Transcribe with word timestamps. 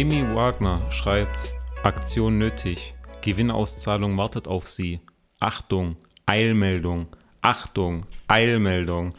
Amy 0.00 0.34
Wagner 0.34 0.90
schreibt, 0.90 1.54
Aktion 1.82 2.38
nötig. 2.38 2.94
Gewinnauszahlung 3.20 4.16
wartet 4.16 4.48
auf 4.48 4.66
Sie. 4.66 5.00
Achtung, 5.40 5.96
Eilmeldung. 6.24 7.08
Achtung, 7.42 8.06
Eilmeldung. 8.26 9.12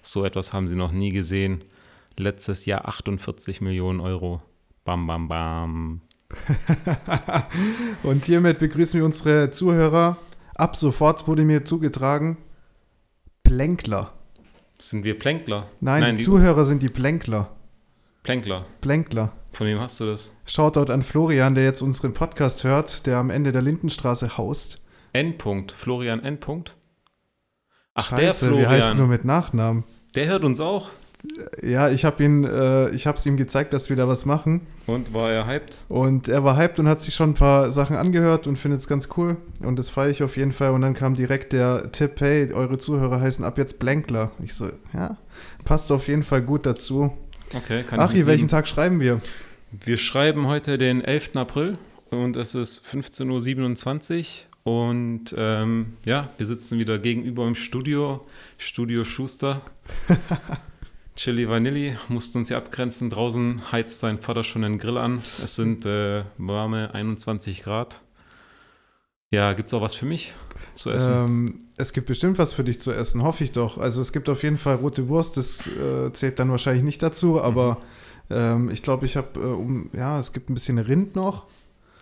So 0.00 0.24
etwas 0.24 0.52
haben 0.52 0.68
Sie 0.68 0.76
noch 0.76 0.92
nie 0.92 1.08
gesehen. 1.08 1.64
Letztes 2.16 2.66
Jahr 2.66 2.86
48 2.86 3.60
Millionen 3.62 3.98
Euro. 3.98 4.40
Bam, 4.84 5.08
bam, 5.08 5.26
bam. 5.26 6.02
Und 8.04 8.24
hiermit 8.26 8.60
begrüßen 8.60 9.00
wir 9.00 9.04
unsere 9.04 9.50
Zuhörer. 9.50 10.18
Ab 10.54 10.76
sofort 10.76 11.26
wurde 11.26 11.44
mir 11.44 11.64
zugetragen, 11.64 12.36
Plänkler. 13.42 14.12
Sind 14.80 15.02
wir 15.02 15.18
Plänkler? 15.18 15.68
Nein, 15.80 16.14
die, 16.14 16.22
Zuhörer 16.22 16.64
sind 16.64 16.80
die 16.84 16.90
Plänkler. 16.90 17.57
Plänkler. 18.28 18.66
Plänkler. 18.82 19.32
Von 19.52 19.66
wem 19.68 19.80
hast 19.80 19.98
du 20.00 20.04
das? 20.04 20.34
Shoutout 20.44 20.92
an 20.92 21.02
Florian, 21.02 21.54
der 21.54 21.64
jetzt 21.64 21.80
unseren 21.80 22.12
Podcast 22.12 22.62
hört, 22.62 23.06
der 23.06 23.16
am 23.16 23.30
Ende 23.30 23.52
der 23.52 23.62
Lindenstraße 23.62 24.36
haust. 24.36 24.82
Endpunkt. 25.14 25.72
Florian 25.72 26.22
Endpunkt. 26.22 26.76
Ach, 27.94 28.12
der 28.12 28.34
Florian. 28.34 28.60
Wie 28.60 28.66
heißt 28.66 28.96
nur 28.96 29.06
mit 29.06 29.24
Nachnamen? 29.24 29.84
Der 30.14 30.26
hört 30.26 30.44
uns 30.44 30.60
auch. 30.60 30.90
Ja, 31.62 31.88
ich 31.88 32.04
habe 32.04 32.22
ihn, 32.22 32.44
äh, 32.44 32.90
ich 32.90 33.06
habe 33.06 33.16
es 33.16 33.24
ihm 33.24 33.38
gezeigt, 33.38 33.72
dass 33.72 33.88
wir 33.88 33.96
da 33.96 34.06
was 34.06 34.26
machen. 34.26 34.66
Und 34.86 35.14
war 35.14 35.32
er 35.32 35.46
hyped? 35.46 35.78
Und 35.88 36.28
er 36.28 36.44
war 36.44 36.58
hyped 36.58 36.78
und 36.80 36.86
hat 36.86 37.00
sich 37.00 37.14
schon 37.14 37.30
ein 37.30 37.34
paar 37.34 37.72
Sachen 37.72 37.96
angehört 37.96 38.46
und 38.46 38.58
findet 38.58 38.82
es 38.82 38.88
ganz 38.88 39.08
cool. 39.16 39.38
Und 39.64 39.78
das 39.78 39.88
feiere 39.88 40.10
ich 40.10 40.22
auf 40.22 40.36
jeden 40.36 40.52
Fall. 40.52 40.72
Und 40.72 40.82
dann 40.82 40.92
kam 40.92 41.14
direkt 41.14 41.54
der 41.54 41.92
Tipp, 41.92 42.20
hey, 42.20 42.52
eure 42.52 42.76
Zuhörer 42.76 43.22
heißen 43.22 43.42
ab 43.42 43.56
jetzt 43.56 43.78
Blankler. 43.78 44.32
Ich 44.44 44.52
so, 44.52 44.68
ja, 44.92 45.16
passt 45.64 45.90
auf 45.90 46.08
jeden 46.08 46.24
Fall 46.24 46.42
gut 46.42 46.66
dazu. 46.66 47.10
Okay, 47.54 47.82
kann 47.82 47.98
Achi, 48.00 48.26
welchen 48.26 48.48
Tag 48.48 48.68
schreiben 48.68 49.00
wir? 49.00 49.20
Wir 49.70 49.96
schreiben 49.96 50.46
heute 50.46 50.76
den 50.76 51.02
11. 51.02 51.36
April 51.36 51.78
und 52.10 52.36
es 52.36 52.54
ist 52.54 52.84
15.27 52.86 54.18
Uhr. 54.18 54.48
Und 54.64 55.34
ähm, 55.36 55.94
ja, 56.04 56.28
wir 56.36 56.46
sitzen 56.46 56.78
wieder 56.78 56.98
gegenüber 56.98 57.46
im 57.46 57.54
Studio, 57.54 58.26
Studio 58.58 59.04
Schuster. 59.04 59.62
Chili 61.16 61.48
Vanilli 61.48 61.96
mussten 62.08 62.38
uns 62.38 62.48
hier 62.48 62.58
abgrenzen. 62.58 63.08
Draußen 63.08 63.72
heizt 63.72 64.00
sein 64.00 64.20
Vater 64.20 64.44
schon 64.44 64.62
den 64.62 64.78
Grill 64.78 64.98
an. 64.98 65.22
Es 65.42 65.56
sind 65.56 65.86
äh, 65.86 66.24
warme 66.36 66.94
21 66.94 67.62
Grad. 67.62 68.02
Ja, 69.30 69.52
gibt 69.52 69.68
es 69.68 69.74
auch 69.74 69.82
was 69.82 69.94
für 69.94 70.06
mich 70.06 70.34
zu 70.74 70.90
essen? 70.90 71.12
Ähm, 71.12 71.54
es 71.76 71.92
gibt 71.92 72.06
bestimmt 72.06 72.38
was 72.38 72.54
für 72.54 72.64
dich 72.64 72.80
zu 72.80 72.92
essen, 72.92 73.22
hoffe 73.22 73.44
ich 73.44 73.52
doch. 73.52 73.76
Also 73.76 74.00
es 74.00 74.12
gibt 74.12 74.28
auf 74.28 74.42
jeden 74.42 74.56
Fall 74.56 74.76
rote 74.76 75.08
Wurst, 75.08 75.36
das 75.36 75.66
äh, 75.66 76.12
zählt 76.12 76.38
dann 76.38 76.50
wahrscheinlich 76.50 76.82
nicht 76.82 77.02
dazu, 77.02 77.40
aber 77.40 77.78
mhm. 78.30 78.36
ähm, 78.36 78.70
ich 78.70 78.82
glaube, 78.82 79.04
ich 79.04 79.16
habe, 79.16 79.38
äh, 79.38 79.42
um, 79.42 79.90
ja, 79.92 80.18
es 80.18 80.32
gibt 80.32 80.48
ein 80.48 80.54
bisschen 80.54 80.78
Rind 80.78 81.14
noch. 81.14 81.44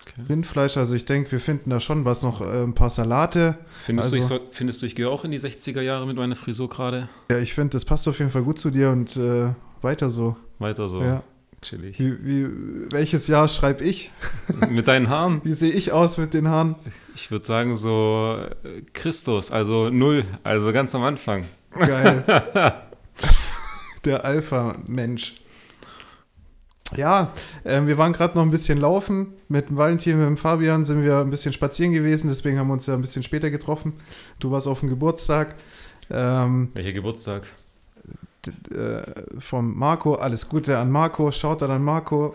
Okay. 0.03 0.23
Rindfleisch, 0.29 0.77
also 0.77 0.95
ich 0.95 1.05
denke, 1.05 1.33
wir 1.33 1.41
finden 1.41 1.71
da 1.71 1.81
schon 1.81 2.05
was 2.05 2.23
noch, 2.23 2.41
äh, 2.41 2.63
ein 2.63 2.75
paar 2.75 2.91
Salate. 2.91 3.59
Findest, 3.83 4.15
also, 4.15 4.17
du, 4.17 4.23
ich 4.23 4.29
so, 4.29 4.49
findest 4.53 4.83
du, 4.83 4.87
ich 4.87 4.95
gehe 4.95 5.11
auch 5.11 5.25
in 5.25 5.33
die 5.33 5.41
60er 5.41 5.81
Jahre 5.81 6.07
mit 6.07 6.17
meiner 6.17 6.37
Frisur 6.37 6.69
gerade? 6.69 7.09
Ja, 7.29 7.39
ich 7.39 7.55
finde, 7.55 7.71
das 7.71 7.85
passt 7.85 8.07
auf 8.07 8.21
jeden 8.21 8.31
Fall 8.31 8.45
gut 8.45 8.61
zu 8.61 8.71
dir 8.71 8.91
und 8.91 9.17
äh, 9.17 9.49
weiter 9.83 10.11
so. 10.11 10.37
Weiter 10.61 10.87
so. 10.87 11.03
Ja. 11.03 11.25
Chillig. 11.63 11.99
Wie, 11.99 12.25
wie, 12.25 12.47
welches 12.93 13.27
Jahr 13.27 13.49
schreibe 13.49 13.83
ich? 13.83 14.13
Mit 14.71 14.89
deinen 14.89 15.09
Haaren? 15.09 15.41
Wie 15.43 15.55
sehe 15.55 15.73
ich 15.73 15.93
aus 15.93 16.19
mit 16.19 16.35
den 16.35 16.49
Haaren? 16.49 16.77
Ich 17.15 17.31
würde 17.31 17.45
sagen 17.45 17.75
so 17.75 18.39
Christus, 18.93 19.51
also 19.51 19.91
null, 19.91 20.25
also 20.45 20.73
ganz 20.73 20.95
am 20.95 21.03
Anfang. 21.03 21.45
Geil. 21.79 22.25
Der 24.05 24.25
Alpha-Mensch. 24.25 25.35
Ja, 26.95 27.33
äh, 27.65 27.83
wir 27.85 27.99
waren 27.99 28.13
gerade 28.13 28.37
noch 28.37 28.45
ein 28.45 28.51
bisschen 28.51 28.79
laufen. 28.79 29.35
Mit 29.49 29.69
dem 29.69 29.77
Valentin, 29.77 30.19
mit 30.19 30.27
dem 30.27 30.37
Fabian 30.37 30.85
sind 30.85 31.03
wir 31.03 31.19
ein 31.19 31.31
bisschen 31.31 31.53
spazieren 31.53 31.93
gewesen, 31.93 32.29
deswegen 32.29 32.59
haben 32.59 32.69
wir 32.69 32.75
uns 32.75 32.87
ja 32.87 32.95
ein 32.95 33.01
bisschen 33.01 33.25
später 33.25 33.51
getroffen. 33.51 33.95
Du 34.39 34.51
warst 34.53 34.69
auf 34.69 34.81
dem 34.81 34.89
Geburtstag. 34.89 35.57
Ähm, 36.11 36.71
Welcher 36.75 36.93
Geburtstag? 36.93 37.49
Äh, 38.49 39.03
vom 39.39 39.77
Marco. 39.77 40.15
Alles 40.15 40.49
Gute 40.49 40.79
an 40.79 40.91
Marco. 40.91 41.31
Schaut 41.31 41.63
dann 41.63 41.71
an 41.71 41.83
Marco. 41.83 42.35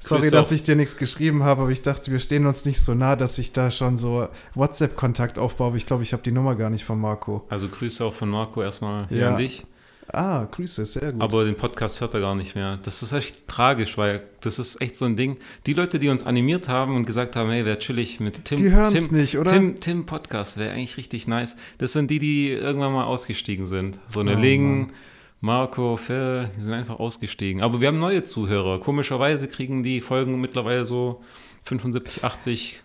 Sorry, 0.00 0.30
dass 0.30 0.52
ich 0.52 0.62
dir 0.62 0.76
nichts 0.76 0.96
geschrieben 0.96 1.42
habe, 1.42 1.62
aber 1.62 1.70
ich 1.70 1.82
dachte, 1.82 2.12
wir 2.12 2.20
stehen 2.20 2.46
uns 2.46 2.64
nicht 2.64 2.80
so 2.80 2.94
nah, 2.94 3.16
dass 3.16 3.38
ich 3.38 3.52
da 3.52 3.70
schon 3.70 3.96
so 3.96 4.28
WhatsApp-Kontakt 4.54 5.38
aufbaue. 5.38 5.68
Aber 5.68 5.76
ich 5.76 5.86
glaube, 5.86 6.02
ich 6.02 6.12
habe 6.12 6.22
die 6.22 6.32
Nummer 6.32 6.54
gar 6.54 6.70
nicht 6.70 6.84
von 6.84 7.00
Marco. 7.00 7.44
Also 7.48 7.68
Grüße 7.68 8.04
auch 8.04 8.14
von 8.14 8.28
Marco 8.28 8.62
erstmal 8.62 9.08
hier 9.08 9.18
ja. 9.18 9.30
an 9.30 9.36
dich. 9.36 9.64
Ah, 10.12 10.46
Grüße, 10.50 10.86
sehr 10.86 11.12
gut. 11.12 11.20
Aber 11.20 11.44
den 11.44 11.56
Podcast 11.56 12.00
hört 12.00 12.14
er 12.14 12.20
gar 12.20 12.34
nicht 12.34 12.54
mehr. 12.54 12.78
Das 12.82 13.02
ist 13.02 13.12
echt 13.12 13.48
tragisch, 13.48 13.98
weil 13.98 14.22
das 14.40 14.58
ist 14.58 14.80
echt 14.80 14.96
so 14.96 15.04
ein 15.04 15.16
Ding. 15.16 15.36
Die 15.66 15.72
Leute, 15.72 15.98
die 15.98 16.08
uns 16.08 16.24
animiert 16.24 16.68
haben 16.68 16.94
und 16.94 17.06
gesagt 17.06 17.34
haben, 17.34 17.50
hey, 17.50 17.64
wäre 17.64 17.78
chillig 17.78 18.20
mit 18.20 18.44
Tim. 18.44 18.58
Die 18.58 18.70
hören 18.70 18.94
es 18.94 19.10
nicht, 19.10 19.36
oder? 19.36 19.50
Tim, 19.50 19.80
Tim 19.80 20.06
Podcast 20.06 20.58
wäre 20.58 20.72
eigentlich 20.72 20.96
richtig 20.96 21.26
nice. 21.26 21.56
Das 21.78 21.92
sind 21.92 22.10
die, 22.10 22.20
die 22.20 22.50
irgendwann 22.50 22.92
mal 22.92 23.04
ausgestiegen 23.04 23.66
sind. 23.66 23.98
So 24.06 24.20
eine 24.20 24.36
oh, 24.36 24.40
Ling, 24.40 24.78
Mann. 24.78 24.92
Marco, 25.40 25.96
Phil, 25.96 26.50
die 26.56 26.62
sind 26.62 26.72
einfach 26.72 26.98
ausgestiegen. 26.98 27.62
Aber 27.62 27.80
wir 27.80 27.88
haben 27.88 27.98
neue 27.98 28.22
Zuhörer. 28.22 28.80
Komischerweise 28.80 29.48
kriegen 29.48 29.82
die 29.82 30.00
Folgen 30.00 30.40
mittlerweile 30.40 30.84
so 30.84 31.20
75, 31.64 32.24
80. 32.24 32.82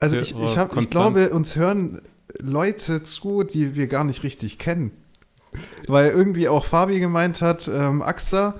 Also 0.00 0.16
ich, 0.16 0.36
ich, 0.36 0.58
hab, 0.58 0.76
ich 0.76 0.90
glaube, 0.90 1.30
uns 1.30 1.56
hören 1.56 2.02
Leute 2.40 3.02
zu, 3.02 3.42
die 3.42 3.74
wir 3.74 3.86
gar 3.86 4.04
nicht 4.04 4.22
richtig 4.22 4.58
kennen. 4.58 4.90
Weil 5.86 6.10
irgendwie 6.10 6.48
auch 6.48 6.64
Fabi 6.64 6.98
gemeint 6.98 7.40
hat, 7.40 7.68
ähm, 7.68 8.02
Axter, 8.02 8.58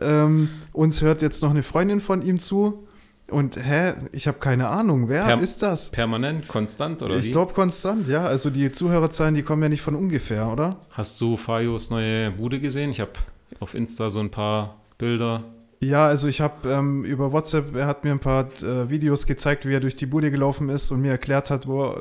ähm, 0.00 0.48
uns 0.72 1.00
hört 1.00 1.22
jetzt 1.22 1.42
noch 1.42 1.50
eine 1.50 1.62
Freundin 1.62 2.00
von 2.00 2.22
ihm 2.22 2.38
zu. 2.38 2.86
Und 3.32 3.56
hä, 3.56 3.94
ich 4.12 4.28
habe 4.28 4.38
keine 4.38 4.68
Ahnung, 4.68 5.08
wer 5.08 5.24
per 5.24 5.40
ist 5.40 5.62
das? 5.62 5.90
Permanent, 5.90 6.48
konstant 6.48 7.02
oder 7.02 7.16
ich 7.16 7.22
wie? 7.22 7.26
Ich 7.26 7.32
glaube 7.32 7.54
konstant, 7.54 8.06
ja. 8.08 8.24
Also 8.24 8.50
die 8.50 8.70
Zuhörerzahlen, 8.70 9.34
die 9.34 9.42
kommen 9.42 9.62
ja 9.62 9.68
nicht 9.68 9.82
von 9.82 9.96
ungefähr, 9.96 10.48
oder? 10.48 10.76
Hast 10.90 11.20
du 11.20 11.36
Fajos 11.36 11.90
neue 11.90 12.30
Bude 12.30 12.60
gesehen? 12.60 12.90
Ich 12.90 13.00
habe 13.00 13.12
auf 13.60 13.74
Insta 13.74 14.10
so 14.10 14.20
ein 14.20 14.30
paar 14.30 14.76
Bilder. 14.98 15.44
Ja, 15.82 16.06
also 16.06 16.28
ich 16.28 16.40
habe 16.40 16.68
ähm, 16.68 17.04
über 17.04 17.32
WhatsApp, 17.32 17.74
er 17.74 17.86
hat 17.86 18.04
mir 18.04 18.12
ein 18.12 18.20
paar 18.20 18.48
äh, 18.62 18.88
Videos 18.88 19.26
gezeigt, 19.26 19.66
wie 19.66 19.74
er 19.74 19.80
durch 19.80 19.96
die 19.96 20.06
Bude 20.06 20.30
gelaufen 20.30 20.68
ist 20.68 20.92
und 20.92 21.00
mir 21.00 21.10
erklärt 21.10 21.50
hat, 21.50 21.66
wo 21.66 21.86
äh, 21.86 21.96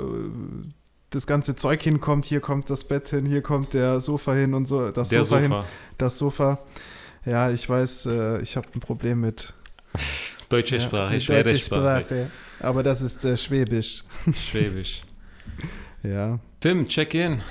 das 1.10 1.26
ganze 1.26 1.56
Zeug 1.56 1.82
hinkommt. 1.82 2.26
Hier 2.26 2.42
kommt 2.42 2.70
das 2.70 2.84
Bett 2.84 3.10
hin, 3.10 3.26
hier 3.26 3.42
kommt 3.42 3.74
der 3.74 4.00
Sofa 4.00 4.34
hin 4.34 4.54
und 4.54 4.68
so. 4.68 4.92
Das 4.92 5.10
der 5.10 5.24
Sofa, 5.24 5.42
Sofa. 5.42 5.56
hin, 5.62 5.70
das 5.98 6.18
Sofa. 6.18 6.60
Ja, 7.26 7.50
ich 7.50 7.68
weiß, 7.68 8.06
äh, 8.08 8.42
ich 8.42 8.56
habe 8.56 8.68
ein 8.76 8.80
Problem 8.82 9.22
mit 9.22 9.54
Deutsche 10.52 10.80
Sprache, 10.80 11.14
ja, 11.14 11.20
schwere 11.20 11.44
deutsche 11.44 11.60
Sprache. 11.60 12.04
Sprache. 12.04 12.32
Aber 12.60 12.84
das 12.84 13.02
ist 13.02 13.24
äh, 13.24 13.38
Schwäbisch. 13.38 14.04
Schwäbisch. 14.34 15.02
ja. 16.04 16.40
Tim, 16.60 16.88
check 16.88 17.14
in. 17.14 17.42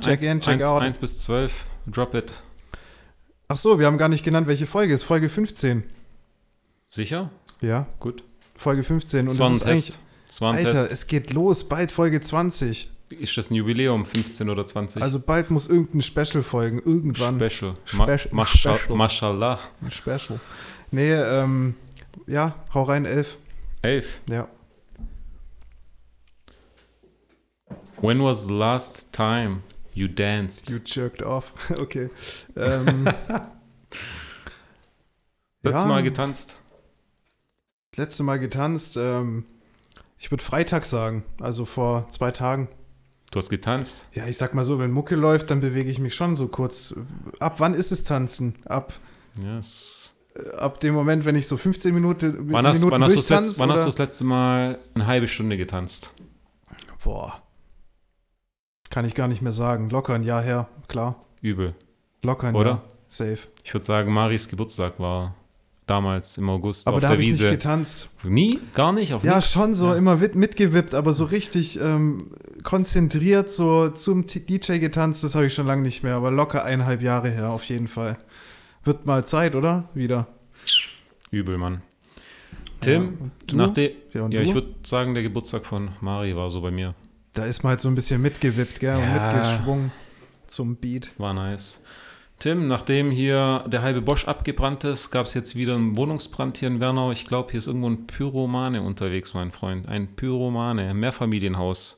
Check 0.00 0.12
eins, 0.12 0.22
in, 0.22 0.40
check 0.40 0.54
eins, 0.54 0.64
out. 0.64 0.82
1 0.82 0.98
bis 0.98 1.22
12, 1.22 1.66
drop 1.86 2.14
it. 2.14 2.32
Ach 3.48 3.56
so, 3.56 3.78
wir 3.78 3.86
haben 3.86 3.98
gar 3.98 4.08
nicht 4.08 4.24
genannt, 4.24 4.46
welche 4.46 4.66
Folge 4.66 4.94
ist. 4.94 5.02
Folge 5.02 5.28
15. 5.28 5.84
Sicher? 6.86 7.30
Ja. 7.60 7.86
Gut. 7.98 8.22
Folge 8.56 8.82
15. 8.82 9.20
Und 9.20 9.30
das 9.30 9.38
war 9.38 9.50
ein 9.50 9.60
Test. 9.60 9.98
Das 10.26 10.40
war 10.40 10.52
ein 10.52 10.58
Alter, 10.58 10.72
Test. 10.72 10.92
es 10.92 11.06
geht 11.06 11.32
los. 11.32 11.68
Bald 11.68 11.92
Folge 11.92 12.20
20. 12.20 12.90
Ist 13.10 13.36
das 13.38 13.50
ein 13.50 13.54
Jubiläum, 13.54 14.04
15 14.04 14.50
oder 14.50 14.66
20? 14.66 15.02
Also 15.02 15.18
bald 15.18 15.50
muss 15.50 15.66
irgendein 15.66 16.02
Special 16.02 16.42
folgen. 16.42 16.80
Irgendwann. 16.84 17.40
Special. 17.40 17.76
Spe 17.84 18.20
Ma 18.32 18.44
Special. 18.44 18.78
Mashallah. 18.96 19.58
Special. 19.90 20.40
Nee, 20.90 21.12
ähm, 21.12 21.74
ja, 22.26 22.54
hau 22.74 22.82
rein, 22.82 23.04
elf. 23.04 23.36
Elf? 23.82 24.20
Ja. 24.28 24.48
When 28.00 28.22
was 28.22 28.46
the 28.46 28.52
last 28.52 29.12
time 29.12 29.62
you 29.92 30.08
danced? 30.08 30.70
You 30.70 30.78
jerked 30.84 31.22
off. 31.22 31.52
okay. 31.78 32.10
Ähm, 32.56 33.04
Letztes 35.62 35.82
ja, 35.82 35.88
Mal 35.88 36.02
getanzt. 36.02 36.60
Letzte 37.96 38.22
Mal 38.22 38.38
getanzt. 38.38 38.96
Ähm, 38.96 39.44
ich 40.18 40.30
würde 40.30 40.44
Freitag 40.44 40.84
sagen, 40.84 41.24
also 41.40 41.64
vor 41.64 42.08
zwei 42.10 42.30
Tagen. 42.30 42.68
Du 43.32 43.38
hast 43.38 43.50
getanzt? 43.50 44.06
Ja, 44.14 44.26
ich 44.26 44.38
sag 44.38 44.54
mal 44.54 44.64
so, 44.64 44.78
wenn 44.78 44.92
Mucke 44.92 45.16
läuft, 45.16 45.50
dann 45.50 45.60
bewege 45.60 45.90
ich 45.90 45.98
mich 45.98 46.14
schon 46.14 46.36
so 46.36 46.48
kurz. 46.48 46.94
Ab 47.40 47.56
wann 47.58 47.74
ist 47.74 47.90
es 47.92 48.04
tanzen? 48.04 48.54
Ab. 48.64 48.94
Yes 49.42 50.14
ab 50.58 50.80
dem 50.80 50.94
Moment, 50.94 51.24
wenn 51.24 51.36
ich 51.36 51.46
so 51.46 51.56
15 51.56 51.94
Minuten, 51.94 52.52
wann 52.52 52.66
hast, 52.66 52.78
Minuten 52.78 52.92
wann, 52.92 53.04
hast, 53.04 53.30
du 53.30 53.34
letzt, 53.34 53.58
wann 53.58 53.70
hast 53.70 53.82
du 53.82 53.86
das 53.86 53.98
letzte 53.98 54.24
Mal 54.24 54.78
eine 54.94 55.06
halbe 55.06 55.26
Stunde 55.26 55.56
getanzt? 55.56 56.12
Boah. 57.02 57.42
Kann 58.90 59.04
ich 59.04 59.14
gar 59.14 59.28
nicht 59.28 59.42
mehr 59.42 59.52
sagen. 59.52 59.90
Locker 59.90 60.14
ein 60.14 60.22
Jahr 60.22 60.42
her, 60.42 60.68
klar. 60.88 61.16
Übel. 61.42 61.74
Locker 62.22 62.48
ein 62.48 62.54
Oder? 62.54 62.70
Jahr. 62.70 62.82
Safe. 63.08 63.38
Ich 63.64 63.72
würde 63.72 63.86
sagen, 63.86 64.12
Maris 64.12 64.48
Geburtstag 64.48 64.98
war 64.98 65.34
damals 65.88 66.36
im 66.36 66.48
August 66.50 66.86
aber 66.86 66.96
auf 66.96 67.02
da 67.02 67.08
der 67.08 67.18
Wiese. 67.18 67.46
Ich 67.46 67.52
nicht 67.52 67.62
getanzt. 67.62 68.08
Nie? 68.22 68.60
Gar 68.74 68.92
nicht? 68.92 69.14
Auf 69.14 69.24
ja, 69.24 69.36
nix? 69.36 69.50
schon 69.50 69.74
so, 69.74 69.88
ja. 69.88 69.96
immer 69.96 70.16
mitgewippt, 70.16 70.94
aber 70.94 71.12
so 71.12 71.24
richtig 71.24 71.80
ähm, 71.80 72.32
konzentriert 72.62 73.50
so 73.50 73.88
zum 73.88 74.26
DJ 74.26 74.78
getanzt, 74.78 75.24
das 75.24 75.34
habe 75.34 75.46
ich 75.46 75.54
schon 75.54 75.66
lange 75.66 75.82
nicht 75.82 76.02
mehr, 76.02 76.14
aber 76.14 76.30
locker 76.30 76.64
eineinhalb 76.64 77.02
Jahre 77.02 77.30
her, 77.30 77.50
auf 77.50 77.64
jeden 77.64 77.88
Fall. 77.88 78.18
Wird 78.84 79.06
mal 79.06 79.26
Zeit, 79.26 79.54
oder? 79.54 79.88
Wieder. 79.94 80.26
Übel, 81.30 81.58
Mann. 81.58 81.82
Tim, 82.80 83.32
ja, 83.48 83.56
nachdem, 83.56 83.90
ja, 84.12 84.28
ja 84.28 84.40
ich 84.40 84.54
würde 84.54 84.74
sagen, 84.84 85.14
der 85.14 85.22
Geburtstag 85.22 85.66
von 85.66 85.90
Mari 86.00 86.36
war 86.36 86.48
so 86.50 86.60
bei 86.60 86.70
mir. 86.70 86.94
Da 87.34 87.44
ist 87.44 87.64
man 87.64 87.70
halt 87.70 87.80
so 87.80 87.88
ein 87.88 87.94
bisschen 87.94 88.22
mitgewippt, 88.22 88.80
gell, 88.80 88.96
und 88.96 89.12
mitgeschwungen 89.12 89.92
zum 90.46 90.76
Beat. 90.76 91.12
War 91.18 91.34
nice. 91.34 91.82
Tim, 92.38 92.68
nachdem 92.68 93.10
hier 93.10 93.64
der 93.66 93.82
halbe 93.82 94.00
Bosch 94.00 94.28
abgebrannt 94.28 94.84
ist, 94.84 95.10
gab 95.10 95.26
es 95.26 95.34
jetzt 95.34 95.56
wieder 95.56 95.74
einen 95.74 95.96
Wohnungsbrand 95.96 96.58
hier 96.58 96.68
in 96.68 96.78
Wernau. 96.78 97.10
Ich 97.10 97.26
glaube, 97.26 97.50
hier 97.50 97.58
ist 97.58 97.66
irgendwo 97.66 97.90
ein 97.90 98.06
Pyromane 98.06 98.80
unterwegs, 98.80 99.34
mein 99.34 99.50
Freund. 99.50 99.88
Ein 99.88 100.14
Pyromane, 100.14 100.94
Mehrfamilienhaus. 100.94 101.97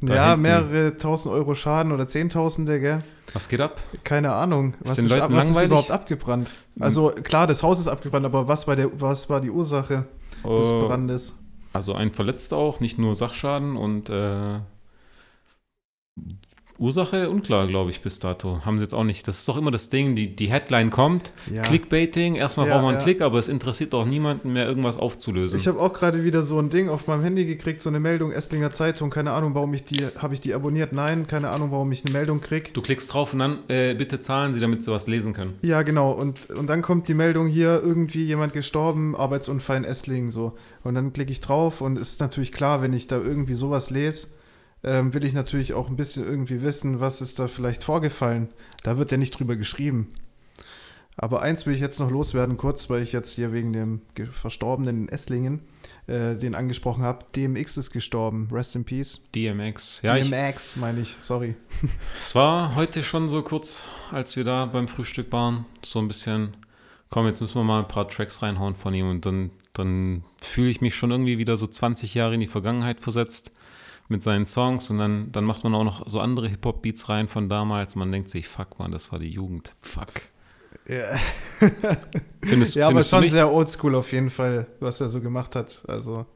Da 0.00 0.14
ja, 0.14 0.26
hinten. 0.28 0.42
mehrere 0.42 0.96
tausend 0.96 1.34
Euro 1.34 1.54
Schaden 1.54 1.92
oder 1.92 2.06
Zehntausende, 2.06 2.80
gell? 2.80 3.02
Was 3.32 3.48
geht 3.48 3.60
ab? 3.60 3.80
Keine 4.04 4.32
Ahnung. 4.32 4.74
Ist 4.82 4.90
was, 4.90 4.98
ist, 4.98 5.10
was 5.10 5.50
ist, 5.50 5.62
überhaupt 5.62 5.90
abgebrannt? 5.90 6.52
Also 6.78 7.10
klar, 7.10 7.46
das 7.46 7.62
Haus 7.62 7.80
ist 7.80 7.88
abgebrannt, 7.88 8.26
aber 8.26 8.48
was 8.48 8.66
war, 8.68 8.76
der, 8.76 8.90
was 9.00 9.28
war 9.28 9.40
die 9.40 9.50
Ursache 9.50 10.06
uh, 10.44 10.56
des 10.56 10.70
oh. 10.70 10.86
Brandes? 10.86 11.34
Also 11.72 11.94
ein 11.94 12.12
Verletzter 12.12 12.56
auch, 12.56 12.80
nicht 12.80 12.98
nur 12.98 13.16
Sachschaden 13.16 13.76
und 13.76 14.08
äh, 14.08 14.60
Ursache 16.78 17.30
unklar, 17.30 17.66
glaube 17.66 17.90
ich, 17.90 18.00
bis 18.00 18.18
dato. 18.18 18.64
Haben 18.64 18.78
sie 18.78 18.84
jetzt 18.84 18.94
auch 18.94 19.04
nicht. 19.04 19.26
Das 19.26 19.38
ist 19.38 19.48
doch 19.48 19.56
immer 19.56 19.70
das 19.70 19.88
Ding, 19.88 20.14
die, 20.14 20.34
die 20.34 20.50
Headline 20.50 20.90
kommt, 20.90 21.32
ja. 21.50 21.62
Clickbaiting, 21.62 22.34
erstmal 22.34 22.66
ja, 22.66 22.74
braucht 22.74 22.82
man 22.82 22.94
einen 22.94 23.00
ja. 23.00 23.04
Klick, 23.04 23.20
aber 23.22 23.38
es 23.38 23.48
interessiert 23.48 23.92
doch 23.92 24.04
niemanden 24.04 24.52
mehr, 24.52 24.66
irgendwas 24.66 24.98
aufzulösen. 24.98 25.58
Ich 25.58 25.66
habe 25.66 25.80
auch 25.80 25.92
gerade 25.92 26.24
wieder 26.24 26.42
so 26.42 26.58
ein 26.58 26.70
Ding 26.70 26.88
auf 26.88 27.06
meinem 27.06 27.22
Handy 27.22 27.46
gekriegt, 27.46 27.80
so 27.80 27.88
eine 27.88 28.00
Meldung, 28.00 28.30
Esslinger 28.30 28.72
Zeitung, 28.72 29.10
keine 29.10 29.32
Ahnung, 29.32 29.54
warum 29.54 29.72
ich 29.74 29.84
die, 29.84 30.04
habe 30.18 30.34
ich 30.34 30.40
die 30.40 30.54
abonniert? 30.54 30.92
Nein, 30.92 31.26
keine 31.26 31.48
Ahnung, 31.48 31.70
warum 31.70 31.90
ich 31.92 32.04
eine 32.04 32.12
Meldung 32.12 32.40
kriege. 32.40 32.70
Du 32.72 32.82
klickst 32.82 33.12
drauf 33.12 33.32
und 33.32 33.38
dann, 33.38 33.58
äh, 33.68 33.94
bitte 33.94 34.20
zahlen 34.20 34.52
Sie, 34.52 34.60
damit 34.60 34.84
Sie 34.84 34.92
was 34.92 35.06
lesen 35.06 35.32
können. 35.32 35.54
Ja, 35.62 35.82
genau. 35.82 36.12
Und, 36.12 36.50
und 36.50 36.66
dann 36.68 36.82
kommt 36.82 37.08
die 37.08 37.14
Meldung 37.14 37.46
hier, 37.46 37.82
irgendwie 37.82 38.24
jemand 38.24 38.52
gestorben, 38.52 39.16
Arbeitsunfall 39.16 39.78
in 39.78 39.84
Esslingen, 39.84 40.30
so. 40.30 40.52
Und 40.84 40.94
dann 40.94 41.12
klicke 41.12 41.32
ich 41.32 41.40
drauf 41.40 41.80
und 41.80 41.98
ist 41.98 42.20
natürlich 42.20 42.52
klar, 42.52 42.82
wenn 42.82 42.92
ich 42.92 43.06
da 43.06 43.16
irgendwie 43.16 43.54
sowas 43.54 43.90
lese, 43.90 44.28
ähm, 44.86 45.12
will 45.12 45.24
ich 45.24 45.34
natürlich 45.34 45.74
auch 45.74 45.88
ein 45.88 45.96
bisschen 45.96 46.24
irgendwie 46.24 46.62
wissen, 46.62 47.00
was 47.00 47.20
ist 47.20 47.38
da 47.38 47.48
vielleicht 47.48 47.84
vorgefallen. 47.84 48.48
Da 48.84 48.96
wird 48.96 49.10
ja 49.10 49.18
nicht 49.18 49.38
drüber 49.38 49.56
geschrieben. 49.56 50.14
Aber 51.18 51.42
eins 51.42 51.66
will 51.66 51.74
ich 51.74 51.80
jetzt 51.80 51.98
noch 51.98 52.10
loswerden, 52.10 52.56
kurz, 52.56 52.88
weil 52.88 53.02
ich 53.02 53.12
jetzt 53.12 53.34
hier 53.34 53.52
wegen 53.52 53.72
dem 53.72 54.02
Verstorbenen 54.32 55.04
in 55.04 55.08
Esslingen 55.08 55.60
äh, 56.06 56.34
den 56.36 56.54
angesprochen 56.54 57.02
habe. 57.02 57.24
DMX 57.34 57.78
ist 57.78 57.90
gestorben. 57.90 58.48
Rest 58.52 58.76
in 58.76 58.84
Peace. 58.84 59.22
DMX. 59.34 60.02
Ja, 60.02 60.14
DMX, 60.14 60.76
meine 60.76 61.00
ich. 61.00 61.16
Sorry. 61.20 61.56
Es 62.20 62.34
war 62.34 62.76
heute 62.76 63.02
schon 63.02 63.28
so 63.28 63.42
kurz, 63.42 63.86
als 64.12 64.36
wir 64.36 64.44
da 64.44 64.66
beim 64.66 64.88
Frühstück 64.88 65.32
waren, 65.32 65.64
so 65.82 65.98
ein 65.98 66.06
bisschen, 66.06 66.54
komm, 67.08 67.26
jetzt 67.26 67.40
müssen 67.40 67.56
wir 67.56 67.64
mal 67.64 67.80
ein 67.80 67.88
paar 67.88 68.08
Tracks 68.08 68.42
reinhauen 68.42 68.76
von 68.76 68.94
ihm 68.94 69.08
und 69.08 69.24
dann, 69.24 69.50
dann 69.72 70.22
fühle 70.40 70.70
ich 70.70 70.82
mich 70.82 70.94
schon 70.94 71.10
irgendwie 71.10 71.38
wieder 71.38 71.56
so 71.56 71.66
20 71.66 72.14
Jahre 72.14 72.34
in 72.34 72.40
die 72.40 72.46
Vergangenheit 72.46 73.00
versetzt 73.00 73.52
mit 74.08 74.22
seinen 74.22 74.46
Songs 74.46 74.90
und 74.90 74.98
dann, 74.98 75.32
dann 75.32 75.44
macht 75.44 75.64
man 75.64 75.74
auch 75.74 75.84
noch 75.84 76.08
so 76.08 76.20
andere 76.20 76.48
Hip-Hop-Beats 76.48 77.08
rein 77.08 77.28
von 77.28 77.48
damals. 77.48 77.96
Man 77.96 78.12
denkt 78.12 78.28
sich, 78.28 78.48
fuck 78.48 78.78
man, 78.78 78.92
das 78.92 79.10
war 79.12 79.18
die 79.18 79.30
Jugend. 79.30 79.74
Fuck. 79.80 80.12
Ja, 80.88 81.16
findest, 82.42 82.76
ja 82.76 82.88
aber 82.88 83.02
schon 83.02 83.28
sehr 83.28 83.50
oldschool 83.50 83.94
auf 83.96 84.12
jeden 84.12 84.30
Fall, 84.30 84.68
was 84.78 85.00
er 85.00 85.08
so 85.08 85.20
gemacht 85.20 85.56
hat. 85.56 85.82
Also. 85.88 86.26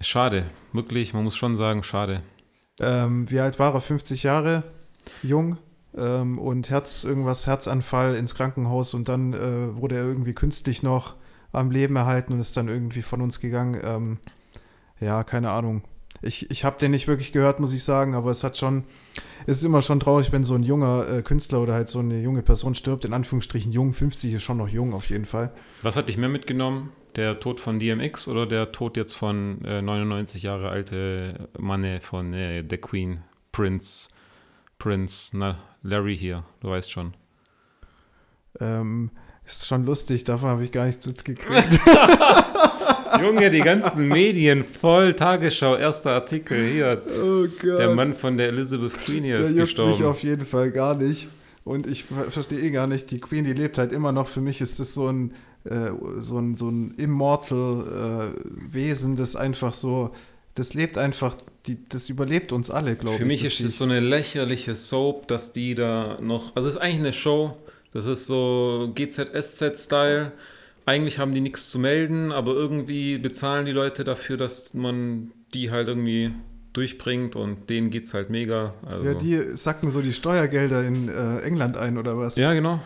Schade, 0.00 0.46
wirklich, 0.72 1.14
man 1.14 1.24
muss 1.24 1.36
schon 1.36 1.56
sagen, 1.56 1.82
schade. 1.84 2.22
Ähm, 2.80 3.30
wie 3.30 3.40
alt 3.40 3.58
war 3.58 3.74
er? 3.74 3.80
50 3.80 4.24
Jahre, 4.24 4.64
jung 5.22 5.58
ähm, 5.96 6.38
und 6.38 6.70
Herz, 6.70 7.04
irgendwas, 7.04 7.46
Herzanfall 7.46 8.14
ins 8.14 8.34
Krankenhaus 8.34 8.94
und 8.94 9.08
dann 9.08 9.34
äh, 9.34 9.76
wurde 9.76 9.96
er 9.96 10.04
irgendwie 10.04 10.34
künstlich 10.34 10.82
noch 10.82 11.14
am 11.52 11.70
Leben 11.70 11.96
erhalten 11.96 12.32
und 12.32 12.40
ist 12.40 12.56
dann 12.56 12.68
irgendwie 12.68 13.02
von 13.02 13.20
uns 13.20 13.40
gegangen. 13.40 13.80
Ähm, 13.82 14.18
ja, 15.00 15.22
keine 15.22 15.50
Ahnung 15.50 15.82
ich, 16.22 16.50
ich 16.50 16.64
habe 16.64 16.78
den 16.78 16.90
nicht 16.90 17.06
wirklich 17.06 17.32
gehört, 17.32 17.60
muss 17.60 17.72
ich 17.72 17.84
sagen, 17.84 18.14
aber 18.14 18.30
es 18.30 18.42
hat 18.44 18.56
schon, 18.56 18.84
es 19.46 19.58
ist 19.58 19.64
immer 19.64 19.82
schon 19.82 20.00
traurig, 20.00 20.32
wenn 20.32 20.44
so 20.44 20.54
ein 20.54 20.62
junger 20.62 21.08
äh, 21.08 21.22
Künstler 21.22 21.60
oder 21.60 21.74
halt 21.74 21.88
so 21.88 22.00
eine 22.00 22.20
junge 22.20 22.42
Person 22.42 22.74
stirbt, 22.74 23.04
in 23.04 23.12
Anführungsstrichen 23.12 23.72
jung, 23.72 23.94
50 23.94 24.34
ist 24.34 24.42
schon 24.42 24.56
noch 24.56 24.68
jung 24.68 24.94
auf 24.94 25.08
jeden 25.10 25.26
Fall. 25.26 25.52
Was 25.82 25.96
hat 25.96 26.08
dich 26.08 26.16
mehr 26.16 26.28
mitgenommen? 26.28 26.90
Der 27.16 27.40
Tod 27.40 27.60
von 27.60 27.78
DMX 27.78 28.28
oder 28.28 28.46
der 28.46 28.72
Tod 28.72 28.96
jetzt 28.96 29.14
von 29.14 29.64
äh, 29.64 29.82
99 29.82 30.42
Jahre 30.42 30.68
alte 30.68 31.48
Manne 31.58 32.00
von 32.00 32.32
äh, 32.34 32.64
The 32.68 32.76
Queen, 32.76 33.22
Prince, 33.52 34.10
Prince, 34.78 35.36
na, 35.36 35.58
Larry 35.82 36.16
hier, 36.16 36.44
du 36.60 36.70
weißt 36.70 36.90
schon. 36.90 37.14
Ähm, 38.60 39.10
ist 39.44 39.66
schon 39.66 39.84
lustig, 39.84 40.24
davon 40.24 40.50
habe 40.50 40.64
ich 40.64 40.72
gar 40.72 40.86
nichts 40.86 41.06
mitgekriegt. 41.06 41.80
Junge, 43.20 43.50
die 43.50 43.60
ganzen 43.60 44.08
Medien 44.08 44.64
voll. 44.64 45.14
Tagesschau, 45.14 45.76
erster 45.76 46.10
Artikel 46.10 46.64
hier. 46.66 47.00
Oh 47.06 47.46
Gott. 47.60 47.78
Der 47.78 47.94
Mann 47.94 48.14
von 48.14 48.36
der 48.36 48.48
Elizabeth 48.48 48.94
Queen 49.04 49.24
hier 49.24 49.36
der 49.36 49.44
ist 49.44 49.56
gestorben. 49.56 49.92
mich 49.92 50.04
auf 50.04 50.22
jeden 50.22 50.46
Fall 50.46 50.70
gar 50.70 50.94
nicht. 50.94 51.28
Und 51.64 51.86
ich 51.86 52.04
verstehe 52.04 52.60
eh 52.60 52.70
gar 52.70 52.86
nicht, 52.86 53.10
die 53.10 53.20
Queen, 53.20 53.44
die 53.44 53.52
lebt 53.52 53.78
halt 53.78 53.92
immer 53.92 54.10
noch. 54.10 54.28
Für 54.28 54.40
mich 54.40 54.60
ist 54.60 54.80
das 54.80 54.94
so 54.94 55.08
ein, 55.08 55.32
äh, 55.64 55.90
so 56.18 56.38
ein, 56.38 56.56
so 56.56 56.68
ein 56.70 56.94
immortal 56.96 58.32
äh, 58.34 58.74
Wesen, 58.74 59.16
das 59.16 59.36
einfach 59.36 59.74
so, 59.74 60.10
das 60.54 60.72
lebt 60.72 60.96
einfach, 60.96 61.34
die, 61.66 61.78
das 61.88 62.08
überlebt 62.08 62.52
uns 62.52 62.70
alle, 62.70 62.94
glaube 62.96 63.12
ich. 63.12 63.18
Für 63.18 63.26
mich 63.26 63.44
ist 63.44 63.62
das 63.62 63.76
so 63.76 63.84
eine 63.84 64.00
lächerliche 64.00 64.74
Soap, 64.74 65.28
dass 65.28 65.52
die 65.52 65.74
da 65.74 66.16
noch, 66.22 66.56
also 66.56 66.68
es 66.68 66.76
ist 66.76 66.80
eigentlich 66.80 67.00
eine 67.00 67.12
Show, 67.12 67.56
das 67.92 68.06
ist 68.06 68.26
so 68.26 68.90
GZSZ-Style 68.94 70.32
eigentlich 70.88 71.18
haben 71.18 71.34
die 71.34 71.40
nichts 71.42 71.70
zu 71.70 71.78
melden, 71.78 72.32
aber 72.32 72.54
irgendwie 72.54 73.18
bezahlen 73.18 73.66
die 73.66 73.72
Leute 73.72 74.04
dafür, 74.04 74.38
dass 74.38 74.72
man 74.72 75.32
die 75.52 75.70
halt 75.70 75.88
irgendwie 75.88 76.32
durchbringt 76.72 77.36
und 77.36 77.68
denen 77.68 77.90
geht 77.90 78.04
es 78.04 78.14
halt 78.14 78.30
mega. 78.30 78.74
Also. 78.86 79.06
Ja, 79.06 79.14
die 79.14 79.56
sacken 79.56 79.90
so 79.90 80.00
die 80.00 80.12
Steuergelder 80.12 80.84
in 80.84 81.08
äh, 81.08 81.40
England 81.40 81.76
ein 81.76 81.98
oder 81.98 82.16
was? 82.16 82.36
Ja, 82.36 82.54
genau. 82.54 82.80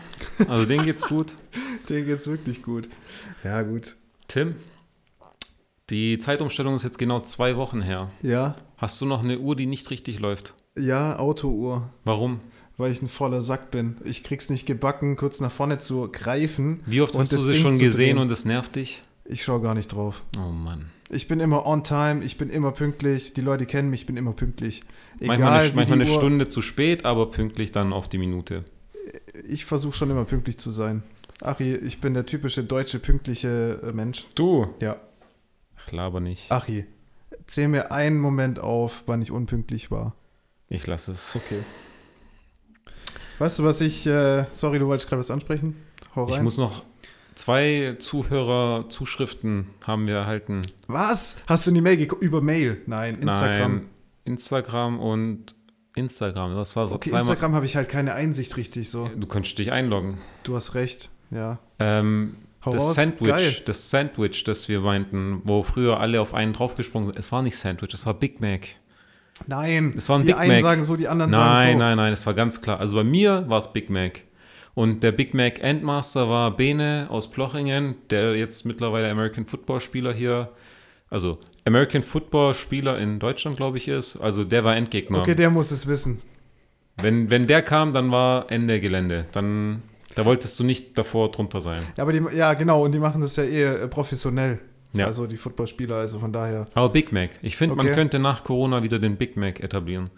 Also 0.47 0.65
denen 0.65 0.85
geht's 0.85 1.07
gut. 1.07 1.35
denen 1.89 2.05
geht's 2.05 2.27
wirklich 2.27 2.61
gut. 2.61 2.89
Ja, 3.43 3.61
gut. 3.61 3.95
Tim, 4.27 4.55
die 5.89 6.19
Zeitumstellung 6.19 6.75
ist 6.75 6.83
jetzt 6.83 6.97
genau 6.97 7.21
zwei 7.21 7.55
Wochen 7.55 7.81
her. 7.81 8.11
Ja. 8.21 8.53
Hast 8.77 8.99
du 8.99 9.05
noch 9.05 9.23
eine 9.23 9.39
Uhr, 9.39 9.55
die 9.55 9.65
nicht 9.65 9.89
richtig 9.91 10.19
läuft? 10.19 10.55
Ja, 10.77 11.19
Autouhr. 11.19 11.89
Warum? 12.03 12.41
Weil 12.77 12.91
ich 12.91 13.01
ein 13.01 13.07
voller 13.07 13.41
Sack 13.41 13.71
bin. 13.71 13.97
Ich 14.03 14.23
krieg's 14.23 14.49
nicht 14.49 14.65
gebacken, 14.65 15.15
kurz 15.15 15.39
nach 15.39 15.51
vorne 15.51 15.79
zu 15.79 16.09
greifen. 16.11 16.81
Wie 16.85 17.01
oft 17.01 17.17
hast 17.17 17.31
du 17.31 17.39
sie 17.39 17.55
schon 17.55 17.77
gesehen 17.79 18.17
und 18.17 18.31
es 18.31 18.45
nervt 18.45 18.75
dich? 18.75 19.01
Ich 19.25 19.43
schaue 19.43 19.61
gar 19.61 19.73
nicht 19.73 19.93
drauf. 19.93 20.23
Oh 20.37 20.51
Mann. 20.51 20.87
Ich 21.09 21.27
bin 21.27 21.39
immer 21.39 21.65
on 21.65 21.83
time, 21.83 22.23
ich 22.23 22.37
bin 22.37 22.49
immer 22.49 22.71
pünktlich. 22.71 23.33
Die 23.33 23.41
Leute 23.41 23.65
kennen 23.65 23.89
mich, 23.89 24.01
ich 24.01 24.07
bin 24.07 24.17
immer 24.17 24.33
pünktlich. 24.33 24.81
Egal, 25.19 25.37
manchmal 25.37 25.51
eine, 25.51 25.73
manchmal 25.75 26.01
eine 26.01 26.05
Stunde 26.07 26.47
zu 26.47 26.61
spät, 26.61 27.05
aber 27.05 27.29
pünktlich 27.29 27.71
dann 27.71 27.93
auf 27.93 28.09
die 28.09 28.17
Minute. 28.17 28.65
Ich 29.47 29.65
versuche 29.65 29.95
schon 29.95 30.09
immer 30.09 30.25
pünktlich 30.25 30.57
zu 30.57 30.71
sein. 30.71 31.03
Achi, 31.41 31.75
ich 31.75 31.99
bin 31.99 32.13
der 32.13 32.25
typische 32.25 32.63
deutsche 32.63 32.99
pünktliche 32.99 33.79
äh, 33.83 33.91
Mensch. 33.91 34.25
Du? 34.35 34.67
Ja. 34.79 34.97
Ach, 35.77 35.91
laber 35.91 36.19
nicht. 36.19 36.51
Achi, 36.51 36.85
zähl 37.47 37.67
mir 37.67 37.91
einen 37.91 38.19
Moment 38.19 38.59
auf, 38.59 39.03
wann 39.05 39.21
ich 39.21 39.31
unpünktlich 39.31 39.91
war. 39.91 40.15
Ich 40.69 40.87
lasse 40.87 41.11
es. 41.11 41.35
Okay. 41.35 41.59
Weißt 43.39 43.59
du, 43.59 43.63
was 43.63 43.81
ich, 43.81 44.05
äh, 44.05 44.45
sorry, 44.53 44.79
du 44.79 44.87
wolltest 44.87 45.09
gerade 45.09 45.19
was 45.19 45.31
ansprechen? 45.31 45.75
Hau 46.15 46.25
rein. 46.25 46.33
Ich 46.33 46.41
muss 46.41 46.57
noch 46.57 46.83
zwei 47.35 47.95
Zuhörer-Zuschriften 47.99 49.67
haben 49.85 50.07
wir 50.07 50.15
erhalten. 50.15 50.63
Was? 50.87 51.37
Hast 51.47 51.65
du 51.65 51.71
in 51.71 51.75
die 51.75 51.81
Mail 51.81 51.99
über 52.19 52.41
Mail? 52.41 52.81
Nein, 52.85 53.15
Instagram. 53.15 53.75
Nein, 53.75 53.89
Instagram 54.25 54.99
und 54.99 55.55
Instagram. 55.95 56.55
Das 56.55 56.75
war 56.75 56.87
so 56.87 56.95
okay, 56.95 57.15
Instagram 57.15 57.55
habe 57.55 57.65
ich 57.65 57.75
halt 57.75 57.89
keine 57.89 58.13
Einsicht 58.13 58.57
richtig 58.57 58.89
so. 58.89 59.09
Du 59.15 59.27
könntest 59.27 59.57
dich 59.59 59.71
einloggen. 59.71 60.17
Du 60.43 60.55
hast 60.55 60.75
recht, 60.75 61.09
ja. 61.31 61.59
Ähm, 61.79 62.35
das. 62.63 62.95
Sandwich, 62.95 63.27
Geil. 63.27 63.55
das 63.65 63.89
Sandwich, 63.89 64.43
das 64.45 64.69
wir 64.69 64.79
meinten, 64.79 65.41
wo 65.43 65.63
früher 65.63 65.99
alle 65.99 66.21
auf 66.21 66.33
einen 66.33 66.53
draufgesprungen 66.53 67.07
sind. 67.07 67.19
Es 67.19 67.31
war 67.31 67.41
nicht 67.41 67.57
Sandwich, 67.57 67.93
es 67.93 68.05
war 68.05 68.13
Big 68.13 68.39
Mac. 68.39 68.69
Nein, 69.47 69.93
es 69.97 70.09
war 70.09 70.19
ein 70.19 70.21
die 70.21 70.27
Big 70.27 70.37
einen 70.37 70.51
Mac. 70.53 70.61
sagen 70.61 70.83
so, 70.83 70.95
die 70.95 71.07
anderen 71.07 71.31
nein, 71.31 71.39
sagen 71.39 71.57
so. 71.57 71.63
Nein, 71.63 71.77
nein, 71.77 71.97
nein, 71.97 72.13
es 72.13 72.25
war 72.25 72.33
ganz 72.33 72.61
klar. 72.61 72.79
Also 72.79 72.95
bei 72.95 73.03
mir 73.03 73.45
war 73.47 73.57
es 73.57 73.71
Big 73.73 73.89
Mac. 73.89 74.21
Und 74.75 75.03
der 75.03 75.11
Big 75.11 75.33
Mac 75.33 75.61
Endmaster 75.61 76.29
war 76.29 76.55
Bene 76.55 77.07
aus 77.09 77.29
Plochingen, 77.29 77.95
der 78.09 78.35
jetzt 78.35 78.65
mittlerweile 78.65 79.09
American 79.09 79.45
Football 79.45 79.81
Spieler 79.81 80.13
hier, 80.13 80.49
also 81.09 81.39
American 81.65 82.01
Football 82.01 82.53
Spieler 82.53 82.97
in 82.97 83.19
Deutschland, 83.19 83.57
glaube 83.57 83.77
ich, 83.77 83.87
ist. 83.87 84.17
Also 84.17 84.43
der 84.43 84.63
war 84.63 84.75
Endgegner. 84.75 85.19
Okay, 85.19 85.35
der 85.35 85.49
muss 85.49 85.71
es 85.71 85.85
wissen. 85.85 86.21
Wenn, 86.97 87.29
wenn 87.29 87.47
der 87.47 87.61
kam, 87.61 87.93
dann 87.93 88.11
war 88.11 88.51
Ende 88.51 88.79
Gelände. 88.79 89.23
Dann, 89.31 89.83
da 90.15 90.25
wolltest 90.25 90.59
du 90.59 90.63
nicht 90.63 90.97
davor 90.97 91.31
drunter 91.31 91.61
sein. 91.61 91.81
Ja, 91.97 92.03
aber 92.03 92.13
die, 92.13 92.21
ja, 92.35 92.53
genau, 92.53 92.83
und 92.83 92.91
die 92.93 92.99
machen 92.99 93.21
das 93.21 93.35
ja 93.35 93.43
eh 93.43 93.87
professionell. 93.87 94.59
Ja. 94.93 95.07
Also 95.07 95.27
die 95.27 95.37
Footballspieler, 95.37 95.95
also 95.95 96.19
von 96.19 96.31
daher. 96.31 96.65
Aber 96.75 96.89
Big 96.89 97.11
Mac. 97.11 97.31
Ich 97.41 97.57
finde, 97.57 97.75
okay. 97.75 97.85
man 97.85 97.93
könnte 97.93 98.19
nach 98.19 98.43
Corona 98.43 98.83
wieder 98.83 98.99
den 98.99 99.17
Big 99.17 99.35
Mac 99.37 99.59
etablieren. 99.59 100.11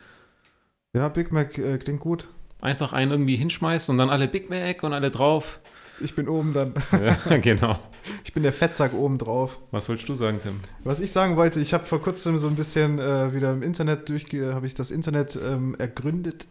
Ja, 0.93 1.09
Big 1.09 1.31
Mac 1.31 1.57
äh, 1.57 1.77
klingt 1.77 2.01
gut. 2.01 2.27
Einfach 2.61 2.93
einen 2.93 3.11
irgendwie 3.11 3.35
hinschmeißen 3.35 3.93
und 3.93 3.97
dann 3.97 4.09
alle 4.09 4.27
Big 4.27 4.49
Mac 4.49 4.83
und 4.83 4.93
alle 4.93 5.11
drauf. 5.11 5.59
Ich 6.01 6.13
bin 6.13 6.27
oben 6.27 6.53
dann. 6.53 6.73
ja, 6.91 7.37
genau. 7.41 7.79
Ich 8.23 8.33
bin 8.33 8.43
der 8.43 8.51
Fettsack 8.51 8.93
oben 8.93 9.17
drauf. 9.17 9.59
Was 9.71 9.87
wolltest 9.87 10.09
du 10.09 10.13
sagen, 10.13 10.39
Tim? 10.41 10.59
Was 10.83 10.99
ich 10.99 11.11
sagen 11.11 11.37
wollte, 11.37 11.59
ich 11.61 11.73
habe 11.73 11.85
vor 11.85 12.01
kurzem 12.01 12.37
so 12.37 12.47
ein 12.47 12.55
bisschen 12.55 12.99
äh, 12.99 13.33
wieder 13.33 13.51
im 13.51 13.63
Internet 13.63 14.09
durchge, 14.09 14.53
habe 14.53 14.67
ich 14.67 14.73
das 14.73 14.91
Internet 14.91 15.39
ähm, 15.41 15.75
ergründet 15.79 16.47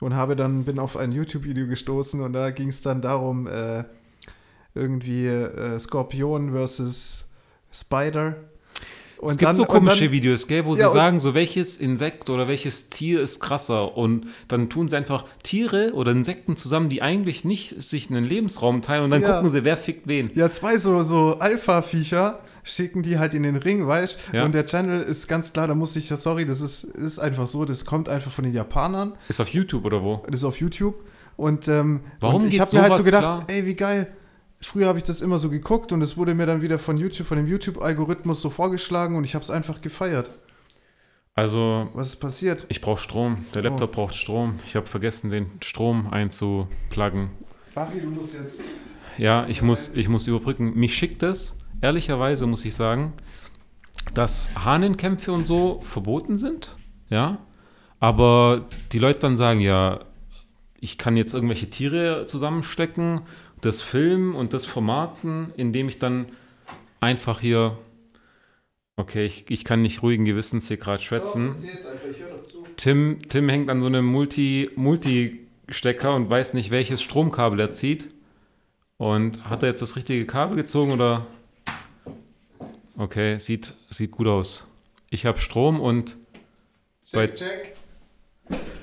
und 0.00 0.14
habe 0.14 0.34
dann 0.34 0.64
bin 0.64 0.80
auf 0.80 0.96
ein 0.96 1.12
YouTube-Video 1.12 1.68
gestoßen 1.68 2.20
und 2.20 2.32
da 2.32 2.50
ging 2.50 2.68
es 2.68 2.82
dann 2.82 3.02
darum 3.02 3.46
äh, 3.46 3.84
irgendwie 4.74 5.26
äh, 5.26 5.78
Skorpion 5.78 6.52
versus 6.52 7.26
Spider 7.72 8.36
und 9.22 9.30
es 9.30 9.36
gibt 9.38 9.48
dann, 9.50 9.54
so 9.54 9.66
komische 9.66 10.06
dann, 10.06 10.12
Videos, 10.12 10.48
gell, 10.48 10.66
wo 10.66 10.74
ja, 10.74 10.88
sie 10.88 10.94
sagen, 10.94 11.20
so 11.20 11.32
welches 11.32 11.76
Insekt 11.76 12.28
oder 12.28 12.48
welches 12.48 12.88
Tier 12.88 13.22
ist 13.22 13.38
krasser. 13.38 13.96
Und 13.96 14.26
dann 14.48 14.68
tun 14.68 14.88
sie 14.88 14.96
einfach 14.96 15.24
Tiere 15.44 15.92
oder 15.94 16.10
Insekten 16.10 16.56
zusammen, 16.56 16.88
die 16.88 17.02
eigentlich 17.02 17.44
nicht 17.44 17.80
sich 17.80 18.10
einen 18.10 18.24
Lebensraum 18.24 18.82
teilen. 18.82 19.04
Und 19.04 19.10
dann 19.10 19.22
ja. 19.22 19.34
gucken 19.34 19.48
sie, 19.48 19.62
wer 19.62 19.76
fickt 19.76 20.08
wen. 20.08 20.32
Ja, 20.34 20.50
zwei 20.50 20.76
so, 20.76 21.04
so 21.04 21.38
Alpha-Viecher 21.38 22.40
schicken 22.64 23.04
die 23.04 23.20
halt 23.20 23.34
in 23.34 23.44
den 23.44 23.54
Ring, 23.54 23.86
weißt 23.86 24.18
ja. 24.32 24.44
Und 24.44 24.56
der 24.56 24.66
Channel 24.66 25.00
ist 25.00 25.28
ganz 25.28 25.52
klar, 25.52 25.68
da 25.68 25.76
muss 25.76 25.94
ich, 25.94 26.08
sorry, 26.08 26.44
das 26.44 26.60
ist, 26.60 26.82
ist 26.82 27.20
einfach 27.20 27.46
so, 27.46 27.64
das 27.64 27.84
kommt 27.84 28.08
einfach 28.08 28.32
von 28.32 28.42
den 28.42 28.52
Japanern. 28.52 29.12
Ist 29.28 29.40
auf 29.40 29.50
YouTube 29.50 29.84
oder 29.84 30.02
wo? 30.02 30.24
Das 30.26 30.40
ist 30.40 30.44
auf 30.44 30.58
YouTube. 30.58 30.96
Und, 31.36 31.68
ähm, 31.68 32.00
Warum 32.18 32.42
und 32.42 32.52
ich 32.52 32.58
habe 32.58 32.74
mir 32.74 32.82
halt 32.82 32.96
so 32.96 33.04
gedacht, 33.04 33.22
klar? 33.22 33.44
ey, 33.46 33.66
wie 33.66 33.74
geil 33.74 34.12
früher 34.62 34.86
habe 34.86 34.98
ich 34.98 35.04
das 35.04 35.20
immer 35.20 35.38
so 35.38 35.50
geguckt 35.50 35.92
und 35.92 36.02
es 36.02 36.16
wurde 36.16 36.34
mir 36.34 36.46
dann 36.46 36.62
wieder 36.62 36.78
von 36.78 36.96
YouTube, 36.96 37.26
von 37.26 37.36
dem 37.36 37.46
YouTube-Algorithmus 37.46 38.40
so 38.40 38.50
vorgeschlagen 38.50 39.16
und 39.16 39.24
ich 39.24 39.34
habe 39.34 39.42
es 39.42 39.50
einfach 39.50 39.80
gefeiert. 39.80 40.30
Also. 41.34 41.88
Was 41.94 42.08
ist 42.08 42.16
passiert? 42.16 42.66
Ich 42.68 42.80
brauche 42.80 43.00
Strom. 43.00 43.44
Der 43.54 43.62
Laptop 43.62 43.90
oh. 43.92 43.94
braucht 43.94 44.14
Strom. 44.14 44.58
Ich 44.64 44.76
habe 44.76 44.86
vergessen, 44.86 45.30
den 45.30 45.50
Strom 45.62 46.08
einzupluggen. 46.08 47.30
Ach, 47.74 47.88
du 47.90 48.08
musst 48.08 48.34
jetzt. 48.34 48.62
Ja, 49.18 49.46
ich 49.46 49.62
muss, 49.62 49.90
ich 49.94 50.08
muss 50.08 50.26
überbrücken. 50.26 50.74
Mich 50.74 50.94
schickt 50.94 51.22
es, 51.22 51.58
ehrlicherweise 51.80 52.46
muss 52.46 52.64
ich 52.64 52.74
sagen, 52.74 53.14
dass 54.14 54.50
Hahnenkämpfe 54.54 55.32
und 55.32 55.46
so 55.46 55.80
verboten 55.82 56.36
sind. 56.36 56.76
Ja. 57.08 57.38
Aber 57.98 58.66
die 58.92 58.98
Leute 58.98 59.20
dann 59.20 59.36
sagen, 59.36 59.60
ja, 59.60 60.00
ich 60.80 60.98
kann 60.98 61.16
jetzt 61.16 61.34
irgendwelche 61.34 61.70
Tiere 61.70 62.26
zusammenstecken 62.26 63.22
das 63.62 63.80
Filmen 63.80 64.34
und 64.34 64.52
das 64.52 64.66
Vermarkten, 64.66 65.52
indem 65.56 65.88
ich 65.88 65.98
dann 65.98 66.26
einfach 67.00 67.40
hier, 67.40 67.78
okay, 68.96 69.24
ich, 69.24 69.46
ich 69.48 69.64
kann 69.64 69.80
nicht 69.82 70.02
ruhigen 70.02 70.24
Gewissens 70.24 70.68
hier 70.68 70.76
gerade 70.76 71.02
schwätzen. 71.02 71.54
Tim, 72.76 73.18
Tim 73.28 73.48
hängt 73.48 73.70
an 73.70 73.80
so 73.80 73.86
einem 73.86 74.04
Multi, 74.04 74.68
Multi-Stecker 74.76 76.14
und 76.14 76.28
weiß 76.28 76.54
nicht, 76.54 76.70
welches 76.70 77.02
Stromkabel 77.02 77.60
er 77.60 77.70
zieht. 77.70 78.08
Und 78.98 79.48
hat 79.48 79.62
er 79.62 79.70
jetzt 79.70 79.82
das 79.82 79.96
richtige 79.96 80.26
Kabel 80.26 80.56
gezogen 80.56 80.92
oder? 80.92 81.26
Okay, 82.96 83.38
sieht, 83.38 83.74
sieht 83.90 84.10
gut 84.10 84.26
aus. 84.26 84.68
Ich 85.10 85.24
habe 85.24 85.38
Strom 85.38 85.80
und 85.80 86.16
check, 87.04 87.12
bei, 87.12 87.26
check 87.28 87.71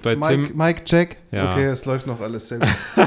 bei 0.01 0.15
Mike, 0.15 0.27
Tim. 0.27 0.57
Mike, 0.57 0.83
check. 0.85 1.17
Ja. 1.31 1.51
Okay, 1.51 1.65
es 1.65 1.85
läuft 1.85 2.07
noch 2.07 2.21
alles 2.21 2.47
sehr 2.49 2.59
gut. 2.59 2.69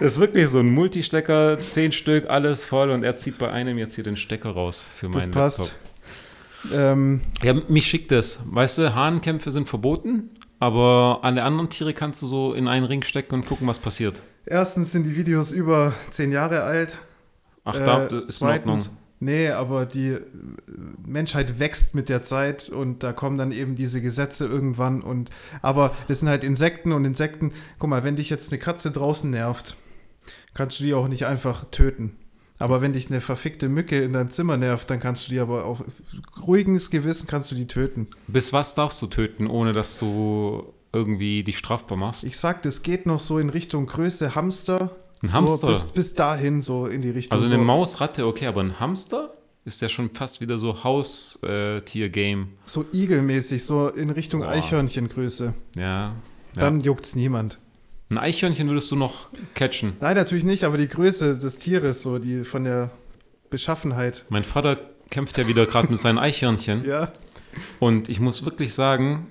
das 0.00 0.12
ist 0.12 0.20
wirklich 0.20 0.48
so 0.48 0.60
ein 0.60 0.70
Multistecker, 0.70 1.58
zehn 1.68 1.92
Stück, 1.92 2.28
alles 2.28 2.64
voll 2.64 2.90
und 2.90 3.04
er 3.04 3.16
zieht 3.16 3.38
bei 3.38 3.50
einem 3.50 3.78
jetzt 3.78 3.94
hier 3.94 4.04
den 4.04 4.16
Stecker 4.16 4.50
raus 4.50 4.80
für 4.82 5.08
meinen 5.08 5.32
das 5.32 5.56
passt. 5.56 5.58
Laptop. 5.58 5.82
Ähm, 6.74 7.20
ja, 7.42 7.54
mich 7.54 7.86
schickt 7.86 8.12
das. 8.12 8.42
Weißt 8.46 8.78
du, 8.78 8.94
Hahnenkämpfe 8.94 9.50
sind 9.50 9.68
verboten, 9.68 10.30
aber 10.60 11.20
alle 11.22 11.42
anderen 11.42 11.70
Tiere 11.70 11.92
kannst 11.92 12.22
du 12.22 12.26
so 12.26 12.54
in 12.54 12.68
einen 12.68 12.86
Ring 12.86 13.02
stecken 13.02 13.34
und 13.34 13.46
gucken, 13.46 13.66
was 13.66 13.78
passiert. 13.78 14.22
Erstens 14.46 14.92
sind 14.92 15.06
die 15.06 15.16
Videos 15.16 15.52
über 15.52 15.92
zehn 16.10 16.32
Jahre 16.32 16.62
alt. 16.62 16.98
Ach, 17.64 17.74
da 17.74 18.06
äh, 18.06 18.24
ist 18.24 18.38
zweitens, 18.38 18.86
in 18.86 18.90
Ordnung. 18.90 19.01
Nee, 19.22 19.50
aber 19.50 19.86
die 19.86 20.16
Menschheit 21.06 21.60
wächst 21.60 21.94
mit 21.94 22.08
der 22.08 22.24
Zeit 22.24 22.68
und 22.68 23.04
da 23.04 23.12
kommen 23.12 23.38
dann 23.38 23.52
eben 23.52 23.76
diese 23.76 24.02
Gesetze 24.02 24.46
irgendwann 24.46 25.00
und 25.00 25.30
aber 25.62 25.94
das 26.08 26.18
sind 26.18 26.28
halt 26.28 26.42
Insekten 26.42 26.90
und 26.90 27.04
Insekten, 27.04 27.52
guck 27.78 27.88
mal, 27.88 28.02
wenn 28.02 28.16
dich 28.16 28.30
jetzt 28.30 28.50
eine 28.50 28.58
Katze 28.60 28.90
draußen 28.90 29.30
nervt, 29.30 29.76
kannst 30.54 30.80
du 30.80 30.84
die 30.84 30.94
auch 30.94 31.06
nicht 31.06 31.24
einfach 31.24 31.66
töten. 31.70 32.16
Aber 32.58 32.80
wenn 32.80 32.94
dich 32.94 33.10
eine 33.10 33.20
verfickte 33.20 33.68
Mücke 33.68 34.02
in 34.02 34.12
deinem 34.12 34.30
Zimmer 34.30 34.56
nervt, 34.56 34.90
dann 34.90 34.98
kannst 34.98 35.28
du 35.28 35.30
die 35.30 35.38
aber 35.38 35.66
auf 35.66 35.84
ruhiges 36.44 36.90
Gewissen 36.90 37.28
kannst 37.28 37.52
du 37.52 37.54
die 37.54 37.68
töten. 37.68 38.08
Bis 38.26 38.52
was 38.52 38.74
darfst 38.74 39.00
du 39.02 39.06
töten, 39.06 39.46
ohne 39.46 39.70
dass 39.70 40.00
du 40.00 40.64
irgendwie 40.92 41.44
dich 41.44 41.58
strafbar 41.58 41.96
machst? 41.96 42.24
Ich 42.24 42.36
sag, 42.38 42.64
das 42.64 42.82
geht 42.82 43.06
noch 43.06 43.20
so 43.20 43.38
in 43.38 43.50
Richtung 43.50 43.86
Größe 43.86 44.34
Hamster 44.34 44.90
ein 45.22 45.28
so 45.28 45.34
Hamster? 45.34 45.68
Bis, 45.68 45.82
bis, 45.84 46.14
dahin, 46.14 46.62
so 46.62 46.86
in 46.86 47.02
die 47.02 47.10
Richtung. 47.10 47.32
Also 47.32 47.46
eine 47.46 47.56
so. 47.56 47.62
Maus, 47.62 48.00
Ratte, 48.00 48.26
okay, 48.26 48.46
aber 48.46 48.60
ein 48.62 48.80
Hamster 48.80 49.32
ist 49.64 49.80
ja 49.80 49.88
schon 49.88 50.10
fast 50.10 50.40
wieder 50.40 50.58
so 50.58 50.82
Haustier-Game. 50.82 52.48
so 52.62 52.84
igelmäßig, 52.92 53.64
so 53.64 53.88
in 53.88 54.10
Richtung 54.10 54.40
Boah. 54.40 54.50
Eichhörnchengröße. 54.50 55.54
Ja, 55.76 55.82
ja. 55.82 56.14
Dann 56.54 56.80
juckt's 56.80 57.14
niemand. 57.14 57.58
Ein 58.10 58.18
Eichhörnchen 58.18 58.68
würdest 58.68 58.90
du 58.90 58.96
noch 58.96 59.28
catchen? 59.54 59.94
Nein, 60.00 60.16
natürlich 60.16 60.44
nicht, 60.44 60.64
aber 60.64 60.76
die 60.76 60.88
Größe 60.88 61.38
des 61.38 61.58
Tieres, 61.58 62.02
so 62.02 62.18
die 62.18 62.44
von 62.44 62.64
der 62.64 62.90
Beschaffenheit. 63.48 64.26
Mein 64.28 64.44
Vater 64.44 64.78
kämpft 65.10 65.38
ja 65.38 65.46
wieder 65.46 65.64
gerade 65.66 65.88
mit 65.88 66.00
seinen 66.00 66.18
Eichhörnchen. 66.18 66.84
Ja. 66.84 67.12
Und 67.78 68.08
ich 68.08 68.20
muss 68.20 68.44
wirklich 68.44 68.74
sagen, 68.74 69.30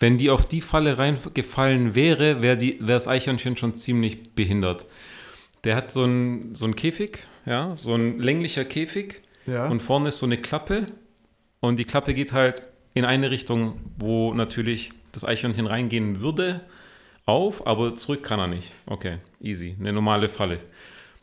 wenn 0.00 0.16
die 0.16 0.30
auf 0.30 0.48
die 0.48 0.62
Falle 0.62 0.98
reingefallen 0.98 1.94
wäre, 1.94 2.42
wäre 2.42 2.56
das 2.80 3.06
Eichhörnchen 3.06 3.56
schon 3.56 3.76
ziemlich 3.76 4.34
behindert. 4.34 4.86
Der 5.64 5.76
hat 5.76 5.92
so 5.92 6.04
einen 6.04 6.54
so 6.54 6.66
Käfig, 6.70 7.18
ja, 7.44 7.76
so 7.76 7.94
ein 7.94 8.18
länglicher 8.18 8.64
Käfig 8.64 9.22
ja. 9.46 9.68
und 9.68 9.82
vorne 9.82 10.08
ist 10.08 10.18
so 10.18 10.26
eine 10.26 10.38
Klappe 10.38 10.86
und 11.60 11.78
die 11.78 11.84
Klappe 11.84 12.14
geht 12.14 12.32
halt 12.32 12.62
in 12.94 13.04
eine 13.04 13.30
Richtung, 13.30 13.78
wo 13.98 14.32
natürlich 14.32 14.90
das 15.12 15.24
Eichhörnchen 15.24 15.66
reingehen 15.66 16.20
würde, 16.20 16.62
auf, 17.26 17.66
aber 17.66 17.94
zurück 17.94 18.22
kann 18.22 18.40
er 18.40 18.46
nicht. 18.46 18.72
Okay, 18.86 19.18
easy, 19.40 19.76
eine 19.78 19.92
normale 19.92 20.28
Falle. 20.28 20.60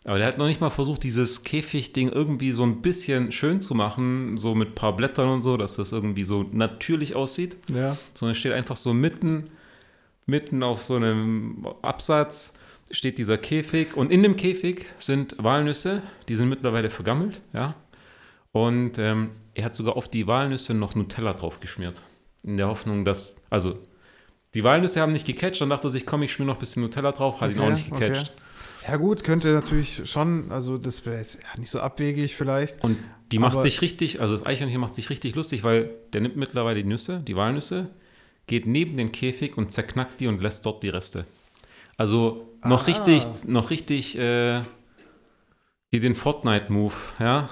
Aber 0.05 0.17
der 0.17 0.27
hat 0.27 0.37
noch 0.37 0.47
nicht 0.47 0.61
mal 0.61 0.69
versucht, 0.69 1.03
dieses 1.03 1.43
Käfigding 1.43 2.09
irgendwie 2.09 2.51
so 2.51 2.63
ein 2.63 2.81
bisschen 2.81 3.31
schön 3.31 3.59
zu 3.59 3.75
machen, 3.75 4.37
so 4.37 4.55
mit 4.55 4.69
ein 4.69 4.75
paar 4.75 4.95
Blättern 4.95 5.29
und 5.29 5.41
so, 5.41 5.57
dass 5.57 5.75
das 5.75 5.91
irgendwie 5.91 6.23
so 6.23 6.45
natürlich 6.51 7.15
aussieht. 7.15 7.57
Ja. 7.73 7.97
Sondern 8.13 8.35
steht 8.35 8.53
einfach 8.53 8.77
so 8.77 8.93
mitten, 8.93 9.49
mitten 10.25 10.63
auf 10.63 10.83
so 10.83 10.95
einem 10.95 11.67
Absatz 11.81 12.53
steht 12.91 13.17
dieser 13.17 13.37
Käfig 13.37 13.95
und 13.95 14.11
in 14.11 14.23
dem 14.23 14.35
Käfig 14.35 14.85
sind 14.97 15.35
Walnüsse, 15.39 16.01
die 16.29 16.35
sind 16.35 16.49
mittlerweile 16.49 16.89
vergammelt, 16.89 17.41
ja. 17.53 17.75
Und 18.51 18.97
ähm, 18.97 19.31
er 19.53 19.65
hat 19.65 19.75
sogar 19.75 19.97
auf 19.97 20.07
die 20.07 20.25
Walnüsse 20.25 20.73
noch 20.73 20.95
Nutella 20.95 21.33
drauf 21.33 21.59
geschmiert. 21.59 22.01
In 22.43 22.57
der 22.57 22.67
Hoffnung, 22.67 23.03
dass, 23.03 23.35
also 23.49 23.79
die 24.53 24.63
Walnüsse 24.63 25.01
haben 25.01 25.11
nicht 25.11 25.27
gecatcht, 25.27 25.61
dann 25.61 25.69
dachte 25.69 25.87
er 25.87 25.89
sich, 25.89 26.05
komm, 26.05 26.23
ich 26.23 26.31
schmier 26.31 26.45
noch 26.45 26.55
ein 26.55 26.59
bisschen 26.59 26.81
Nutella 26.81 27.11
drauf, 27.11 27.41
hat 27.41 27.49
okay, 27.49 27.59
ihn 27.59 27.63
auch 27.63 27.71
nicht 27.71 27.91
gecatcht. 27.91 28.31
Okay. 28.33 28.46
Ja, 28.87 28.95
gut, 28.95 29.23
könnte 29.23 29.51
natürlich 29.51 30.09
schon, 30.09 30.51
also 30.51 30.77
das 30.77 31.05
wäre 31.05 31.17
jetzt 31.17 31.39
nicht 31.57 31.69
so 31.69 31.79
abwegig 31.79 32.35
vielleicht. 32.35 32.83
Und 32.83 32.97
die 33.31 33.39
macht 33.39 33.61
sich 33.61 33.81
richtig, 33.81 34.21
also 34.21 34.33
das 34.33 34.45
Eichhörnchen 34.45 34.79
macht 34.79 34.95
sich 34.95 35.09
richtig 35.09 35.35
lustig, 35.35 35.63
weil 35.63 35.89
der 36.13 36.21
nimmt 36.21 36.37
mittlerweile 36.37 36.81
die 36.81 36.87
Nüsse, 36.87 37.19
die 37.19 37.35
Walnüsse, 37.35 37.89
geht 38.47 38.65
neben 38.65 38.95
den 38.95 39.11
Käfig 39.11 39.57
und 39.57 39.71
zerknackt 39.71 40.21
die 40.21 40.27
und 40.27 40.41
lässt 40.41 40.65
dort 40.65 40.83
die 40.83 40.89
Reste. 40.89 41.25
Also 41.97 42.47
noch 42.63 42.83
Aha. 42.83 42.87
richtig, 42.87 43.27
noch 43.45 43.69
richtig, 43.69 44.17
äh, 44.17 44.61
wie 45.89 45.99
den 45.99 46.15
Fortnite-Move, 46.15 46.93
ja. 47.19 47.49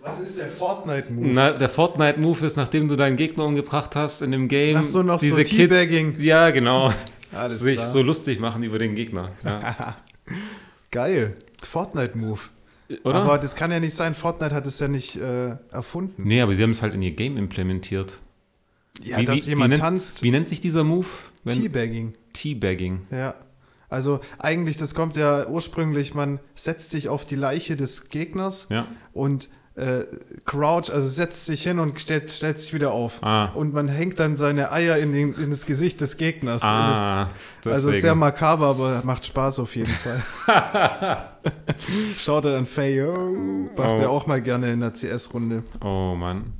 Was 0.00 0.20
ist 0.20 0.38
der 0.38 0.48
Fortnite-Move? 0.48 1.28
Na, 1.28 1.52
der 1.52 1.68
Fortnite-Move 1.68 2.44
ist, 2.44 2.56
nachdem 2.56 2.88
du 2.88 2.96
deinen 2.96 3.16
Gegner 3.16 3.44
umgebracht 3.44 3.94
hast 3.94 4.22
in 4.22 4.32
dem 4.32 4.48
Game. 4.48 4.78
Ach 4.78 4.84
so, 4.84 5.02
noch 5.04 5.20
diese 5.20 5.36
so 5.36 5.44
Kids, 5.44 6.18
Ja, 6.18 6.50
genau. 6.50 6.92
Alles 7.34 7.60
sich 7.60 7.76
klar. 7.76 7.88
so 7.88 8.02
lustig 8.02 8.40
machen 8.40 8.62
über 8.62 8.78
den 8.78 8.94
Gegner. 8.94 9.30
Ja. 9.44 9.96
Geil. 10.90 11.36
Fortnite-Move. 11.62 12.40
Oder? 13.04 13.22
Aber 13.22 13.38
das 13.38 13.56
kann 13.56 13.70
ja 13.70 13.80
nicht 13.80 13.94
sein. 13.94 14.14
Fortnite 14.14 14.54
hat 14.54 14.66
es 14.66 14.78
ja 14.78 14.88
nicht 14.88 15.16
äh, 15.16 15.56
erfunden. 15.70 16.22
Nee, 16.24 16.42
aber 16.42 16.54
sie 16.54 16.62
haben 16.62 16.72
es 16.72 16.82
halt 16.82 16.94
in 16.94 17.02
ihr 17.02 17.12
Game 17.12 17.36
implementiert. 17.36 18.18
Ja, 19.02 19.18
wie, 19.18 19.24
dass 19.24 19.46
wie, 19.46 19.50
jemand 19.50 19.74
wie 19.74 19.78
tanzt. 19.78 20.22
Wie 20.22 20.30
nennt 20.30 20.48
sich 20.48 20.60
dieser 20.60 20.84
Move? 20.84 21.06
Teabagging. 21.48 22.14
Teabagging. 22.32 23.06
Ja. 23.10 23.34
Also 23.88 24.20
eigentlich, 24.38 24.76
das 24.78 24.94
kommt 24.94 25.16
ja 25.16 25.46
ursprünglich, 25.46 26.14
man 26.14 26.40
setzt 26.54 26.90
sich 26.90 27.08
auf 27.08 27.26
die 27.26 27.36
Leiche 27.36 27.76
des 27.76 28.08
Gegners 28.08 28.66
ja. 28.70 28.86
und 29.12 29.50
äh, 29.74 30.04
Crouch, 30.44 30.90
also 30.90 31.08
setzt 31.08 31.46
sich 31.46 31.62
hin 31.62 31.78
und 31.78 31.98
stellt, 31.98 32.30
stellt 32.30 32.58
sich 32.58 32.74
wieder 32.74 32.92
auf. 32.92 33.22
Ah. 33.22 33.46
Und 33.54 33.72
man 33.72 33.88
hängt 33.88 34.20
dann 34.20 34.36
seine 34.36 34.70
Eier 34.70 34.98
in, 34.98 35.12
den, 35.12 35.34
in 35.34 35.50
das 35.50 35.66
Gesicht 35.66 36.00
des 36.00 36.16
Gegners. 36.16 36.62
Ah, 36.62 37.30
das, 37.62 37.74
also 37.74 37.92
sehr 37.92 38.14
makaber, 38.14 38.66
aber 38.66 39.02
macht 39.04 39.24
Spaß 39.24 39.60
auf 39.60 39.74
jeden 39.76 39.92
Fall. 39.92 40.22
Schaut 42.18 42.44
er 42.44 42.52
dann 42.52 42.66
Faye, 42.66 43.02
oh, 43.04 43.30
macht 43.76 43.98
oh. 43.98 44.02
er 44.02 44.10
auch 44.10 44.26
mal 44.26 44.42
gerne 44.42 44.72
in 44.72 44.80
der 44.80 44.92
CS-Runde. 44.92 45.62
Oh 45.80 46.14
Mann. 46.16 46.52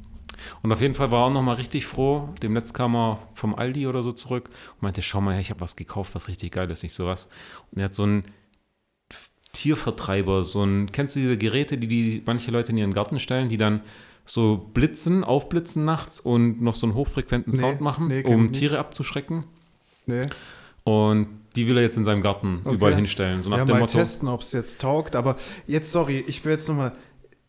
Und 0.62 0.72
auf 0.72 0.80
jeden 0.80 0.94
Fall 0.94 1.10
war 1.10 1.20
er 1.20 1.26
auch 1.26 1.32
nochmal 1.32 1.56
richtig 1.56 1.86
froh. 1.86 2.30
Demnächst 2.42 2.74
kam 2.74 2.96
er 2.96 3.18
vom 3.34 3.54
Aldi 3.54 3.86
oder 3.86 4.02
so 4.02 4.12
zurück 4.12 4.48
und 4.74 4.82
meinte, 4.82 5.02
schau 5.02 5.20
mal 5.20 5.32
her, 5.32 5.40
ich 5.40 5.50
habe 5.50 5.60
was 5.60 5.76
gekauft, 5.76 6.14
was 6.14 6.28
richtig 6.28 6.52
geil 6.52 6.70
ist, 6.70 6.82
nicht 6.82 6.94
sowas. 6.94 7.28
Und 7.70 7.78
er 7.78 7.86
hat 7.86 7.94
so 7.94 8.06
ein 8.06 8.24
Tiervertreiber. 9.52 10.44
So 10.44 10.64
ein, 10.64 10.90
kennst 10.92 11.16
du 11.16 11.20
diese 11.20 11.38
Geräte, 11.38 11.78
die, 11.78 11.86
die 11.86 12.22
manche 12.26 12.50
Leute 12.50 12.72
in 12.72 12.78
ihren 12.78 12.94
Garten 12.94 13.18
stellen, 13.18 13.48
die 13.48 13.58
dann 13.58 13.80
so 14.24 14.70
blitzen, 14.72 15.24
aufblitzen 15.24 15.84
nachts 15.84 16.20
und 16.20 16.62
noch 16.62 16.74
so 16.74 16.86
einen 16.86 16.94
hochfrequenten 16.94 17.52
Sound 17.52 17.80
nee, 17.80 17.84
machen, 17.84 18.08
nee, 18.08 18.22
um 18.24 18.52
Tiere 18.52 18.78
abzuschrecken? 18.78 19.44
Nee. 20.06 20.26
Und 20.84 21.28
die 21.56 21.66
will 21.66 21.76
er 21.76 21.82
jetzt 21.82 21.96
in 21.96 22.04
seinem 22.04 22.22
Garten 22.22 22.60
okay. 22.64 22.74
überall 22.74 22.94
hinstellen. 22.94 23.42
So 23.42 23.50
nach 23.50 23.58
ja, 23.58 23.64
dem 23.64 23.74
mal 23.74 23.80
Motto. 23.80 23.98
testen, 23.98 24.28
ob 24.28 24.40
es 24.40 24.52
jetzt 24.52 24.80
taugt. 24.80 25.16
Aber 25.16 25.36
jetzt, 25.66 25.92
sorry, 25.92 26.24
ich 26.26 26.44
will 26.44 26.52
jetzt 26.52 26.68
nochmal. 26.68 26.92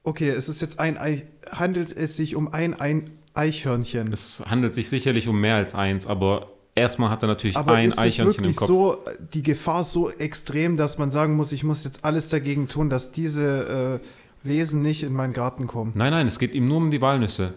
Okay, 0.04 0.30
es 0.30 0.50
ist 0.50 0.62
jetzt 0.62 0.80
ein 0.80 0.98
Ei. 0.98 1.26
Handelt 1.52 1.96
es 1.96 2.18
sich 2.18 2.36
um 2.36 2.52
ein, 2.52 2.80
ein 2.80 3.10
Eichhörnchen? 3.34 4.12
Es 4.12 4.44
handelt 4.46 4.76
sich 4.76 4.90
sicherlich 4.90 5.28
um 5.28 5.40
mehr 5.40 5.56
als 5.56 5.74
eins, 5.74 6.08
aber 6.08 6.52
erstmal 6.76 7.10
hat 7.10 7.24
er 7.24 7.28
natürlich 7.28 7.58
aber 7.58 7.74
ein 7.74 7.90
ist 7.90 8.00
Eichhörnchen 8.00 8.44
im 8.44 8.56
Kopf. 8.56 8.68
so 8.68 8.98
die 9.34 9.44
Gefahr 9.44 9.84
so 9.84 10.10
extrem, 10.10 10.78
dass 10.78 10.98
man 10.98 11.10
sagen 11.10 11.36
muss, 11.36 11.52
ich 11.52 11.64
muss 11.64 11.84
jetzt 11.84 12.06
alles 12.06 12.30
dagegen 12.30 12.68
tun, 12.68 12.90
dass 12.90 13.12
diese 13.12 14.02
äh, 14.44 14.48
Wesen 14.48 14.82
nicht 14.82 15.04
in 15.04 15.14
meinen 15.14 15.34
Garten 15.34 15.68
kommen? 15.68 15.94
Nein, 15.96 16.12
nein, 16.12 16.28
es 16.28 16.40
geht 16.40 16.54
ihm 16.54 16.66
nur 16.66 16.78
um 16.78 16.92
die 16.92 17.02
Walnüsse. 17.02 17.54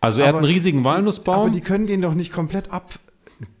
Also 0.00 0.20
er 0.20 0.28
aber 0.28 0.38
hat 0.38 0.44
einen 0.44 0.52
riesigen 0.52 0.84
Walnussbaum. 0.84 1.34
Aber 1.34 1.50
die 1.50 1.60
können 1.60 1.86
den 1.86 2.00
doch 2.00 2.14
nicht 2.14 2.32
komplett 2.32 2.70
ab 2.72 2.98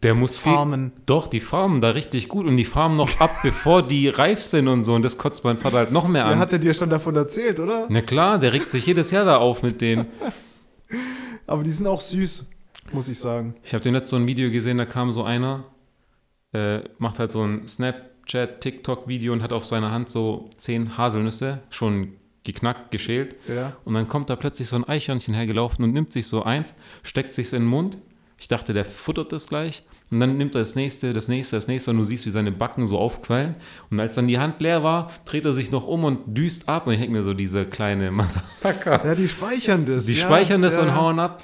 der 0.02 0.14
muss 0.14 0.38
farmen. 0.38 0.92
Doch, 1.06 1.28
die 1.28 1.40
farmen 1.40 1.80
da 1.80 1.90
richtig 1.90 2.28
gut 2.28 2.46
und 2.46 2.56
die 2.56 2.64
farmen 2.64 2.96
noch 2.96 3.20
ab, 3.20 3.30
bevor 3.42 3.82
die 3.82 4.08
reif 4.08 4.42
sind 4.42 4.68
und 4.68 4.82
so. 4.82 4.94
Und 4.94 5.04
das 5.04 5.18
kotzt 5.18 5.44
mein 5.44 5.58
Vater 5.58 5.78
halt 5.78 5.92
noch 5.92 6.08
mehr 6.08 6.24
an. 6.24 6.32
Der 6.32 6.38
hat 6.38 6.52
er 6.52 6.58
dir 6.58 6.74
schon 6.74 6.90
davon 6.90 7.14
erzählt, 7.16 7.60
oder? 7.60 7.86
Na 7.88 8.02
klar, 8.02 8.38
der 8.38 8.52
regt 8.52 8.70
sich 8.70 8.86
jedes 8.86 9.10
Jahr 9.10 9.24
da 9.24 9.36
auf 9.36 9.62
mit 9.62 9.80
denen. 9.80 10.06
Aber 11.46 11.62
die 11.62 11.70
sind 11.70 11.86
auch 11.86 12.00
süß, 12.00 12.46
muss 12.92 13.08
ich 13.08 13.18
sagen. 13.18 13.54
Ich 13.62 13.74
habe 13.74 13.82
dir 13.82 13.92
jetzt 13.92 14.10
so 14.10 14.16
ein 14.16 14.26
Video 14.26 14.50
gesehen, 14.50 14.78
da 14.78 14.84
kam 14.84 15.12
so 15.12 15.24
einer, 15.24 15.64
äh, 16.52 16.80
macht 16.98 17.18
halt 17.18 17.32
so 17.32 17.42
ein 17.42 17.66
Snapchat, 17.66 18.60
TikTok-Video 18.60 19.32
und 19.32 19.42
hat 19.42 19.52
auf 19.52 19.64
seiner 19.64 19.90
Hand 19.90 20.08
so 20.08 20.48
zehn 20.56 20.96
Haselnüsse, 20.96 21.60
schon 21.70 22.14
geknackt, 22.44 22.90
geschält. 22.90 23.36
Ja. 23.48 23.76
Und 23.84 23.94
dann 23.94 24.08
kommt 24.08 24.30
da 24.30 24.36
plötzlich 24.36 24.68
so 24.68 24.76
ein 24.76 24.84
Eichhörnchen 24.84 25.34
hergelaufen 25.34 25.84
und 25.84 25.92
nimmt 25.92 26.12
sich 26.12 26.26
so 26.26 26.42
eins, 26.42 26.74
steckt 27.02 27.34
sich 27.34 27.52
in 27.52 27.62
den 27.62 27.68
Mund 27.68 27.98
ich 28.40 28.46
dachte, 28.46 28.72
der 28.72 28.84
futtert 28.84 29.32
das 29.32 29.48
gleich. 29.48 29.82
Und 30.10 30.20
dann 30.20 30.36
nimmt 30.36 30.54
er 30.54 30.60
das 30.60 30.76
nächste, 30.76 31.12
das 31.12 31.26
nächste, 31.26 31.56
das 31.56 31.66
nächste 31.66 31.90
und 31.90 31.98
du 31.98 32.04
siehst, 32.04 32.24
wie 32.24 32.30
seine 32.30 32.52
Backen 32.52 32.86
so 32.86 32.96
aufquellen. 32.96 33.56
Und 33.90 33.98
als 33.98 34.14
dann 34.14 34.28
die 34.28 34.38
Hand 34.38 34.60
leer 34.60 34.84
war, 34.84 35.10
dreht 35.24 35.44
er 35.44 35.52
sich 35.52 35.72
noch 35.72 35.86
um 35.86 36.04
und 36.04 36.38
düst 36.38 36.68
ab. 36.68 36.86
Und 36.86 36.94
ich 36.94 37.00
denke 37.00 37.16
mir 37.16 37.24
so, 37.24 37.34
diese 37.34 37.66
kleine 37.66 38.12
Motherfucker. 38.12 39.04
Ja, 39.04 39.14
die 39.16 39.28
speichern 39.28 39.84
das. 39.86 40.06
Die 40.06 40.14
ja, 40.14 40.24
speichern 40.24 40.62
das 40.62 40.76
ja. 40.76 40.82
und 40.82 40.94
hauen 40.94 41.18
ab. 41.18 41.42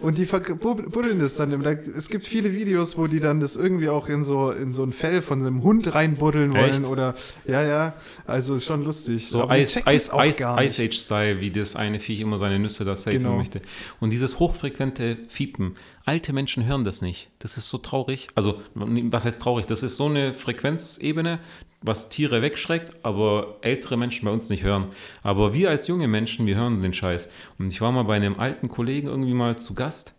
Und 0.00 0.18
die 0.18 0.24
buddeln 0.24 1.18
das 1.18 1.34
dann. 1.36 1.62
Es 1.62 2.08
gibt 2.08 2.26
viele 2.26 2.52
Videos, 2.52 2.98
wo 2.98 3.06
die 3.06 3.20
dann 3.20 3.40
das 3.40 3.56
irgendwie 3.56 3.88
auch 3.88 4.08
in 4.08 4.22
so, 4.22 4.50
in 4.50 4.70
so 4.70 4.82
ein 4.82 4.92
Fell 4.92 5.22
von 5.22 5.40
so 5.40 5.46
einem 5.46 5.62
Hund 5.62 5.94
reinbuddeln 5.94 6.52
wollen. 6.52 6.70
Echt? 6.70 6.86
Oder, 6.86 7.14
ja, 7.46 7.62
ja. 7.62 7.94
Also 8.26 8.56
ist 8.56 8.64
schon 8.64 8.84
lustig. 8.84 9.28
So 9.28 9.50
Ice, 9.50 9.80
Ice, 9.86 10.10
Ice, 10.16 10.46
Ice 10.58 10.82
Age-Style, 10.82 11.40
wie 11.40 11.50
das 11.50 11.76
eine 11.76 12.00
Viech 12.00 12.20
immer 12.20 12.38
seine 12.38 12.58
Nüsse 12.58 12.84
da 12.84 12.96
safen 12.96 13.18
genau. 13.18 13.36
möchte. 13.36 13.60
Und 14.00 14.10
dieses 14.10 14.38
hochfrequente 14.38 15.18
Fiepen. 15.28 15.76
Alte 16.08 16.32
Menschen 16.32 16.64
hören 16.64 16.84
das 16.84 17.02
nicht. 17.02 17.28
Das 17.38 17.58
ist 17.58 17.68
so 17.68 17.76
traurig. 17.76 18.28
Also, 18.34 18.62
was 18.72 19.26
heißt 19.26 19.42
traurig? 19.42 19.66
Das 19.66 19.82
ist 19.82 19.98
so 19.98 20.06
eine 20.06 20.32
Frequenzebene, 20.32 21.38
was 21.82 22.08
Tiere 22.08 22.40
wegschreckt, 22.40 23.04
aber 23.04 23.58
ältere 23.60 23.98
Menschen 23.98 24.24
bei 24.24 24.30
uns 24.30 24.48
nicht 24.48 24.64
hören. 24.64 24.86
Aber 25.22 25.52
wir 25.52 25.68
als 25.68 25.86
junge 25.86 26.08
Menschen, 26.08 26.46
wir 26.46 26.56
hören 26.56 26.80
den 26.80 26.94
Scheiß. 26.94 27.28
Und 27.58 27.74
ich 27.74 27.82
war 27.82 27.92
mal 27.92 28.04
bei 28.04 28.16
einem 28.16 28.40
alten 28.40 28.68
Kollegen 28.68 29.06
irgendwie 29.06 29.34
mal 29.34 29.58
zu 29.58 29.74
Gast 29.74 30.14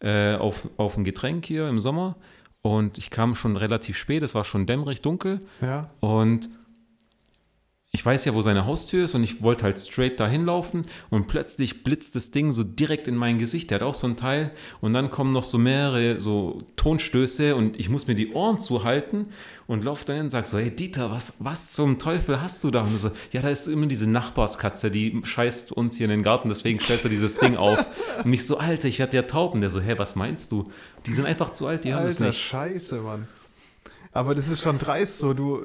äh, 0.00 0.34
auf, 0.34 0.70
auf 0.76 0.96
ein 0.96 1.04
Getränk 1.04 1.46
hier 1.46 1.68
im 1.68 1.78
Sommer. 1.78 2.16
Und 2.60 2.98
ich 2.98 3.10
kam 3.10 3.36
schon 3.36 3.56
relativ 3.56 3.96
spät, 3.96 4.24
es 4.24 4.34
war 4.34 4.42
schon 4.42 4.66
dämmerig 4.66 5.02
dunkel. 5.02 5.40
Ja. 5.60 5.88
Und 6.00 6.50
ich 7.90 8.04
weiß 8.04 8.26
ja, 8.26 8.34
wo 8.34 8.42
seine 8.42 8.66
Haustür 8.66 9.06
ist 9.06 9.14
und 9.14 9.24
ich 9.24 9.42
wollte 9.42 9.64
halt 9.64 9.80
straight 9.80 10.20
dahin 10.20 10.44
laufen 10.44 10.82
und 11.08 11.26
plötzlich 11.26 11.84
blitzt 11.84 12.14
das 12.14 12.30
Ding 12.30 12.52
so 12.52 12.62
direkt 12.62 13.08
in 13.08 13.16
mein 13.16 13.38
Gesicht. 13.38 13.70
Der 13.70 13.76
hat 13.76 13.82
auch 13.82 13.94
so 13.94 14.06
ein 14.06 14.16
Teil 14.16 14.50
und 14.82 14.92
dann 14.92 15.10
kommen 15.10 15.32
noch 15.32 15.44
so 15.44 15.56
mehrere 15.56 16.20
so 16.20 16.64
Tonstöße 16.76 17.56
und 17.56 17.80
ich 17.80 17.88
muss 17.88 18.06
mir 18.06 18.14
die 18.14 18.34
Ohren 18.34 18.60
zuhalten 18.60 19.28
und 19.66 19.84
laufe 19.84 20.04
dann 20.04 20.16
hin 20.16 20.24
und 20.26 20.30
sage 20.30 20.46
so, 20.46 20.58
hey 20.58 20.70
Dieter, 20.70 21.10
was, 21.10 21.36
was 21.38 21.72
zum 21.72 21.98
Teufel 21.98 22.42
hast 22.42 22.62
du 22.62 22.70
da? 22.70 22.82
Und 22.82 22.98
so, 22.98 23.10
ja, 23.32 23.40
da 23.40 23.48
ist 23.48 23.66
immer 23.66 23.86
diese 23.86 24.08
Nachbarskatze, 24.10 24.90
die 24.90 25.18
scheißt 25.24 25.72
uns 25.72 25.96
hier 25.96 26.04
in 26.04 26.10
den 26.10 26.22
Garten, 26.22 26.50
deswegen 26.50 26.80
stellt 26.80 27.04
er 27.04 27.10
dieses 27.10 27.38
Ding 27.38 27.56
auf. 27.56 27.86
Und 28.18 28.26
mich 28.26 28.46
so, 28.46 28.58
Alter, 28.58 28.88
ich 28.88 28.98
werde 28.98 29.16
ja 29.16 29.22
taub. 29.22 29.54
Und 29.54 29.62
der 29.62 29.70
so, 29.70 29.80
hä, 29.80 29.94
was 29.96 30.14
meinst 30.14 30.52
du? 30.52 30.70
Die 31.06 31.14
sind 31.14 31.24
einfach 31.24 31.50
zu 31.50 31.66
alt, 31.66 31.84
die 31.84 31.92
Alter, 31.92 32.00
haben 32.00 32.08
es 32.08 32.20
nicht. 32.20 32.38
Scheiße, 32.38 33.00
Mann. 33.00 33.28
Aber 34.18 34.34
das 34.34 34.48
ist 34.48 34.62
schon 34.62 34.80
dreist 34.80 35.18
so. 35.18 35.32
Du, 35.32 35.62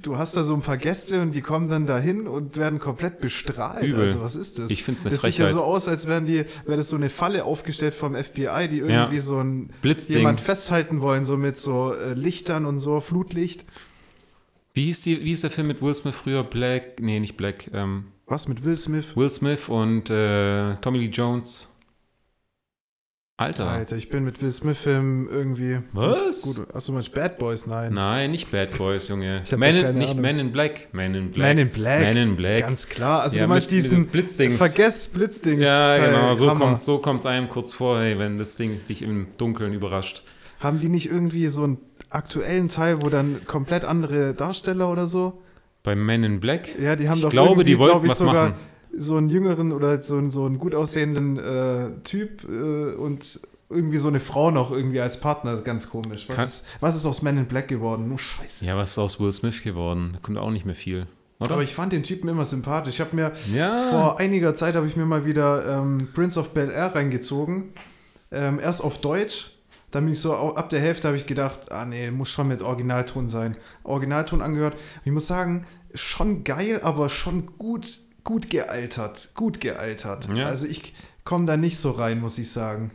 du 0.00 0.16
hast 0.16 0.34
da 0.34 0.42
so 0.42 0.54
ein 0.54 0.62
paar 0.62 0.78
Gäste 0.78 1.20
und 1.20 1.34
die 1.34 1.42
kommen 1.42 1.68
dann 1.68 1.86
dahin 1.86 2.26
und 2.26 2.56
werden 2.56 2.78
komplett 2.78 3.20
bestrahlt. 3.20 3.84
Übel. 3.84 4.04
Also 4.04 4.22
was 4.22 4.36
ist 4.36 4.58
das? 4.58 4.70
Ich 4.70 4.84
finde 4.84 5.00
es 5.00 5.04
eine 5.04 5.12
Das 5.12 5.20
Frechheit. 5.20 5.48
sieht 5.48 5.56
ja 5.56 5.60
so 5.60 5.62
aus, 5.62 5.86
als 5.86 6.06
wären 6.06 6.24
die, 6.24 6.46
wäre 6.64 6.78
das 6.78 6.88
so 6.88 6.96
eine 6.96 7.10
Falle 7.10 7.44
aufgestellt 7.44 7.92
vom 7.94 8.14
FBI, 8.14 8.68
die 8.70 8.78
irgendwie 8.78 9.16
ja. 9.16 9.20
so 9.20 9.38
ein 9.38 9.68
Blitzding. 9.82 10.16
jemand 10.16 10.40
festhalten 10.40 11.02
wollen, 11.02 11.24
so 11.26 11.36
mit 11.36 11.58
so 11.58 11.92
äh, 11.92 12.14
Lichtern 12.14 12.64
und 12.64 12.78
so, 12.78 13.00
Flutlicht. 13.00 13.66
Wie 14.72 14.84
hieß, 14.84 15.02
die, 15.02 15.20
wie 15.20 15.28
hieß 15.28 15.42
der 15.42 15.50
Film 15.50 15.66
mit 15.66 15.82
Will 15.82 15.92
Smith 15.92 16.14
früher? 16.14 16.42
Black? 16.42 17.00
Nee, 17.02 17.20
nicht 17.20 17.36
Black. 17.36 17.70
Ähm, 17.74 18.04
was 18.26 18.48
mit 18.48 18.64
Will 18.64 18.78
Smith? 18.78 19.14
Will 19.14 19.28
Smith 19.28 19.68
und 19.68 20.08
äh, 20.08 20.76
Tommy 20.76 20.98
Lee 21.00 21.10
Jones. 21.10 21.68
Alter. 23.40 23.68
Alter, 23.68 23.96
ich 23.96 24.10
bin 24.10 24.24
mit 24.24 24.42
Will 24.42 24.50
Smith-Filmen 24.50 25.26
irgendwie. 25.30 25.78
Was? 25.92 26.42
Gut. 26.42 26.74
Achso, 26.74 26.92
meinst 26.92 27.14
Bad 27.14 27.38
Boys? 27.38 27.66
Nein. 27.66 27.94
Nein, 27.94 28.32
nicht 28.32 28.50
Bad 28.50 28.76
Boys, 28.76 29.08
Junge. 29.08 29.40
Ich 29.44 29.56
Man 29.56 29.74
in, 29.76 29.96
nicht 29.96 30.18
Man 30.18 30.38
in 30.38 30.52
Black. 30.52 30.88
Man 30.92 31.14
in 31.14 31.30
Black. 31.30 31.48
Man 31.48 31.56
in 31.56 31.70
Black. 31.70 32.02
Man 32.02 32.16
in 32.18 32.36
Black. 32.36 32.60
Ganz 32.60 32.86
klar. 32.86 33.22
Also 33.22 33.38
ja, 33.38 33.44
du 33.44 33.48
meinst 33.48 33.70
diesen 33.70 34.08
Blitzdings. 34.08 34.58
Vergess 34.58 35.08
Blitzdings. 35.08 35.64
Ja, 35.64 35.96
genau. 35.96 36.34
So 36.34 36.52
kommt, 36.52 36.82
so 36.82 36.98
kommt 36.98 37.20
es 37.20 37.26
einem 37.26 37.48
kurz 37.48 37.72
vor, 37.72 38.00
hey, 38.00 38.18
wenn 38.18 38.36
das 38.36 38.56
Ding 38.56 38.78
dich 38.90 39.00
im 39.00 39.28
Dunkeln 39.38 39.72
überrascht. 39.72 40.22
Haben 40.58 40.78
die 40.78 40.90
nicht 40.90 41.10
irgendwie 41.10 41.46
so 41.46 41.64
einen 41.64 41.78
aktuellen 42.10 42.68
Teil, 42.68 43.00
wo 43.00 43.08
dann 43.08 43.40
komplett 43.46 43.86
andere 43.86 44.34
Darsteller 44.34 44.92
oder 44.92 45.06
so? 45.06 45.40
Bei 45.82 45.94
Men 45.94 46.24
in 46.24 46.40
Black? 46.40 46.78
Ja, 46.78 46.94
die 46.94 47.08
haben 47.08 47.16
ich 47.16 47.22
doch 47.22 47.30
glaube, 47.30 47.64
die 47.64 47.78
wollten 47.78 48.00
glaub 48.00 48.10
was 48.10 48.18
sogar 48.18 48.50
machen. 48.50 48.69
So 48.92 49.16
einen 49.16 49.28
jüngeren 49.28 49.72
oder 49.72 50.00
so 50.00 50.16
einen, 50.16 50.30
so 50.30 50.44
einen 50.44 50.58
gut 50.58 50.74
aussehenden 50.74 51.38
äh, 51.38 52.02
Typ 52.04 52.44
äh, 52.44 52.94
und 52.94 53.40
irgendwie 53.68 53.98
so 53.98 54.08
eine 54.08 54.20
Frau 54.20 54.50
noch 54.50 54.72
irgendwie 54.72 55.00
als 55.00 55.20
Partner, 55.20 55.56
ganz 55.58 55.88
komisch. 55.88 56.26
Was, 56.28 56.46
ist, 56.46 56.66
was 56.80 56.96
ist 56.96 57.06
aus 57.06 57.22
Men 57.22 57.38
in 57.38 57.46
Black 57.46 57.68
geworden? 57.68 58.08
Nur 58.08 58.18
Scheiße. 58.18 58.66
Ja, 58.66 58.76
was 58.76 58.90
ist 58.90 58.98
aus 58.98 59.20
Will 59.20 59.30
Smith 59.30 59.62
geworden? 59.62 60.10
Da 60.12 60.18
kommt 60.20 60.38
auch 60.38 60.50
nicht 60.50 60.66
mehr 60.66 60.74
viel. 60.74 61.06
Oder? 61.38 61.52
Aber 61.52 61.62
ich 61.62 61.74
fand 61.74 61.92
den 61.92 62.02
Typen 62.02 62.28
immer 62.28 62.44
sympathisch. 62.44 62.94
Ich 62.94 63.00
habe 63.00 63.16
mir 63.16 63.32
ja. 63.54 63.88
vor 63.90 64.18
einiger 64.18 64.54
Zeit 64.54 64.74
habe 64.74 64.86
ich 64.86 64.96
mir 64.96 65.06
mal 65.06 65.24
wieder 65.24 65.78
ähm, 65.78 66.08
Prince 66.12 66.38
of 66.38 66.50
Bel 66.50 66.70
Air 66.70 66.94
reingezogen. 66.94 67.72
Ähm, 68.32 68.60
erst 68.60 68.82
auf 68.82 69.00
Deutsch. 69.00 69.52
Dann 69.90 70.04
bin 70.04 70.12
ich 70.12 70.20
so 70.20 70.34
ab 70.34 70.68
der 70.68 70.80
Hälfte 70.80 71.08
habe 71.08 71.16
ich 71.16 71.26
gedacht, 71.26 71.72
ah 71.72 71.84
nee, 71.84 72.10
muss 72.10 72.28
schon 72.28 72.46
mit 72.48 72.62
Originalton 72.62 73.28
sein. 73.28 73.56
Originalton 73.82 74.42
angehört. 74.42 74.74
Ich 75.04 75.10
muss 75.10 75.26
sagen, 75.26 75.66
schon 75.94 76.44
geil, 76.44 76.80
aber 76.82 77.08
schon 77.08 77.56
gut, 77.58 78.00
gut 78.24 78.50
gealtert. 78.50 79.30
Gut 79.34 79.60
gealtert. 79.60 80.28
Ja. 80.34 80.46
Also 80.46 80.66
ich 80.66 80.94
komme 81.24 81.46
da 81.46 81.56
nicht 81.56 81.78
so 81.78 81.92
rein, 81.92 82.20
muss 82.20 82.38
ich 82.38 82.50
sagen. 82.50 82.90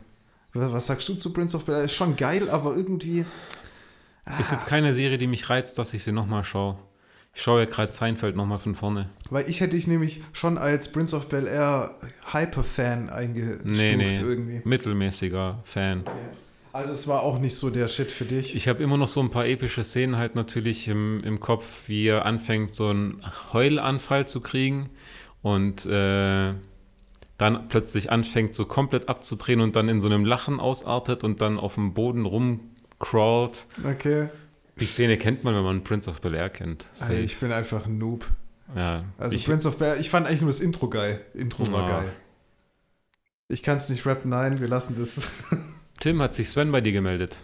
Was 0.52 0.86
sagst 0.86 1.08
du 1.08 1.14
zu 1.14 1.32
Prince 1.32 1.56
of 1.56 1.64
Bel 1.64 1.74
Air? 1.74 1.84
Ist 1.84 1.94
schon 1.94 2.16
geil, 2.16 2.48
aber 2.48 2.74
irgendwie. 2.74 3.24
Ah. 4.24 4.38
Ist 4.38 4.52
jetzt 4.52 4.66
keine 4.66 4.94
Serie, 4.94 5.18
die 5.18 5.26
mich 5.26 5.50
reizt, 5.50 5.78
dass 5.78 5.92
ich 5.94 6.02
sie 6.02 6.12
nochmal 6.12 6.44
schaue. 6.44 6.78
Ich 7.34 7.42
schaue 7.42 7.60
ja 7.60 7.66
gerade 7.66 7.92
Seinfeld 7.92 8.34
nochmal 8.34 8.58
von 8.58 8.74
vorne. 8.74 9.10
Weil 9.28 9.48
ich 9.50 9.60
hätte 9.60 9.76
dich 9.76 9.86
nämlich 9.86 10.22
schon 10.32 10.56
als 10.56 10.90
Prince 10.90 11.14
of 11.14 11.28
Bel 11.28 11.46
Air 11.46 11.94
Hyper-Fan 12.32 13.10
eingestuft 13.10 13.66
nee, 13.66 13.94
nee. 13.94 14.16
irgendwie. 14.16 14.62
Mittelmäßiger 14.64 15.60
Fan. 15.62 16.04
Also 16.72 16.94
es 16.94 17.06
war 17.06 17.22
auch 17.22 17.38
nicht 17.38 17.56
so 17.56 17.68
der 17.68 17.88
Shit 17.88 18.10
für 18.10 18.24
dich. 18.24 18.54
Ich 18.54 18.68
habe 18.68 18.82
immer 18.82 18.96
noch 18.96 19.08
so 19.08 19.20
ein 19.20 19.30
paar 19.30 19.46
epische 19.46 19.84
Szenen 19.84 20.16
halt 20.16 20.34
natürlich 20.34 20.88
im, 20.88 21.20
im 21.24 21.38
Kopf, 21.38 21.88
wie 21.88 22.06
er 22.06 22.24
anfängt, 22.24 22.74
so 22.74 22.88
einen 22.88 23.22
Heulanfall 23.52 24.26
zu 24.26 24.40
kriegen 24.40 24.88
und 25.46 25.86
äh, 25.86 26.54
dann 27.38 27.68
plötzlich 27.68 28.10
anfängt 28.10 28.56
so 28.56 28.64
komplett 28.64 29.08
abzudrehen 29.08 29.60
und 29.60 29.76
dann 29.76 29.88
in 29.88 30.00
so 30.00 30.08
einem 30.08 30.24
Lachen 30.24 30.58
ausartet 30.58 31.22
und 31.22 31.40
dann 31.40 31.56
auf 31.56 31.74
dem 31.74 31.94
Boden 31.94 32.26
rumcrawlt. 32.26 33.66
Okay. 33.84 34.28
Die 34.80 34.86
Szene 34.86 35.16
kennt 35.16 35.44
man, 35.44 35.54
wenn 35.54 35.62
man 35.62 35.84
Prince 35.84 36.10
of 36.10 36.20
Bel 36.20 36.34
Air 36.34 36.50
kennt. 36.50 36.88
Also 36.98 37.12
ich 37.12 37.38
bin 37.38 37.52
einfach 37.52 37.86
ein 37.86 37.96
Noob. 37.96 38.26
Ja, 38.74 39.04
also 39.18 39.36
ich, 39.36 39.46
Prince 39.46 39.68
of 39.68 39.76
Bel 39.76 39.86
Air, 39.86 40.00
ich 40.00 40.10
fand 40.10 40.26
eigentlich 40.26 40.40
nur 40.40 40.50
das 40.50 40.58
Intro 40.58 40.88
geil. 40.88 41.20
Intro 41.32 41.62
ja. 41.62 41.72
war 41.72 41.88
geil. 41.88 42.12
Ich 43.46 43.62
kann 43.62 43.76
es 43.76 43.88
nicht 43.88 44.04
rappen, 44.04 44.30
nein, 44.30 44.58
wir 44.58 44.66
lassen 44.66 44.96
das. 44.98 45.30
Tim, 46.00 46.20
hat 46.20 46.34
sich 46.34 46.48
Sven 46.48 46.72
bei 46.72 46.80
dir 46.80 46.92
gemeldet? 46.92 47.38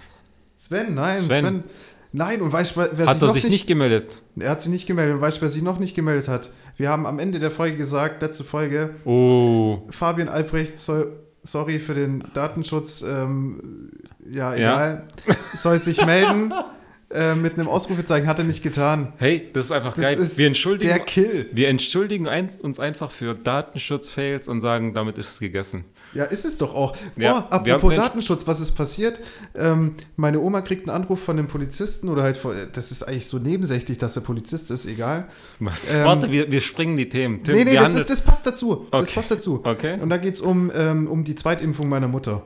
Sven, 0.59 0.97
nein, 0.97 1.21
Sven. 1.21 1.45
Sven 1.45 1.65
nein, 2.11 2.43
und 2.43 2.53
weißt 2.53 2.75
du, 2.75 2.81
wer 2.95 3.07
hat 3.07 3.21
sich 3.21 3.29
er 3.29 3.33
sich 3.33 3.45
nicht, 3.45 3.53
nicht 3.53 3.67
gemeldet? 3.69 4.23
Er 4.41 4.51
hat 4.51 4.61
sich 4.61 4.73
nicht 4.73 4.89
gemeldet. 4.89 5.15
Und 5.15 5.21
weißt 5.21 5.37
du, 5.37 5.43
wer 5.43 5.49
sich 5.51 5.63
noch 5.63 5.79
nicht 5.79 5.95
gemeldet 5.95 6.27
hat? 6.27 6.51
Wir 6.77 6.89
haben 6.89 7.07
am 7.07 7.19
Ende 7.19 7.39
der 7.39 7.51
Folge 7.51 7.77
gesagt, 7.77 8.23
letzte 8.23 8.45
Folge, 8.45 8.95
oh. 9.05 9.87
Fabian 9.91 10.29
Albrecht 10.29 10.81
soll, 10.81 11.13
sorry 11.43 11.79
für 11.79 11.95
den 11.95 12.25
Datenschutz, 12.35 13.03
ähm, 13.03 13.91
ja, 14.29 14.55
egal, 14.55 15.07
ja. 15.27 15.35
soll 15.57 15.79
sich 15.79 16.05
melden. 16.05 16.53
äh, 17.13 17.35
mit 17.35 17.59
einem 17.59 17.69
Ausrufezeichen 17.69 18.27
hat 18.27 18.39
er 18.39 18.45
nicht 18.45 18.63
getan. 18.63 19.13
Hey, 19.19 19.51
das 19.53 19.67
ist 19.67 19.73
einfach 19.73 19.95
Das 19.95 20.03
geil. 20.03 20.19
ist 20.19 20.39
wir 20.39 20.47
entschuldigen, 20.47 20.89
der 20.93 21.01
Kill. 21.01 21.51
Wir 21.53 21.69
entschuldigen 21.69 22.27
ein, 22.27 22.49
uns 22.63 22.81
einfach 22.81 23.11
für 23.11 23.35
Datenschutz-Fails 23.35 24.49
und 24.49 24.61
sagen, 24.61 24.95
damit 24.95 25.19
ist 25.19 25.31
es 25.33 25.39
gegessen. 25.41 25.85
Ja, 26.15 26.25
ist 26.25 26.45
es 26.45 26.59
doch 26.59 26.75
auch. 26.75 26.95
Ja, 27.17 27.47
oh, 27.51 27.55
apropos 27.55 27.95
Datenschutz, 27.95 28.47
was 28.47 28.61
ist 28.61 28.73
passiert? 28.73 29.19
Ähm, 29.55 29.95
meine 30.17 30.41
Oma 30.41 30.61
kriegt 30.61 30.89
einen 30.89 30.95
Anruf 31.03 31.21
von 31.23 31.39
einem 31.39 31.49
Polizisten 31.49 32.09
oder 32.11 32.23
halt, 32.23 32.37
von, 32.37 32.55
das 32.75 32.91
ist 32.91 33.03
eigentlich 33.05 33.27
so 33.27 33.39
nebensächlich, 33.39 33.97
dass 33.99 34.17
er 34.17 34.23
Polizist 34.23 34.71
ist, 34.71 34.85
egal. 34.87 35.29
Was? 35.59 35.95
Ähm, 35.95 36.05
Warte, 36.05 36.31
wir, 36.31 36.51
wir 36.51 36.61
springen 36.61 36.97
die 36.97 37.09
Themen. 37.09 37.43
Tim, 37.43 37.55
nee, 37.55 37.65
nee, 37.65 37.75
das, 37.77 37.95
ist, 37.95 38.11
das 38.11 38.21
passt 38.21 38.47
dazu. 38.47 38.87
Das 38.91 39.03
Okay. 39.03 39.13
passt 39.15 39.31
dazu. 39.31 39.61
Okay. 39.65 39.99
Und 40.01 40.11
da 40.11 40.19
geht 40.19 40.35
es 40.35 40.41
um, 40.43 40.71
ähm, 40.75 41.07
um 41.09 41.25
die 41.25 41.35
Zweitimpfung 41.35 41.89
meiner 41.89 42.09
Mutter. 42.09 42.43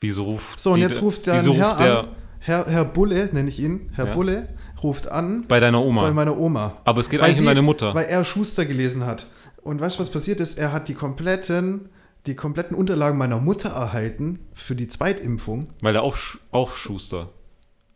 Wieso 0.00 0.24
ruft 0.24 0.60
So, 0.60 0.70
und 0.72 0.76
die- 0.76 0.82
jetzt 0.82 1.02
ruft 1.02 1.26
der 1.26 1.34
Herr 1.42 1.76
der 1.76 1.98
an. 2.00 2.08
Herr, 2.38 2.66
Herr 2.66 2.84
Bulle, 2.86 3.28
nenne 3.32 3.48
ich 3.48 3.58
ihn, 3.58 3.90
Herr 3.94 4.06
Ja. 4.08 4.14
Bulle, 4.14 4.48
ruft 4.82 5.08
an 5.08 5.44
bei 5.46 5.60
deiner 5.60 5.82
Oma? 5.84 6.02
bei 6.02 6.12
meiner 6.12 6.38
Oma. 6.38 6.78
Aber 6.84 7.00
es 7.00 7.10
geht 7.10 7.20
eigentlich 7.20 7.34
um 7.36 7.40
sie- 7.40 7.46
deine 7.46 7.62
Mutter. 7.62 7.94
Weil 7.94 8.06
er 8.06 8.24
Schuster 8.24 8.64
gelesen 8.64 9.04
hat. 9.04 9.26
Und 9.62 9.80
weißt 9.80 9.96
du, 9.96 10.00
was 10.00 10.08
passiert 10.10 10.40
ist? 10.40 10.58
Er 10.58 10.72
hat 10.72 10.88
die 10.88 10.94
kompletten, 10.94 11.90
die 12.26 12.34
kompletten 12.34 12.76
Unterlagen 12.76 13.18
meiner 13.18 13.38
Mutter 13.38 13.70
erhalten 13.70 14.40
für 14.54 14.74
die 14.74 14.88
Zweitimpfung. 14.88 15.68
Weil 15.82 15.94
er 15.94 16.02
auch, 16.02 16.16
auch 16.50 16.76
Schuster 16.76 17.28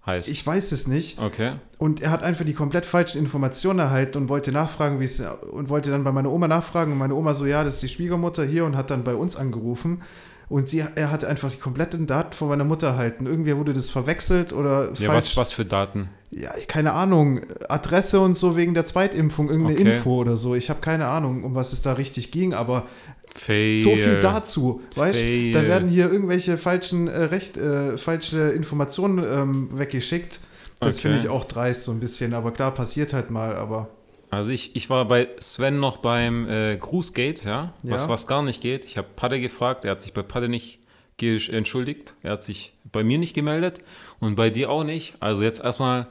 heißt. 0.06 0.28
Ich 0.28 0.46
weiß 0.46 0.72
es 0.72 0.86
nicht. 0.86 1.18
okay. 1.18 1.54
Und 1.78 2.02
er 2.02 2.10
hat 2.10 2.22
einfach 2.22 2.44
die 2.44 2.54
komplett 2.54 2.86
falschen 2.86 3.18
Informationen 3.18 3.78
erhalten 3.78 4.18
und 4.18 4.28
wollte 4.28 4.52
nachfragen, 4.52 5.00
wie 5.00 5.04
es 5.04 5.20
und 5.20 5.68
wollte 5.68 5.90
dann 5.90 6.04
bei 6.04 6.12
meiner 6.12 6.32
Oma 6.32 6.48
nachfragen 6.48 6.92
und 6.92 6.98
meine 6.98 7.14
Oma 7.14 7.34
so, 7.34 7.46
ja, 7.46 7.64
das 7.64 7.74
ist 7.74 7.82
die 7.82 7.88
Schwiegermutter 7.88 8.44
hier 8.44 8.64
und 8.64 8.76
hat 8.76 8.90
dann 8.90 9.04
bei 9.04 9.14
uns 9.14 9.36
angerufen. 9.36 10.02
Und 10.48 10.68
sie, 10.68 10.84
er 10.94 11.10
hatte 11.10 11.26
einfach 11.28 11.50
die 11.50 11.56
kompletten 11.58 12.06
Daten 12.06 12.34
von 12.34 12.48
meiner 12.48 12.64
Mutter 12.64 12.88
erhalten. 12.88 13.26
Irgendwie 13.26 13.56
wurde 13.56 13.72
das 13.72 13.90
verwechselt 13.90 14.52
oder 14.52 14.92
Ja, 14.98 15.08
was, 15.14 15.36
was 15.36 15.52
für 15.52 15.64
Daten? 15.64 16.10
Ja, 16.30 16.50
keine 16.68 16.92
Ahnung. 16.92 17.40
Adresse 17.68 18.20
und 18.20 18.36
so 18.36 18.56
wegen 18.56 18.74
der 18.74 18.84
Zweitimpfung, 18.84 19.48
irgendeine 19.48 19.78
Okay. 19.80 19.96
Info 19.96 20.16
oder 20.20 20.36
so. 20.36 20.54
Ich 20.54 20.68
habe 20.70 20.80
keine 20.80 21.06
Ahnung, 21.06 21.44
um 21.44 21.54
was 21.54 21.72
es 21.72 21.80
da 21.82 21.94
richtig 21.94 22.30
ging, 22.32 22.52
aber 22.54 22.86
Fail. 23.34 23.82
so 23.82 23.94
viel 23.96 24.20
dazu. 24.20 24.82
Weißt 24.96 25.18
Fail. 25.20 25.52
da 25.52 25.62
werden 25.62 25.88
hier 25.88 26.10
irgendwelche 26.12 26.58
falschen 26.58 27.08
äh, 27.08 27.16
Recht, 27.24 27.56
äh, 27.56 27.96
falsche 27.98 28.50
Informationen 28.50 29.24
ähm, 29.24 29.68
weggeschickt. 29.78 30.40
Das 30.80 30.94
Okay. 30.96 31.02
finde 31.02 31.18
ich 31.20 31.28
auch 31.28 31.44
dreist 31.44 31.84
so 31.84 31.92
ein 31.92 32.00
bisschen, 32.00 32.34
aber 32.34 32.50
klar, 32.52 32.72
passiert 32.72 33.12
halt 33.14 33.30
mal, 33.30 33.56
aber 33.56 33.88
Also 34.34 34.50
ich, 34.50 34.74
ich 34.76 34.90
war 34.90 35.06
bei 35.06 35.28
Sven 35.38 35.78
noch 35.80 35.98
beim 35.98 36.48
äh, 36.48 36.76
Grußgate, 36.76 37.44
ja? 37.48 37.72
Was, 37.82 38.04
Ja. 38.04 38.08
was 38.10 38.26
gar 38.26 38.42
nicht 38.42 38.60
geht. 38.60 38.84
Ich 38.84 38.96
habe 38.98 39.08
Padde 39.14 39.40
gefragt, 39.40 39.84
er 39.84 39.92
hat 39.92 40.02
sich 40.02 40.12
bei 40.12 40.22
Padde 40.22 40.48
nicht 40.48 40.80
entschuldigt. 41.20 42.14
Er 42.22 42.32
hat 42.32 42.42
sich 42.42 42.72
bei 42.90 43.02
mir 43.04 43.18
nicht 43.18 43.34
gemeldet 43.34 43.80
und 44.20 44.34
bei 44.34 44.50
dir 44.50 44.68
auch 44.70 44.84
nicht. 44.84 45.14
Also 45.20 45.44
jetzt 45.44 45.62
erstmal, 45.62 46.08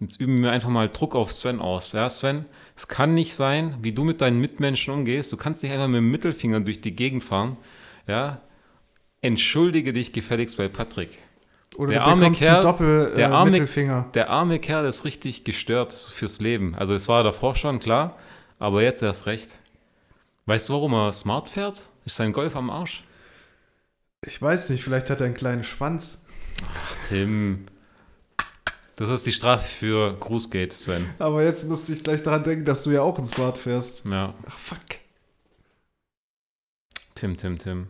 jetzt 0.00 0.20
üben 0.20 0.42
wir 0.42 0.52
einfach 0.52 0.68
mal 0.70 0.88
Druck 0.88 1.14
auf 1.14 1.32
Sven 1.32 1.60
aus. 1.60 1.92
Ja, 1.92 2.08
Sven, 2.08 2.44
es 2.76 2.88
kann 2.88 3.14
nicht 3.14 3.34
sein, 3.34 3.76
wie 3.82 3.92
du 3.92 4.04
mit 4.04 4.20
deinen 4.20 4.40
Mitmenschen 4.40 4.94
umgehst. 4.94 5.32
Du 5.32 5.36
kannst 5.36 5.62
nicht 5.62 5.72
einfach 5.72 5.88
mit 5.88 5.98
dem 5.98 6.10
Mittelfinger 6.10 6.60
durch 6.60 6.80
die 6.80 6.94
Gegend 6.94 7.24
fahren. 7.24 7.56
Ja, 8.06 8.40
entschuldige 9.20 9.92
dich 9.92 10.12
gefälligst 10.12 10.56
bei 10.56 10.68
Patrick. 10.68 11.18
Oder 11.76 11.90
Der 11.92 12.00
du 12.00 12.06
arme 12.06 12.30
Kerl- 12.32 12.54
einen 12.54 12.62
Doppel 12.62 13.12
der 13.16 13.28
äh, 13.28 13.32
arme- 13.32 13.50
Mittelfinger. 13.50 14.06
Der 14.14 14.30
arme 14.30 14.58
Kerl 14.60 14.84
ist 14.86 15.04
richtig 15.04 15.44
gestört 15.44 15.92
fürs 15.92 16.40
Leben. 16.40 16.74
Also 16.74 16.94
es 16.94 17.08
war 17.08 17.22
davor 17.22 17.54
schon 17.54 17.80
klar, 17.80 18.16
aber 18.58 18.82
jetzt 18.82 19.02
erst 19.02 19.26
recht. 19.26 19.58
Weißt 20.46 20.68
du, 20.68 20.74
warum 20.74 20.92
er 20.94 21.12
smart 21.12 21.48
fährt? 21.48 21.86
Ist 22.04 22.16
sein 22.16 22.32
Golf 22.32 22.54
am 22.56 22.70
Arsch? 22.70 23.02
Ich 24.26 24.40
weiß 24.40 24.70
nicht, 24.70 24.82
vielleicht 24.84 25.10
hat 25.10 25.20
er 25.20 25.26
einen 25.26 25.34
kleinen 25.34 25.64
Schwanz. 25.64 26.22
Tim. 27.08 27.66
Das 28.96 29.10
ist 29.10 29.26
die 29.26 29.32
Strafe 29.32 29.66
für 29.68 30.14
Grußgate, 30.20 30.72
Sven. 30.72 31.10
Aber 31.18 31.42
jetzt 31.42 31.68
musste 31.68 31.92
ich 31.94 32.04
gleich 32.04 32.22
daran 32.22 32.44
denken, 32.44 32.64
dass 32.64 32.84
du 32.84 32.90
ja 32.90 33.02
auch 33.02 33.18
ein 33.18 33.26
Smart 33.26 33.58
fährst. 33.58 34.04
Ja, 34.06 34.34
Ach 34.48 34.58
fuck. 34.58 34.78
Tim, 37.16 37.36
Tim, 37.36 37.58
Tim. 37.58 37.88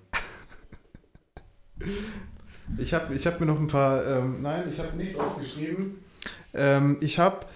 Ich 2.79 2.95
habe 2.95 3.15
ich 3.15 3.27
hab 3.27 3.41
mir 3.41 3.47
noch 3.47 3.59
ein 3.59 3.67
paar, 3.67 4.07
ähm, 4.07 4.43
nein, 4.43 4.63
ich 4.73 4.79
habe 4.79 4.97
nichts 4.97 5.19
aufgeschrieben. 5.19 5.97
Ähm, 6.55 6.97
ich 7.01 7.19
habe 7.19 7.47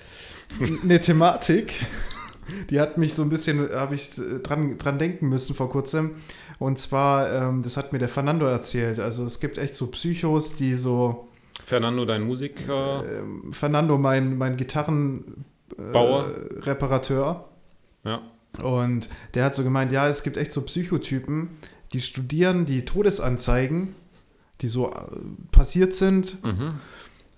eine 0.83 1.01
Thematik, 1.01 1.75
die 2.71 2.81
hat 2.81 2.99
mich 2.99 3.14
so 3.14 3.23
ein 3.23 3.31
bisschen, 3.31 3.71
habe 3.73 3.94
ich 3.94 4.18
äh, 4.18 4.40
dran, 4.40 4.79
dran 4.79 4.99
denken 4.99 5.29
müssen 5.29 5.55
vor 5.55 5.71
kurzem. 5.71 6.16
Und 6.59 6.79
zwar, 6.79 7.33
ähm, 7.33 7.62
das 7.62 7.77
hat 7.77 7.92
mir 7.92 7.99
der 7.99 8.09
Fernando 8.09 8.47
erzählt. 8.47 8.99
Also 8.99 9.25
es 9.25 9.40
gibt 9.40 9.59
echt 9.59 9.77
so 9.77 9.87
Psychos, 9.88 10.57
die 10.57 10.75
so, 10.75 11.29
Fernando, 11.64 12.05
dein 12.05 12.23
Musiker. 12.23 13.05
ähm, 13.11 13.53
Fernando, 13.53 13.99
mein, 13.99 14.37
mein 14.38 14.57
Gitarren 14.57 15.44
äh. 15.77 15.99
Reparateur. 16.61 17.49
Ja. 18.05 18.23
Und 18.62 19.09
der 19.35 19.44
hat 19.44 19.55
so 19.55 19.62
gemeint, 19.62 19.92
ja, 19.92 20.09
es 20.09 20.23
gibt 20.23 20.37
echt 20.37 20.53
so 20.53 20.62
Psychotypen, 20.62 21.51
die 21.92 22.01
studieren 22.01 22.66
die 22.66 22.85
Todesanzeigen, 22.85 23.94
die 24.61 24.68
so 24.68 24.88
äh, 24.90 24.92
passiert 25.53 25.94
sind, 25.94 26.42
Mhm. 26.44 26.75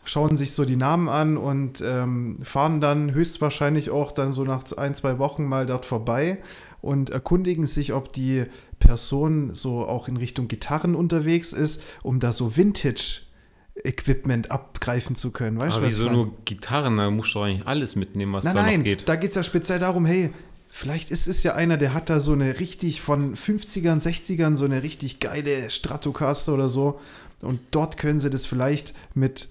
schauen 0.05 0.37
sich 0.37 0.53
so 0.53 0.65
die 0.65 0.77
Namen 0.77 1.09
an 1.09 1.37
und 1.37 1.83
ähm, 1.85 2.39
fahren 2.43 2.81
dann 2.81 3.13
höchstwahrscheinlich 3.15 3.91
auch 3.91 4.13
dann 4.13 4.33
so 4.33 4.45
nach 4.45 4.65
ein, 4.77 4.95
zwei 4.95 5.19
Wochen 5.19 5.45
mal 5.45 5.67
dort 5.67 5.85
vorbei 5.87 6.39
und 6.81 7.11
erkundigen 7.11 7.67
sich, 7.67 7.93
ob 7.93 8.13
die 8.13 8.45
Person 8.79 9.53
so 9.55 9.87
auch 9.87 10.09
in 10.09 10.17
Richtung 10.17 10.49
Gitarren 10.49 10.95
unterwegs 10.95 11.53
ist, 11.53 11.83
um 12.03 12.19
da 12.19 12.33
so 12.33 12.57
Vintage-Equipment 12.57 14.51
abgreifen 14.51 15.17
zu 15.17 15.31
können. 15.31 15.61
Weißt 15.61 15.77
Aber 15.77 15.87
wieso 15.87 16.09
nur 16.11 16.33
Gitarren? 16.45 16.97
Da 16.97 17.11
musst 17.11 17.35
du 17.35 17.41
eigentlich 17.41 17.67
alles 17.67 17.97
mitnehmen, 17.97 18.33
was 18.33 18.45
Nein, 18.45 18.55
da 18.57 18.63
nein, 18.63 18.85
geht. 18.85 19.09
da 19.09 19.17
geht 19.17 19.31
es 19.31 19.37
ja 19.37 19.43
speziell 19.45 19.79
darum, 19.79 20.07
hey, 20.07 20.31
vielleicht 20.71 21.11
ist 21.11 21.27
es 21.29 21.43
ja 21.43 21.55
einer, 21.55 21.77
der 21.77 21.95
hat 21.95 22.11
da 22.11 22.21
so 22.21 22.33
eine 22.33 22.59
richtig 22.61 23.01
von 23.01 23.35
50ern, 23.37 24.01
60ern, 24.01 24.57
so 24.57 24.65
eine 24.65 24.83
richtig 24.83 25.21
geile 25.21 25.69
Stratocaster 25.71 26.55
oder 26.55 26.69
so. 26.69 27.01
Und 27.43 27.61
dort 27.71 27.97
können 27.97 28.21
sie 28.21 28.31
das 28.31 28.47
vielleicht 28.47 28.95
mit 29.15 29.49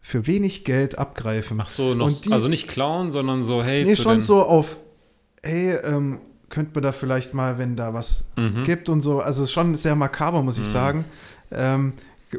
für 0.00 0.26
wenig 0.28 0.64
Geld 0.64 0.98
abgreifen. 0.98 1.58
Ach 1.60 1.68
so, 1.68 1.94
noch, 1.94 2.06
Und 2.06 2.24
die- 2.26 2.32
also 2.32 2.46
nicht 2.48 2.68
klauen, 2.68 3.10
sondern 3.10 3.42
so, 3.42 3.62
hey, 3.64 3.84
nee, 3.84 3.96
schon 3.96 4.20
so 4.20 4.42
auf, 4.42 4.76
hey, 5.42 5.72
ähm, 5.82 6.20
könnte 6.48 6.70
man 6.74 6.84
da 6.84 6.92
vielleicht 6.92 7.34
mal, 7.34 7.58
wenn 7.58 7.74
da 7.74 7.92
was 7.92 8.22
Mhm. 8.36 8.62
gibt 8.62 8.88
und 8.88 9.00
so, 9.00 9.20
also 9.20 9.48
schon 9.48 9.76
sehr 9.76 9.96
makaber, 9.96 10.42
muss 10.42 10.58
ich 10.58 10.66
sagen. 10.66 11.04
Ähm, 11.50 11.94
äh, 12.32 12.36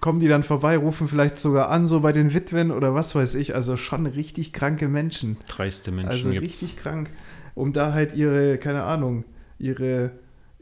kommen 0.00 0.18
die 0.18 0.26
dann 0.26 0.42
vorbei, 0.42 0.76
rufen 0.76 1.06
vielleicht 1.06 1.38
sogar 1.38 1.68
an, 1.70 1.86
so 1.86 2.00
bei 2.00 2.10
den 2.12 2.34
Witwen 2.34 2.72
oder 2.72 2.94
was 2.94 3.14
weiß 3.14 3.34
ich. 3.36 3.54
Also 3.54 3.76
schon 3.76 4.06
richtig 4.06 4.52
kranke 4.52 4.88
Menschen. 4.88 5.36
Dreiste 5.48 5.92
Menschen 5.92 6.10
Also 6.10 6.30
gibt's. 6.30 6.46
richtig 6.62 6.76
krank, 6.78 7.10
um 7.58 7.72
da 7.72 7.92
halt 7.92 8.14
ihre, 8.14 8.58
keine 8.58 8.84
Ahnung, 8.84 9.24
ihre, 9.58 10.12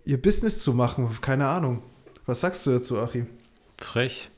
ihr 0.04 0.20
Business 0.20 0.61
zu 0.61 0.72
machen. 0.72 1.09
Keine 1.20 1.46
Ahnung. 1.46 1.82
Was 2.24 2.40
sagst 2.40 2.66
du 2.66 2.70
dazu, 2.72 2.98
Achim? 2.98 3.26
Frech. 3.78 4.30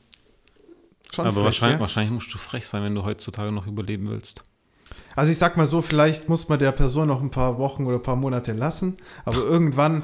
Schon 1.13 1.25
Aber 1.25 1.35
frech, 1.35 1.45
wahrscheinlich, 1.45 1.75
gell? 1.77 1.81
wahrscheinlich 1.81 2.13
musst 2.13 2.33
du 2.33 2.37
frech 2.37 2.67
sein, 2.67 2.83
wenn 2.83 2.93
du 2.93 3.03
heutzutage 3.03 3.51
noch 3.51 3.65
überleben 3.65 4.09
willst. 4.09 4.43
Also 5.15 5.31
ich 5.31 5.37
sag 5.37 5.57
mal 5.57 5.65
so, 5.65 5.81
vielleicht 5.81 6.29
muss 6.29 6.49
man 6.49 6.59
der 6.59 6.71
Person 6.71 7.07
noch 7.07 7.21
ein 7.21 7.31
paar 7.31 7.57
Wochen 7.57 7.85
oder 7.85 7.95
ein 7.95 8.03
paar 8.03 8.15
Monate 8.15 8.53
lassen, 8.53 8.97
aber 9.25 9.37
irgendwann. 9.37 10.03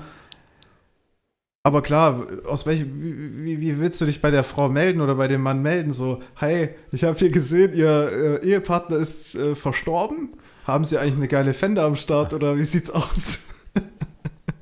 Aber 1.65 1.81
klar, 1.81 2.27
aus 2.47 2.67
welchem, 2.67 3.43
wie, 3.43 3.59
wie, 3.59 3.79
willst 3.79 3.99
du 3.99 4.05
dich 4.05 4.21
bei 4.21 4.29
der 4.29 4.43
Frau 4.43 4.69
melden 4.69 5.01
oder 5.01 5.15
bei 5.15 5.27
dem 5.27 5.41
Mann 5.41 5.63
melden? 5.63 5.93
So, 5.93 6.21
hi, 6.35 6.69
ich 6.91 7.03
habe 7.03 7.17
hier 7.17 7.31
gesehen, 7.31 7.73
ihr 7.73 8.39
äh, 8.43 8.47
Ehepartner 8.47 8.97
ist 8.97 9.33
äh, 9.33 9.55
verstorben. 9.55 10.29
Haben 10.67 10.85
Sie 10.85 10.99
eigentlich 10.99 11.15
eine 11.15 11.27
geile 11.27 11.55
Fender 11.55 11.85
am 11.85 11.95
Start 11.95 12.33
oder 12.33 12.55
wie 12.55 12.63
sieht's 12.63 12.91
aus? 12.91 13.39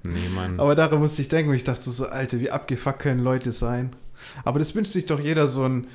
Nee, 0.05 0.27
Mann. 0.35 0.59
Aber 0.59 0.75
daran 0.75 0.99
musste 0.99 1.21
ich 1.21 1.29
denken 1.29 1.49
und 1.49 1.55
ich 1.55 1.63
dachte 1.63 1.89
so, 1.89 2.07
Alter, 2.07 2.41
wie 2.41 2.51
abgefuckt 2.51 2.99
können 2.99 3.23
Leute 3.23 3.53
sein. 3.53 3.95
Aber 4.43 4.59
das 4.59 4.75
wünscht 4.75 4.91
sich 4.91 5.05
doch 5.05 5.19
jeder 5.19 5.47
so 5.47 5.63
ein, 5.63 5.87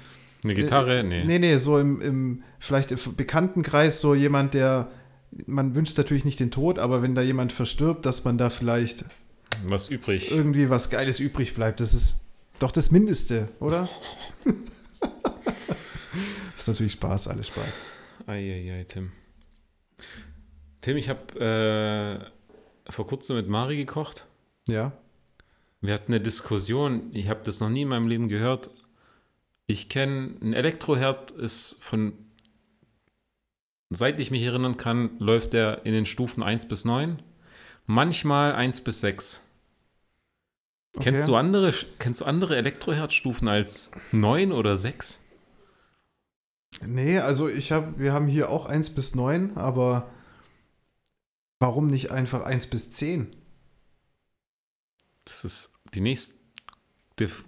Eine 0.44 0.54
Gitarre? 0.54 1.04
Nee. 1.04 1.24
nee, 1.26 1.38
nee, 1.38 1.58
so 1.58 1.78
im, 1.78 2.00
im 2.00 2.42
vielleicht 2.58 2.90
im 2.90 2.98
Bekanntenkreis 3.16 4.00
so 4.00 4.14
jemand, 4.14 4.54
der, 4.54 4.88
man 5.46 5.74
wünscht 5.74 5.98
natürlich 5.98 6.24
nicht 6.24 6.40
den 6.40 6.50
Tod, 6.50 6.78
aber 6.78 7.02
wenn 7.02 7.14
da 7.14 7.20
jemand 7.20 7.52
verstirbt, 7.52 8.06
dass 8.06 8.24
man 8.24 8.38
da 8.38 8.48
vielleicht 8.48 9.04
Was 9.66 9.88
übrig? 9.88 10.30
irgendwie 10.30 10.70
was 10.70 10.90
Geiles 10.90 11.20
übrig 11.20 11.54
bleibt, 11.54 11.80
das 11.80 11.94
ist 11.94 12.20
doch 12.58 12.72
das 12.72 12.90
Mindeste, 12.90 13.48
oder? 13.60 13.88
ist 16.58 16.68
natürlich 16.68 16.92
Spaß, 16.92 17.28
alles 17.28 17.48
Spaß. 17.48 17.82
Eieiei, 18.26 18.84
Tim. 18.84 19.12
Tim, 20.80 20.96
ich 20.96 21.08
habe 21.08 22.30
äh, 22.86 22.92
vor 22.92 23.06
kurzem 23.06 23.36
mit 23.36 23.48
Mari 23.48 23.76
gekocht. 23.76 24.26
Ja, 24.66 24.92
Wir 25.80 25.94
hatten 25.94 26.12
eine 26.12 26.20
Diskussion. 26.20 27.10
Ich 27.12 27.28
habe 27.28 27.40
das 27.44 27.60
noch 27.60 27.70
nie 27.70 27.82
in 27.82 27.88
meinem 27.88 28.08
Leben 28.08 28.28
gehört. 28.28 28.70
Ich 29.66 29.88
kenne, 29.88 30.34
ein 30.42 30.52
Elektroherd 30.52 31.30
ist 31.30 31.76
von, 31.80 32.12
seit 33.90 34.18
ich 34.20 34.30
mich 34.30 34.42
erinnern 34.42 34.76
kann, 34.76 35.18
läuft 35.18 35.52
der 35.52 35.84
in 35.84 35.92
den 35.92 36.06
Stufen 36.06 36.42
1 36.42 36.68
bis 36.68 36.84
9. 36.84 37.22
Manchmal 37.86 38.52
1 38.54 38.82
bis 38.82 39.00
6. 39.00 39.42
Okay. 40.98 41.12
Kennst, 41.12 41.28
du 41.28 41.36
andere, 41.36 41.72
kennst 42.00 42.22
du 42.22 42.24
andere 42.24 42.56
Elektroherdstufen 42.56 43.46
als 43.46 43.92
9 44.10 44.50
oder 44.50 44.76
6? 44.76 45.20
Nee, 46.84 47.20
also 47.20 47.48
ich 47.48 47.70
habe, 47.70 48.00
wir 48.00 48.12
haben 48.12 48.26
hier 48.26 48.50
auch 48.50 48.66
1 48.66 48.96
bis 48.96 49.14
9, 49.14 49.56
aber 49.56 50.10
warum 51.60 51.86
nicht 51.86 52.10
einfach 52.10 52.42
1 52.42 52.66
bis 52.66 52.90
10? 52.92 53.28
Das 55.24 55.44
ist 55.44 55.70
die 55.94 56.00
nächste 56.00 56.34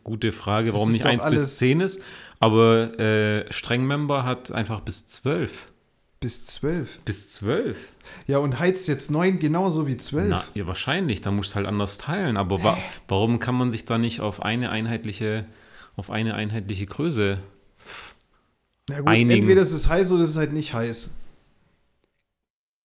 gute 0.04 0.30
Frage, 0.30 0.72
warum 0.72 0.92
nicht 0.92 1.06
1 1.06 1.28
bis 1.30 1.56
10 1.56 1.80
ist. 1.80 2.02
Aber 2.38 3.00
äh, 3.00 3.52
Strengmember 3.52 4.22
hat 4.24 4.52
einfach 4.52 4.80
bis 4.80 5.08
12. 5.08 5.72
Bis 6.20 6.44
12? 6.44 7.00
Bis 7.06 7.30
12. 7.30 7.92
Ja, 8.26 8.38
und 8.38 8.58
heizt 8.58 8.88
jetzt 8.88 9.10
9 9.10 9.38
genauso 9.38 9.86
wie 9.86 9.96
12. 9.96 10.28
Na, 10.28 10.44
ja, 10.52 10.66
wahrscheinlich. 10.66 11.22
Da 11.22 11.30
musst 11.30 11.52
du 11.52 11.56
halt 11.56 11.66
anders 11.66 11.96
teilen. 11.96 12.36
Aber 12.36 12.62
wa 12.62 12.76
warum 13.08 13.38
kann 13.38 13.54
man 13.54 13.70
sich 13.70 13.86
da 13.86 13.96
nicht 13.96 14.20
auf 14.20 14.42
eine 14.42 14.68
einheitliche, 14.68 15.46
auf 15.96 16.10
eine 16.10 16.34
einheitliche 16.34 16.84
Größe 16.84 17.38
Na 18.90 18.98
gut, 18.98 19.08
einigen? 19.08 19.40
Entweder 19.40 19.62
ist 19.62 19.72
es 19.72 19.88
heiß 19.88 20.12
oder 20.12 20.24
ist 20.24 20.30
es 20.30 20.36
halt 20.36 20.52
nicht 20.52 20.74
heiß. 20.74 21.14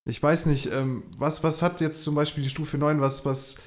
Ich 0.05 0.23
weiß 0.23 0.45
nicht, 0.45 0.71
ähm, 0.71 1.03
was, 1.17 1.43
was 1.43 1.61
hat 1.61 1.81
jetzt 1.81 2.03
zum 2.03 2.15
Beispiel 2.15 2.43
die 2.43 2.49
Stufe 2.49 2.77
9, 2.77 3.01
was, 3.01 3.25
was 3.25 3.57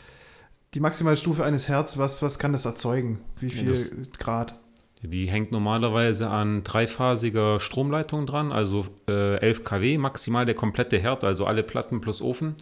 die 0.72 0.80
maximale 0.80 1.16
Stufe 1.16 1.44
eines 1.44 1.68
Herz, 1.68 1.98
was, 1.98 2.22
was 2.22 2.38
kann 2.38 2.52
das 2.52 2.64
erzeugen? 2.64 3.20
Wie 3.40 3.50
viel 3.50 3.70
ja, 3.70 3.86
Grad? 4.18 4.58
Die 5.02 5.28
hängt 5.28 5.52
normalerweise 5.52 6.28
an 6.28 6.64
dreiphasiger 6.64 7.60
Stromleitung 7.60 8.26
dran, 8.26 8.50
also 8.50 8.86
äh, 9.08 9.36
11 9.36 9.64
kW 9.64 9.98
maximal 9.98 10.44
der 10.44 10.56
komplette 10.56 10.98
Herd, 10.98 11.22
also 11.24 11.46
alle 11.46 11.62
Platten 11.62 12.00
plus 12.00 12.20
Ofen. 12.20 12.56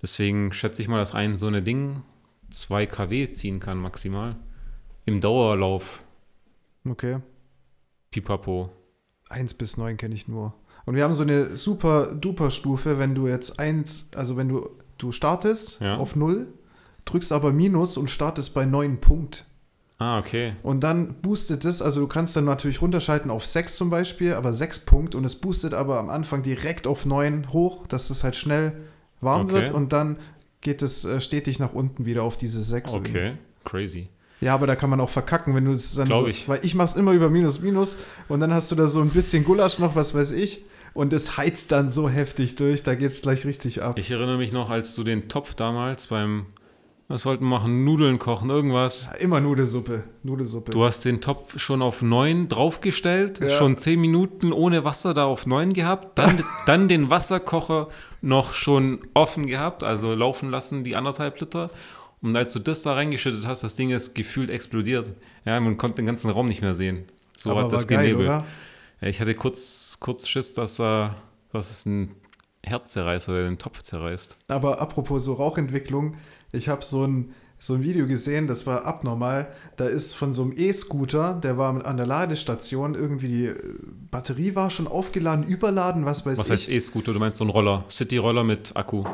Deswegen 0.00 0.52
schätze 0.52 0.82
ich 0.82 0.88
mal, 0.88 0.98
dass 0.98 1.14
ein 1.14 1.36
so 1.36 1.46
eine 1.46 1.62
Ding 1.62 2.02
2 2.50 2.86
kW 2.86 3.32
ziehen 3.32 3.60
kann 3.60 3.78
maximal. 3.78 4.36
Im 5.04 5.20
Dauerlauf. 5.20 6.02
Okay. 6.88 7.18
Pipapo. 8.10 8.70
1 9.28 9.54
bis 9.54 9.76
9 9.76 9.96
kenne 9.96 10.14
ich 10.14 10.28
nur. 10.28 10.54
Und 10.84 10.96
wir 10.96 11.04
haben 11.04 11.14
so 11.14 11.22
eine 11.22 11.56
super 11.56 12.14
duper 12.14 12.50
Stufe, 12.50 12.98
wenn 12.98 13.14
du 13.14 13.28
jetzt 13.28 13.58
1, 13.58 14.10
also 14.16 14.36
wenn 14.36 14.48
du, 14.48 14.68
du 14.98 15.12
startest 15.12 15.80
ja. 15.80 15.96
auf 15.96 16.16
0 16.16 16.48
drückst 17.04 17.32
aber 17.32 17.52
Minus 17.52 17.96
und 17.96 18.10
startest 18.10 18.54
bei 18.54 18.64
9 18.64 18.98
Punkt. 19.00 19.44
Ah, 20.02 20.18
okay. 20.18 20.54
Und 20.64 20.80
dann 20.80 21.14
boostet 21.22 21.64
es, 21.64 21.80
also 21.80 22.00
du 22.00 22.08
kannst 22.08 22.34
dann 22.34 22.44
natürlich 22.44 22.82
runterschalten 22.82 23.30
auf 23.30 23.46
6 23.46 23.76
zum 23.76 23.88
Beispiel, 23.88 24.34
aber 24.34 24.52
6 24.52 24.80
Punkt 24.80 25.14
und 25.14 25.24
es 25.24 25.36
boostet 25.36 25.74
aber 25.74 26.00
am 26.00 26.10
Anfang 26.10 26.42
direkt 26.42 26.88
auf 26.88 27.06
9 27.06 27.52
hoch, 27.52 27.86
dass 27.86 28.10
es 28.10 28.24
halt 28.24 28.34
schnell 28.34 28.72
warm 29.20 29.42
okay. 29.42 29.52
wird 29.52 29.70
und 29.72 29.92
dann 29.92 30.16
geht 30.60 30.82
es 30.82 31.04
äh, 31.04 31.20
stetig 31.20 31.60
nach 31.60 31.72
unten 31.72 32.04
wieder 32.04 32.24
auf 32.24 32.36
diese 32.36 32.64
6. 32.64 32.94
Okay, 32.94 33.12
irgendwie. 33.14 33.38
crazy. 33.64 34.08
Ja, 34.40 34.54
aber 34.54 34.66
da 34.66 34.74
kann 34.74 34.90
man 34.90 35.00
auch 35.00 35.08
verkacken, 35.08 35.54
wenn 35.54 35.66
du 35.66 35.70
es 35.70 35.94
dann 35.94 36.08
Glaube 36.08 36.24
so, 36.24 36.30
ich. 36.30 36.48
Weil 36.48 36.58
ich 36.64 36.74
mach's 36.74 36.96
immer 36.96 37.12
über 37.12 37.30
Minus, 37.30 37.60
Minus 37.60 37.96
und 38.26 38.40
dann 38.40 38.52
hast 38.52 38.72
du 38.72 38.74
da 38.74 38.88
so 38.88 39.00
ein 39.02 39.10
bisschen 39.10 39.44
Gulasch 39.44 39.78
noch, 39.78 39.94
was 39.94 40.14
weiß 40.16 40.32
ich. 40.32 40.64
Und 40.94 41.12
es 41.12 41.36
heizt 41.36 41.70
dann 41.70 41.90
so 41.90 42.08
heftig 42.08 42.56
durch, 42.56 42.82
da 42.82 42.96
geht's 42.96 43.22
gleich 43.22 43.46
richtig 43.46 43.84
ab. 43.84 44.00
Ich 44.00 44.10
erinnere 44.10 44.36
mich 44.36 44.52
noch, 44.52 44.68
als 44.68 44.96
du 44.96 45.04
den 45.04 45.28
Topf 45.28 45.54
damals 45.54 46.08
beim 46.08 46.46
was 47.12 47.26
wollten 47.26 47.44
wir 47.44 47.50
machen? 47.50 47.84
Nudeln 47.84 48.18
kochen, 48.18 48.48
irgendwas. 48.48 49.10
Ja, 49.12 49.18
immer 49.18 49.38
Nudelsuppe. 49.38 50.04
Nudelsuppe. 50.22 50.72
Du 50.72 50.82
hast 50.82 51.04
den 51.04 51.20
Topf 51.20 51.58
schon 51.60 51.82
auf 51.82 52.00
9 52.00 52.48
draufgestellt, 52.48 53.38
ja. 53.42 53.50
schon 53.50 53.76
10 53.76 54.00
Minuten 54.00 54.50
ohne 54.50 54.84
Wasser 54.84 55.12
da 55.12 55.26
auf 55.26 55.46
9 55.46 55.74
gehabt, 55.74 56.18
dann, 56.18 56.42
dann 56.66 56.88
den 56.88 57.10
Wasserkocher 57.10 57.88
noch 58.22 58.54
schon 58.54 59.00
offen 59.12 59.46
gehabt, 59.46 59.84
also 59.84 60.14
laufen 60.14 60.48
lassen, 60.50 60.84
die 60.84 60.96
anderthalb 60.96 61.38
Liter. 61.38 61.68
Und 62.22 62.34
als 62.34 62.54
du 62.54 62.60
das 62.60 62.82
da 62.82 62.94
reingeschüttet 62.94 63.46
hast, 63.46 63.62
das 63.62 63.74
Ding 63.74 63.90
ist 63.90 64.14
gefühlt 64.14 64.48
explodiert. 64.48 65.12
Ja, 65.44 65.60
man 65.60 65.76
konnte 65.76 65.96
den 65.96 66.06
ganzen 66.06 66.30
Raum 66.30 66.48
nicht 66.48 66.62
mehr 66.62 66.72
sehen. 66.72 67.04
So 67.36 67.50
Aber 67.50 67.64
hat 67.64 67.72
das 67.72 67.86
genebelt. 67.86 68.26
Ja, 68.26 68.46
ich 69.02 69.20
hatte 69.20 69.34
kurz, 69.34 69.98
kurz 70.00 70.26
Schiss, 70.26 70.54
dass, 70.54 70.78
äh, 70.78 71.10
dass 71.52 71.70
es 71.70 71.84
ein 71.84 72.14
Herz 72.62 72.92
zerreißt 72.92 73.28
oder 73.28 73.44
den 73.44 73.58
Topf 73.58 73.82
zerreißt. 73.82 74.38
Aber 74.48 74.80
apropos 74.80 75.24
so 75.24 75.34
Rauchentwicklung, 75.34 76.16
ich 76.52 76.68
habe 76.68 76.84
so 76.84 77.04
ein, 77.04 77.32
so 77.58 77.74
ein 77.74 77.82
Video 77.82 78.06
gesehen, 78.06 78.46
das 78.46 78.66
war 78.66 78.84
abnormal. 78.84 79.48
Da 79.76 79.86
ist 79.86 80.14
von 80.14 80.34
so 80.34 80.42
einem 80.42 80.54
E-Scooter, 80.56 81.34
der 81.34 81.58
war 81.58 81.84
an 81.84 81.96
der 81.96 82.06
Ladestation, 82.06 82.94
irgendwie 82.94 83.28
die 83.28 83.46
äh, 83.46 83.56
Batterie 84.10 84.54
war 84.54 84.70
schon 84.70 84.86
aufgeladen, 84.86 85.44
überladen, 85.46 86.04
was 86.04 86.26
weiß 86.26 86.38
was 86.38 86.46
ich. 86.46 86.52
Was 86.52 86.60
heißt 86.60 86.68
E-Scooter? 86.68 87.12
Du 87.12 87.18
meinst 87.18 87.38
so 87.38 87.44
ein 87.44 87.50
Roller, 87.50 87.84
City-Roller 87.88 88.44
mit 88.44 88.76
Akku. 88.76 89.04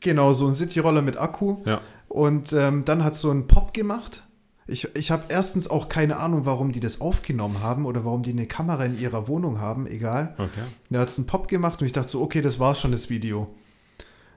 Genau, 0.00 0.32
so 0.32 0.46
ein 0.46 0.54
City-Roller 0.54 1.02
mit 1.02 1.18
Akku. 1.18 1.58
Ja. 1.64 1.80
Und 2.08 2.52
ähm, 2.52 2.84
dann 2.84 3.04
hat 3.04 3.16
so 3.16 3.30
ein 3.30 3.46
Pop 3.46 3.74
gemacht. 3.74 4.22
Ich, 4.66 4.88
ich 4.94 5.10
habe 5.10 5.24
erstens 5.28 5.68
auch 5.68 5.90
keine 5.90 6.16
Ahnung, 6.16 6.46
warum 6.46 6.72
die 6.72 6.80
das 6.80 7.02
aufgenommen 7.02 7.62
haben 7.62 7.84
oder 7.84 8.04
warum 8.04 8.22
die 8.22 8.30
eine 8.30 8.46
Kamera 8.46 8.84
in 8.86 8.98
ihrer 8.98 9.28
Wohnung 9.28 9.60
haben, 9.60 9.86
egal. 9.86 10.34
Okay. 10.38 10.62
Da 10.88 11.00
hat 11.00 11.08
es 11.08 11.18
einen 11.18 11.26
Pop 11.26 11.48
gemacht 11.48 11.82
und 11.82 11.86
ich 11.86 11.92
dachte 11.92 12.08
so, 12.08 12.22
okay, 12.22 12.40
das 12.40 12.58
war's 12.58 12.80
schon, 12.80 12.92
das 12.92 13.10
Video 13.10 13.54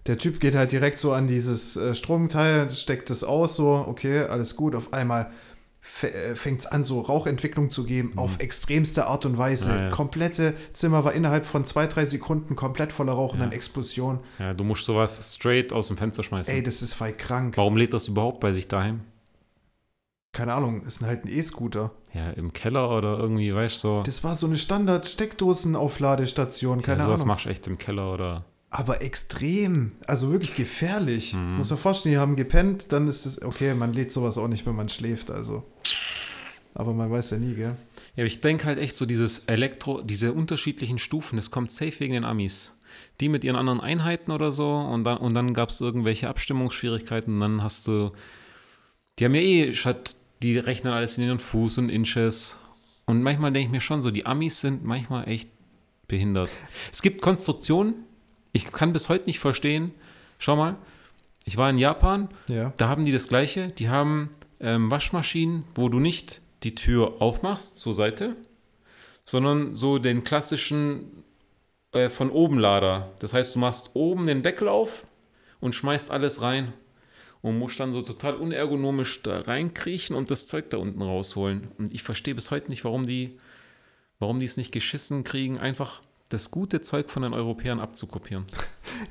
der 0.08 0.18
Typ 0.18 0.40
geht 0.40 0.56
halt 0.56 0.72
direkt 0.72 1.00
so 1.00 1.12
an 1.12 1.28
dieses 1.28 1.76
äh, 1.76 1.94
Stromteil, 1.94 2.70
steckt 2.72 3.10
es 3.10 3.24
aus, 3.24 3.56
so, 3.56 3.86
okay, 3.88 4.22
alles 4.22 4.56
gut. 4.56 4.74
Auf 4.74 4.94
einmal 4.94 5.32
äh, 6.02 6.36
fängt 6.36 6.62
es 6.62 6.66
an, 6.66 6.84
so 6.84 7.02
Rauchentwicklung 7.02 7.70
zu 7.70 7.84
geben, 7.84 8.14
mhm. 8.14 8.20
auf 8.20 8.40
extremste 8.40 9.08
Art 9.08 9.26
und 9.26 9.38
Weise. 9.38 9.70
Ja, 9.70 9.84
ja. 9.84 9.90
Komplette 9.90 10.54
Zimmer 10.74 11.04
war 11.04 11.12
innerhalb 11.14 11.46
von 11.46 11.66
zwei, 11.66 11.88
drei 11.88 12.06
Sekunden 12.06 12.56
komplett 12.56 12.94
voller 12.94 13.14
Rauch 13.14 13.34
und 13.34 13.40
dann 13.40 13.52
Explosion. 13.52 14.20
Ja, 14.40 14.54
du 14.54 14.64
musst 14.64 14.86
sowas 14.86 15.36
straight 15.36 15.74
aus 15.74 15.88
dem 15.88 15.98
Fenster 15.98 16.24
schmeißen. 16.24 16.54
Ey, 16.54 16.64
das 16.64 16.82
ist 16.82 16.94
voll 16.94 17.12
krank. 17.12 17.58
Warum 17.58 17.76
lädt 17.76 17.94
das 17.94 18.08
überhaupt 18.08 18.40
bei 18.40 18.54
sich 18.54 18.68
daheim? 18.68 19.02
Keine 20.34 20.54
Ahnung, 20.54 20.86
ist 20.86 21.02
halt 21.02 21.24
ein 21.26 21.30
E-Scooter. 21.30 21.92
Ja, 22.14 22.30
im 22.32 22.52
Keller 22.54 22.96
oder 22.96 23.18
irgendwie, 23.18 23.56
weißt 23.56 23.76
du, 23.78 23.80
so. 23.80 24.04
Das 24.04 24.24
war 24.24 24.36
so 24.36 24.46
eine 24.46 24.58
Standard-Steckdosenaufladestation, 24.58 26.84
keine 26.84 27.00
ja, 27.00 27.06
sowas 27.06 27.22
Ahnung. 27.22 27.30
machst 27.30 27.46
du 27.46 27.50
echt 27.50 27.66
im 27.68 27.80
Keller 27.80 28.14
oder 28.14 28.46
aber 28.70 29.02
extrem, 29.02 29.94
also 30.06 30.32
wirklich 30.32 30.56
gefährlich. 30.56 31.34
Mhm. 31.34 31.58
Muss 31.58 31.70
man 31.70 31.80
vorstellen, 31.80 32.14
die 32.14 32.20
haben 32.20 32.36
gepennt, 32.36 32.92
dann 32.92 33.08
ist 33.08 33.26
es, 33.26 33.42
okay, 33.42 33.74
man 33.74 33.94
lädt 33.94 34.12
sowas 34.12 34.38
auch 34.38 34.48
nicht, 34.48 34.66
wenn 34.66 34.76
man 34.76 34.90
schläft, 34.90 35.32
also. 35.32 35.64
Aber 36.74 36.94
man 36.94 37.10
weiß 37.10 37.32
ja 37.32 37.38
nie, 37.38 37.56
gell? 37.56 37.76
Ja, 38.16 38.26
ich 38.26 38.42
denke 38.42 38.66
halt 38.66 38.78
echt 38.78 38.98
so 38.98 39.06
dieses 39.06 39.40
Elektro, 39.48 40.02
diese 40.02 40.34
unterschiedlichen 40.34 41.00
Stufen, 41.00 41.38
es 41.38 41.50
kommt 41.50 41.72
safe 41.72 42.00
wegen 42.00 42.14
den 42.14 42.24
Amis. 42.24 42.74
Die 43.20 43.30
mit 43.30 43.44
ihren 43.44 43.56
anderen 43.56 43.80
Einheiten 43.80 44.32
oder 44.32 44.52
so 44.52 44.76
und 44.76 45.04
dann, 45.04 45.18
und 45.18 45.34
dann 45.34 45.54
gab 45.54 45.70
es 45.70 45.82
irgendwelche 45.82 46.28
Abstimmungsschwierigkeiten 46.28 47.36
und 47.36 47.40
dann 47.40 47.64
hast 47.64 47.88
du, 47.88 48.12
die 49.18 49.26
haben 49.26 49.36
ja 49.36 49.42
eh, 49.42 49.74
die 50.44 50.58
rechnen 50.58 50.94
alles 50.94 51.18
in 51.18 51.24
ihren 51.24 51.40
Fuß 51.40 51.80
und 51.80 51.90
Inches 51.90 52.58
und 53.06 53.24
manchmal 53.24 53.52
denke 53.52 53.68
ich 53.68 53.72
mir 53.72 53.82
schon 53.82 54.02
so, 54.02 54.12
die 54.12 54.26
Amis 54.26 54.62
sind 54.62 54.84
manchmal 54.84 55.28
echt 55.28 55.50
behindert. 56.08 56.50
Es 56.92 57.02
gibt 57.02 57.22
Konstruktionen, 57.22 58.07
ich 58.58 58.72
kann 58.72 58.92
bis 58.92 59.08
heute 59.08 59.26
nicht 59.26 59.40
verstehen, 59.40 59.92
schau 60.40 60.56
mal, 60.56 60.76
ich 61.46 61.58
war 61.58 61.70
in 61.70 61.78
Japan, 61.78 62.28
ja. 62.48 62.74
da 62.78 62.90
haben 62.90 63.06
die 63.06 63.12
das 63.12 63.30
gleiche, 63.30 63.70
die 63.70 63.88
haben 63.88 64.32
ähm, 64.60 64.92
Waschmaschinen, 64.92 65.64
wo 65.76 65.88
du 65.88 66.00
nicht 66.00 66.42
die 66.64 66.76
Tür 66.76 67.22
aufmachst 67.22 67.78
zur 67.78 67.94
Seite, 67.94 68.36
sondern 69.24 69.76
so 69.76 70.00
den 70.00 70.24
klassischen 70.24 71.24
äh, 71.92 72.10
von 72.10 72.32
oben 72.32 72.58
Lader. 72.58 73.12
Das 73.20 73.34
heißt, 73.34 73.56
du 73.56 73.60
machst 73.60 73.92
oben 73.94 74.26
den 74.26 74.44
Deckel 74.44 74.68
auf 74.68 75.06
und 75.60 75.76
schmeißt 75.76 76.12
alles 76.12 76.42
rein 76.42 76.74
und 77.42 77.60
musst 77.60 77.80
dann 77.80 77.92
so 77.92 78.02
total 78.02 78.36
unergonomisch 78.36 79.22
da 79.22 79.42
reinkriechen 79.42 80.16
und 80.16 80.32
das 80.32 80.48
Zeug 80.48 80.72
da 80.72 80.78
unten 80.78 81.02
rausholen. 81.02 81.68
Und 81.78 81.94
ich 81.94 82.02
verstehe 82.02 82.36
bis 82.36 82.50
heute 82.50 82.70
nicht, 82.70 82.84
warum 82.84 83.06
die, 83.06 83.38
warum 84.18 84.40
die 84.40 84.46
es 84.46 84.58
nicht 84.58 84.72
geschissen 84.72 85.24
kriegen, 85.24 85.60
einfach 85.60 86.02
das 86.30 86.52
gute 86.52 86.82
Zeug 86.82 87.10
von 87.10 87.24
den 87.24 87.34
Europäern 87.34 87.80
abzukopieren. 87.80 88.46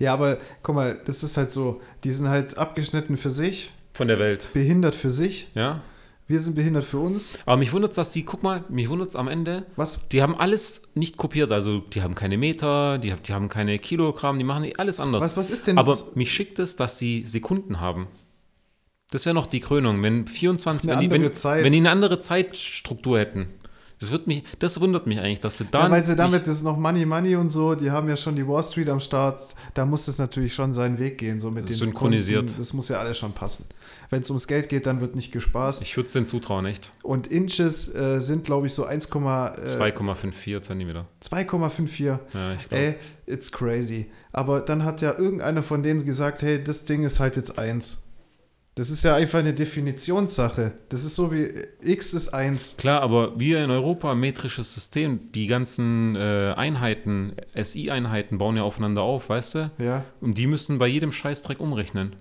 Ja, 0.01 0.15
aber 0.15 0.39
guck 0.63 0.75
mal, 0.75 1.01
das 1.07 1.23
ist 1.23 1.37
halt 1.37 1.53
so, 1.53 1.81
die 2.03 2.11
sind 2.11 2.29
halt 2.29 2.59
abgeschnitten 2.59 3.17
für 3.17 3.31
sich. 3.31 3.71
Von 3.93 4.09
der 4.09 4.19
Welt. 4.19 4.51
Behindert 4.53 4.97
für 4.97 5.11
sich. 5.11 5.49
Ja. 5.55 5.81
Wir 6.27 6.41
sind 6.41 6.57
behindert 6.57 6.85
für 6.85 6.99
uns. 6.99 7.35
Aber 7.47 7.57
mich 7.57 7.73
wundert 7.73 7.93
es, 7.93 7.97
dass 7.97 8.11
die, 8.11 8.25
guck 8.25 8.43
mal, 8.43 8.65
mich 8.69 8.89
wundert 8.89 9.11
es 9.11 9.17
am 9.17 9.29
Ende. 9.29 9.65
Was? 9.77 10.09
Die 10.09 10.23
haben 10.23 10.35
alles 10.35 10.83
nicht 10.95 11.17
kopiert. 11.17 11.53
Also, 11.53 11.79
die 11.79 12.03
haben 12.03 12.17
keine 12.17 12.37
Meter, 12.37 12.99
die, 12.99 13.13
die 13.15 13.33
haben 13.33 13.49
keine 13.49 13.79
Kilogramm, 13.79 14.39
die 14.39 14.45
machen 14.45 14.73
alles 14.77 14.99
anders. 14.99 15.23
Was, 15.23 15.37
was 15.37 15.51
ist 15.51 15.69
denn 15.69 15.79
Aber 15.79 15.93
das? 15.93 16.17
mich 16.17 16.33
schickt 16.33 16.59
es, 16.59 16.75
dass 16.75 16.99
sie 16.99 17.25
Sekunden 17.25 17.79
haben. 17.81 18.09
Das 19.13 19.25
wäre 19.25 19.35
noch 19.35 19.47
die 19.47 19.61
Krönung, 19.61 20.03
wenn 20.03 20.27
24, 20.27 20.91
wenn 20.91 21.01
die, 21.01 21.11
wenn, 21.13 21.23
wenn 21.23 21.73
die 21.73 21.79
eine 21.79 21.91
andere 21.91 22.19
Zeitstruktur 22.19 23.21
hätten. 23.21 23.49
Das, 23.99 24.11
wird 24.11 24.27
mich, 24.27 24.45
das 24.59 24.81
wundert 24.81 25.07
mich 25.07 25.19
eigentlich, 25.19 25.41
dass 25.41 25.59
sie 25.59 25.65
da. 25.71 25.85
Ja, 25.85 25.91
weil 25.91 26.05
sie 26.05 26.17
damit 26.17 26.47
ist 26.47 26.63
noch 26.63 26.77
Money 26.77 27.07
Money 27.07 27.37
und 27.37 27.49
so, 27.49 27.75
die 27.75 27.91
haben 27.91 28.09
ja 28.09 28.17
schon 28.17 28.37
die 28.37 28.47
Wall 28.47 28.63
Street 28.63 28.89
am 28.89 29.01
Start, 29.01 29.43
da 29.75 29.87
muss 29.87 30.07
es 30.09 30.19
natürlich 30.19 30.53
schon 30.55 30.73
seinen 30.73 30.99
Weg 30.99 31.19
gehen, 31.19 31.41
so 31.41 31.51
mit 31.51 31.69
den 31.69 31.77
Synchronisiert. 31.77 32.43
Sekunden. 32.43 32.61
Das 32.61 32.73
muss 32.75 32.89
ja 32.89 32.99
alles 32.99 33.17
schon 33.17 33.33
passen. 33.33 33.65
Wenn 34.11 34.23
es 34.23 34.31
ums 34.31 34.47
Geld 34.47 34.69
geht, 34.69 34.87
dann 34.87 35.01
wird 35.01 35.17
nicht 35.17 35.33
gespaßt. 35.33 35.83
Ich 35.83 35.97
würde 35.97 36.07
es 36.07 36.13
denen 36.13 36.27
zutrauen, 36.27 36.67
echt. 36.67 36.93
Und 37.03 37.27
Inches 37.27 37.93
äh, 37.95 38.21
sind, 38.21 38.45
glaube 38.45 38.67
ich, 38.67 38.75
so 38.75 38.85
1, 38.85 39.07
äh, 39.07 39.09
2,54 39.09 40.63
Zentimeter. 40.63 41.07
2,54. 41.25 42.19
Ja, 42.35 42.53
ich 42.53 42.69
glaube. 42.69 42.85
Ey, 42.85 42.95
it's 43.27 43.51
crazy. 43.51 44.11
Aber 44.33 44.61
dann 44.61 44.85
hat 44.85 45.01
ja 45.01 45.19
irgendeiner 45.19 45.63
von 45.63 45.83
denen 45.83 46.05
gesagt, 46.05 46.43
hey, 46.43 46.63
das 46.63 46.85
Ding 46.85 47.05
ist 47.05 47.19
halt 47.19 47.37
jetzt 47.37 47.59
1. 47.59 47.99
Das 48.77 48.91
ist 48.91 49.05
ja 49.05 49.17
einfach 49.17 49.39
eine 49.39 49.55
Definitionssache. 49.55 50.75
Das 50.91 51.03
ist 51.03 51.15
so 51.15 51.33
wie 51.33 51.49
x 51.81 52.13
ist 52.13 52.29
1. 52.29 52.77
Klar, 52.77 53.01
aber 53.01 53.41
wir 53.41 53.65
in 53.65 53.71
Europa, 53.71 54.15
metrisches 54.15 54.75
System, 54.75 55.33
die 55.33 55.47
ganzen 55.47 56.15
äh, 56.15 56.53
Einheiten, 56.55 57.35
SI-Einheiten 57.55 58.37
bauen 58.37 58.55
ja 58.55 58.65
aufeinander 58.65 59.01
auf, 59.01 59.31
weißt 59.31 59.55
du? 59.55 59.71
Ja. 59.79 60.05
Und 60.21 60.37
die 60.37 60.47
müssen 60.47 60.77
bei 60.77 60.89
jedem 60.89 61.11
Scheißdreck 61.11 61.59
umrechnen. 61.59 62.17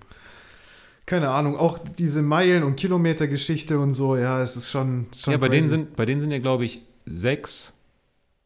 Keine 1.04 1.28
Ahnung, 1.28 1.58
auch 1.58 1.76
diese 1.76 2.22
Meilen- 2.22 2.62
und 2.62 2.76
Kilometer-Geschichte 2.76 3.78
und 3.78 3.92
so, 3.92 4.16
ja, 4.16 4.42
es 4.42 4.56
ist 4.56 4.70
schon. 4.70 5.08
schon 5.14 5.32
ja, 5.32 5.38
bei 5.38 5.50
denen, 5.50 5.68
sind, 5.68 5.94
bei 5.94 6.06
denen 6.06 6.22
sind 6.22 6.30
ja, 6.30 6.38
glaube 6.38 6.64
ich, 6.64 6.80
sechs, 7.04 7.74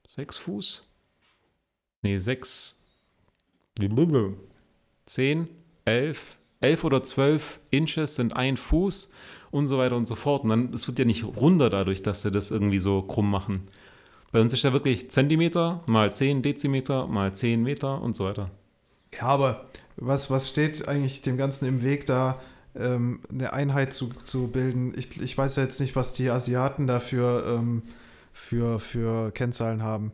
sechs 0.04 0.36
Fuß? 0.36 0.82
Nee, 2.02 2.18
sechs, 2.18 2.76
zehn, 5.06 5.48
elf, 5.84 6.39
elf 6.60 6.84
oder 6.84 7.02
zwölf 7.02 7.60
Inches 7.70 8.16
sind 8.16 8.36
ein 8.36 8.56
Fuß 8.56 9.10
und 9.50 9.66
so 9.66 9.78
weiter 9.78 9.96
und 9.96 10.06
so 10.06 10.14
fort. 10.14 10.44
Und 10.44 10.50
dann, 10.50 10.72
es 10.72 10.86
wird 10.86 10.98
ja 10.98 11.04
nicht 11.04 11.24
runder 11.24 11.70
dadurch, 11.70 12.02
dass 12.02 12.22
sie 12.22 12.30
das 12.30 12.50
irgendwie 12.50 12.78
so 12.78 13.02
krumm 13.02 13.30
machen. 13.30 13.62
Bei 14.32 14.40
uns 14.40 14.52
ist 14.52 14.62
ja 14.62 14.72
wirklich 14.72 15.10
Zentimeter 15.10 15.82
mal 15.86 16.14
10 16.14 16.42
Dezimeter 16.42 17.06
mal 17.06 17.34
10 17.34 17.62
Meter 17.62 18.00
und 18.00 18.14
so 18.14 18.26
weiter. 18.26 18.50
Ja, 19.14 19.22
aber 19.22 19.64
was, 19.96 20.30
was 20.30 20.48
steht 20.48 20.86
eigentlich 20.86 21.22
dem 21.22 21.36
Ganzen 21.36 21.66
im 21.66 21.82
Weg, 21.82 22.06
da 22.06 22.40
ähm, 22.76 23.20
eine 23.28 23.52
Einheit 23.52 23.92
zu, 23.92 24.10
zu 24.24 24.48
bilden? 24.48 24.92
Ich, 24.96 25.20
ich 25.20 25.36
weiß 25.36 25.56
ja 25.56 25.64
jetzt 25.64 25.80
nicht, 25.80 25.96
was 25.96 26.12
die 26.12 26.30
Asiaten 26.30 26.86
dafür 26.86 27.44
ähm, 27.58 27.82
für, 28.32 28.78
für 28.78 29.32
Kennzahlen 29.32 29.82
haben. 29.82 30.12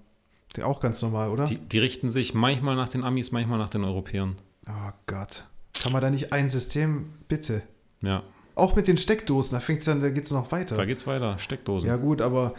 Die 0.57 0.63
auch 0.63 0.81
ganz 0.81 1.03
normal, 1.03 1.29
oder? 1.29 1.45
Die, 1.45 1.59
die 1.59 1.79
richten 1.79 2.09
sich 2.09 2.33
manchmal 2.33 2.77
nach 2.77 2.89
den 2.89 3.05
Amis, 3.05 3.33
manchmal 3.33 3.59
nach 3.59 3.69
den 3.69 3.85
Europäern. 3.85 4.37
Oh 4.67 4.93
Gott. 5.07 5.45
Kann 5.83 5.93
man 5.93 6.03
da 6.03 6.11
nicht 6.11 6.33
ein 6.33 6.49
System, 6.49 7.13
bitte? 7.29 7.63
Ja. 8.03 8.23
Auch 8.55 8.75
mit 8.77 8.89
den 8.89 8.97
Steckdosen, 8.97 9.57
da 9.57 9.61
fängt's 9.61 9.85
dann, 9.85 10.01
da 10.01 10.11
geht's 10.11 10.31
noch 10.31 10.51
weiter. 10.51 10.75
Da 10.75 10.85
geht's 10.85 11.07
weiter, 11.07 11.39
Steckdosen. 11.39 11.89
Ja 11.89 11.97
gut, 11.97 12.23
aber 12.23 12.55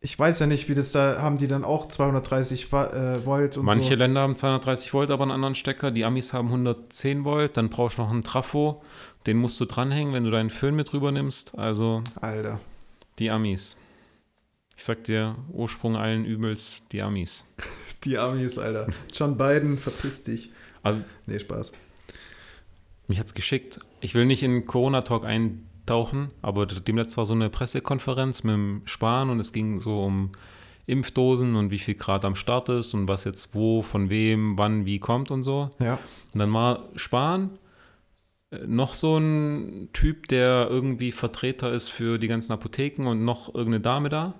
ich 0.00 0.18
weiß 0.18 0.40
ja 0.40 0.46
nicht, 0.46 0.68
wie 0.68 0.74
das 0.74 0.92
da, 0.92 1.20
haben 1.20 1.38
die 1.38 1.48
dann 1.48 1.64
auch 1.64 1.88
230 1.88 2.72
äh, 2.72 3.24
Volt 3.24 3.56
und 3.56 3.64
Manche 3.64 3.90
so. 3.90 3.94
Länder 3.94 4.20
haben 4.20 4.36
230 4.36 4.92
Volt, 4.92 5.10
aber 5.10 5.22
einen 5.22 5.32
anderen 5.32 5.54
Stecker. 5.54 5.90
Die 5.90 6.04
Amis 6.04 6.32
haben 6.32 6.48
110 6.48 7.24
Volt, 7.24 7.56
dann 7.56 7.70
brauchst 7.70 7.98
du 7.98 8.02
noch 8.02 8.10
einen 8.10 8.22
Trafo. 8.22 8.82
Den 9.26 9.38
musst 9.38 9.58
du 9.58 9.64
dranhängen, 9.64 10.12
wenn 10.12 10.24
du 10.24 10.30
deinen 10.30 10.50
Föhn 10.50 10.74
mit 10.76 10.92
rüber 10.92 11.12
nimmst. 11.12 11.56
Also 11.58 12.02
Alter. 12.20 12.60
die 13.18 13.30
Amis. 13.30 13.80
Ich 14.76 14.84
sag 14.84 15.04
dir, 15.04 15.36
Ursprung 15.52 15.96
allen 15.96 16.24
Übels, 16.24 16.82
die 16.92 17.02
Amis. 17.02 17.44
Die 18.04 18.18
Amis, 18.18 18.58
Alter. 18.58 18.88
John 19.12 19.36
Biden, 19.36 19.78
verpiss 19.78 20.22
dich. 20.22 20.52
Aber 20.82 20.98
Nee, 21.24 21.38
Spaß. 21.40 21.72
Mich 23.08 23.18
hat's 23.18 23.34
geschickt. 23.34 23.80
Ich 24.00 24.14
will 24.14 24.26
nicht 24.26 24.42
in 24.42 24.64
Corona-Talk 24.64 25.24
eintauchen, 25.24 26.30
aber 26.42 26.66
demnächst 26.66 27.16
war 27.16 27.24
so 27.24 27.34
eine 27.34 27.50
Pressekonferenz 27.50 28.42
mit 28.44 28.54
dem 28.54 28.82
Spahn 28.84 29.30
und 29.30 29.40
es 29.40 29.52
ging 29.52 29.80
so 29.80 30.02
um 30.02 30.32
Impfdosen 30.86 31.56
und 31.56 31.70
wie 31.70 31.78
viel 31.78 31.94
Grad 31.94 32.24
am 32.24 32.36
Start 32.36 32.68
ist 32.68 32.94
und 32.94 33.08
was 33.08 33.24
jetzt 33.24 33.54
wo, 33.54 33.82
von 33.82 34.08
wem, 34.08 34.56
wann, 34.56 34.86
wie 34.86 35.00
kommt 35.00 35.30
und 35.30 35.42
so. 35.42 35.70
Ja. 35.80 35.98
Und 36.32 36.38
dann 36.38 36.52
war 36.52 36.84
Spahn 36.94 37.58
äh, 38.50 38.58
noch 38.66 38.94
so 38.94 39.18
ein 39.18 39.88
Typ, 39.92 40.28
der 40.28 40.68
irgendwie 40.70 41.10
Vertreter 41.10 41.72
ist 41.72 41.88
für 41.88 42.18
die 42.18 42.28
ganzen 42.28 42.52
Apotheken 42.52 43.08
und 43.08 43.24
noch 43.24 43.48
irgendeine 43.48 43.80
Dame 43.80 44.08
da. 44.08 44.34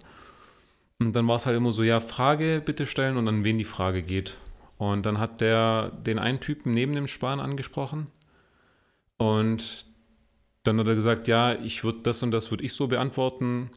Und 0.99 1.15
dann 1.15 1.27
war 1.27 1.37
es 1.37 1.47
halt 1.47 1.57
immer 1.57 1.73
so, 1.73 1.83
ja, 1.83 2.01
Frage 2.01 2.63
bitte 2.65 2.87
stellen 2.87 3.17
und 3.17 3.29
an 3.29 3.45
wen 3.45 3.59
die 3.59 3.65
Frage 3.65 4.03
geht. 4.03 4.37
Und 4.79 5.05
dann 5.05 5.19
hat 5.19 5.41
der 5.41 5.91
den 5.91 6.19
einen 6.19 6.41
Typen 6.41 6.73
neben 6.73 6.93
dem 6.93 7.09
Spahn 7.09 7.41
angesprochen. 7.41 8.07
Und 9.19 9.87
dann 10.65 10.79
hat 10.79 10.89
er 10.89 10.95
gesagt, 10.95 11.29
ja, 11.29 11.55
ich 11.55 11.85
würde 11.85 12.01
das 12.03 12.23
und 12.23 12.31
das 12.33 12.51
würde 12.51 12.65
ich 12.65 12.73
so 12.73 12.87
beantworten. 12.89 13.71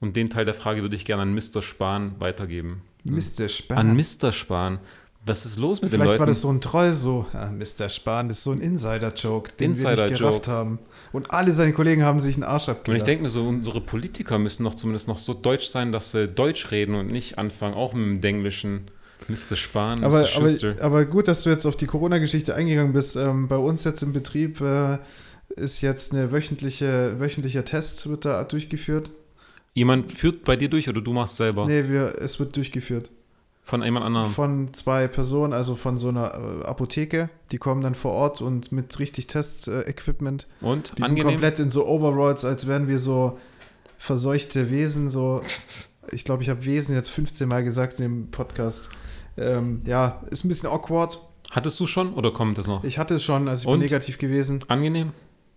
Und 0.00 0.16
den 0.16 0.30
Teil 0.30 0.44
der 0.44 0.54
Frage 0.54 0.82
würde 0.82 0.96
ich 0.96 1.04
gerne 1.04 1.22
an 1.22 1.34
Mr. 1.34 1.62
Spahn 1.62 2.14
weitergeben. 2.20 2.82
Mr. 3.04 3.48
Spahn. 3.48 3.78
An 3.78 3.96
Mr. 3.96 4.32
Spahn. 4.32 4.78
Was 5.24 5.44
ist 5.44 5.58
los 5.58 5.82
mit 5.82 5.92
den 5.92 5.98
Vielleicht 5.98 6.10
Leuten? 6.10 6.20
war 6.20 6.26
das 6.26 6.42
so 6.42 6.52
ein 6.52 6.60
Troll, 6.60 6.92
so, 6.92 7.26
ja, 7.34 7.50
Mr. 7.50 7.88
Spahn, 7.88 8.28
das 8.28 8.38
ist 8.38 8.44
so 8.44 8.52
ein 8.52 8.60
Insider-Joke, 8.60 9.52
den 9.58 9.76
wir 9.76 10.06
nicht 10.08 10.18
gerafft 10.18 10.46
haben. 10.46 10.78
Und 11.12 11.32
alle 11.32 11.52
seine 11.52 11.72
Kollegen 11.72 12.04
haben 12.04 12.20
sich 12.20 12.36
einen 12.36 12.44
Arsch 12.44 12.68
Und 12.68 12.74
ich 12.74 12.78
abgelacht. 12.78 13.06
denke 13.08 13.24
mir 13.24 13.28
so, 13.28 13.42
unsere 13.48 13.80
Politiker 13.80 14.38
müssen 14.38 14.62
doch 14.62 14.76
zumindest 14.76 15.08
noch 15.08 15.18
so 15.18 15.34
deutsch 15.34 15.66
sein, 15.66 15.90
dass 15.90 16.12
sie 16.12 16.28
Deutsch 16.28 16.70
reden 16.70 16.94
und 16.94 17.08
nicht 17.08 17.38
anfangen, 17.38 17.74
auch 17.74 17.92
mit 17.92 18.04
dem 18.04 18.20
Denglischen. 18.20 18.88
Mr. 19.28 19.56
Spahn, 19.56 20.04
aber, 20.04 20.20
Mr. 20.20 20.26
Schuster. 20.26 20.70
aber, 20.78 20.82
aber 20.82 21.04
gut, 21.04 21.28
dass 21.28 21.42
du 21.42 21.50
jetzt 21.50 21.66
auf 21.66 21.76
die 21.76 21.86
Corona-Geschichte 21.86 22.54
eingegangen 22.54 22.92
bist. 22.92 23.16
Ähm, 23.16 23.48
bei 23.48 23.56
uns 23.56 23.84
jetzt 23.84 24.02
im 24.02 24.12
Betrieb 24.12 24.60
äh, 24.60 24.98
ist 25.56 25.80
jetzt 25.80 26.12
eine 26.12 26.32
wöchentliche, 26.32 27.18
wöchentlicher 27.18 27.64
Test 27.64 28.08
wird 28.08 28.24
da 28.24 28.44
durchgeführt. 28.44 29.10
Jemand 29.74 30.12
führt 30.12 30.44
bei 30.44 30.56
dir 30.56 30.68
durch 30.68 30.88
oder 30.88 31.00
du 31.00 31.12
machst 31.12 31.36
selber? 31.36 31.66
Nee, 31.66 31.84
wir, 31.88 32.16
es 32.20 32.38
wird 32.38 32.56
durchgeführt. 32.56 33.10
Von 33.62 33.82
jemand 33.82 34.06
anderem? 34.06 34.30
Von 34.30 34.72
zwei 34.74 35.08
Personen, 35.08 35.52
also 35.52 35.74
von 35.74 35.98
so 35.98 36.08
einer 36.08 36.34
äh, 36.34 36.64
Apotheke. 36.66 37.30
Die 37.50 37.58
kommen 37.58 37.82
dann 37.82 37.96
vor 37.96 38.12
Ort 38.12 38.40
und 38.40 38.70
mit 38.70 38.96
richtig 39.00 39.26
Test-Equipment. 39.26 40.46
Und? 40.60 40.92
Die 40.92 41.02
sind 41.02 41.04
Angenehm? 41.04 41.32
komplett 41.32 41.58
in 41.58 41.70
so 41.70 41.84
Overalls, 41.86 42.44
als 42.44 42.68
wären 42.68 42.86
wir 42.86 43.00
so 43.00 43.38
verseuchte 43.98 44.70
Wesen. 44.70 45.10
So, 45.10 45.42
ich 46.12 46.24
glaube, 46.24 46.44
ich 46.44 46.48
habe 46.48 46.64
Wesen 46.64 46.94
jetzt 46.94 47.10
15 47.10 47.48
Mal 47.48 47.64
gesagt 47.64 47.98
in 47.98 48.04
dem 48.04 48.30
Podcast. 48.30 48.88
Ähm, 49.38 49.82
ja, 49.84 50.20
ist 50.30 50.44
ein 50.44 50.48
bisschen 50.48 50.68
awkward. 50.70 51.18
Hattest 51.50 51.78
du 51.80 51.86
schon 51.86 52.12
oder 52.14 52.32
kommt 52.32 52.58
das 52.58 52.66
noch? 52.66 52.82
Ich 52.84 52.98
hatte 52.98 53.14
es 53.16 53.22
schon, 53.24 53.48
also 53.48 53.60
ich 53.62 53.66
bin 53.66 53.74
Und? 53.74 53.80
negativ 53.80 54.18
gewesen. 54.18 54.60
Angenehm? 54.68 55.12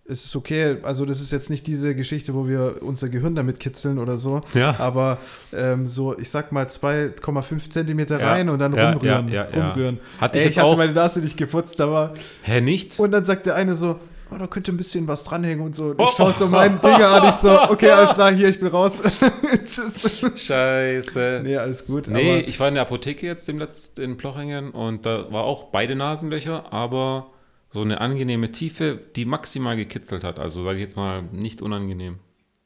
Es 0.06 0.24
ist 0.24 0.34
okay, 0.34 0.78
also 0.82 1.04
das 1.04 1.20
ist 1.20 1.30
jetzt 1.30 1.50
nicht 1.50 1.66
diese 1.68 1.94
Geschichte, 1.94 2.34
wo 2.34 2.48
wir 2.48 2.78
unser 2.82 3.08
Gehirn 3.08 3.36
damit 3.36 3.60
kitzeln 3.60 3.98
oder 3.98 4.18
so. 4.18 4.40
Ja. 4.54 4.74
Aber 4.80 5.18
ähm, 5.52 5.86
so, 5.86 6.18
ich 6.18 6.28
sag 6.30 6.50
mal 6.50 6.66
2,5 6.66 7.70
Zentimeter 7.70 8.18
Ja, 8.18 8.32
rein 8.32 8.48
und 8.48 8.58
dann 8.58 8.74
ja, 8.74 8.90
rumrühren. 8.92 9.28
ja, 9.28 9.44
ja, 9.48 9.56
ja. 9.56 9.68
rumrühren. 9.68 10.00
Hatte 10.20 10.38
ich 10.38 10.42
Ey, 10.42 10.48
jetzt 10.48 10.56
ich 10.56 10.62
hatte 10.62 10.66
auch. 10.72 10.76
meine 10.76 10.92
Nase 10.92 11.20
nicht 11.20 11.36
geputzt, 11.36 11.80
aber. 11.80 12.14
Hä, 12.42 12.60
nicht? 12.60 12.98
Und 12.98 13.12
dann 13.12 13.24
sagt 13.24 13.46
der 13.46 13.54
eine 13.54 13.76
so, 13.76 14.00
oh, 14.32 14.38
da 14.38 14.46
könnte 14.46 14.72
ein 14.72 14.76
bisschen 14.76 15.06
was 15.08 15.24
dranhängen 15.24 15.64
und 15.64 15.74
so. 15.76 15.86
Und 15.86 16.00
Oh. 16.00 16.06
ich 16.08 16.16
schaue 16.16 16.32
so 16.38 16.46
mein 16.46 16.80
Ding 16.80 16.90
an, 16.92 17.28
ich 17.28 17.34
so, 17.34 17.50
okay, 17.62 17.90
alles 17.90 18.14
klar, 18.14 18.32
hier, 18.32 18.48
ich 18.48 18.58
bin 18.60 18.68
raus. 18.68 19.00
Tschüss. 19.64 20.20
Scheiße. 20.36 21.40
Nee, 21.44 21.56
alles 21.56 21.86
gut. 21.86 22.08
Nee, 22.08 22.40
ich 22.40 22.58
war 22.60 22.68
in 22.68 22.74
der 22.74 22.82
Apotheke 22.84 23.26
jetzt 23.26 23.48
dem 23.48 23.58
letzten 23.58 24.00
in 24.02 24.16
Plochingen 24.16 24.70
und 24.70 25.06
da 25.06 25.30
war 25.32 25.44
auch 25.44 25.64
beide 25.64 25.94
Nasenlöcher, 25.96 26.72
aber 26.72 27.30
so 27.70 27.82
eine 27.82 28.00
angenehme 28.00 28.50
Tiefe, 28.50 28.98
die 29.16 29.24
maximal 29.24 29.76
gekitzelt 29.76 30.24
hat. 30.24 30.38
Also 30.38 30.64
sage 30.64 30.76
ich 30.76 30.82
jetzt 30.82 30.96
mal 30.96 31.22
nicht 31.32 31.62
unangenehm. 31.62 32.18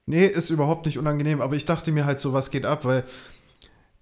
Nee, 0.06 0.26
ist 0.26 0.50
überhaupt 0.50 0.86
nicht 0.86 0.98
unangenehm, 0.98 1.40
aber 1.40 1.56
ich 1.56 1.64
dachte 1.64 1.90
mir 1.92 2.04
halt 2.06 2.20
so, 2.20 2.32
was 2.32 2.50
geht 2.50 2.66
ab, 2.66 2.84
weil 2.84 3.04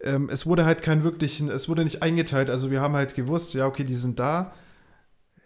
ähm, 0.03 0.29
es 0.33 0.47
wurde 0.47 0.65
halt 0.65 0.83
kein 0.83 1.05
wirklichen, 1.05 1.49
es 1.49 1.69
wurde 1.69 1.85
nicht 1.85 2.03
eingeteilt. 2.03 2.51
Also 2.51 2.71
wir 2.71 2.81
haben 2.81 2.95
halt 2.95 3.15
gewusst, 3.15 3.55
ja, 3.55 3.67
okay, 3.67 3.85
die 3.85 3.95
sind 3.95 4.19
da. 4.19 4.53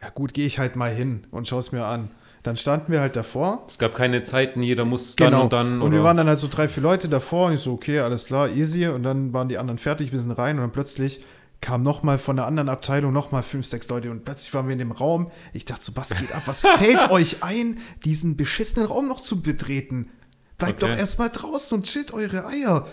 Ja 0.03 0.11
gut, 0.11 0.35
gehe 0.35 0.47
ich 0.47 0.59
halt 0.59 0.77
mal 0.77 0.91
hin 0.91 1.27
und 1.31 1.47
schaue 1.49 1.61
es 1.61 1.73
mir 1.73 1.85
an. 1.85 2.11
Dann 2.43 2.57
standen 2.57 2.93
wir 2.93 3.01
halt 3.01 3.17
davor. 3.17 3.65
Es 3.67 3.79
gab 3.79 3.95
keine 3.95 4.23
Zeiten, 4.23 4.63
jeder 4.63 4.85
muss 4.85 5.17
dann 5.17 5.31
Genau. 5.31 5.43
und 5.45 5.53
dann. 5.53 5.83
und 5.83 5.91
wir 5.93 6.05
waren 6.05 6.17
dann 6.17 6.29
halt 6.29 6.39
so 6.39 6.47
drei, 6.49 6.69
vier 6.69 6.83
Leute 6.83 7.09
davor 7.09 7.47
und 7.49 7.55
ich 7.55 7.61
so, 7.61 7.73
okay, 7.73 8.01
alles 8.01 8.27
klar, 8.27 8.49
easy. 8.51 8.87
Und 8.87 9.03
dann 9.03 9.33
waren 9.33 9.49
die 9.49 9.59
anderen 9.59 9.79
fertig, 9.79 10.13
wir 10.13 10.21
sind 10.21 10.31
rein 10.33 10.57
und 10.57 10.63
dann 10.63 10.71
plötzlich 10.73 11.25
kam 11.61 11.83
nochmal 11.83 12.19
von 12.19 12.39
einer 12.39 12.47
anderen 12.47 12.69
Abteilung 12.69 13.13
nochmal 13.13 13.43
fünf, 13.43 13.67
sechs 13.67 13.89
Leute 13.89 14.11
und 14.11 14.25
plötzlich 14.25 14.53
waren 14.55 14.67
wir 14.67 14.75
in 14.75 14.79
dem 14.79 14.93
Raum. 14.93 15.31
Ich 15.55 15.65
dachte 15.65 15.83
so, 15.83 15.97
was 15.97 16.11
geht 16.11 16.33
ab? 16.35 16.43
Was 16.47 16.61
fällt 16.79 17.11
euch 17.11 17.43
ein, 17.43 17.79
diesen 18.05 18.37
beschissenen 18.37 18.87
Raum 18.87 19.09
noch 19.09 19.21
zu 19.21 19.41
betreten? 19.41 20.11
Bleibt 20.59 20.83
Okay. 20.83 20.93
doch 20.93 20.99
erstmal 20.99 21.31
draußen 21.31 21.77
und 21.77 21.85
chillt 21.87 22.13
eure 22.13 22.47
Eier. 22.47 22.87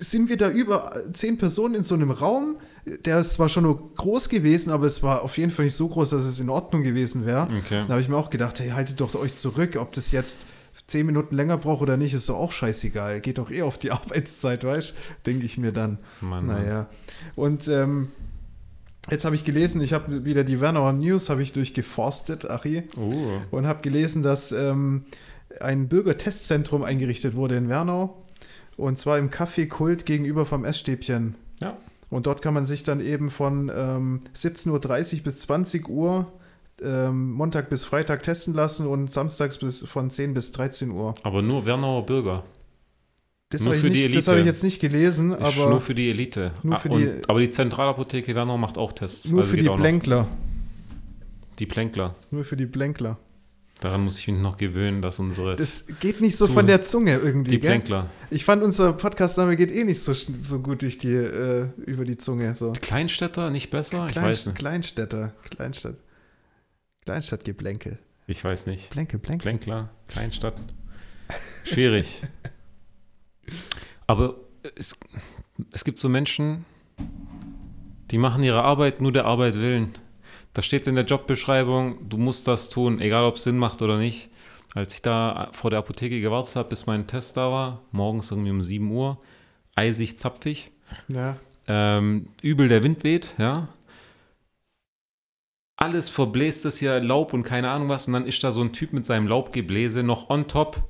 Sind 0.00 0.28
wir 0.30 0.38
da 0.38 0.48
über 0.48 0.92
zehn 1.12 1.36
Personen 1.38 1.74
in 1.76 1.82
so 1.82 1.94
einem 1.94 2.10
Raum? 2.10 2.56
Der 3.04 3.18
ist 3.18 3.32
zwar 3.34 3.48
schon 3.48 3.62
nur 3.64 3.94
groß 3.94 4.28
gewesen, 4.28 4.70
aber 4.70 4.86
es 4.86 5.02
war 5.02 5.22
auf 5.22 5.38
jeden 5.38 5.50
Fall 5.50 5.64
nicht 5.64 5.74
so 5.76 5.88
groß, 5.88 6.10
dass 6.10 6.24
es 6.24 6.38
in 6.38 6.50
Ordnung 6.50 6.82
gewesen 6.82 7.24
wäre. 7.24 7.42
Okay. 7.58 7.84
Da 7.86 7.94
habe 7.94 8.00
ich 8.02 8.08
mir 8.08 8.16
auch 8.16 8.28
gedacht, 8.30 8.60
hey, 8.60 8.70
haltet 8.70 9.00
doch 9.00 9.14
euch 9.14 9.34
zurück, 9.36 9.76
ob 9.80 9.92
das 9.92 10.10
jetzt 10.12 10.40
zehn 10.86 11.06
Minuten 11.06 11.34
länger 11.34 11.56
braucht 11.56 11.80
oder 11.80 11.96
nicht, 11.96 12.12
ist 12.12 12.28
doch 12.28 12.36
auch 12.36 12.52
scheißegal. 12.52 13.20
Geht 13.22 13.38
doch 13.38 13.50
eh 13.50 13.62
auf 13.62 13.78
die 13.78 13.90
Arbeitszeit, 13.90 14.64
weißt 14.64 14.90
du? 14.90 14.94
Denke 15.30 15.46
ich 15.46 15.56
mir 15.56 15.72
dann. 15.72 15.98
Mann, 16.20 16.44
Mann. 16.46 16.56
naja. 16.58 16.88
Und 17.36 17.68
ähm, 17.68 18.08
jetzt 19.10 19.24
habe 19.24 19.34
ich 19.34 19.44
gelesen, 19.44 19.80
ich 19.80 19.94
habe 19.94 20.26
wieder 20.26 20.44
die 20.44 20.60
Wernauer 20.60 20.92
News 20.92 21.30
habe 21.30 21.42
ich 21.42 21.52
durchgeforstet, 21.54 22.44
Achi, 22.50 22.82
Oh. 22.98 23.38
und 23.50 23.66
habe 23.66 23.80
gelesen, 23.80 24.20
dass 24.20 24.52
ähm, 24.52 25.04
ein 25.58 25.88
Bürgertestzentrum 25.88 26.82
eingerichtet 26.82 27.34
wurde 27.34 27.56
in 27.56 27.70
Wernau. 27.70 28.22
Und 28.76 28.98
zwar 28.98 29.16
im 29.18 29.30
Café 29.30 29.68
Kult 29.68 30.04
gegenüber 30.04 30.44
vom 30.44 30.64
Essstäbchen. 30.66 31.36
Ja. 31.60 31.78
Und 32.14 32.26
dort 32.26 32.42
kann 32.42 32.54
man 32.54 32.64
sich 32.64 32.84
dann 32.84 33.00
eben 33.00 33.28
von 33.28 33.72
ähm, 33.74 34.20
17.30 34.36 35.16
Uhr 35.16 35.22
bis 35.24 35.38
20 35.40 35.88
Uhr 35.88 36.30
ähm, 36.80 37.32
Montag 37.32 37.68
bis 37.70 37.84
Freitag 37.84 38.22
testen 38.22 38.54
lassen 38.54 38.86
und 38.86 39.10
samstags 39.10 39.58
bis 39.58 39.84
von 39.84 40.10
10 40.10 40.32
bis 40.32 40.52
13 40.52 40.92
Uhr. 40.92 41.16
Aber 41.24 41.42
nur 41.42 41.66
Wernauer 41.66 42.06
Bürger. 42.06 42.44
Das 43.50 43.62
Nur 43.62 43.70
habe 43.70 43.76
ich, 43.78 43.82
für 43.82 43.90
die 43.90 43.94
nicht- 44.04 44.10
das 44.10 44.14
Elite. 44.14 44.30
habe 44.30 44.40
ich 44.42 44.46
jetzt 44.46 44.62
nicht 44.62 44.80
gelesen, 44.80 45.32
Ist 45.32 45.58
aber 45.58 45.70
nur 45.70 45.80
für 45.80 45.96
die 45.96 46.08
Elite. 46.08 46.52
Nur 46.62 46.76
Ah, 46.76 46.78
für 46.78 46.88
und, 46.90 47.00
die- 47.00 47.28
aber 47.28 47.40
die 47.40 47.50
Zentralapotheke 47.50 48.32
Wernau 48.32 48.58
macht 48.58 48.78
auch 48.78 48.92
Tests. 48.92 49.28
nur 49.32 49.40
also 49.40 49.50
für 49.50 49.56
die. 49.60 49.68
Blänkler. 49.68 50.28
Die 51.58 51.66
Plänkler. 51.66 52.14
Nur 52.30 52.44
für 52.44 52.56
die 52.56 52.66
Blänkler. 52.66 53.18
Daran 53.84 54.02
muss 54.02 54.18
ich 54.18 54.28
mich 54.28 54.40
noch 54.40 54.56
gewöhnen, 54.56 55.02
dass 55.02 55.20
unsere. 55.20 55.56
Das 55.56 55.84
geht 56.00 56.22
nicht 56.22 56.38
so 56.38 56.46
von 56.46 56.66
der 56.66 56.82
Zunge 56.84 57.18
irgendwie. 57.18 57.50
Die 57.50 57.58
Plänkler. 57.58 58.08
Ich 58.30 58.42
fand, 58.42 58.62
unser 58.62 58.94
Podcast-Name 58.94 59.58
geht 59.58 59.70
eh 59.70 59.84
nicht 59.84 60.02
so, 60.02 60.14
so 60.14 60.60
gut 60.60 60.80
durch 60.80 60.96
die, 60.96 61.12
äh, 61.12 61.68
über 61.84 62.06
die 62.06 62.16
Zunge. 62.16 62.54
So. 62.54 62.72
Kleinstädter 62.72 63.50
nicht 63.50 63.68
besser? 63.68 64.06
Klein, 64.06 64.08
ich 64.08 64.16
weiß 64.16 64.46
nicht. 64.46 64.56
Kleinstädter. 64.56 65.34
Kleinstadt. 65.50 65.96
Kleinstadtgeblänkel. 67.04 67.98
Ich 68.26 68.42
weiß 68.42 68.68
nicht. 68.68 68.88
Plänkel, 68.88 69.18
Plänkel. 69.18 69.42
Plänkler, 69.42 69.90
Kleinstadt. 70.08 70.54
Schwierig. 71.64 72.22
Aber 74.06 74.36
es, 74.76 74.98
es 75.74 75.84
gibt 75.84 75.98
so 75.98 76.08
Menschen, 76.08 76.64
die 78.10 78.16
machen 78.16 78.42
ihre 78.44 78.62
Arbeit 78.62 79.02
nur 79.02 79.12
der 79.12 79.26
Arbeit 79.26 79.56
willen. 79.56 79.92
Da 80.54 80.62
steht 80.62 80.86
in 80.86 80.94
der 80.94 81.04
Jobbeschreibung, 81.04 82.08
du 82.08 82.16
musst 82.16 82.46
das 82.46 82.70
tun, 82.70 83.00
egal 83.00 83.24
ob 83.24 83.36
es 83.36 83.42
Sinn 83.42 83.58
macht 83.58 83.82
oder 83.82 83.98
nicht. 83.98 84.30
Als 84.74 84.94
ich 84.94 85.02
da 85.02 85.50
vor 85.52 85.70
der 85.70 85.80
Apotheke 85.80 86.20
gewartet 86.20 86.56
habe, 86.56 86.68
bis 86.68 86.86
mein 86.86 87.06
Test 87.06 87.36
da 87.36 87.50
war, 87.50 87.82
morgens 87.90 88.30
irgendwie 88.30 88.50
um 88.50 88.62
7 88.62 88.90
Uhr, 88.90 89.18
eisig, 89.74 90.16
zapfig, 90.16 90.70
ja. 91.08 91.34
ähm, 91.68 92.28
übel 92.42 92.68
der 92.68 92.82
Wind 92.82 93.04
weht, 93.04 93.34
ja. 93.38 93.68
Alles 95.76 96.08
verbläst 96.08 96.64
es 96.66 96.78
hier, 96.78 97.00
Laub 97.00 97.32
und 97.32 97.42
keine 97.42 97.70
Ahnung 97.70 97.88
was. 97.88 98.06
Und 98.06 98.14
dann 98.14 98.26
ist 98.26 98.42
da 98.42 98.52
so 98.52 98.62
ein 98.62 98.72
Typ 98.72 98.92
mit 98.92 99.04
seinem 99.04 99.26
Laubgebläse 99.26 100.04
noch 100.04 100.30
on 100.30 100.46
top. 100.46 100.88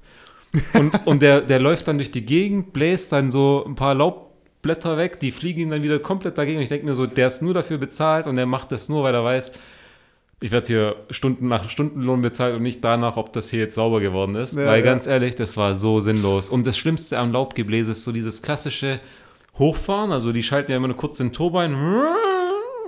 Und, 0.75 1.07
und 1.07 1.23
der, 1.23 1.41
der 1.41 1.59
läuft 1.59 1.89
dann 1.89 1.97
durch 1.97 2.11
die 2.11 2.25
Gegend, 2.25 2.73
bläst 2.73 3.12
dann 3.12 3.31
so 3.31 3.65
ein 3.67 3.75
paar 3.75 3.95
Laub, 3.95 4.24
Blätter 4.65 4.97
weg, 4.97 5.21
die 5.21 5.31
fliegen 5.31 5.61
ihm 5.61 5.71
dann 5.71 5.83
wieder 5.83 6.01
komplett 6.01 6.37
dagegen. 6.37 6.57
Und 6.57 6.65
ich 6.65 6.71
denke 6.71 6.87
mir 6.87 6.95
so, 6.97 7.07
der 7.07 7.29
ist 7.29 7.43
nur 7.43 7.55
dafür 7.55 7.79
bezahlt 7.79 8.27
und 8.27 8.37
er 8.39 8.47
macht 8.47 8.73
das 8.73 8.89
nur, 8.89 9.05
weil 9.05 9.15
er 9.15 9.23
weiß, 9.23 9.53
ich 10.41 10.51
werde 10.51 10.67
hier 10.67 10.97
Stunden 11.11 11.49
nach 11.49 11.69
Stundenlohn 11.69 12.23
bezahlt 12.23 12.57
und 12.57 12.62
nicht 12.62 12.83
danach, 12.83 13.17
ob 13.17 13.33
das 13.33 13.51
hier 13.51 13.61
jetzt 13.61 13.77
sauber 13.77 14.01
geworden 14.01 14.35
ist. 14.35 14.57
Ja, 14.57 14.67
weil 14.67 14.81
ja. 14.81 14.85
ganz 14.85 15.07
ehrlich, 15.07 15.37
das 15.37 15.57
war 15.57 15.75
so 15.75 16.01
sinnlos. 16.01 16.49
Und 16.49 16.67
das 16.67 16.77
Schlimmste 16.77 17.19
am 17.19 17.31
Laubgebläse 17.31 17.93
ist 17.93 18.05
so 18.05 18.12
dieses 18.12 18.43
klassische 18.43 19.01
Hochfahren. 19.59 20.11
Also 20.12 20.33
die 20.33 20.43
schalten 20.43 20.73
ja 20.73 20.79
immer 20.79 20.89
nur 20.89 20.97
kurz 20.97 21.19
den 21.19 21.33
Turbine. 21.33 21.77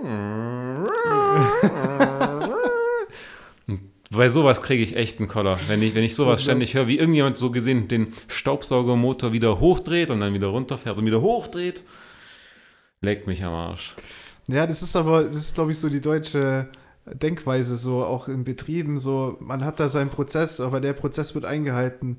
Bei 4.17 4.29
sowas 4.29 4.63
kriege 4.63 4.83
ich 4.83 4.97
echt 4.97 5.19
einen 5.19 5.29
Koller. 5.29 5.59
Wenn 5.69 5.83
ich, 5.83 5.95
wenn 5.95 6.05
ich 6.05 6.15
sowas 6.15 6.43
ständig 6.43 6.75
höre, 6.75 6.89
wie 6.89 6.99
irgendjemand 6.99 7.39
so 7.39 7.51
gesehen 7.51 7.89
den 7.89 8.13
Staubsaugermotor 8.29 9.33
wieder 9.33 9.61
hochdreht 9.61 10.11
und 10.11 10.21
dann 10.21 10.35
wieder 10.35 10.49
runterfährt 10.49 10.99
und 10.99 11.07
wieder 11.07 11.21
hochdreht, 11.21 11.85
leckt 13.01 13.27
mich 13.27 13.45
am 13.45 13.53
Arsch. 13.53 13.95
Ja, 14.49 14.67
das 14.67 14.83
ist 14.83 14.97
aber, 14.97 15.25
das 15.25 15.37
ist 15.37 15.55
glaube 15.55 15.73
ich 15.73 15.79
so 15.79 15.89
die 15.89 16.01
deutsche 16.01 16.69
Denkweise, 17.07 17.77
so 17.77 18.05
auch 18.05 18.29
in 18.29 18.45
Betrieben, 18.45 18.99
so 18.99 19.37
man 19.41 19.65
hat 19.65 19.81
da 19.81 19.89
seinen 19.89 20.11
Prozess, 20.11 20.61
aber 20.61 20.81
der 20.81 20.93
Prozess 20.93 21.35
wird 21.35 21.45
eingehalten. 21.45 22.19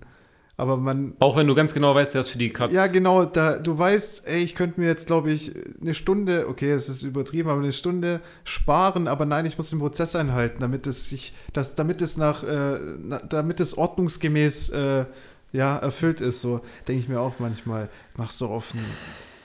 Aber 0.60 0.76
man. 0.78 1.14
Auch 1.20 1.38
wenn 1.38 1.46
du 1.46 1.54
ganz 1.54 1.76
genau 1.76 1.94
weißt, 1.94 2.16
der 2.16 2.22
ist 2.22 2.30
für 2.30 2.40
die 2.40 2.50
Katze. 2.50 2.74
Ja, 2.74 2.88
genau. 2.88 3.26
Da, 3.26 3.58
du 3.58 3.78
weißt, 3.78 4.28
ey, 4.28 4.42
ich 4.42 4.56
könnte 4.56 4.80
mir 4.80 4.88
jetzt, 4.88 5.06
glaube 5.06 5.32
ich, 5.32 5.54
eine 5.80 5.94
Stunde, 5.94 6.48
okay, 6.50 6.72
es 6.72 6.90
ist 6.90 7.04
übertrieben, 7.04 7.50
aber 7.50 7.62
eine 7.62 7.72
Stunde 7.72 8.22
sparen, 8.44 9.08
aber 9.08 9.26
nein, 9.26 9.46
ich 9.46 9.58
muss 9.58 9.70
den 9.70 9.78
Prozess 9.78 10.16
einhalten, 10.16 10.58
damit 10.60 10.88
es 10.88 11.10
sich, 11.10 11.34
das, 11.54 11.76
damit 11.76 12.02
es 12.02 12.18
nach, 12.18 12.44
äh, 12.44 12.80
na, 13.04 13.20
damit 13.20 13.60
es 13.60 13.78
ordnungsgemäß 13.78 14.70
äh, 14.70 15.06
ja, 15.52 15.78
erfüllt 15.78 16.22
ist. 16.22 16.42
So 16.42 16.62
denke 16.88 17.02
ich 17.02 17.08
mir 17.08 17.20
auch 17.20 17.36
manchmal. 17.38 17.90
Machst 18.16 18.42
du 18.42 18.48
auf 18.48 18.74
einen 18.74 18.86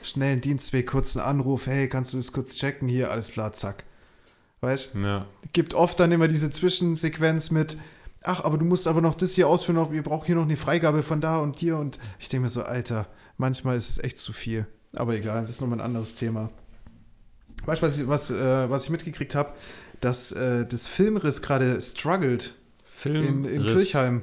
schnellen 0.02 0.40
Dienstweg 0.40 0.86
kurz 0.86 1.14
einen 1.14 1.26
Anruf, 1.26 1.66
hey, 1.66 1.90
kannst 1.90 2.14
du 2.14 2.16
das 2.16 2.32
kurz 2.32 2.56
checken? 2.56 2.88
Hier, 2.88 3.10
alles 3.10 3.28
klar, 3.32 3.52
zack. 3.52 3.84
Weißt 4.62 4.92
Ja. 4.94 5.26
Gibt 5.52 5.74
oft 5.74 6.00
dann 6.00 6.12
immer 6.12 6.28
diese 6.28 6.50
Zwischensequenz 6.50 7.50
mit, 7.50 7.76
ach, 8.24 8.44
aber 8.44 8.58
du 8.58 8.64
musst 8.64 8.86
aber 8.86 9.00
noch 9.00 9.14
das 9.14 9.32
hier 9.32 9.48
ausführen, 9.48 9.92
wir 9.92 10.02
brauchen 10.02 10.26
hier 10.26 10.34
noch 10.34 10.42
eine 10.42 10.56
Freigabe 10.56 11.02
von 11.02 11.20
da 11.20 11.38
und 11.38 11.58
hier 11.58 11.76
und 11.76 11.98
ich 12.18 12.28
denke 12.28 12.44
mir 12.44 12.50
so, 12.50 12.62
Alter, 12.62 13.06
manchmal 13.36 13.76
ist 13.76 13.90
es 13.90 13.98
echt 13.98 14.18
zu 14.18 14.32
viel. 14.32 14.66
Aber 14.94 15.14
egal, 15.14 15.42
das 15.42 15.52
ist 15.52 15.60
nochmal 15.60 15.78
ein 15.78 15.84
anderes 15.84 16.14
Thema. 16.14 16.50
Weißt 17.64 17.82
du, 17.82 17.86
was 17.86 17.98
ich, 17.98 18.08
was, 18.08 18.30
äh, 18.30 18.70
was 18.70 18.84
ich 18.84 18.90
mitgekriegt 18.90 19.34
habe? 19.34 19.52
Dass 20.00 20.32
äh, 20.32 20.66
das 20.66 20.86
Filmriss 20.86 21.42
gerade 21.42 21.80
struggelt 21.80 22.54
Filmriss. 22.84 23.28
in, 23.28 23.44
in 23.44 23.62
Kirchheim. 23.62 24.22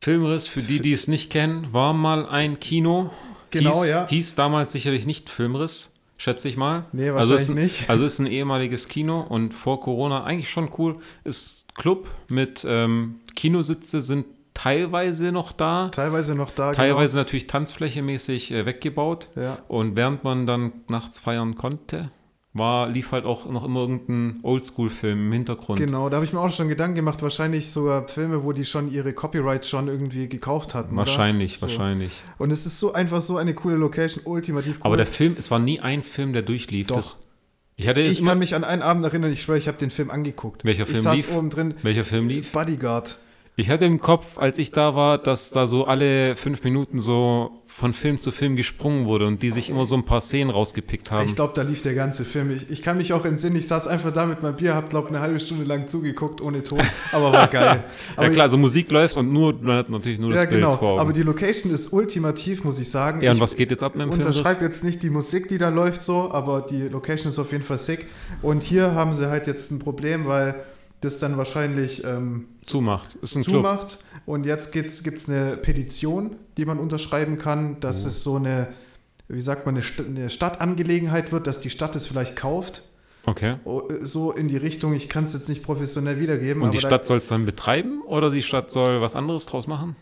Filmriss, 0.00 0.46
für 0.46 0.62
die, 0.62 0.80
die 0.80 0.92
es 0.92 1.06
nicht 1.08 1.30
kennen, 1.30 1.72
war 1.72 1.92
mal 1.92 2.26
ein 2.26 2.58
Kino. 2.60 3.10
Genau, 3.50 3.82
hieß, 3.82 3.90
ja. 3.90 4.06
Hieß 4.08 4.34
damals 4.34 4.72
sicherlich 4.72 5.06
nicht 5.06 5.28
Filmriss 5.28 5.91
schätze 6.22 6.48
ich 6.48 6.56
mal. 6.56 6.86
Nee, 6.92 7.10
also 7.10 7.34
wahrscheinlich 7.34 7.40
ist 7.40 7.48
ein, 7.48 7.54
nicht. 7.54 7.90
Also 7.90 8.04
ist 8.04 8.18
ein 8.20 8.26
ehemaliges 8.26 8.88
Kino 8.88 9.20
und 9.20 9.52
vor 9.52 9.80
Corona 9.80 10.22
eigentlich 10.24 10.50
schon 10.50 10.70
cool. 10.78 10.98
Ist 11.24 11.74
Club 11.74 12.08
mit 12.28 12.64
ähm, 12.68 13.20
Kinositze 13.34 14.00
sind 14.00 14.26
teilweise 14.54 15.32
noch 15.32 15.50
da. 15.50 15.88
Teilweise 15.88 16.36
noch 16.36 16.52
da. 16.52 16.72
Teilweise 16.72 17.14
genau. 17.14 17.22
natürlich 17.22 17.48
tanzflächemäßig 17.48 18.52
äh, 18.52 18.66
weggebaut. 18.66 19.30
Ja. 19.34 19.58
Und 19.66 19.96
während 19.96 20.22
man 20.22 20.46
dann 20.46 20.72
nachts 20.88 21.18
feiern 21.18 21.56
konnte, 21.56 22.12
war, 22.54 22.88
lief 22.88 23.12
halt 23.12 23.24
auch 23.24 23.48
noch 23.50 23.64
immer 23.64 23.80
irgendein 23.80 24.40
Oldschool-Film 24.42 25.26
im 25.26 25.32
Hintergrund. 25.32 25.78
Genau, 25.80 26.10
da 26.10 26.16
habe 26.16 26.26
ich 26.26 26.32
mir 26.32 26.40
auch 26.40 26.50
schon 26.50 26.68
Gedanken 26.68 26.96
gemacht, 26.96 27.22
wahrscheinlich 27.22 27.70
sogar 27.70 28.08
Filme, 28.08 28.44
wo 28.44 28.52
die 28.52 28.64
schon 28.64 28.92
ihre 28.92 29.12
Copyrights 29.14 29.68
schon 29.68 29.88
irgendwie 29.88 30.28
gekauft 30.28 30.74
hatten. 30.74 30.96
Wahrscheinlich, 30.96 31.54
so. 31.54 31.62
wahrscheinlich. 31.62 32.22
Und 32.38 32.50
es 32.50 32.66
ist 32.66 32.78
so 32.78 32.92
einfach 32.92 33.22
so 33.22 33.38
eine 33.38 33.54
coole 33.54 33.76
Location, 33.76 34.22
ultimativ 34.26 34.76
cool. 34.76 34.82
Aber 34.82 34.96
der 34.96 35.06
Film, 35.06 35.34
es 35.38 35.50
war 35.50 35.58
nie 35.58 35.80
ein 35.80 36.02
Film, 36.02 36.32
der 36.34 36.42
durchlief. 36.42 36.88
Doch. 36.88 36.96
Das, 36.96 37.24
ich 37.76 37.88
ich 37.88 38.24
kann 38.24 38.38
mich 38.38 38.54
an 38.54 38.64
einen 38.64 38.82
Abend 38.82 39.04
erinnern, 39.04 39.32
ich 39.32 39.42
schwöre, 39.42 39.56
ich 39.56 39.66
habe 39.66 39.78
den 39.78 39.90
Film 39.90 40.10
angeguckt. 40.10 40.64
Welcher 40.64 40.84
Film 40.84 40.98
ich 40.98 41.04
saß 41.04 41.16
lief? 41.16 41.34
oben 41.34 41.48
drin. 41.48 41.74
Welcher 41.82 42.04
Film 42.04 42.28
lief? 42.28 42.52
Bodyguard. 42.52 43.18
Ich 43.54 43.68
hatte 43.68 43.84
im 43.84 44.00
Kopf, 44.00 44.38
als 44.38 44.56
ich 44.56 44.72
da 44.72 44.94
war, 44.94 45.18
dass 45.18 45.50
da 45.50 45.66
so 45.66 45.84
alle 45.84 46.36
fünf 46.36 46.64
Minuten 46.64 47.00
so 47.00 47.50
von 47.66 47.92
Film 47.92 48.18
zu 48.18 48.32
Film 48.32 48.56
gesprungen 48.56 49.04
wurde 49.04 49.26
und 49.26 49.42
die 49.42 49.50
sich 49.50 49.68
immer 49.68 49.84
so 49.84 49.94
ein 49.94 50.06
paar 50.06 50.22
Szenen 50.22 50.50
rausgepickt 50.50 51.10
haben. 51.10 51.28
Ich 51.28 51.34
glaube, 51.34 51.52
da 51.54 51.60
lief 51.60 51.82
der 51.82 51.94
ganze 51.94 52.24
Film. 52.24 52.50
Ich, 52.50 52.70
ich 52.70 52.80
kann 52.80 52.96
mich 52.96 53.12
auch 53.12 53.26
entsinnen, 53.26 53.56
ich 53.56 53.66
saß 53.66 53.88
einfach 53.88 54.10
da 54.10 54.24
mit 54.24 54.42
meinem 54.42 54.56
Bier, 54.56 54.74
hab, 54.74 54.88
glaube 54.88 55.08
eine 55.08 55.20
halbe 55.20 55.38
Stunde 55.38 55.64
lang 55.64 55.86
zugeguckt, 55.86 56.40
ohne 56.40 56.62
Ton, 56.62 56.80
aber 57.12 57.30
war 57.30 57.46
geil. 57.50 57.84
ja 58.16 58.30
klar, 58.30 58.48
so 58.48 58.56
Musik 58.56 58.90
läuft 58.90 59.18
und 59.18 59.30
nur, 59.30 59.54
man 59.60 59.78
hat 59.78 59.90
natürlich 59.90 60.18
nur 60.18 60.30
das 60.30 60.44
ja, 60.44 60.48
Bild 60.48 60.62
genau. 60.62 60.76
vor 60.76 60.92
Augen. 60.92 61.00
Aber 61.00 61.12
die 61.12 61.22
Location 61.22 61.74
ist 61.74 61.92
ultimativ, 61.92 62.64
muss 62.64 62.78
ich 62.78 62.88
sagen. 62.88 63.20
Ja, 63.20 63.32
und 63.32 63.36
ich 63.36 63.42
was 63.42 63.56
geht 63.56 63.70
jetzt 63.70 63.82
ab 63.82 63.94
mit 63.94 64.06
dem 64.06 64.12
Film? 64.12 64.26
unterschreibe 64.26 64.64
jetzt 64.64 64.82
nicht 64.82 65.02
die 65.02 65.10
Musik, 65.10 65.48
die 65.48 65.58
da 65.58 65.68
läuft 65.68 66.02
so, 66.02 66.30
aber 66.32 66.62
die 66.62 66.88
Location 66.88 67.30
ist 67.30 67.38
auf 67.38 67.52
jeden 67.52 67.64
Fall 67.64 67.78
sick. 67.78 68.06
Und 68.40 68.62
hier 68.62 68.94
haben 68.94 69.12
sie 69.12 69.28
halt 69.28 69.46
jetzt 69.46 69.70
ein 69.70 69.78
Problem, 69.78 70.26
weil 70.26 70.54
das 71.02 71.18
dann 71.18 71.36
wahrscheinlich 71.36 72.04
ähm, 72.04 72.46
zumacht. 72.66 73.16
Ist 73.16 73.36
ein 73.36 73.42
zumacht. 73.42 73.88
Club. 73.88 74.00
Und 74.26 74.46
jetzt 74.46 74.72
gibt 74.72 74.88
es 74.88 75.28
eine 75.28 75.56
Petition, 75.56 76.36
die 76.56 76.64
man 76.64 76.78
unterschreiben 76.78 77.38
kann, 77.38 77.78
dass 77.80 78.04
Oh. 78.04 78.08
es 78.08 78.22
so 78.22 78.36
eine, 78.36 78.68
wie 79.28 79.42
sagt 79.42 79.66
man, 79.66 79.74
eine, 79.74 79.82
St 79.84 80.00
eine 80.00 80.30
Stadtangelegenheit 80.30 81.32
wird, 81.32 81.46
dass 81.46 81.60
die 81.60 81.70
Stadt 81.70 81.94
es 81.96 82.06
vielleicht 82.06 82.36
kauft. 82.36 82.82
Okay. 83.26 83.56
Oh, 83.64 83.82
So 84.02 84.32
in 84.32 84.48
die 84.48 84.56
Richtung, 84.56 84.94
ich 84.94 85.08
kann 85.08 85.24
es 85.24 85.32
jetzt 85.32 85.48
nicht 85.48 85.62
professionell 85.62 86.18
wiedergeben. 86.18 86.62
Und 86.62 86.74
die 86.74 86.78
Stadt 86.80 87.04
soll 87.06 87.18
es 87.18 87.28
dann 87.28 87.44
betreiben 87.46 88.02
oder 88.02 88.30
die 88.30 88.42
Stadt 88.42 88.70
soll 88.72 89.00
was 89.00 89.14
anderes 89.14 89.46
draus 89.46 89.66
machen? 89.66 89.94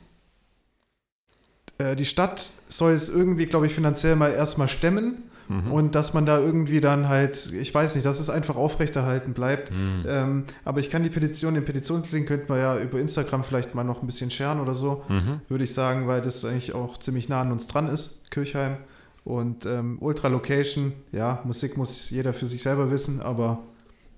äh, 1.79 1.97
die 1.97 2.05
Stadt 2.07 2.47
soll 2.69 2.93
es 2.93 3.09
irgendwie, 3.09 3.47
glaube 3.47 3.67
ich, 3.67 3.75
finanziell 3.75 4.17
mal 4.17 4.33
erstmal 4.33 4.69
stemmen. 4.69 5.23
Mhm. 5.51 5.73
Und 5.73 5.95
dass 5.97 6.15
man 6.15 6.27
da 6.27 6.39
irgendwie 6.39 6.81
dann 6.81 7.09
halt, 7.09 7.53
ich 7.53 7.75
weiß 7.75 7.97
nicht, 7.97 8.07
dass 8.07 8.21
es 8.21 8.31
einfach 8.31 8.55
aufrechterhalten 8.57 9.33
bleibt. 9.35 9.73
Mhm. 9.73 10.05
Ähm, 10.07 10.45
aber 10.65 10.79
ich 10.81 10.91
kann 10.91 11.03
die 11.03 11.09
Petition, 11.11 11.55
den 11.55 11.65
Petitionslink 11.65 12.29
könnte 12.29 12.47
man 12.49 12.59
ja 12.59 12.79
über 12.79 13.01
Instagram 13.01 13.43
vielleicht 13.43 13.75
mal 13.75 13.83
noch 13.83 14.01
ein 14.01 14.07
bisschen 14.07 14.31
scheren 14.31 14.61
oder 14.61 14.75
so, 14.75 15.03
Mhm. 15.09 15.41
würde 15.49 15.65
ich 15.65 15.75
sagen, 15.75 16.07
weil 16.07 16.23
das 16.23 16.45
eigentlich 16.45 16.73
auch 16.75 16.99
ziemlich 16.99 17.29
nah 17.29 17.41
an 17.41 17.51
uns 17.51 17.67
dran 17.67 17.89
ist, 17.89 18.31
Kirchheim. 18.31 18.77
Und 19.25 19.67
ähm, 19.67 19.99
Ultra 20.01 20.29
Location, 20.29 20.93
ja, 21.13 21.41
Musik 21.45 21.77
muss 21.77 22.09
jeder 22.11 22.33
für 22.33 22.47
sich 22.47 22.63
selber 22.63 22.91
wissen, 22.91 23.21
aber 23.21 23.59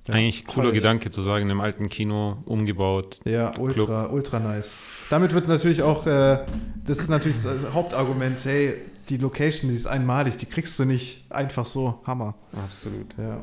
ja, 0.07 0.15
Eigentlich 0.15 0.47
cooler 0.47 0.67
toll. 0.67 0.75
Gedanke 0.75 1.11
zu 1.11 1.23
sagen, 1.23 1.49
im 1.49 1.61
alten 1.61 1.89
Kino 1.89 2.39
umgebaut. 2.45 3.21
Ja, 3.25 3.53
ultra, 3.59 4.07
ultra 4.11 4.39
nice. 4.41 4.75
Damit 5.11 5.33
wird 5.33 5.49
natürlich 5.49 5.83
auch, 5.83 6.07
äh, 6.07 6.39
das 6.85 6.99
ist 6.99 7.09
natürlich 7.09 7.41
das 7.43 7.73
Hauptargument, 7.73 8.39
hey, 8.45 8.75
die 9.09 9.17
Location, 9.17 9.71
die 9.71 9.77
ist 9.77 9.87
einmalig, 9.87 10.37
die 10.37 10.47
kriegst 10.47 10.79
du 10.79 10.85
nicht 10.85 11.31
einfach 11.31 11.67
so. 11.67 12.01
Hammer. 12.05 12.35
Absolut. 12.53 13.17
Ja. 13.19 13.43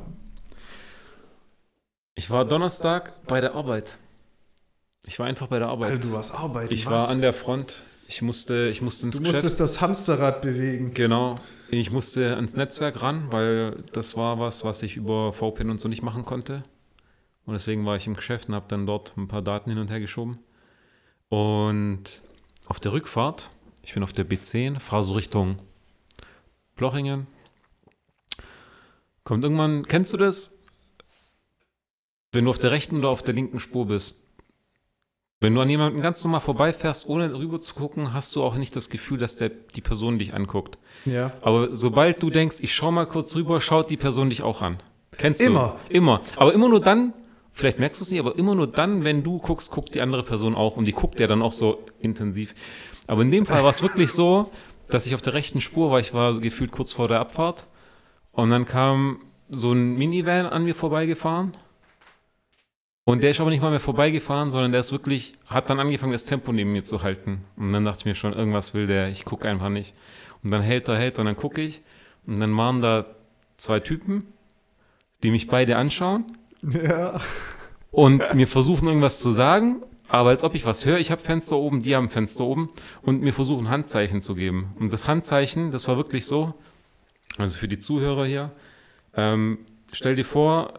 Ich 2.15 2.29
war 2.29 2.45
Donnerstag 2.45 3.25
bei 3.27 3.41
der 3.41 3.55
Arbeit. 3.55 3.97
Ich 5.05 5.17
war 5.19 5.25
einfach 5.25 5.47
bei 5.47 5.59
der 5.59 5.69
Arbeit. 5.69 5.91
Alter, 5.91 6.07
du 6.07 6.13
warst 6.13 6.33
arbeiten. 6.33 6.73
ich 6.73 6.85
was? 6.85 6.93
war 6.93 7.09
an 7.09 7.21
der 7.21 7.33
Front. 7.33 7.83
Ich 8.07 8.21
musste, 8.21 8.67
ich 8.67 8.81
musste 8.81 9.05
ins 9.07 9.17
Du 9.17 9.21
Geschäft. 9.23 9.43
musstest 9.43 9.59
das 9.59 9.81
Hamsterrad 9.81 10.41
bewegen. 10.41 10.93
Genau. 10.93 11.39
Ich 11.69 11.91
musste 11.91 12.35
ans 12.35 12.55
Netzwerk 12.55 13.01
ran, 13.01 13.27
weil 13.31 13.83
das 13.93 14.17
war 14.17 14.39
was, 14.39 14.63
was 14.63 14.81
ich 14.83 14.97
über 14.97 15.31
VPN 15.31 15.69
und 15.69 15.79
so 15.79 15.87
nicht 15.87 16.01
machen 16.01 16.25
konnte. 16.25 16.63
Und 17.45 17.53
deswegen 17.53 17.85
war 17.85 17.95
ich 17.95 18.07
im 18.07 18.15
Geschäft 18.15 18.49
und 18.49 18.55
habe 18.55 18.65
dann 18.67 18.85
dort 18.85 19.15
ein 19.17 19.27
paar 19.27 19.41
Daten 19.41 19.69
hin 19.69 19.79
und 19.79 19.89
her 19.91 19.99
geschoben. 19.99 20.39
Und 21.29 22.21
auf 22.67 22.79
der 22.79 22.91
Rückfahrt, 22.91 23.49
ich 23.89 23.95
bin 23.95 24.03
auf 24.03 24.13
der 24.13 24.29
B10, 24.29 24.79
fahre 24.79 25.01
so 25.01 25.13
Richtung 25.15 25.57
Blochingen. 26.75 27.25
Kommt 29.23 29.43
irgendwann, 29.43 29.87
kennst 29.87 30.13
du 30.13 30.17
das? 30.17 30.55
Wenn 32.31 32.45
du 32.45 32.51
auf 32.51 32.59
der 32.59 32.69
rechten 32.69 32.99
oder 32.99 33.09
auf 33.09 33.23
der 33.23 33.33
linken 33.33 33.59
Spur 33.59 33.87
bist, 33.87 34.27
Wenn 35.41 35.55
du 35.55 35.61
an 35.61 35.69
jemanden 35.71 36.03
ganz 36.03 36.23
normal 36.23 36.41
vorbeifährst, 36.41 37.09
ohne 37.09 37.33
rüber 37.33 37.59
zu 37.59 37.73
gucken, 37.73 38.13
hast 38.13 38.35
du 38.35 38.43
auch 38.43 38.55
nicht 38.57 38.75
das 38.75 38.91
Gefühl, 38.91 39.17
dass 39.17 39.35
der, 39.35 39.49
die 39.49 39.81
Person 39.81 40.19
dich 40.19 40.35
anguckt. 40.35 40.77
Ja. 41.05 41.33
Aber 41.41 41.75
sobald 41.75 42.21
du 42.21 42.29
denkst, 42.29 42.57
ich 42.59 42.75
schau 42.75 42.91
mal 42.91 43.07
kurz 43.07 43.33
rüber, 43.35 43.59
schaut 43.59 43.89
die 43.89 43.97
Person 43.97 44.29
dich 44.29 44.43
auch 44.43 44.61
an. 44.61 44.83
Kennst 45.17 45.41
Immer. 45.41 45.79
du? 45.87 45.95
Immer. 45.95 46.21
Aber 46.35 46.53
immer 46.53 46.69
nur 46.69 46.81
dann, 46.81 47.13
vielleicht 47.53 47.79
merkst 47.79 47.99
du 47.99 48.03
es 48.03 48.11
nicht, 48.11 48.19
aber 48.19 48.37
immer 48.37 48.53
nur 48.53 48.67
dann, 48.67 49.03
wenn 49.03 49.23
du 49.23 49.39
guckst, 49.39 49.71
guckt 49.71 49.95
die 49.95 50.01
andere 50.01 50.23
Person 50.23 50.53
auch 50.53 50.77
und 50.77 50.85
die 50.85 50.93
guckt 50.93 51.19
ja 51.19 51.25
dann 51.25 51.41
auch 51.41 51.53
so 51.53 51.85
intensiv. 51.99 52.53
Aber 53.09 53.23
in 53.23 53.31
dem 53.31 53.47
Fall 53.47 53.63
war 53.63 53.71
es 53.71 53.81
wirklich 53.81 54.11
so, 54.11 54.51
dass 54.87 55.07
ich 55.07 55.15
auf 55.15 55.21
der 55.23 55.33
rechten 55.33 55.61
Spur 55.61 55.89
war. 55.89 55.99
Ich 55.99 56.13
war 56.13 56.31
so 56.31 56.41
gefühlt 56.41 56.71
kurz 56.71 56.91
vor 56.91 57.07
der 57.07 57.19
Abfahrt 57.19 57.65
und 58.33 58.51
dann 58.51 58.67
kam 58.67 59.21
so 59.49 59.73
ein 59.73 59.97
Minivan 59.97 60.45
an 60.45 60.63
mir 60.63 60.75
vorbeigefahren. 60.75 61.53
Und 63.05 63.23
der 63.23 63.31
ist 63.31 63.41
aber 63.41 63.49
nicht 63.49 63.63
mal 63.63 63.71
mehr 63.71 63.79
vorbeigefahren, 63.79 64.51
sondern 64.51 64.71
der 64.71 64.81
ist 64.81 64.91
wirklich, 64.91 65.33
hat 65.47 65.71
dann 65.71 65.79
angefangen, 65.79 66.11
das 66.11 66.23
Tempo 66.23 66.51
neben 66.51 66.71
mir 66.71 66.83
zu 66.83 67.01
halten. 67.01 67.45
Und 67.57 67.73
dann 67.73 67.83
dachte 67.83 68.01
ich 68.01 68.05
mir 68.05 68.13
schon, 68.13 68.33
irgendwas 68.33 68.75
will 68.75 68.85
der, 68.85 69.09
ich 69.09 69.25
gucke 69.25 69.49
einfach 69.49 69.69
nicht. 69.69 69.95
Und 70.43 70.51
dann 70.51 70.61
hält 70.61 70.87
er, 70.87 70.97
hält 70.97 71.17
er, 71.17 71.21
und 71.21 71.25
dann 71.25 71.35
gucke 71.35 71.61
ich. 71.61 71.81
Und 72.27 72.39
dann 72.39 72.55
waren 72.55 72.79
da 72.79 73.07
zwei 73.55 73.79
Typen, 73.79 74.27
die 75.23 75.31
mich 75.31 75.47
beide 75.47 75.77
anschauen. 75.77 76.37
Ja. 76.61 77.19
Und 77.89 78.35
mir 78.35 78.47
versuchen 78.47 78.87
irgendwas 78.87 79.19
zu 79.19 79.31
sagen, 79.31 79.81
aber 80.09 80.29
als 80.29 80.43
ob 80.43 80.55
ich 80.55 80.65
was 80.65 80.85
höre. 80.85 80.99
Ich 80.99 81.11
habe 81.11 81.21
Fenster 81.21 81.55
oben, 81.57 81.81
die 81.81 81.95
haben 81.95 82.09
Fenster 82.09 82.43
oben 82.43 82.69
und 83.01 83.21
mir 83.21 83.33
versuchen 83.33 83.69
Handzeichen 83.69 84.21
zu 84.21 84.35
geben. 84.35 84.75
Und 84.79 84.91
das 84.91 85.07
Handzeichen, 85.07 85.71
das 85.71 85.87
war 85.87 85.97
wirklich 85.97 86.25
so, 86.25 86.53
also 87.37 87.57
für 87.57 87.67
die 87.67 87.79
Zuhörer 87.79 88.25
hier, 88.25 88.51
ähm, 89.15 89.59
stell 89.91 90.15
dir 90.15 90.25
vor, 90.25 90.73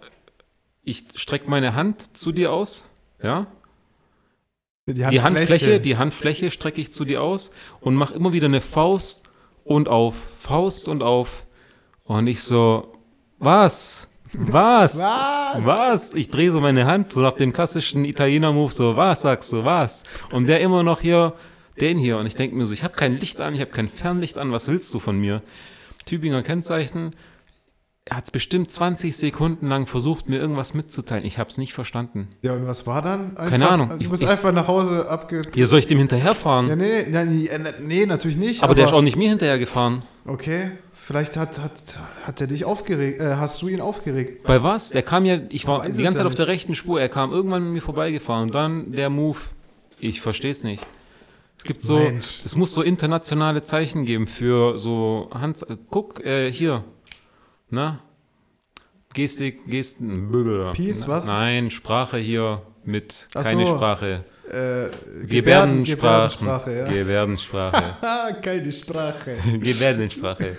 ich 0.83 1.05
strecke 1.15 1.49
meine 1.49 1.75
Hand 1.75 2.17
zu 2.17 2.33
dir 2.33 2.53
aus, 2.53 2.87
ja? 3.23 3.47
Die, 4.87 4.95
Die 4.95 5.21
Handfläche, 5.21 5.79
die 5.79 5.97
Handfläche 5.97 6.51
strecke 6.51 6.81
ich 6.81 6.93
zu 6.93 7.05
dir 7.05 7.23
aus 7.23 7.53
und 7.81 7.95
mache 7.95 8.15
immer 8.15 8.33
wieder 8.33 8.47
eine 8.47 8.61
Faust 8.61 9.23
und 9.63 9.89
auf, 9.89 10.17
Faust 10.17 10.89
und 10.89 11.03
auf. 11.03 11.47
Und 12.03 12.27
ich 12.27 12.43
so, 12.43 12.93
was? 13.39 14.10
Was? 14.35 14.99
Was? 14.99 15.65
Was? 15.65 16.15
Ich 16.15 16.29
drehe 16.29 16.51
so 16.53 16.61
meine 16.61 16.87
Hand, 16.87 17.13
so 17.13 17.21
nach 17.21 17.33
dem 17.33 17.53
klassischen 17.53 18.05
Italiener-Move, 18.05 18.73
so, 18.73 18.97
was 18.97 19.23
sagst 19.23 19.53
du, 19.53 19.65
was? 19.65 20.05
Und 20.31 20.47
der 20.49 20.61
immer 20.61 20.83
noch 20.83 21.01
hier, 21.01 21.35
den 21.81 21.99
hier. 21.99 22.17
Und 22.19 22.27
ich 22.27 22.35
denke 22.37 22.57
mir 22.57 22.67
so, 22.67 22.73
ich 22.75 22.85
habe 22.85 22.95
kein 22.95 23.17
Licht 23.19 23.41
an, 23.41 23.55
ich 23.55 23.61
habe 23.61 23.71
kein 23.71 23.89
Fernlicht 23.89 24.39
an, 24.39 24.53
was 24.53 24.69
willst 24.69 24.93
du 24.95 24.99
von 24.99 25.19
mir? 25.19 25.43
Tübinger 26.07 26.43
Kennzeichen. 26.43 27.15
Er 28.07 28.17
hat 28.17 28.33
bestimmt 28.33 28.71
20 28.71 29.17
Sekunden 29.17 29.67
lang 29.69 29.87
versucht, 29.87 30.29
mir 30.29 30.39
irgendwas 30.41 30.75
mitzuteilen. 30.75 31.25
Ich 31.25 31.39
habe 31.39 31.51
es 31.51 31.59
nicht 31.59 31.75
verstanden. 31.75 32.29
Ja, 32.43 32.55
und 32.55 32.67
was 32.67 32.87
war 32.87 33.03
dann? 33.03 33.31
Einfach, 33.37 33.47
Keine 33.51 33.69
Ahnung. 33.69 33.91
Du 33.91 33.97
Ich- 33.99 34.11
bist 34.11 34.23
ich- 34.23 34.29
einfach 34.29 34.53
nach 34.53 34.67
Hause 34.69 35.09
abge... 35.09 35.43
Hier 35.55 35.67
soll 35.67 35.81
ich 35.81 35.87
dem 35.87 35.99
hinterherfahren? 35.99 36.69
Ja, 36.69 36.77
nee, 36.77 37.05
nee, 37.09 37.25
nee, 37.25 37.49
nee, 37.59 37.71
nee, 37.81 38.07
natürlich 38.07 38.37
nicht. 38.39 38.63
aber 38.65 38.75
der 38.75 38.87
ist 38.87 38.93
auch 38.95 39.03
nicht 39.03 39.17
mir 39.17 39.29
hinterhergefahren. 39.29 40.03
Okay, 40.27 40.73
vielleicht 41.11 41.37
hat, 41.37 41.59
hat, 41.59 41.73
hat 42.25 42.41
er 42.41 42.47
dich 42.47 42.65
aufgeregt, 42.65 43.21
äh, 43.21 43.35
hast 43.35 43.61
du 43.63 43.67
ihn 43.67 43.81
aufgeregt. 43.81 44.45
Bei 44.45 44.63
was? 44.63 44.91
Der 44.91 45.03
kam 45.03 45.25
ja, 45.25 45.39
ich 45.49 45.67
war 45.67 45.81
die 45.81 45.89
ganze 45.89 46.03
ja 46.03 46.15
Zeit 46.15 46.27
auf 46.27 46.37
der 46.37 46.47
rechten 46.47 46.77
Spur. 46.77 47.01
Er 47.01 47.09
kam 47.09 47.33
irgendwann 47.33 47.65
mit 47.65 47.73
mir 47.73 47.81
vorbeigefahren. 47.81 48.45
Und 48.45 48.55
dann 48.55 48.93
der 48.93 49.11
Move. 49.11 49.39
Ich 49.99 50.21
verstehe 50.21 50.53
es 50.53 50.63
nicht. 50.63 50.87
Es 51.59 51.65
gibt 51.65 51.83
so, 51.83 51.99
Mensch. 51.99 52.43
es 52.45 52.55
muss 52.55 52.73
so 52.73 52.83
internationale 52.83 53.63
Zeichen 53.63 54.05
geben 54.05 54.29
für 54.29 54.79
so 54.79 55.29
Hand. 55.35 55.67
Guck, 55.91 56.25
äh, 56.25 56.53
hier. 56.53 56.85
Na? 57.71 57.99
Gestik, 59.13 59.67
Gesten. 59.67 60.31
Peace, 60.75 61.09
was? 61.09 61.27
Nein, 61.27 61.73
Sprache 61.73 62.19
hier 62.19 62.63
mit 62.85 63.27
Ach 63.35 63.43
keine 63.43 63.67
so. 63.67 63.75
Sprache. 63.75 64.25
Äh, 64.51 65.27
Gebärdensprachen. 65.27 65.85
Gebärdensprache, 66.49 66.77
ja. 66.77 66.85
Gebärdensprache. 66.85 67.83
Ah, 68.03 68.33
keine 68.43 68.73
Sprache. 68.73 69.37
Gebärdensprache. 69.61 70.57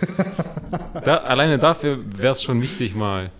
Da, 1.03 1.17
alleine 1.17 1.59
dafür 1.59 1.99
wäre 2.17 2.31
es 2.31 2.41
schon 2.41 2.61
wichtig 2.61 2.95
mal. 2.95 3.31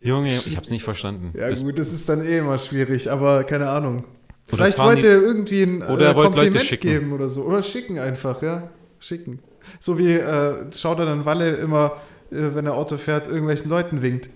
Junge, 0.00 0.40
ich 0.46 0.56
habe 0.56 0.64
es 0.64 0.70
nicht 0.70 0.82
verstanden. 0.82 1.32
Ja 1.38 1.48
Bis- 1.48 1.62
gut, 1.62 1.78
das 1.78 1.92
ist 1.92 2.08
dann 2.08 2.24
eh 2.24 2.38
immer 2.38 2.58
schwierig, 2.58 3.10
aber 3.10 3.44
keine 3.44 3.68
Ahnung. 3.68 4.04
Vielleicht 4.46 4.78
wollte 4.78 5.02
die- 5.02 5.06
er 5.08 5.20
irgendwie 5.22 5.62
ein 5.62 5.82
Oder 5.82 6.10
äh, 6.10 6.14
Kompliment 6.14 6.62
schicken. 6.64 6.88
geben 6.88 7.12
oder 7.12 7.28
so. 7.28 7.42
Oder 7.42 7.62
schicken 7.62 7.98
einfach, 7.98 8.42
ja. 8.42 8.68
Schicken. 8.98 9.40
So 9.78 9.98
wie 9.98 10.12
äh, 10.14 10.72
schaut 10.76 10.98
er 10.98 11.06
dann 11.06 11.24
Walle 11.24 11.50
immer, 11.56 11.92
äh, 12.30 12.36
wenn 12.54 12.66
er 12.66 12.74
Auto 12.74 12.96
fährt, 12.96 13.28
irgendwelchen 13.28 13.70
Leuten 13.70 14.02
winkt, 14.02 14.28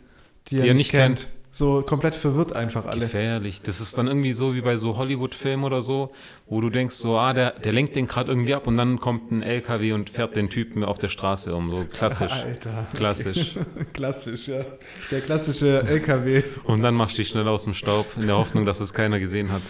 die, 0.49 0.59
er 0.67 0.75
nicht 0.75 0.91
kennt. 0.93 1.27
So 1.59 1.81
komplett 1.81 2.15
verwirrt 2.15 2.55
einfach 2.55 2.85
alle. 2.85 3.01
Gefährlich. 3.01 3.63
Das 3.63 3.81
ist 3.81 3.97
dann 3.97 4.09
irgendwie 4.09 4.33
so 4.33 4.55
wie 4.55 4.61
bei 4.61 4.77
so 4.77 4.99
Hollywood-Filmen 4.99 5.65
oder 5.65 5.81
so, 5.81 6.13
wo 6.45 6.61
du 6.61 6.69
denkst, 6.69 6.97
so, 6.97 7.17
ah, 7.17 7.33
der, 7.33 7.53
der 7.53 7.73
lenkt 7.73 7.97
den 7.97 8.07
gerade 8.07 8.31
irgendwie 8.31 8.53
ab 8.53 8.67
und 8.67 8.77
dann 8.77 9.01
kommt 9.01 9.31
ein 9.31 9.43
LKW 9.43 9.93
und 9.93 10.11
fährt 10.11 10.37
den 10.37 10.51
Typen 10.51 10.85
auf 10.85 10.99
der 10.99 11.09
Straße 11.09 11.55
um. 11.55 11.71
So 11.71 11.87
klassisch. 11.91 12.33
Alter. 12.45 12.87
Klassisch. 12.93 13.55
Klassisch, 13.95 14.49
ja. 14.49 14.67
Der 15.11 15.23
klassische 15.23 15.83
LKW. 15.83 16.43
Und 16.65 16.83
dann 16.83 16.95
machst 16.95 17.17
du 17.17 17.23
dich 17.23 17.31
schnell 17.31 17.49
aus 17.49 17.65
dem 17.65 17.73
Staub, 17.73 18.05
in 18.19 18.27
der 18.27 18.37
Hoffnung, 18.37 18.67
dass 18.67 18.81
es 18.81 18.93
keiner 18.93 19.19
gesehen 19.19 19.51
hat. 19.51 19.63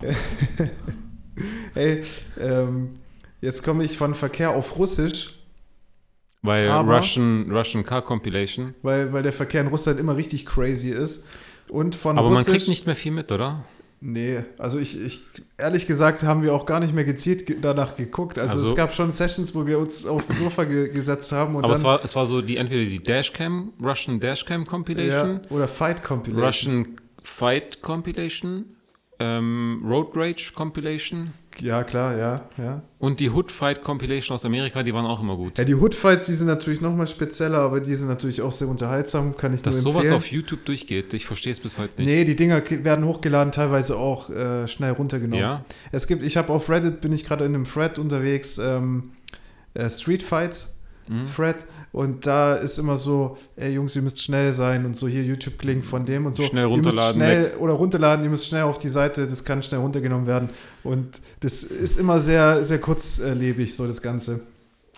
Hey, 1.74 2.02
ähm, 2.40 2.98
jetzt 3.40 3.62
komme 3.62 3.84
ich 3.84 3.96
von 3.96 4.16
Verkehr 4.16 4.50
auf 4.50 4.76
Russisch, 4.76 5.37
Weil 6.42 6.68
Aber- 6.68 6.96
Russian, 6.98 7.50
Russian 7.50 7.84
Car 7.84 8.02
Compilation. 8.02 8.74
weil, 8.82 9.12
weil 9.12 9.22
der 9.22 9.32
Verkehr 9.32 9.60
in 9.60 9.66
Russland 9.68 9.98
immer 9.98 10.16
richtig 10.16 10.46
crazy 10.46 10.90
ist. 10.90 11.24
Und 11.68 11.94
von 11.96 12.16
Aber 12.18 12.28
man 12.28 12.38
Russisch, 12.38 12.52
kriegt 12.54 12.68
nicht 12.68 12.86
mehr 12.86 12.96
viel 12.96 13.12
mit, 13.12 13.30
oder? 13.32 13.64
Nee, 14.00 14.44
also 14.58 14.78
ich, 14.78 14.98
ich, 14.98 15.24
ehrlich 15.58 15.88
gesagt, 15.88 16.22
haben 16.22 16.42
wir 16.44 16.54
auch 16.54 16.64
gar 16.66 16.78
nicht 16.78 16.94
mehr 16.94 17.02
gezielt 17.04 17.46
ge 17.46 17.56
danach 17.60 17.96
geguckt. 17.96 18.38
Also, 18.38 18.52
Also- 18.52 18.68
es 18.70 18.76
gab 18.76 18.94
schon 18.94 19.10
Sessions, 19.10 19.52
wo 19.56 19.66
wir 19.66 19.78
uns 19.80 20.06
auf 20.06 20.24
dem 20.26 20.36
Sofa 20.36 20.62
ge 20.64 20.88
gesetzt 20.92 21.32
haben 21.32 21.56
und 21.56 21.64
Aber 21.64 21.74
es 21.74 21.82
war, 21.82 22.02
es 22.04 22.14
war 22.14 22.24
so 22.24 22.40
die 22.40 22.56
entweder 22.56 22.84
die 22.84 23.02
Dashcam, 23.02 23.72
Russian 23.82 24.20
Dashcam 24.20 24.64
Compilation, 24.64 25.40
ja, 25.42 25.50
oder 25.50 25.66
Fight 25.66 26.04
Compilation. 26.04 26.46
Russian 26.46 26.96
Fight 27.24 27.82
Compilation, 27.82 28.64
ähm, 29.18 29.82
Road 29.84 30.10
Rage 30.16 30.52
Compilation 30.54 31.32
Ja, 31.60 31.82
klar, 31.84 32.16
ja, 32.16 32.40
ja. 32.56 32.82
und 32.98 33.20
die 33.20 33.30
Hood 33.30 33.50
Fight 33.50 33.82
Compilation 33.82 34.34
aus 34.34 34.44
Amerika, 34.44 34.82
die 34.82 34.94
waren 34.94 35.06
auch 35.06 35.20
immer 35.20 35.36
gut. 35.36 35.58
Ja, 35.58 35.64
die 35.64 35.74
Hoodfights, 35.74 36.26
die 36.26 36.34
sind 36.34 36.46
natürlich 36.46 36.80
nochmal 36.80 37.06
spezieller, 37.06 37.58
aber 37.58 37.80
die 37.80 37.94
sind 37.94 38.08
natürlich 38.08 38.42
auch 38.42 38.52
sehr 38.52 38.68
unterhaltsam, 38.68 39.36
kann 39.36 39.54
ich 39.54 39.62
Dass 39.62 39.74
nur 39.76 39.82
sowas 39.92 40.02
empfehlen. 40.04 40.16
auf 40.16 40.26
YouTube 40.26 40.64
durchgeht, 40.64 41.14
ich 41.14 41.26
verstehe 41.26 41.52
es 41.52 41.60
bis 41.60 41.78
heute 41.78 42.00
nicht. 42.00 42.08
Nee, 42.08 42.24
die 42.24 42.36
Dinger 42.36 42.62
werden 42.84 43.04
hochgeladen, 43.04 43.52
teilweise 43.52 43.96
auch 43.96 44.30
äh, 44.30 44.68
schnell 44.68 44.92
runtergenommen. 44.92 45.40
Ja, 45.40 45.64
Es 45.92 46.06
gibt, 46.06 46.24
ich 46.24 46.36
habe 46.36 46.52
auf 46.52 46.68
Reddit, 46.70 47.00
bin 47.00 47.12
ich 47.12 47.24
gerade 47.24 47.44
in 47.44 47.54
einem 47.54 47.64
Thread 47.64 47.98
unterwegs, 47.98 48.58
ähm, 48.58 49.10
äh, 49.74 49.90
Street 49.90 50.22
Fights 50.22 50.74
Mhm. 51.08 51.24
Thread 51.34 51.56
und 51.90 52.26
da 52.26 52.54
ist 52.56 52.78
immer 52.78 52.96
so, 52.98 53.38
ey 53.56 53.72
Jungs, 53.72 53.96
ihr 53.96 54.02
müsst 54.02 54.20
schnell 54.22 54.52
sein 54.52 54.84
und 54.84 54.94
so 54.94 55.08
hier 55.08 55.22
YouTube-Link 55.22 55.82
von 55.84 56.04
dem 56.04 56.26
und 56.26 56.36
so. 56.36 56.42
Schnell 56.42 56.66
runterladen, 56.66 57.14
Schnell, 57.22 57.52
oder 57.58 57.72
runterladen, 57.72 58.24
ihr 58.24 58.30
müsst 58.30 58.46
schnell 58.46 58.64
auf 58.64 58.78
die 58.78 58.90
Seite, 58.90 59.26
das 59.26 59.42
kann 59.42 59.62
schnell 59.62 59.80
runtergenommen 59.80 60.26
werden 60.26 60.50
und 60.88 61.20
das 61.40 61.62
ist 61.62 61.98
immer 61.98 62.18
sehr, 62.20 62.64
sehr 62.64 62.80
kurzlebig, 62.80 63.74
so 63.76 63.86
das 63.86 64.02
Ganze. 64.02 64.40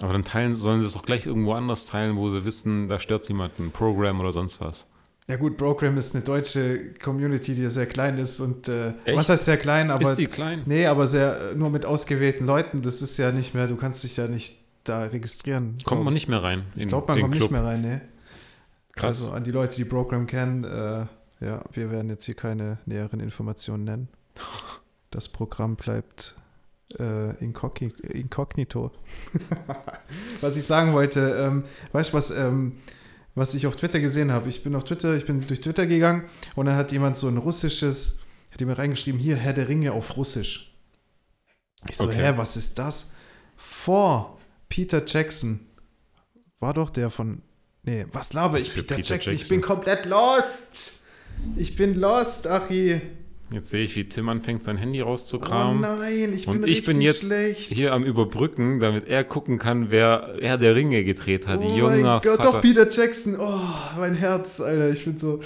aber 0.01 0.13
dann 0.13 0.25
teilen, 0.25 0.55
sollen 0.55 0.81
sie 0.81 0.87
es 0.87 0.93
doch 0.95 1.05
gleich 1.05 1.27
irgendwo 1.27 1.53
anders 1.53 1.87
teilen, 1.87 2.17
wo 2.17 2.31
sie 2.31 2.45
wissen, 2.45 2.89
da 2.89 2.99
stört 2.99 3.29
jemand 3.29 3.59
ein 3.59 3.71
Programm 3.71 4.21
oder 4.21 4.33
sonst 4.33 4.61
was. 4.61 4.87
Ja 5.29 5.37
gut, 5.37 5.57
Program 5.57 5.97
ist 5.97 6.15
eine 6.15 6.25
deutsche 6.25 6.93
Community, 7.01 7.55
die 7.55 7.69
sehr 7.69 7.87
klein 7.87 8.19
ist 8.19 8.41
und 8.41 8.67
äh, 8.67 8.95
was 9.15 9.29
heißt 9.29 9.45
sehr 9.45 9.59
klein, 9.59 9.91
aber 9.93 10.03
Ist 10.03 10.17
die 10.17 10.27
klein? 10.27 10.63
nee, 10.67 10.87
aber 10.87 11.07
sehr 11.07 11.55
nur 11.55 11.71
mit 11.71 11.87
ausgewählten 11.87 12.47
Leuten. 12.47 12.83
Das 12.83 13.01
ist 13.01 13.17
ja 13.17 13.31
nicht 13.31 13.55
mehr, 13.55 13.69
du 13.69 13.77
kannst 13.77 14.03
dich 14.03 14.17
ja 14.17 14.27
nicht 14.27 14.59
da 14.83 15.05
registrieren. 15.05 15.77
Kommt 15.85 16.03
man 16.03 16.13
ich. 16.15 16.23
nicht 16.23 16.29
mehr 16.29 16.43
rein. 16.43 16.65
Ich 16.75 16.89
glaube, 16.89 17.07
man 17.13 17.21
kommt 17.21 17.35
Club. 17.35 17.43
nicht 17.43 17.53
mehr 17.53 17.65
rein, 17.65 17.81
ne? 17.83 18.01
Krass. 18.93 19.23
Also 19.23 19.31
an 19.31 19.45
die 19.45 19.53
Leute, 19.53 19.77
die 19.77 19.85
Program 19.85 20.27
kennen, 20.27 20.65
äh, 20.65 21.07
ja, 21.45 21.63
wir 21.73 21.91
werden 21.93 22.09
jetzt 22.11 22.25
hier 22.25 22.35
keine 22.35 22.79
näheren 22.87 23.21
Informationen 23.21 23.85
nennen. 23.85 24.09
Das 25.11 25.29
Programm 25.29 25.77
bleibt 25.77 26.37
äh, 26.99 27.37
incogni 27.43 27.93
inkognito. 28.03 28.93
was 30.41 30.57
ich 30.57 30.65
sagen 30.65 30.93
wollte, 30.93 31.21
ähm, 31.41 31.63
weißt 31.93 32.11
du, 32.11 32.15
was, 32.15 32.31
ähm, 32.31 32.77
was 33.35 33.55
ich 33.55 33.67
auf 33.67 33.77
Twitter 33.77 34.01
gesehen 34.01 34.33
habe? 34.33 34.49
Ich 34.49 34.63
bin 34.63 34.75
auf 34.75 34.85
Twitter, 34.85 35.15
ich 35.17 35.27
bin 35.27 35.47
durch 35.47 35.61
Twitter 35.61 35.87
gegangen 35.87 36.25
und 36.57 36.67
dann 36.67 36.77
hat 36.77 36.93
jemand 36.93 37.17
so 37.17 37.29
ein 37.29 37.37
russisches, 37.39 38.21
hat 38.51 38.61
jemand 38.61 38.79
reingeschrieben, 38.79 39.21
hier 39.21 39.37
Herr 39.37 39.53
der 39.53 39.69
Ringe 39.69 39.93
auf 39.93 40.17
Russisch. 40.17 40.75
Ich 41.89 41.97
so, 41.97 42.05
Okay. 42.05 42.33
hä, 42.33 42.33
was 42.37 42.57
ist 42.57 42.79
das? 42.79 43.11
Vor 43.57 44.39
Peter 44.69 45.03
Jackson 45.07 45.61
war 46.61 46.75
doch 46.75 46.91
der 46.91 47.11
von. 47.11 47.43
Nee, 47.83 48.05
was 48.13 48.33
laber 48.33 48.59
ich? 48.59 48.73
Peter, 48.75 48.97
Peter 48.97 49.15
Jackson. 49.15 49.33
Ich 49.33 49.41
Jackson? 49.41 49.57
bin 49.57 49.63
komplett 49.67 50.05
lost. 50.05 51.01
Ich 51.57 51.75
bin 51.77 51.99
lost, 51.99 52.47
Achi. 52.47 53.01
Jetzt 53.53 53.71
sehe 53.71 53.83
ich, 53.83 53.97
wie 53.97 54.05
Tim 54.09 54.29
anfängt, 54.29 54.63
sein 54.63 54.77
Handy 54.77 55.03
Oh 55.03 55.07
rauszukramen. 55.07 55.81
nein, 55.81 56.33
ich 56.33 56.47
bin 56.47 56.63
Und 56.63 56.69
ich 56.69 56.85
bin 56.85 57.01
jetzt 57.01 57.25
schlecht. 57.25 57.73
hier 57.73 57.93
am 57.95 58.05
Überbrücken, 58.05 58.79
damit 58.79 59.09
er 59.09 59.25
gucken 59.25 59.59
kann, 59.59 59.91
wer 59.91 60.37
Herr 60.41 60.57
der 60.57 60.77
Ringe 60.77 61.03
gedreht 61.03 61.49
hat. 61.49 61.59
oh 61.61 61.77
Junger 61.77 61.91
mein 61.91 62.03
Gott, 62.23 62.37
Vater. 62.37 62.43
doch 62.45 62.61
Peter 62.61 62.89
Jackson. 62.89 63.37
Oh, 63.41 63.61
mein 63.99 64.15
Herz, 64.15 64.61
Alter. 64.61 64.91
Ich 64.91 65.05
bin 65.05 65.19
so. 65.19 65.41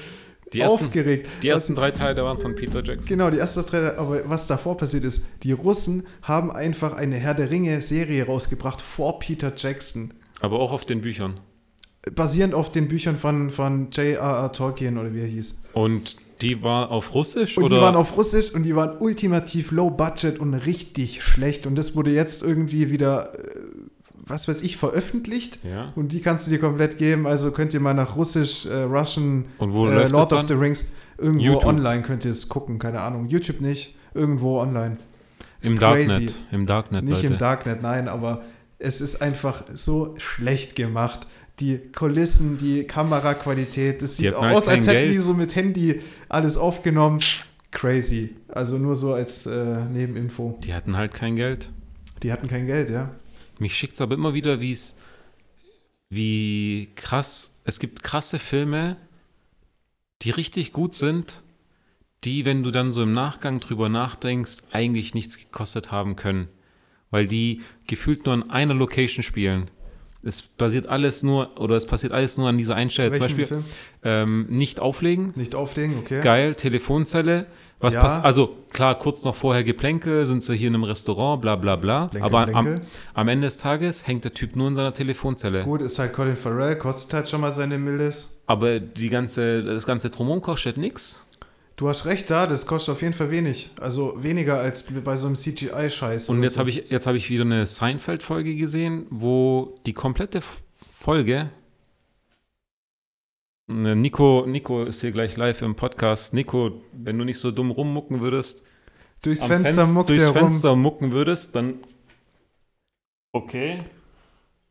die 0.52 0.60
ersten, 0.60 0.84
aufgeregt. 0.84 1.28
Die 1.42 1.48
ersten 1.48 1.74
drei 1.74 1.92
Teile 1.92 2.22
waren 2.24 2.38
von 2.40 2.54
Peter 2.54 2.82
Jackson. 2.84 3.08
Genau, 3.08 3.30
die 3.30 3.38
ersten 3.38 3.62
drei 3.62 3.70
Teile. 3.70 3.98
Aber 3.98 4.20
was 4.28 4.46
davor 4.46 4.76
passiert 4.76 5.04
ist, 5.04 5.26
die 5.42 5.52
Russen 5.52 6.06
haben 6.20 6.50
einfach 6.52 6.94
eine 6.94 7.16
Herr 7.16 7.32
der 7.34 7.50
Ringe-Serie 7.50 8.26
rausgebracht 8.26 8.82
vor 8.82 9.18
Peter 9.18 9.52
Jackson. 9.56 10.12
Aber 10.40 10.58
auch 10.60 10.72
auf 10.72 10.84
den 10.84 11.00
Büchern. 11.00 11.40
Basierend 12.14 12.52
auf 12.52 12.70
den 12.70 12.86
Büchern 12.88 13.16
von, 13.16 13.50
von 13.50 13.90
J.R.R. 13.92 14.52
Tolkien 14.52 14.98
oder 14.98 15.14
wie 15.14 15.20
er 15.20 15.26
hieß. 15.26 15.60
Und 15.72 16.16
die 16.40 16.62
war 16.62 16.90
auf 16.90 17.14
Russisch? 17.14 17.58
Und 17.58 17.64
oder? 17.64 17.76
die 17.76 17.82
waren 17.82 17.96
auf 17.96 18.16
Russisch 18.16 18.54
und 18.54 18.64
die 18.64 18.74
waren 18.74 18.98
ultimativ 18.98 19.70
low 19.70 19.90
budget 19.90 20.38
und 20.38 20.54
richtig 20.54 21.22
schlecht. 21.22 21.66
Und 21.66 21.76
das 21.76 21.96
wurde 21.96 22.10
jetzt 22.10 22.42
irgendwie 22.42 22.90
wieder, 22.90 23.34
äh, 23.34 23.38
was 24.14 24.48
weiß 24.48 24.62
ich, 24.62 24.76
veröffentlicht. 24.76 25.58
Ja. 25.64 25.92
Und 25.94 26.12
die 26.12 26.20
kannst 26.20 26.46
du 26.46 26.50
dir 26.50 26.58
komplett 26.58 26.98
geben. 26.98 27.26
Also 27.26 27.50
könnt 27.50 27.74
ihr 27.74 27.80
mal 27.80 27.94
nach 27.94 28.16
Russisch, 28.16 28.66
äh, 28.66 28.82
Russian, 28.82 29.46
und 29.58 29.72
wo 29.72 29.88
äh, 29.88 30.08
Lord 30.08 30.32
of 30.32 30.48
the 30.48 30.54
Rings, 30.54 30.86
irgendwo 31.18 31.44
YouTube. 31.44 31.66
online 31.66 32.02
könnt 32.02 32.24
ihr 32.24 32.30
es 32.30 32.48
gucken. 32.48 32.78
Keine 32.78 33.00
Ahnung. 33.00 33.28
YouTube 33.28 33.60
nicht, 33.60 33.94
irgendwo 34.14 34.60
online. 34.60 34.98
Ist 35.60 35.70
Im 35.70 35.78
crazy. 35.78 36.08
Darknet. 36.08 36.40
Im 36.50 36.66
Darknet, 36.66 37.04
Nicht 37.04 37.22
Leute. 37.22 37.32
im 37.32 37.38
Darknet, 37.38 37.82
nein, 37.82 38.08
aber 38.08 38.42
es 38.78 39.00
ist 39.00 39.22
einfach 39.22 39.64
so 39.74 40.14
schlecht 40.18 40.76
gemacht 40.76 41.26
die 41.60 41.78
Kulissen, 41.78 42.58
die 42.58 42.84
Kameraqualität. 42.84 44.02
Es 44.02 44.16
sieht 44.16 44.34
halt 44.34 44.54
aus, 44.54 44.68
als 44.68 44.86
hätten 44.86 44.96
Geld. 44.96 45.12
die 45.12 45.18
so 45.18 45.34
mit 45.34 45.54
Handy 45.54 46.00
alles 46.28 46.56
aufgenommen. 46.56 47.20
Crazy. 47.70 48.36
Also 48.48 48.78
nur 48.78 48.96
so 48.96 49.14
als 49.14 49.46
äh, 49.46 49.84
Nebeninfo. 49.84 50.58
Die 50.62 50.74
hatten 50.74 50.96
halt 50.96 51.14
kein 51.14 51.36
Geld. 51.36 51.70
Die 52.22 52.32
hatten 52.32 52.48
kein 52.48 52.66
Geld, 52.66 52.90
ja. 52.90 53.14
Mich 53.58 53.76
schickt 53.76 53.94
es 53.94 54.00
aber 54.00 54.14
immer 54.14 54.34
wieder, 54.34 54.60
wie 54.60 54.72
es, 54.72 54.96
wie 56.08 56.90
krass, 56.96 57.52
es 57.64 57.78
gibt 57.78 58.02
krasse 58.02 58.38
Filme, 58.38 58.96
die 60.22 60.30
richtig 60.30 60.72
gut 60.72 60.94
sind, 60.94 61.42
die, 62.24 62.44
wenn 62.44 62.62
du 62.62 62.70
dann 62.70 62.92
so 62.92 63.02
im 63.02 63.12
Nachgang 63.12 63.60
drüber 63.60 63.88
nachdenkst, 63.88 64.58
eigentlich 64.72 65.14
nichts 65.14 65.38
gekostet 65.38 65.92
haben 65.92 66.16
können. 66.16 66.48
Weil 67.10 67.26
die 67.26 67.60
gefühlt 67.86 68.24
nur 68.24 68.34
an 68.34 68.50
einer 68.50 68.74
Location 68.74 69.22
spielen 69.22 69.70
es 70.24 70.42
basiert 70.42 70.88
alles 70.88 71.22
nur, 71.22 71.60
oder 71.60 71.76
es 71.76 71.86
passiert 71.86 72.12
alles 72.12 72.36
nur 72.36 72.48
an 72.48 72.58
dieser 72.58 72.74
Einstellung. 72.74 73.12
Zum 73.12 73.20
Beispiel 73.20 73.64
ähm, 74.02 74.46
nicht 74.48 74.80
auflegen. 74.80 75.32
Nicht 75.36 75.54
auflegen, 75.54 75.98
okay. 75.98 76.22
Geil, 76.22 76.54
Telefonzelle. 76.54 77.46
Was 77.80 77.94
ja. 77.94 78.00
passt? 78.00 78.24
Also 78.24 78.56
klar, 78.70 78.96
kurz 78.96 79.24
noch 79.24 79.34
vorher 79.34 79.62
Geplänke, 79.62 80.24
sind 80.24 80.42
sie 80.42 80.54
hier 80.56 80.68
in 80.68 80.74
einem 80.74 80.84
Restaurant, 80.84 81.42
bla 81.42 81.56
bla 81.56 81.76
bla. 81.76 82.06
Blänke, 82.06 82.24
Aber 82.24 82.48
Am, 82.54 82.80
am, 83.12 83.28
Ende 83.28 83.46
des 83.46 83.58
Tages 83.58 84.06
hängt 84.06 84.24
der 84.24 84.32
Typ 84.32 84.56
nur 84.56 84.68
in 84.68 84.74
seiner 84.74 84.94
Telefonzelle. 84.94 85.64
Gut, 85.64 85.82
ist 85.82 85.98
halt 85.98 86.12
Colin 86.14 86.36
Farrell, 86.36 86.76
kostet 86.76 87.12
halt 87.12 87.28
schon 87.28 87.42
mal 87.42 87.52
seine 87.52 87.78
Mildes. 87.78 88.38
Aber 88.46 88.80
die 88.80 89.10
ganze, 89.10 89.62
das 89.62 89.84
ganze 89.86 90.08
Drumherum 90.10 90.40
kostet 90.40 90.78
nichts. 90.78 91.23
Du 91.76 91.88
hast 91.88 92.06
recht 92.06 92.30
da, 92.30 92.46
das 92.46 92.66
kostet 92.66 92.94
auf 92.94 93.02
jeden 93.02 93.14
Fall 93.14 93.30
wenig. 93.30 93.70
Also 93.80 94.22
weniger 94.22 94.58
als 94.58 94.86
bei 95.02 95.16
so 95.16 95.26
einem 95.26 95.34
CGI-Scheiß. 95.34 96.28
Und 96.28 96.42
jetzt 96.44 96.54
so. 96.54 96.60
habe 96.60 96.70
ich, 96.70 96.84
hab 96.92 97.14
ich 97.14 97.30
wieder 97.30 97.42
eine 97.42 97.66
Seinfeld-Folge 97.66 98.54
gesehen, 98.54 99.06
wo 99.10 99.74
die 99.84 99.92
komplette 99.92 100.40
Folge. 100.88 101.50
Ne, 103.66 103.96
Nico, 103.96 104.44
Nico 104.46 104.84
ist 104.84 105.00
hier 105.00 105.10
gleich 105.10 105.36
live 105.36 105.62
im 105.62 105.74
Podcast. 105.74 106.32
Nico, 106.32 106.82
wenn 106.92 107.18
du 107.18 107.24
nicht 107.24 107.38
so 107.38 107.50
dumm 107.50 107.72
rummucken 107.72 108.20
würdest, 108.20 108.64
durchs 109.22 109.42
Fenster, 109.44 109.86
Fenster, 109.86 110.04
durchs 110.04 110.28
Fenster 110.28 110.68
rum. 110.70 110.82
mucken 110.82 111.12
würdest, 111.12 111.56
dann. 111.56 111.78
Okay. 113.32 113.78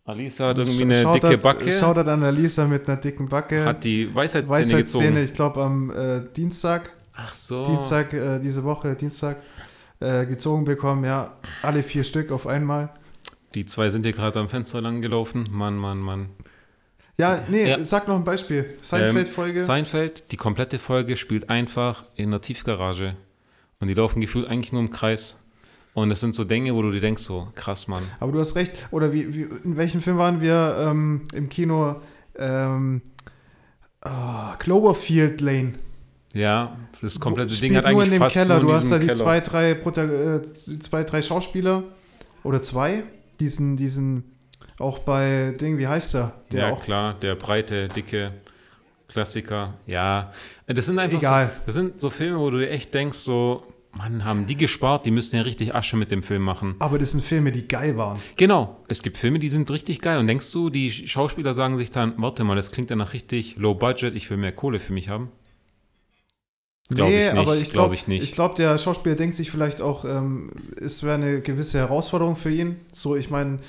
Alisa 0.05 0.49
hat 0.49 0.57
irgendwie 0.57 0.83
eine 0.83 1.01
Shoutout, 1.01 1.27
dicke 1.27 1.37
Backe. 1.37 1.73
Shoutout 1.73 2.09
an 2.09 2.23
Alisa 2.23 2.65
mit 2.67 2.87
einer 2.87 2.99
dicken 2.99 3.29
Backe. 3.29 3.65
Hat 3.65 3.83
die 3.83 4.13
Weisheitszähne, 4.13 4.59
Weisheitszähne 4.59 5.05
gezogen. 5.07 5.23
ich 5.23 5.33
glaube 5.33 5.61
am 5.63 5.89
äh, 5.91 6.21
Dienstag. 6.35 6.91
Ach 7.13 7.31
so. 7.31 7.65
Dienstag, 7.65 8.11
äh, 8.11 8.39
diese 8.39 8.63
Woche, 8.63 8.95
Dienstag, 8.95 9.37
äh, 9.99 10.25
gezogen 10.25 10.65
bekommen. 10.65 11.05
Ja, 11.05 11.37
alle 11.61 11.83
vier 11.83 12.03
Stück 12.03 12.31
auf 12.31 12.47
einmal. 12.47 12.89
Die 13.55 13.65
zwei 13.65 13.89
sind 13.89 14.03
hier 14.03 14.13
gerade 14.13 14.39
am 14.39 14.49
Fenster 14.49 14.81
lang 14.81 15.01
gelaufen. 15.01 15.47
Mann, 15.51 15.77
Mann, 15.77 15.99
Mann. 15.99 16.29
Ja, 17.17 17.45
nee, 17.47 17.69
ja. 17.69 17.83
sag 17.83 18.07
noch 18.07 18.15
ein 18.15 18.23
Beispiel. 18.23 18.65
Seinfeld-Folge. 18.81 19.59
Ähm, 19.59 19.65
Seinfeld, 19.65 20.31
die 20.31 20.37
komplette 20.37 20.79
Folge 20.79 21.15
spielt 21.15 21.49
einfach 21.49 22.03
in 22.15 22.31
der 22.31 22.41
Tiefgarage. 22.41 23.15
Und 23.79 23.87
die 23.87 23.93
laufen 23.93 24.19
gefühlt 24.19 24.47
eigentlich 24.47 24.73
nur 24.73 24.81
im 24.81 24.89
Kreis. 24.89 25.37
Und 25.93 26.09
das 26.09 26.21
sind 26.21 26.33
so 26.33 26.43
Dinge, 26.43 26.73
wo 26.73 26.81
du 26.81 26.91
dir 26.91 27.01
denkst, 27.01 27.21
so 27.21 27.49
krass, 27.55 27.87
Mann. 27.87 28.03
Aber 28.19 28.31
du 28.31 28.39
hast 28.39 28.55
recht. 28.55 28.71
Oder 28.91 29.13
wie, 29.13 29.33
wie 29.33 29.41
in 29.63 29.77
welchem 29.77 30.01
Film 30.01 30.17
waren 30.17 30.41
wir 30.41 30.75
ähm, 30.79 31.21
im 31.33 31.49
Kino? 31.49 32.01
Ähm, 32.37 33.01
oh, 34.03 34.57
Cloverfield 34.57 35.39
Lane. 35.41 35.73
Ja, 36.33 36.75
das 37.01 37.19
komplette 37.19 37.53
Ding 37.55 37.75
hat 37.75 37.85
eigentlich 37.85 38.09
nur 38.09 38.15
in 38.15 38.21
dem 38.23 38.27
Keller. 38.27 38.59
Du 38.59 38.73
hast 38.73 38.89
da 38.91 38.97
die 38.97 39.05
Keller. 39.05 39.17
zwei 39.17 39.39
drei, 39.39 39.71
äh, 39.71 40.41
zwei, 40.79 41.03
drei 41.03 41.21
Schauspieler 41.21 41.83
oder 42.43 42.61
zwei. 42.63 43.03
Diesen, 43.39 43.77
diesen, 43.77 44.23
auch 44.79 44.99
bei 44.99 45.53
Ding, 45.61 45.77
wie 45.77 45.87
heißt 45.87 46.15
der? 46.15 46.33
der 46.51 46.59
ja, 46.59 46.71
auch 46.71 46.81
klar, 46.81 47.13
der 47.19 47.35
breite, 47.35 47.87
dicke 47.87 48.31
Klassiker. 49.07 49.75
Ja, 49.85 50.33
das 50.65 50.87
sind 50.87 50.97
einfach 50.97 51.17
Egal. 51.19 51.51
So, 51.53 51.61
das 51.65 51.75
sind 51.75 52.01
so 52.01 52.09
Filme, 52.09 52.39
wo 52.39 52.49
du 52.49 52.57
dir 52.57 52.71
echt 52.71 52.93
denkst, 52.95 53.19
so, 53.19 53.63
Mann, 53.95 54.25
haben 54.25 54.45
die 54.47 54.57
gespart, 54.57 55.05
die 55.05 55.11
müssen 55.11 55.35
ja 55.35 55.43
richtig 55.43 55.75
Asche 55.75 55.97
mit 55.97 56.09
dem 56.09 56.23
Film 56.23 56.41
machen. 56.41 56.75
Aber 56.79 56.97
das 56.97 57.11
sind 57.11 57.23
Filme, 57.23 57.51
die 57.51 57.67
geil 57.67 57.95
waren. 57.95 58.19
Genau, 58.35 58.81
es 58.87 59.03
gibt 59.03 59.17
Filme, 59.17 59.37
die 59.37 59.49
sind 59.49 59.69
richtig 59.69 60.01
geil. 60.01 60.17
Und 60.17 60.25
denkst 60.25 60.51
du, 60.51 60.71
die 60.71 60.91
Schauspieler 60.91 61.53
sagen 61.53 61.77
sich 61.77 61.91
dann, 61.91 62.13
warte 62.17 62.43
mal, 62.43 62.55
das 62.55 62.71
klingt 62.71 62.89
ja 62.89 62.95
nach 62.95 63.13
richtig 63.13 63.55
low 63.57 63.75
budget, 63.75 64.15
ich 64.15 64.29
will 64.29 64.37
mehr 64.37 64.51
Kohle 64.51 64.79
für 64.79 64.93
mich 64.93 65.09
haben? 65.09 65.29
Glaube 66.89 67.11
nee, 67.11 67.27
ich 67.27 67.33
nicht. 67.33 67.41
aber 67.41 67.55
ich 67.55 67.71
glaube 67.71 67.95
glaub, 67.95 68.09
ich 68.09 68.31
glaube, 68.33 68.55
der 68.55 68.77
Schauspieler 68.77 69.15
denkt 69.15 69.35
sich 69.35 69.49
vielleicht 69.49 69.81
auch, 69.81 70.05
ähm, 70.05 70.51
es 70.79 71.03
wäre 71.03 71.15
eine 71.15 71.41
gewisse 71.41 71.77
Herausforderung 71.77 72.35
für 72.35 72.51
ihn. 72.51 72.77
So, 72.91 73.15
ich 73.15 73.29
meine, 73.29 73.59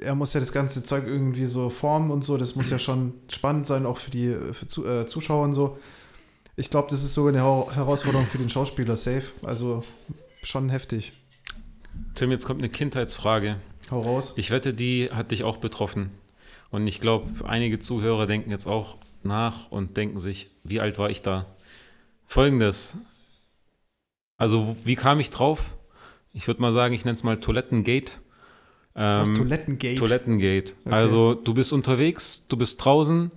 er 0.00 0.14
muss 0.14 0.32
ja 0.32 0.40
das 0.40 0.52
ganze 0.52 0.84
Zeug 0.84 1.04
irgendwie 1.06 1.46
so 1.46 1.70
formen 1.70 2.10
und 2.10 2.24
so. 2.24 2.36
Das 2.36 2.56
muss 2.56 2.70
ja 2.70 2.78
schon 2.78 3.14
spannend 3.28 3.66
sein, 3.66 3.84
auch 3.84 3.98
für 3.98 4.10
die 4.10 4.34
für 4.52 5.00
äh, 5.00 5.06
Zuschauer 5.06 5.44
und 5.44 5.54
so. 5.54 5.78
Ich 6.56 6.70
glaube, 6.70 6.88
das 6.90 7.02
ist 7.04 7.12
sogar 7.12 7.32
eine 7.32 7.74
Herausforderung 7.74 8.26
für 8.26 8.38
den 8.38 8.48
Schauspieler, 8.48 8.96
safe. 8.96 9.24
Also 9.42 9.84
schon 10.42 10.70
heftig. 10.70 11.12
Tim, 12.14 12.30
jetzt 12.30 12.46
kommt 12.46 12.60
eine 12.60 12.70
Kindheitsfrage. 12.70 13.56
Hau 13.90 14.00
raus. 14.00 14.32
Ich 14.36 14.50
wette, 14.50 14.72
die 14.72 15.10
hat 15.12 15.30
dich 15.30 15.44
auch 15.44 15.58
betroffen. 15.58 16.10
Und 16.70 16.86
ich 16.86 17.00
glaube, 17.00 17.46
einige 17.46 17.78
Zuhörer 17.78 18.26
denken 18.26 18.50
jetzt 18.50 18.66
auch 18.66 18.96
nach 19.22 19.70
und 19.70 19.96
denken 19.96 20.18
sich, 20.18 20.50
wie 20.64 20.80
alt 20.80 20.98
war 20.98 21.10
ich 21.10 21.22
da? 21.22 21.46
Folgendes. 22.24 22.96
Also, 24.38 24.76
wie 24.84 24.96
kam 24.96 25.20
ich 25.20 25.30
drauf? 25.30 25.76
Ich 26.32 26.46
würde 26.46 26.60
mal 26.60 26.72
sagen, 26.72 26.94
ich 26.94 27.04
nenne 27.04 27.14
es 27.14 27.22
mal 27.22 27.38
Toilettengate. 27.38 28.12
Ähm, 28.94 29.30
Was, 29.30 29.38
Toilettengate? 29.38 29.94
Toilettengate. 29.96 30.72
Okay. 30.84 30.94
Also, 30.94 31.34
du 31.34 31.54
bist 31.54 31.72
unterwegs, 31.72 32.46
du 32.48 32.56
bist 32.56 32.82
draußen 32.84 33.30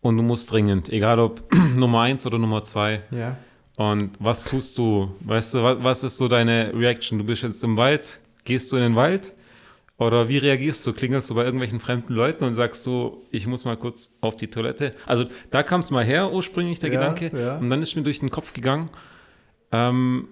und 0.00 0.16
du 0.16 0.22
musst 0.22 0.50
dringend, 0.52 0.88
egal 0.88 1.18
ob 1.18 1.42
Nummer 1.76 2.02
eins 2.02 2.26
oder 2.26 2.38
Nummer 2.38 2.62
zwei. 2.62 3.02
Ja. 3.10 3.36
Und 3.76 4.12
was 4.18 4.44
tust 4.44 4.76
du? 4.78 5.14
Weißt 5.20 5.54
du, 5.54 5.62
was, 5.62 5.82
was 5.82 6.04
ist 6.04 6.16
so 6.16 6.26
deine 6.26 6.72
Reaction? 6.74 7.18
Du 7.18 7.24
bist 7.24 7.42
jetzt 7.42 7.62
im 7.62 7.76
Wald, 7.76 8.18
gehst 8.44 8.72
du 8.72 8.76
in 8.76 8.82
den 8.82 8.96
Wald 8.96 9.34
oder 9.98 10.28
wie 10.28 10.38
reagierst 10.38 10.86
du? 10.86 10.92
Klingelst 10.92 11.30
du 11.30 11.34
bei 11.34 11.44
irgendwelchen 11.44 11.80
fremden 11.80 12.12
Leuten 12.12 12.44
und 12.44 12.54
sagst 12.54 12.84
so, 12.84 13.24
ich 13.30 13.46
muss 13.46 13.64
mal 13.64 13.76
kurz 13.76 14.16
auf 14.20 14.36
die 14.36 14.48
Toilette? 14.48 14.94
Also 15.06 15.26
da 15.50 15.62
kam 15.62 15.80
es 15.80 15.90
mal 15.90 16.04
her, 16.04 16.32
ursprünglich 16.32 16.78
der 16.78 16.92
ja, 16.92 17.00
Gedanke. 17.00 17.36
Ja. 17.36 17.58
Und 17.58 17.70
dann 17.70 17.82
ist 17.82 17.94
mir 17.96 18.02
durch 18.02 18.20
den 18.20 18.30
Kopf 18.30 18.52
gegangen, 18.52 18.90
ähm, 19.72 20.28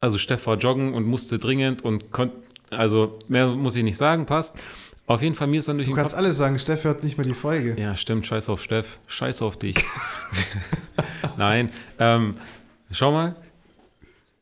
also 0.00 0.18
Steff 0.18 0.46
war 0.46 0.56
joggen 0.56 0.92
und 0.92 1.06
musste 1.06 1.38
dringend 1.38 1.82
und 1.82 2.10
konnte, 2.10 2.36
also 2.70 3.18
mehr 3.28 3.48
muss 3.48 3.76
ich 3.76 3.84
nicht 3.84 3.96
sagen, 3.96 4.26
passt. 4.26 4.58
Auf 5.06 5.20
jeden 5.20 5.34
Fall, 5.34 5.48
mir 5.48 5.60
ist 5.60 5.68
dann 5.68 5.76
durch 5.76 5.86
du 5.88 5.94
den 5.94 5.96
Kopf... 5.96 6.12
Du 6.12 6.14
kannst 6.14 6.16
alles 6.16 6.36
sagen, 6.38 6.58
Steff 6.58 6.84
hört 6.84 7.04
nicht 7.04 7.18
mehr 7.18 7.26
die 7.26 7.34
Folge. 7.34 7.78
Ja, 7.78 7.94
stimmt, 7.94 8.26
scheiß 8.26 8.48
auf 8.48 8.62
Steff, 8.62 8.98
scheiß 9.06 9.42
auf 9.42 9.58
dich. 9.58 9.76
Nein, 11.36 11.70
ähm, 11.98 12.36
schau 12.90 13.12
mal, 13.12 13.36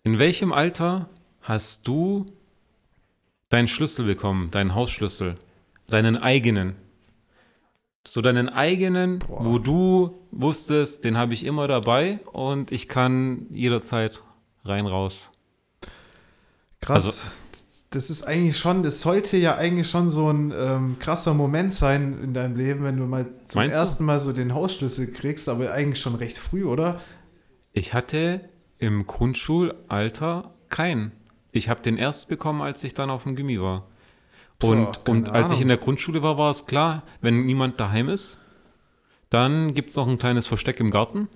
in 0.04 0.18
welchem 0.18 0.52
Alter 0.52 1.08
hast 1.40 1.88
du 1.88 2.26
deinen 3.48 3.68
Schlüssel 3.68 4.06
bekommen, 4.06 4.50
deinen 4.50 4.74
Hausschlüssel, 4.74 5.36
deinen 5.88 6.16
eigenen. 6.16 6.76
So 8.04 8.20
deinen 8.20 8.48
eigenen, 8.48 9.20
Boah. 9.20 9.44
wo 9.44 9.58
du 9.58 10.18
wusstest, 10.30 11.04
den 11.04 11.16
habe 11.16 11.34
ich 11.34 11.44
immer 11.44 11.68
dabei 11.68 12.18
und 12.32 12.72
ich 12.72 12.88
kann 12.88 13.46
jederzeit 13.50 14.22
rein 14.64 14.86
raus. 14.86 15.30
Krass. 16.80 17.06
Also, 17.06 17.30
das 17.92 18.10
ist 18.10 18.24
eigentlich 18.24 18.58
schon, 18.58 18.82
das 18.82 19.00
sollte 19.00 19.36
ja 19.36 19.56
eigentlich 19.56 19.88
schon 19.88 20.10
so 20.10 20.30
ein 20.30 20.52
ähm, 20.56 20.96
krasser 20.98 21.34
Moment 21.34 21.72
sein 21.72 22.18
in 22.22 22.34
deinem 22.34 22.56
Leben, 22.56 22.84
wenn 22.84 22.96
du 22.96 23.04
mal 23.04 23.26
zum 23.46 23.62
ersten 23.62 24.04
du? 24.04 24.06
Mal 24.06 24.18
so 24.18 24.32
den 24.32 24.54
Hausschlüssel 24.54 25.12
kriegst, 25.12 25.48
aber 25.48 25.72
eigentlich 25.72 26.00
schon 26.00 26.14
recht 26.14 26.38
früh, 26.38 26.64
oder? 26.64 27.00
Ich 27.72 27.94
hatte 27.94 28.40
im 28.78 29.06
Grundschulalter 29.06 30.54
keinen. 30.68 31.12
Ich 31.52 31.68
habe 31.68 31.82
den 31.82 31.98
erst 31.98 32.28
bekommen, 32.28 32.62
als 32.62 32.82
ich 32.82 32.94
dann 32.94 33.10
auf 33.10 33.24
dem 33.24 33.36
Gimmi 33.36 33.60
war. 33.60 33.86
Und, 34.62 35.04
Boah, 35.04 35.12
und 35.12 35.28
als 35.28 35.50
ich 35.52 35.60
in 35.60 35.68
der 35.68 35.76
Grundschule 35.76 36.22
war, 36.22 36.38
war 36.38 36.50
es 36.50 36.66
klar, 36.66 37.02
wenn 37.20 37.44
niemand 37.44 37.78
daheim 37.80 38.08
ist, 38.08 38.38
dann 39.28 39.74
gibt 39.74 39.90
es 39.90 39.96
noch 39.96 40.06
ein 40.06 40.18
kleines 40.18 40.46
Versteck 40.46 40.80
im 40.80 40.90
Garten. 40.90 41.28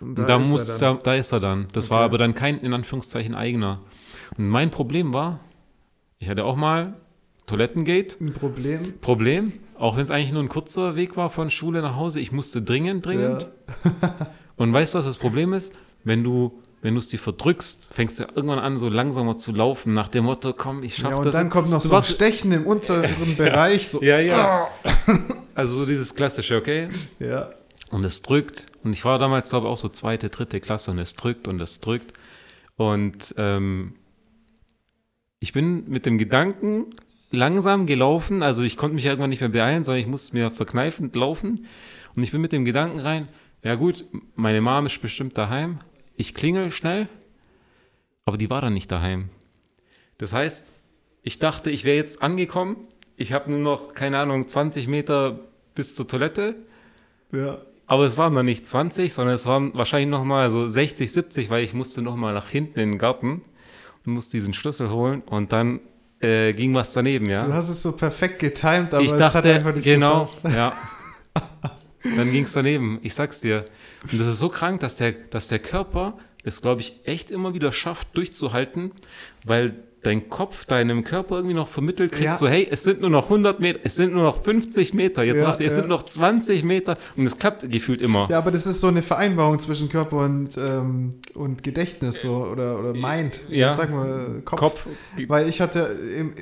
Da, 0.00 0.24
da, 0.24 0.36
ist 0.36 0.48
muss, 0.48 0.78
da, 0.78 0.94
da, 0.94 1.14
ist 1.14 1.32
er 1.32 1.40
dann. 1.40 1.68
Das 1.72 1.86
okay. 1.86 1.94
war 1.94 2.04
aber 2.04 2.18
dann 2.18 2.34
kein, 2.34 2.58
in 2.58 2.72
Anführungszeichen, 2.72 3.34
eigener. 3.34 3.80
Und 4.36 4.48
mein 4.48 4.70
Problem 4.70 5.12
war, 5.12 5.40
ich 6.20 6.28
hatte 6.28 6.44
auch 6.44 6.54
mal 6.54 6.94
Toilettengate. 7.46 8.16
Ein 8.20 8.32
Problem. 8.32 9.00
Problem, 9.00 9.52
auch 9.76 9.96
wenn 9.96 10.04
es 10.04 10.10
eigentlich 10.12 10.30
nur 10.30 10.42
ein 10.42 10.48
kurzer 10.48 10.94
Weg 10.94 11.16
war 11.16 11.30
von 11.30 11.50
Schule 11.50 11.82
nach 11.82 11.96
Hause. 11.96 12.20
Ich 12.20 12.30
musste 12.30 12.62
dringend, 12.62 13.04
dringend. 13.04 13.48
Ja. 14.02 14.28
Und 14.56 14.72
weißt 14.72 14.94
du, 14.94 14.98
was 14.98 15.06
das 15.06 15.16
Problem 15.16 15.52
ist? 15.52 15.74
Wenn 16.04 16.22
du 16.22 16.60
wenn 16.82 16.94
du 16.94 16.98
es 16.98 17.08
dir 17.08 17.18
verdrückst, 17.18 17.90
fängst 17.92 18.18
du 18.18 18.24
irgendwann 18.34 18.58
an, 18.58 18.78
so 18.78 18.88
langsamer 18.88 19.36
zu 19.36 19.52
laufen, 19.52 19.92
nach 19.92 20.08
dem 20.08 20.24
Motto, 20.24 20.54
komm, 20.54 20.82
ich 20.82 20.96
schaff 20.96 21.10
ja, 21.10 21.16
und 21.18 21.26
das. 21.26 21.34
Und 21.34 21.40
dann 21.40 21.50
kommt 21.50 21.68
noch 21.68 21.82
so 21.82 21.94
ein 21.94 22.02
Stechen 22.02 22.52
im 22.52 22.66
unteren 22.66 23.10
Bereich. 23.36 23.88
So. 23.88 24.02
Ja, 24.02 24.18
ja. 24.18 24.68
also 25.54 25.74
so 25.74 25.84
dieses 25.84 26.14
klassische, 26.14 26.56
okay? 26.56 26.88
Ja. 27.18 27.50
Und 27.90 28.04
es 28.04 28.22
drückt. 28.22 28.66
Und 28.82 28.92
ich 28.92 29.04
war 29.04 29.18
damals, 29.18 29.50
glaube 29.50 29.66
ich, 29.66 29.72
auch 29.72 29.76
so 29.76 29.88
zweite, 29.88 30.30
dritte 30.30 30.60
Klasse 30.60 30.90
und 30.90 30.98
es 30.98 31.16
drückt 31.16 31.48
und 31.48 31.60
es 31.60 31.80
drückt. 31.80 32.14
Und 32.76 33.34
ähm, 33.36 33.94
ich 35.40 35.52
bin 35.52 35.88
mit 35.88 36.06
dem 36.06 36.18
Gedanken 36.18 36.86
langsam 37.30 37.86
gelaufen. 37.86 38.42
Also 38.42 38.62
ich 38.62 38.76
konnte 38.76 38.94
mich 38.94 39.06
irgendwann 39.06 39.30
nicht 39.30 39.40
mehr 39.40 39.50
beeilen, 39.50 39.84
sondern 39.84 40.00
ich 40.00 40.06
musste 40.06 40.36
mir 40.36 40.50
verkneifend 40.50 41.16
laufen. 41.16 41.66
Und 42.14 42.22
ich 42.22 42.30
bin 42.30 42.40
mit 42.40 42.52
dem 42.52 42.64
Gedanken 42.64 43.00
rein, 43.00 43.28
ja 43.62 43.74
gut, 43.74 44.04
meine 44.36 44.60
Mom 44.60 44.86
ist 44.86 45.02
bestimmt 45.02 45.36
daheim 45.36 45.80
ich 46.20 46.34
klingel 46.34 46.70
schnell, 46.70 47.08
aber 48.26 48.36
die 48.36 48.50
war 48.50 48.60
dann 48.60 48.74
nicht 48.74 48.92
daheim. 48.92 49.30
Das 50.18 50.34
heißt, 50.34 50.68
ich 51.22 51.38
dachte, 51.38 51.70
ich 51.70 51.84
wäre 51.84 51.96
jetzt 51.96 52.22
angekommen. 52.22 52.76
Ich 53.16 53.32
habe 53.32 53.50
nur 53.50 53.60
noch, 53.60 53.94
keine 53.94 54.18
Ahnung, 54.18 54.46
20 54.46 54.86
Meter 54.86 55.40
bis 55.74 55.94
zur 55.94 56.06
Toilette. 56.06 56.56
Ja. 57.32 57.58
Aber 57.86 58.04
es 58.04 58.18
waren 58.18 58.34
dann 58.34 58.44
nicht 58.44 58.66
20, 58.66 59.14
sondern 59.14 59.34
es 59.34 59.46
waren 59.46 59.72
wahrscheinlich 59.74 60.10
noch 60.10 60.24
mal 60.24 60.50
so 60.50 60.68
60, 60.68 61.10
70, 61.10 61.48
weil 61.48 61.64
ich 61.64 61.72
musste 61.72 62.02
noch 62.02 62.16
mal 62.16 62.34
nach 62.34 62.50
hinten 62.50 62.78
in 62.80 62.90
den 62.90 62.98
Garten 62.98 63.42
musste 64.10 64.36
diesen 64.36 64.52
Schlüssel 64.52 64.90
holen 64.90 65.22
und 65.22 65.52
dann 65.52 65.80
äh, 66.20 66.52
ging 66.52 66.74
was 66.74 66.92
daneben, 66.92 67.28
ja. 67.28 67.44
Du 67.44 67.52
hast 67.52 67.68
es 67.68 67.82
so 67.82 67.92
perfekt 67.92 68.38
getimed, 68.38 68.92
aber 68.92 69.02
ich 69.02 69.10
dachte, 69.12 69.24
es 69.24 69.34
hat 69.34 69.46
einfach 69.46 69.74
nicht 69.74 69.84
genau, 69.84 70.24
gepasst. 70.24 70.44
ja. 70.54 70.72
Dann 72.02 72.32
ging 72.32 72.44
es 72.44 72.52
daneben, 72.52 72.98
ich 73.02 73.14
sag's 73.14 73.40
dir. 73.40 73.66
Und 74.10 74.18
das 74.20 74.26
ist 74.26 74.38
so 74.38 74.48
krank, 74.48 74.80
dass 74.80 74.96
der, 74.96 75.12
dass 75.12 75.48
der 75.48 75.58
Körper 75.58 76.16
es, 76.42 76.62
glaube 76.62 76.80
ich, 76.80 77.00
echt 77.04 77.30
immer 77.30 77.52
wieder 77.54 77.72
schafft, 77.72 78.16
durchzuhalten, 78.16 78.92
weil 79.44 79.84
dein 80.02 80.30
Kopf 80.30 80.64
deinem 80.64 81.04
Körper 81.04 81.36
irgendwie 81.36 81.54
noch 81.54 81.68
vermittelt 81.68 82.12
kriegt, 82.12 82.24
ja. 82.24 82.36
so 82.36 82.48
hey, 82.48 82.66
es 82.70 82.82
sind 82.82 83.00
nur 83.00 83.10
noch 83.10 83.24
100 83.24 83.60
Meter, 83.60 83.80
es 83.84 83.96
sind 83.96 84.14
nur 84.14 84.22
noch 84.22 84.42
50 84.42 84.94
Meter, 84.94 85.22
jetzt 85.22 85.40
ja, 85.40 85.46
du, 85.46 85.52
es 85.52 85.58
ja. 85.58 85.70
sind 85.70 85.88
noch 85.88 86.02
20 86.02 86.64
Meter 86.64 86.96
und 87.16 87.26
es 87.26 87.38
klappt 87.38 87.70
gefühlt 87.70 88.00
immer. 88.00 88.26
Ja, 88.30 88.38
aber 88.38 88.50
das 88.50 88.66
ist 88.66 88.80
so 88.80 88.86
eine 88.86 89.02
Vereinbarung 89.02 89.60
zwischen 89.60 89.88
Körper 89.88 90.18
und, 90.18 90.56
ähm, 90.56 91.14
und 91.34 91.62
Gedächtnis 91.62 92.22
so, 92.22 92.46
oder, 92.50 92.78
oder 92.78 92.94
Mind, 92.94 93.40
ja. 93.48 93.74
sagen 93.74 93.94
wir 93.94 94.42
Kopf. 94.44 94.60
Kopf. 94.60 94.86
Weil 95.28 95.48
ich 95.48 95.60
hatte 95.60 95.96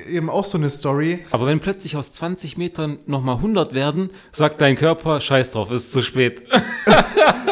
eben 0.09 0.29
auch 0.29 0.45
so 0.45 0.57
eine 0.57 0.69
Story. 0.69 1.19
Aber 1.31 1.45
wenn 1.45 1.59
plötzlich 1.59 1.97
aus 1.97 2.11
20 2.13 2.57
Metern 2.57 2.99
nochmal 3.05 3.35
100 3.37 3.73
werden, 3.73 4.09
sagt 4.31 4.61
dein 4.61 4.75
Körper, 4.75 5.19
scheiß 5.19 5.51
drauf, 5.51 5.71
ist 5.71 5.91
zu 5.91 6.01
spät. 6.01 6.43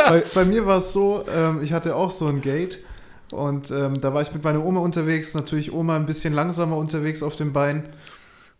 bei, 0.07 0.23
bei, 0.33 0.45
mir 0.45 0.65
war 0.65 0.79
es 0.79 0.93
so, 0.93 1.23
ähm, 1.35 1.61
ich 1.61 1.73
hatte 1.73 1.95
auch 1.95 2.11
so 2.11 2.27
ein 2.27 2.41
Gate 2.41 2.79
und 3.31 3.71
ähm, 3.71 3.99
da 3.99 4.13
war 4.13 4.21
ich 4.21 4.33
mit 4.33 4.43
meiner 4.43 4.63
Oma 4.65 4.79
unterwegs, 4.79 5.33
natürlich 5.33 5.71
Oma 5.71 5.95
ein 5.95 6.05
bisschen 6.05 6.33
langsamer 6.33 6.77
unterwegs 6.77 7.21
auf 7.23 7.35
dem 7.35 7.53
Bein. 7.53 7.83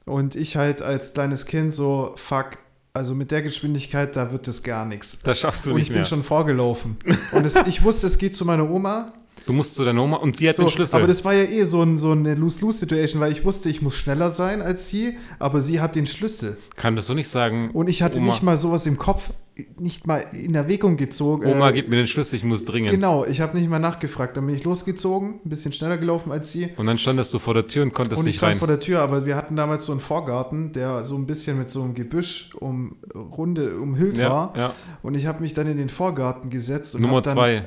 Und 0.06 0.36
ich 0.36 0.56
halt 0.56 0.82
als 0.82 1.14
kleines 1.14 1.46
Kind 1.46 1.74
so, 1.74 2.14
fuck, 2.16 2.58
also 2.94 3.14
mit 3.14 3.30
der 3.32 3.42
Geschwindigkeit, 3.42 4.16
da 4.16 4.32
wird 4.32 4.48
das 4.48 4.64
gar 4.64 4.86
nichts. 4.86 5.20
Das 5.24 5.40
schaffst 5.40 5.66
du 5.66 5.72
und 5.72 5.78
nicht 5.78 5.90
mehr. 5.90 6.00
Und 6.00 6.04
ich 6.04 6.10
bin 6.10 6.18
schon 6.18 6.24
vorgelaufen. 6.24 6.98
und 7.32 7.46
es, 7.46 7.56
ich 7.68 7.84
wusste, 7.84 8.08
es 8.08 8.18
geht 8.18 8.36
zu 8.36 8.46
meiner 8.46 8.70
Oma. 8.70 9.14
Du 9.48 9.54
musst 9.54 9.76
zu 9.76 9.86
deiner 9.86 10.04
Oma 10.04 10.18
und 10.18 10.36
sie 10.36 10.50
hat 10.50 10.58
so, 10.58 10.64
den 10.64 10.70
Schlüssel. 10.70 10.98
Aber 10.98 11.08
das 11.08 11.24
war 11.24 11.34
ja 11.34 11.44
eh 11.44 11.64
so, 11.64 11.82
ein, 11.82 11.98
so 11.98 12.12
eine 12.12 12.36
Lose-Lose-Situation, 12.36 13.22
weil 13.22 13.32
ich 13.32 13.46
wusste, 13.46 13.70
ich 13.70 13.82
muss 13.82 13.96
schneller 13.96 14.30
sein 14.30 14.62
als 14.62 14.90
sie, 14.90 15.18
aber 15.40 15.62
sie 15.62 15.80
hat 15.80 15.96
den 15.96 16.06
Schlüssel. 16.06 16.58
Kann 16.76 16.98
das 16.98 17.08
so 17.08 17.14
nicht 17.14 17.30
sagen. 17.30 17.72
Und 17.72 17.90
ich 17.90 18.04
hatte 18.04 18.20
Oma. 18.20 18.34
nicht 18.34 18.44
mal 18.44 18.58
sowas 18.58 18.86
im 18.86 18.98
Kopf, 18.98 19.32
nicht 19.80 20.06
mal 20.06 20.24
in 20.34 20.54
Erwägung 20.54 20.98
gezogen. 20.98 21.46
Oma, 21.46 21.70
äh, 21.70 21.74
gib 21.74 21.88
mir 21.88 21.96
den 21.96 22.08
Schlüssel, 22.08 22.36
ich 22.36 22.44
muss 22.44 22.66
dringend. 22.66 22.92
Genau, 22.92 23.26
ich 23.26 23.40
habe 23.40 23.58
nicht 23.58 23.70
mal 23.70 23.80
nachgefragt. 23.80 24.36
Dann 24.36 24.46
bin 24.46 24.54
ich 24.54 24.66
losgezogen, 24.66 25.40
ein 25.46 25.50
bisschen 25.50 25.72
schneller 25.72 25.98
gelaufen 25.98 26.32
als 26.32 26.52
sie. 26.52 26.70
Und 26.76 26.86
dann 26.86 26.98
standest 26.98 27.34
du 27.34 27.40
vor 27.40 27.54
der 27.54 27.66
Tür 27.66 27.84
und 27.84 27.94
konntest 27.94 28.20
und 28.20 28.26
nicht 28.26 28.44
rein. 28.44 28.52
Ich 28.52 28.58
stand 28.58 28.60
vor 28.60 28.68
der 28.68 28.82
Tür, 28.82 29.00
aber 29.00 29.26
wir 29.26 29.38
hatten 29.38 29.56
damals 29.56 29.86
so 29.86 29.94
einen 29.94 30.02
Vorgarten, 30.02 30.74
der 30.74 31.06
so 31.06 31.16
ein 31.16 31.26
bisschen 31.26 31.58
mit 31.58 31.70
so 31.70 31.84
einem 31.84 31.94
Gebüsch 31.94 32.52
um 32.60 32.98
Runde 33.16 33.80
umhüllt 33.80 34.18
ja, 34.18 34.30
war. 34.30 34.58
Ja. 34.58 34.74
Und 35.02 35.16
ich 35.16 35.26
habe 35.26 35.42
mich 35.42 35.54
dann 35.54 35.68
in 35.68 35.78
den 35.78 35.90
Vorgarten 35.90 36.50
gesetzt. 36.50 37.00
Nummer 37.00 37.24
zwei 37.24 37.64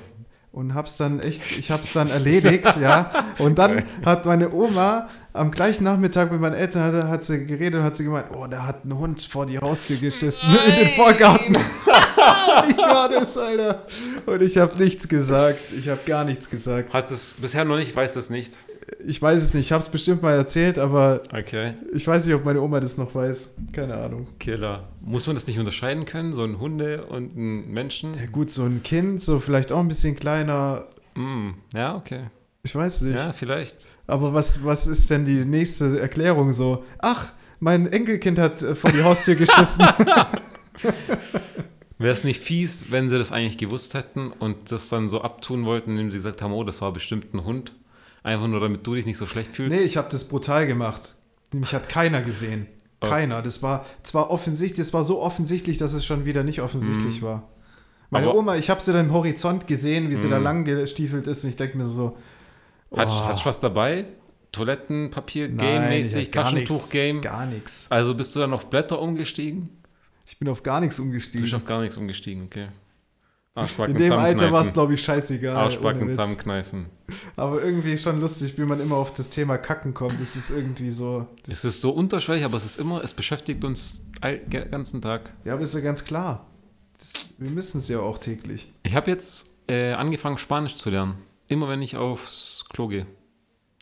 und 0.52 0.74
hab's 0.74 0.96
dann 0.96 1.20
echt, 1.20 1.40
ich 1.58 1.70
hab's 1.70 1.92
dann 1.92 2.08
erledigt, 2.10 2.64
ja. 2.80 3.10
Und 3.38 3.58
dann 3.58 3.84
hat 4.04 4.26
meine 4.26 4.52
Oma 4.52 5.08
am 5.32 5.52
gleichen 5.52 5.84
Nachmittag 5.84 6.32
mit 6.32 6.40
meinen 6.40 6.54
Eltern 6.54 6.82
hat, 6.82 7.08
hat 7.08 7.24
sie 7.24 7.46
geredet 7.46 7.80
und 7.80 7.84
hat 7.84 7.96
sie 7.96 8.04
gemeint, 8.04 8.26
oh, 8.34 8.46
da 8.48 8.66
hat 8.66 8.84
ein 8.84 8.98
Hund 8.98 9.22
vor 9.22 9.46
die 9.46 9.58
Haustür 9.58 9.96
geschissen 9.96 10.48
Nein. 10.52 10.58
in 10.70 10.76
den 10.76 10.88
Vorgarten. 10.88 11.54
ich 12.68 12.78
war 12.78 13.08
das, 13.08 13.38
Alter. 13.38 13.86
Und 14.26 14.42
ich 14.42 14.58
habe 14.58 14.76
nichts 14.82 15.06
gesagt. 15.06 15.60
Ich 15.78 15.88
habe 15.88 16.00
gar 16.04 16.24
nichts 16.24 16.50
gesagt. 16.50 16.92
Hat 16.92 17.10
es 17.10 17.32
bisher 17.38 17.64
noch 17.64 17.76
nicht, 17.76 17.94
weiß 17.94 18.14
das 18.14 18.28
nicht 18.28 18.56
ich 19.06 19.20
weiß 19.20 19.42
es 19.42 19.54
nicht. 19.54 19.66
Ich 19.66 19.72
habe 19.72 19.82
es 19.82 19.88
bestimmt 19.88 20.22
mal 20.22 20.34
erzählt, 20.34 20.78
aber 20.78 21.22
okay. 21.32 21.74
ich 21.92 22.06
weiß 22.06 22.26
nicht, 22.26 22.34
ob 22.34 22.44
meine 22.44 22.60
Oma 22.60 22.80
das 22.80 22.96
noch 22.98 23.14
weiß. 23.14 23.54
Keine 23.72 23.94
Ahnung. 23.94 24.28
Killer. 24.38 24.88
Muss 25.00 25.26
man 25.26 25.36
das 25.36 25.46
nicht 25.46 25.58
unterscheiden 25.58 26.04
können? 26.04 26.32
So 26.32 26.44
ein 26.44 26.58
Hunde 26.58 27.06
und 27.06 27.36
ein 27.36 27.70
Menschen? 27.70 28.14
Ja 28.14 28.26
gut, 28.26 28.50
so 28.50 28.64
ein 28.64 28.82
Kind, 28.82 29.22
so 29.22 29.38
vielleicht 29.38 29.72
auch 29.72 29.80
ein 29.80 29.88
bisschen 29.88 30.16
kleiner. 30.16 30.86
Mm, 31.14 31.50
ja, 31.74 31.96
okay. 31.96 32.24
Ich 32.62 32.74
weiß 32.74 33.02
nicht. 33.02 33.16
Ja, 33.16 33.32
vielleicht. 33.32 33.86
Aber 34.06 34.34
was, 34.34 34.64
was 34.64 34.86
ist 34.86 35.08
denn 35.10 35.24
die 35.24 35.44
nächste 35.44 35.98
Erklärung 36.00 36.52
so? 36.52 36.84
Ach, 36.98 37.28
mein 37.58 37.90
Enkelkind 37.92 38.38
hat 38.38 38.60
äh, 38.62 38.74
vor 38.74 38.90
die 38.92 39.02
Haustür 39.02 39.34
geschissen. 39.34 39.86
Wäre 41.98 42.12
es 42.12 42.24
nicht 42.24 42.42
fies, 42.42 42.90
wenn 42.90 43.10
sie 43.10 43.18
das 43.18 43.30
eigentlich 43.30 43.58
gewusst 43.58 43.92
hätten 43.92 44.32
und 44.32 44.72
das 44.72 44.88
dann 44.88 45.10
so 45.10 45.20
abtun 45.20 45.66
wollten, 45.66 45.90
indem 45.90 46.10
sie 46.10 46.16
gesagt 46.16 46.40
haben, 46.40 46.52
oh, 46.52 46.64
das 46.64 46.80
war 46.80 46.92
bestimmt 46.92 47.34
ein 47.34 47.44
Hund? 47.44 47.74
Einfach 48.22 48.48
nur, 48.48 48.60
damit 48.60 48.86
du 48.86 48.94
dich 48.94 49.06
nicht 49.06 49.16
so 49.16 49.26
schlecht 49.26 49.54
fühlst? 49.54 49.76
Nee, 49.76 49.84
ich 49.84 49.96
habe 49.96 50.08
das 50.10 50.24
brutal 50.24 50.66
gemacht. 50.66 51.14
Mich 51.52 51.72
hat 51.72 51.88
keiner 51.88 52.22
gesehen. 52.22 52.66
Oh. 53.00 53.08
Keiner. 53.08 53.42
Das 53.42 53.62
war 53.62 53.86
zwar 54.02 54.30
offensichtlich, 54.30 54.86
das 54.86 54.92
war 54.92 55.04
so 55.04 55.20
offensichtlich, 55.20 55.78
dass 55.78 55.94
es 55.94 56.04
schon 56.04 56.26
wieder 56.26 56.44
nicht 56.44 56.60
offensichtlich 56.60 57.22
mm. 57.22 57.24
war. 57.24 57.48
Meine 58.10 58.26
Aber 58.26 58.36
Oma, 58.36 58.56
ich 58.56 58.68
habe 58.68 58.80
sie 58.80 58.92
dann 58.92 59.06
im 59.06 59.12
Horizont 59.12 59.66
gesehen, 59.66 60.10
wie 60.10 60.16
sie 60.16 60.26
mm. 60.26 60.30
da 60.30 60.38
lang 60.38 60.64
gestiefelt 60.64 61.26
ist 61.26 61.44
und 61.44 61.50
ich 61.50 61.56
denke 61.56 61.78
mir 61.78 61.86
so. 61.86 62.18
Oh. 62.90 62.98
Hat, 62.98 63.08
hat's 63.08 63.46
was 63.46 63.58
dabei? 63.60 64.04
Toilettenpapier, 64.52 65.48
Game-mäßig, 65.48 66.30
Taschentuch-Game? 66.30 67.20
Gar 67.22 67.46
nichts. 67.46 67.86
Also 67.88 68.14
bist 68.14 68.34
du 68.34 68.40
dann 68.40 68.52
auf 68.52 68.68
Blätter 68.68 69.00
umgestiegen? 69.00 69.70
Ich 70.26 70.38
bin 70.38 70.48
auf 70.48 70.62
gar 70.62 70.80
nichts 70.80 70.98
umgestiegen. 70.98 71.40
Du 71.40 71.44
bist 71.44 71.54
auf 71.54 71.64
gar 71.64 71.80
nichts 71.80 71.96
umgestiegen, 71.96 72.44
okay. 72.44 72.68
Arschbacken 73.54 73.96
In 73.96 74.02
dem 74.02 74.12
Alter 74.12 74.52
war 74.52 74.64
es, 74.64 74.72
glaube 74.72 74.94
ich, 74.94 75.02
scheißegal. 75.02 75.56
Arschbacken 75.56 76.08
zusammenkneifen. 76.08 76.86
Aber 77.36 77.62
irgendwie 77.62 77.98
schon 77.98 78.20
lustig, 78.20 78.56
wie 78.56 78.62
man 78.62 78.80
immer 78.80 78.96
auf 78.96 79.12
das 79.12 79.28
Thema 79.28 79.58
Kacken 79.58 79.92
kommt. 79.92 80.20
Es 80.20 80.36
ist 80.36 80.50
irgendwie 80.50 80.90
so. 80.90 81.26
Es 81.48 81.64
ist 81.64 81.80
so 81.80 81.90
unterschwellig, 81.90 82.44
aber 82.44 82.56
es 82.56 82.64
ist 82.64 82.78
immer, 82.78 83.02
es 83.02 83.12
beschäftigt 83.12 83.64
uns 83.64 84.02
den 84.22 84.70
ganzen 84.70 85.02
Tag. 85.02 85.32
Ja, 85.44 85.54
aber 85.54 85.62
ist 85.62 85.74
ja 85.74 85.80
ganz 85.80 86.04
klar. 86.04 86.46
Das, 86.98 87.24
wir 87.38 87.50
müssen 87.50 87.80
es 87.80 87.88
ja 87.88 87.98
auch 87.98 88.18
täglich. 88.18 88.72
Ich 88.84 88.94
habe 88.94 89.10
jetzt 89.10 89.46
äh, 89.66 89.92
angefangen, 89.94 90.38
Spanisch 90.38 90.76
zu 90.76 90.90
lernen. 90.90 91.16
Immer 91.48 91.68
wenn 91.68 91.82
ich 91.82 91.96
aufs 91.96 92.64
Klo 92.72 92.86
gehe. 92.86 93.06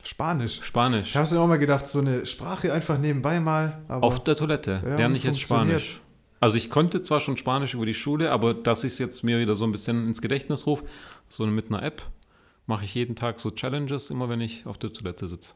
Spanisch. 0.02 0.60
Spanisch. 0.62 1.10
Ich 1.10 1.16
habe 1.16 1.34
mir 1.34 1.40
auch 1.40 1.46
mal 1.46 1.58
gedacht, 1.58 1.86
so 1.88 1.98
eine 1.98 2.24
Sprache 2.24 2.72
einfach 2.72 2.98
nebenbei 2.98 3.40
mal. 3.40 3.82
Auf 3.88 4.24
der 4.24 4.36
Toilette 4.36 4.80
lerne 4.96 5.16
ich 5.18 5.24
jetzt 5.24 5.40
Spanisch. 5.40 6.00
Also 6.40 6.56
ich 6.56 6.70
konnte 6.70 7.02
zwar 7.02 7.20
schon 7.20 7.36
Spanisch 7.36 7.74
über 7.74 7.86
die 7.86 7.94
Schule, 7.94 8.30
aber 8.30 8.54
dass 8.54 8.84
ich 8.84 8.92
es 8.92 8.98
jetzt 8.98 9.24
mir 9.24 9.40
wieder 9.40 9.56
so 9.56 9.64
ein 9.64 9.72
bisschen 9.72 10.06
ins 10.06 10.22
Gedächtnis 10.22 10.66
rufe, 10.66 10.84
so 11.28 11.46
mit 11.46 11.68
einer 11.68 11.82
App, 11.82 12.02
mache 12.66 12.84
ich 12.84 12.94
jeden 12.94 13.16
Tag 13.16 13.40
so 13.40 13.50
Challenges, 13.50 14.10
immer 14.10 14.28
wenn 14.28 14.40
ich 14.40 14.66
auf 14.66 14.78
der 14.78 14.92
Toilette 14.92 15.26
sitze. 15.26 15.54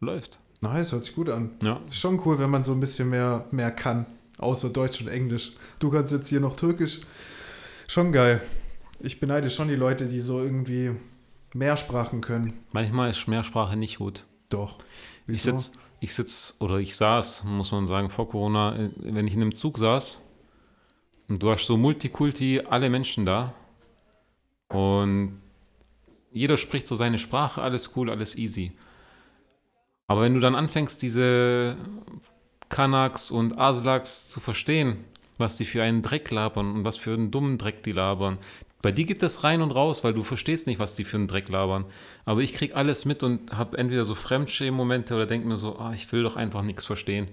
Läuft. 0.00 0.38
Nice, 0.60 0.92
hört 0.92 1.04
sich 1.04 1.14
gut 1.14 1.28
an. 1.28 1.50
Ja. 1.62 1.80
Schon 1.90 2.20
cool, 2.24 2.38
wenn 2.38 2.50
man 2.50 2.64
so 2.64 2.72
ein 2.72 2.80
bisschen 2.80 3.10
mehr, 3.10 3.46
mehr 3.50 3.70
kann, 3.70 4.06
außer 4.38 4.70
Deutsch 4.70 5.00
und 5.00 5.08
Englisch. 5.08 5.52
Du 5.78 5.90
kannst 5.90 6.12
jetzt 6.12 6.28
hier 6.28 6.40
noch 6.40 6.56
Türkisch. 6.56 7.00
Schon 7.86 8.12
geil. 8.12 8.40
Ich 9.00 9.20
beneide 9.20 9.50
schon 9.50 9.68
die 9.68 9.74
Leute, 9.74 10.06
die 10.06 10.20
so 10.20 10.42
irgendwie 10.42 10.92
mehr 11.54 11.76
Sprachen 11.76 12.20
können. 12.20 12.54
Manchmal 12.72 13.10
ist 13.10 13.28
Mehrsprache 13.28 13.76
nicht 13.76 13.98
gut. 13.98 14.24
Doch. 14.48 14.78
Wieso? 15.26 15.50
Ich 15.50 15.58
sitze 15.58 15.78
ich 16.00 16.14
sitze 16.14 16.54
oder 16.60 16.78
ich 16.78 16.96
saß, 16.96 17.44
muss 17.44 17.72
man 17.72 17.86
sagen, 17.86 18.10
vor 18.10 18.28
Corona, 18.28 18.76
äh, 18.76 18.90
wenn 18.96 19.26
ich 19.26 19.34
in 19.34 19.42
einem 19.42 19.54
Zug 19.54 19.78
saß 19.78 20.20
und 21.28 21.42
du 21.42 21.50
hast 21.50 21.66
so 21.66 21.76
Multikulti, 21.76 22.60
alle 22.60 22.90
Menschen 22.90 23.26
da 23.26 23.54
und 24.68 25.40
jeder 26.32 26.56
spricht 26.56 26.86
so 26.86 26.96
seine 26.96 27.18
Sprache, 27.18 27.62
alles 27.62 27.96
cool, 27.96 28.10
alles 28.10 28.36
easy. 28.36 28.72
Aber 30.06 30.20
wenn 30.20 30.34
du 30.34 30.40
dann 30.40 30.54
anfängst, 30.54 31.00
diese 31.02 31.76
Kanaks 32.68 33.30
und 33.30 33.58
Aslaks 33.58 34.28
zu 34.28 34.40
verstehen, 34.40 35.04
was 35.38 35.56
die 35.56 35.64
für 35.64 35.82
einen 35.82 36.02
Dreck 36.02 36.30
labern 36.30 36.74
und 36.74 36.84
was 36.84 36.96
für 36.96 37.12
einen 37.12 37.30
dummen 37.30 37.58
Dreck 37.58 37.82
die 37.82 37.92
labern, 37.92 38.38
Bei 38.82 38.92
dir 38.92 39.04
geht 39.04 39.22
das 39.22 39.42
rein 39.42 39.62
und 39.62 39.72
raus, 39.72 40.04
weil 40.04 40.14
du 40.14 40.22
verstehst 40.22 40.66
nicht, 40.66 40.78
was 40.78 40.94
die 40.94 41.04
für 41.04 41.16
einen 41.16 41.26
Dreck 41.26 41.48
labern. 41.48 41.86
Aber 42.24 42.40
ich 42.40 42.52
krieg 42.52 42.76
alles 42.76 43.04
mit 43.04 43.22
und 43.22 43.52
habe 43.56 43.76
entweder 43.78 44.04
so 44.04 44.14
Fremdschämen-Momente 44.14 45.14
oder 45.14 45.26
denke 45.26 45.48
mir 45.48 45.58
so, 45.58 45.78
ah, 45.78 45.92
ich 45.92 46.10
will 46.12 46.22
doch 46.22 46.36
einfach 46.36 46.62
nichts 46.62 46.84
verstehen. 46.84 47.28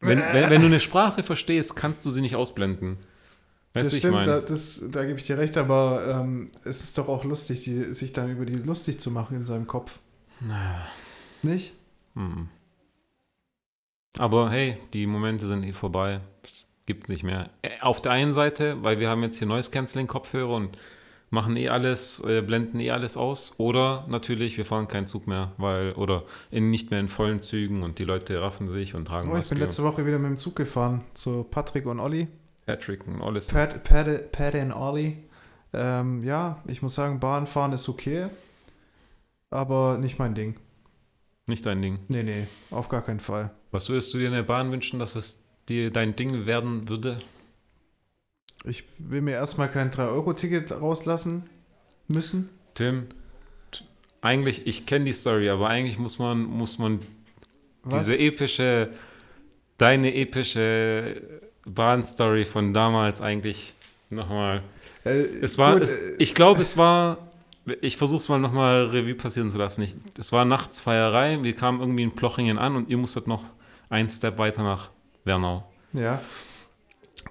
Wenn, 0.00 0.18
wenn, 0.32 0.50
wenn, 0.50 0.60
du 0.60 0.66
eine 0.66 0.80
Sprache 0.80 1.22
verstehst, 1.22 1.76
kannst 1.76 2.04
du 2.06 2.10
sie 2.10 2.22
nicht 2.22 2.34
ausblenden. 2.34 2.96
Weißt 3.74 3.92
das 3.92 3.98
stimmt, 3.98 4.20
ich 4.20 4.26
da, 4.26 4.40
das, 4.40 4.82
da 4.90 5.04
gebe 5.04 5.18
ich 5.18 5.26
dir 5.26 5.38
recht, 5.38 5.56
aber 5.56 6.02
ähm, 6.08 6.50
es 6.64 6.82
ist 6.82 6.98
doch 6.98 7.08
auch 7.08 7.22
lustig, 7.22 7.62
die, 7.62 7.94
sich 7.94 8.12
dann 8.12 8.30
über 8.30 8.44
die 8.44 8.54
lustig 8.54 8.98
zu 8.98 9.10
machen 9.10 9.36
in 9.36 9.46
seinem 9.46 9.66
Kopf. 9.66 9.98
Na. 10.40 10.86
Nicht? 11.42 11.72
Hm. 12.14 12.48
Aber 14.18 14.50
hey, 14.50 14.76
die 14.92 15.06
Momente 15.06 15.46
sind 15.46 15.62
eh 15.62 15.72
vorbei. 15.72 16.20
Gibt 16.90 17.04
es 17.04 17.08
nicht 17.08 17.22
mehr. 17.22 17.50
Äh, 17.62 17.68
auf 17.82 18.02
der 18.02 18.10
einen 18.10 18.34
Seite, 18.34 18.82
weil 18.82 18.98
wir 18.98 19.08
haben 19.08 19.22
jetzt 19.22 19.38
hier 19.38 19.46
Noise 19.46 19.70
Canceling 19.70 20.08
Kopfhörer 20.08 20.56
und 20.56 20.76
machen 21.30 21.54
eh 21.56 21.68
alles, 21.68 22.20
äh, 22.26 22.42
blenden 22.42 22.80
eh 22.80 22.90
alles 22.90 23.16
aus. 23.16 23.54
Oder 23.58 24.06
natürlich, 24.08 24.58
wir 24.58 24.64
fahren 24.64 24.88
keinen 24.88 25.06
Zug 25.06 25.28
mehr, 25.28 25.52
weil, 25.56 25.92
oder 25.92 26.24
in, 26.50 26.68
nicht 26.68 26.90
mehr 26.90 26.98
in 26.98 27.06
vollen 27.06 27.40
Zügen 27.40 27.84
und 27.84 28.00
die 28.00 28.04
Leute 28.04 28.42
raffen 28.42 28.72
sich 28.72 28.96
und 28.96 29.04
tragen 29.04 29.30
oh, 29.30 29.38
Ich 29.38 29.48
bin 29.48 29.58
letzte 29.58 29.84
Woche 29.84 30.04
wieder 30.04 30.18
mit 30.18 30.30
dem 30.30 30.36
Zug 30.36 30.56
gefahren 30.56 31.04
zu 31.14 31.44
Patrick 31.44 31.86
und 31.86 32.00
Olli. 32.00 32.26
Patrick 32.66 33.06
und 33.06 33.20
Olli. 33.20 33.38
Pat, 33.38 33.84
Pat, 33.84 34.32
Pat 34.32 34.54
und 34.56 34.72
Olli. 34.72 35.16
Ähm, 35.72 36.24
ja, 36.24 36.60
ich 36.66 36.82
muss 36.82 36.96
sagen, 36.96 37.20
Bahnfahren 37.20 37.72
ist 37.72 37.88
okay, 37.88 38.30
aber 39.50 39.96
nicht 39.98 40.18
mein 40.18 40.34
Ding. 40.34 40.56
Nicht 41.46 41.64
dein 41.66 41.82
Ding? 41.82 42.00
Nee, 42.08 42.24
nee, 42.24 42.48
auf 42.72 42.88
gar 42.88 43.02
keinen 43.02 43.20
Fall. 43.20 43.52
Was 43.70 43.88
würdest 43.88 44.12
du 44.12 44.18
dir 44.18 44.26
in 44.26 44.32
der 44.32 44.42
Bahn 44.42 44.72
wünschen, 44.72 44.98
dass 44.98 45.14
es 45.14 45.39
dir 45.70 45.90
dein 45.90 46.16
Ding 46.16 46.46
werden 46.46 46.88
würde? 46.88 47.20
Ich 48.64 48.84
will 48.98 49.22
mir 49.22 49.32
erstmal 49.32 49.68
kein 49.68 49.90
3-Euro-Ticket 49.90 50.70
rauslassen 50.72 51.44
müssen. 52.08 52.50
Tim, 52.74 53.06
eigentlich, 54.20 54.66
ich 54.66 54.84
kenne 54.84 55.06
die 55.06 55.12
Story, 55.12 55.48
aber 55.48 55.68
eigentlich 55.68 55.98
muss 55.98 56.18
man, 56.18 56.42
muss 56.42 56.78
man 56.78 57.00
diese 57.84 58.18
epische, 58.18 58.90
deine 59.78 60.14
epische 60.14 61.40
Bahnstory 61.64 62.44
von 62.44 62.74
damals 62.74 63.22
eigentlich 63.22 63.74
nochmal. 64.10 64.62
Äh, 65.04 65.20
es 65.40 65.56
war, 65.56 65.74
gut, 65.74 65.82
es, 65.84 65.92
äh, 65.92 66.16
ich 66.18 66.34
glaube, 66.34 66.60
es 66.60 66.76
war, 66.76 67.30
ich 67.80 67.96
versuche 67.96 68.18
es 68.18 68.28
mal 68.28 68.38
nochmal 68.38 68.86
Revue 68.86 69.14
passieren 69.14 69.50
zu 69.50 69.56
lassen. 69.56 69.82
Ich, 69.82 69.94
es 70.18 70.32
war 70.32 70.44
nachts 70.44 70.80
Feierei, 70.80 71.38
wir 71.42 71.54
kamen 71.54 71.80
irgendwie 71.80 72.02
in 72.02 72.12
Plochingen 72.12 72.58
an 72.58 72.76
und 72.76 72.90
ihr 72.90 72.98
musstet 72.98 73.26
noch 73.26 73.44
einen 73.88 74.10
Step 74.10 74.36
weiter 74.36 74.62
nach 74.62 74.90
Wernau. 75.24 75.64
Ja. 75.92 76.20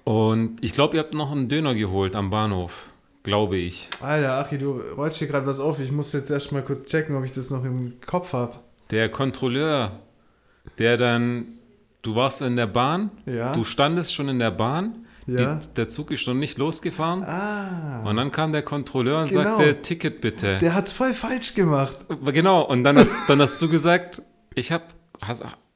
Und 0.04 0.62
ich 0.62 0.72
glaube, 0.72 0.96
ihr 0.96 1.02
habt 1.02 1.14
noch 1.14 1.30
einen 1.30 1.48
Döner 1.48 1.74
geholt 1.74 2.16
am 2.16 2.30
Bahnhof. 2.30 2.88
Glaube 3.22 3.58
ich. 3.58 3.90
Alter, 4.00 4.38
Achi, 4.38 4.56
du 4.56 4.80
rollst 4.96 5.18
hier 5.18 5.28
gerade 5.28 5.46
was 5.46 5.60
auf. 5.60 5.78
Ich 5.78 5.92
muss 5.92 6.12
jetzt 6.12 6.30
erst 6.30 6.52
mal 6.52 6.62
kurz 6.62 6.86
checken, 6.86 7.14
ob 7.16 7.24
ich 7.24 7.32
das 7.32 7.50
noch 7.50 7.64
im 7.64 8.00
Kopf 8.06 8.32
habe. 8.32 8.54
Der 8.90 9.10
Kontrolleur, 9.10 10.00
der 10.78 10.96
dann, 10.96 11.46
du 12.02 12.16
warst 12.16 12.40
in 12.40 12.56
der 12.56 12.66
Bahn, 12.66 13.10
ja. 13.26 13.52
du 13.52 13.62
standest 13.62 14.14
schon 14.14 14.28
in 14.28 14.38
der 14.38 14.50
Bahn, 14.50 15.06
ja. 15.26 15.54
Die, 15.54 15.74
der 15.74 15.88
Zug 15.88 16.10
ist 16.10 16.22
schon 16.22 16.38
nicht 16.38 16.58
losgefahren. 16.58 17.22
Ah. 17.22 18.02
Und 18.08 18.16
dann 18.16 18.32
kam 18.32 18.52
der 18.52 18.62
Kontrolleur 18.62 19.22
und 19.22 19.28
genau. 19.28 19.42
sagte, 19.42 19.82
Ticket 19.82 20.20
bitte. 20.20 20.58
Der 20.58 20.74
hat 20.74 20.86
es 20.86 20.92
voll 20.92 21.12
falsch 21.12 21.54
gemacht. 21.54 21.98
Genau, 22.24 22.62
und 22.62 22.84
dann 22.84 22.96
hast, 22.98 23.16
dann 23.28 23.40
hast 23.40 23.60
du 23.62 23.68
gesagt, 23.68 24.22
ich 24.54 24.72
habe 24.72 24.84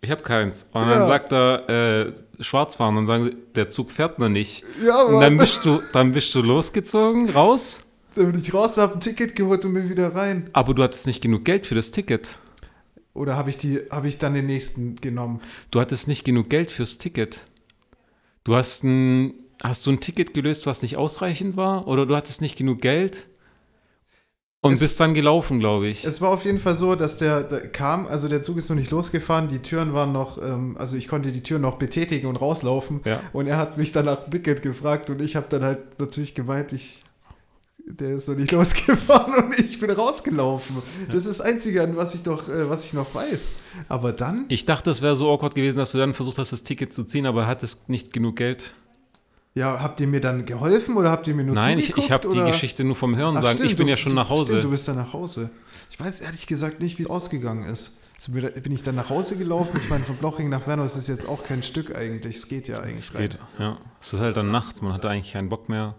ich 0.05 0.11
habe 0.11 0.23
keins. 0.23 0.69
Und 0.73 0.83
ja. 0.83 0.95
dann 0.95 1.09
sagt 1.09 1.33
er, 1.33 1.69
äh, 1.69 2.13
schwarz 2.41 2.77
fahren 2.77 2.97
und 2.97 3.07
sagen, 3.07 3.35
der 3.55 3.69
Zug 3.69 3.91
fährt 3.91 4.19
noch 4.19 4.29
nicht. 4.29 4.65
Ja, 4.85 5.05
Mann. 5.05 5.15
Und 5.15 5.21
dann 5.21 5.37
bist 5.37 5.65
du, 5.65 5.81
dann 5.93 6.13
bist 6.13 6.35
du 6.35 6.41
losgezogen, 6.41 7.31
raus. 7.31 7.81
Dann 8.15 8.31
bin 8.31 8.41
ich 8.41 8.55
raus, 8.55 8.77
habe 8.77 8.95
ein 8.95 9.01
Ticket 9.01 9.35
geholt 9.35 9.65
und 9.65 9.75
bin 9.75 9.89
wieder 9.89 10.15
rein. 10.15 10.49
Aber 10.53 10.75
du 10.75 10.83
hattest 10.83 11.07
nicht 11.07 11.21
genug 11.21 11.45
Geld 11.45 11.67
für 11.67 11.75
das 11.75 11.91
Ticket. 11.91 12.39
Oder 13.13 13.37
habe 13.37 13.51
ich, 13.51 13.57
hab 13.91 14.05
ich 14.05 14.19
dann 14.19 14.35
den 14.35 14.47
nächsten 14.47 14.97
genommen? 14.97 15.41
Du 15.71 15.81
hattest 15.81 16.09
nicht 16.09 16.25
genug 16.25 16.51
Geld 16.51 16.71
fürs 16.71 16.99
Ticket. 16.99 17.41
Du 18.43 18.57
hast 18.57 18.85
ein, 18.85 19.35
hast 19.63 19.87
du 19.87 19.91
ein 19.91 20.01
Ticket 20.01 20.35
gelöst, 20.35 20.67
was 20.67 20.83
nicht 20.83 20.97
ausreichend 20.97 21.57
war? 21.57 21.87
Oder 21.87 22.07
du 22.07 22.17
hattest 22.17 22.41
nicht 22.41 22.57
genug 22.57 22.81
Geld? 22.81 23.27
Und 24.65 24.73
es, 24.73 24.81
bist 24.81 24.99
dann 24.99 25.13
gelaufen, 25.13 25.61
glaube 25.61 25.89
ich. 25.89 26.07
Es 26.07 26.23
war 26.23 26.31
auf 26.31 26.47
jeden 26.47 26.59
Fall 26.59 26.75
so, 26.75 26.95
dass 26.95 27.19
der, 27.19 27.43
der, 27.43 27.69
kam, 27.69 28.07
also 28.07 28.29
der 28.29 28.41
Zug 28.41 28.57
ist 28.57 28.71
noch 28.71 28.77
nicht 28.77 28.91
losgefahren, 28.91 29.51
die 29.51 29.59
Türen 29.59 29.93
waren 29.93 30.13
noch, 30.13 30.39
ähm, 30.43 30.77
also 30.79 30.97
ich 30.97 31.07
konnte 31.07 31.33
die 31.33 31.43
Türen 31.43 31.61
noch 31.61 31.77
betätigen 31.77 32.29
und 32.29 32.37
rauslaufen. 32.37 33.03
Ja. 33.05 33.21
Und 33.35 33.47
er 33.47 33.59
hat 33.59 33.77
mich 33.77 33.93
dann 33.93 34.07
nach 34.07 34.25
dem 34.25 34.31
Ticket 34.31 34.63
gefragt 34.63 35.11
und 35.11 35.21
ich 35.21 35.37
habe 35.37 35.45
dann 35.51 35.65
halt 35.65 36.01
natürlich 36.01 36.35
gemeint, 36.35 36.73
ich, 36.73 37.03
der 37.87 38.15
ist 38.15 38.27
noch 38.27 38.37
nicht 38.37 38.53
losgefahren 38.53 39.45
und 39.45 39.59
ich 39.59 39.79
bin 39.79 39.91
rausgelaufen. 39.91 40.77
Das 41.09 41.27
ist 41.27 41.41
das 41.41 41.41
Einzige, 41.43 41.83
an 41.83 41.95
was 41.97 42.15
ich 42.15 42.25
noch, 42.25 42.49
äh, 42.49 42.71
was 42.71 42.87
ich 42.87 42.95
noch 42.95 43.15
weiß. 43.15 43.51
Aber 43.91 44.13
dann. 44.13 44.47
Ich 44.49 44.65
dachte, 44.65 44.91
es 44.91 45.03
wäre 45.03 45.15
so 45.15 45.31
awkward 45.31 45.55
gewesen, 45.55 45.77
dass 45.77 45.93
du 45.93 45.99
dann 45.99 46.15
versucht 46.15 46.39
hast, 46.39 46.53
das 46.53 46.63
Ticket 46.63 46.91
zu 46.95 47.05
ziehen, 47.05 47.27
aber 47.27 47.47
hattest 47.47 47.91
nicht 47.91 48.15
genug 48.15 48.37
Geld. 48.37 48.73
Ja, 49.57 49.81
habt 49.81 50.01
ihr 50.01 50.09
mir 50.09 50.21
dann 50.21 50.45
geholfen 50.47 50.97
oder 50.97 51.13
habt 51.13 51.29
ihr 51.29 51.35
mir 51.35 51.45
nur 51.45 51.55
Nein, 51.55 51.79
ich, 51.79 51.97
ich 51.97 52.11
habe 52.11 52.29
die 52.29 52.41
Geschichte 52.41 52.83
nur 52.83 52.97
vom 52.97 53.15
Hören 53.15 53.37
sagen. 53.41 53.55
Stimmt, 53.55 53.71
ich 53.71 53.77
bin 53.77 53.87
du, 53.87 53.91
ja 53.93 53.97
schon 53.97 54.15
nach 54.15 54.29
Hause. 54.29 54.47
Stimmt, 54.47 54.65
du 54.65 54.71
bist 54.71 54.89
dann 54.89 54.97
nach 54.97 55.13
Hause. 55.13 55.51
Ich 55.91 56.01
weiß 56.01 56.23
ehrlich 56.23 56.49
gesagt 56.49 56.81
nicht, 56.81 56.99
wie 56.99 57.05
es 57.05 57.11
ausgegangen 57.11 57.65
ist. 57.65 57.99
Also 58.17 58.33
bin 58.33 58.73
ich 58.73 58.83
dann 58.83 58.97
nach 58.97 59.11
Hause 59.11 59.37
gelaufen? 59.37 59.79
Ich 59.81 59.89
meine, 59.89 60.03
von 60.05 60.17
Bloching 60.17 60.49
nach 60.49 60.67
Werner 60.67 60.85
ist 60.85 60.97
es 60.97 61.07
jetzt 61.07 61.29
auch 61.29 61.45
kein 61.45 61.63
Stück 61.63 61.97
eigentlich. 61.97 62.37
Es 62.37 62.49
geht 62.49 62.67
ja 62.67 62.81
eigentlich. 62.81 63.11
Es 63.11 63.13
geht, 63.13 63.39
ja. 63.59 63.79
Es 64.01 64.13
ist 64.13 64.21
halt 64.21 64.37
dann 64.37 64.51
nachts, 64.51 64.83
man 64.83 64.93
hatte 64.93 65.09
eigentlich 65.09 65.33
keinen 65.33 65.49
Bock 65.49 65.69
mehr. 65.69 65.95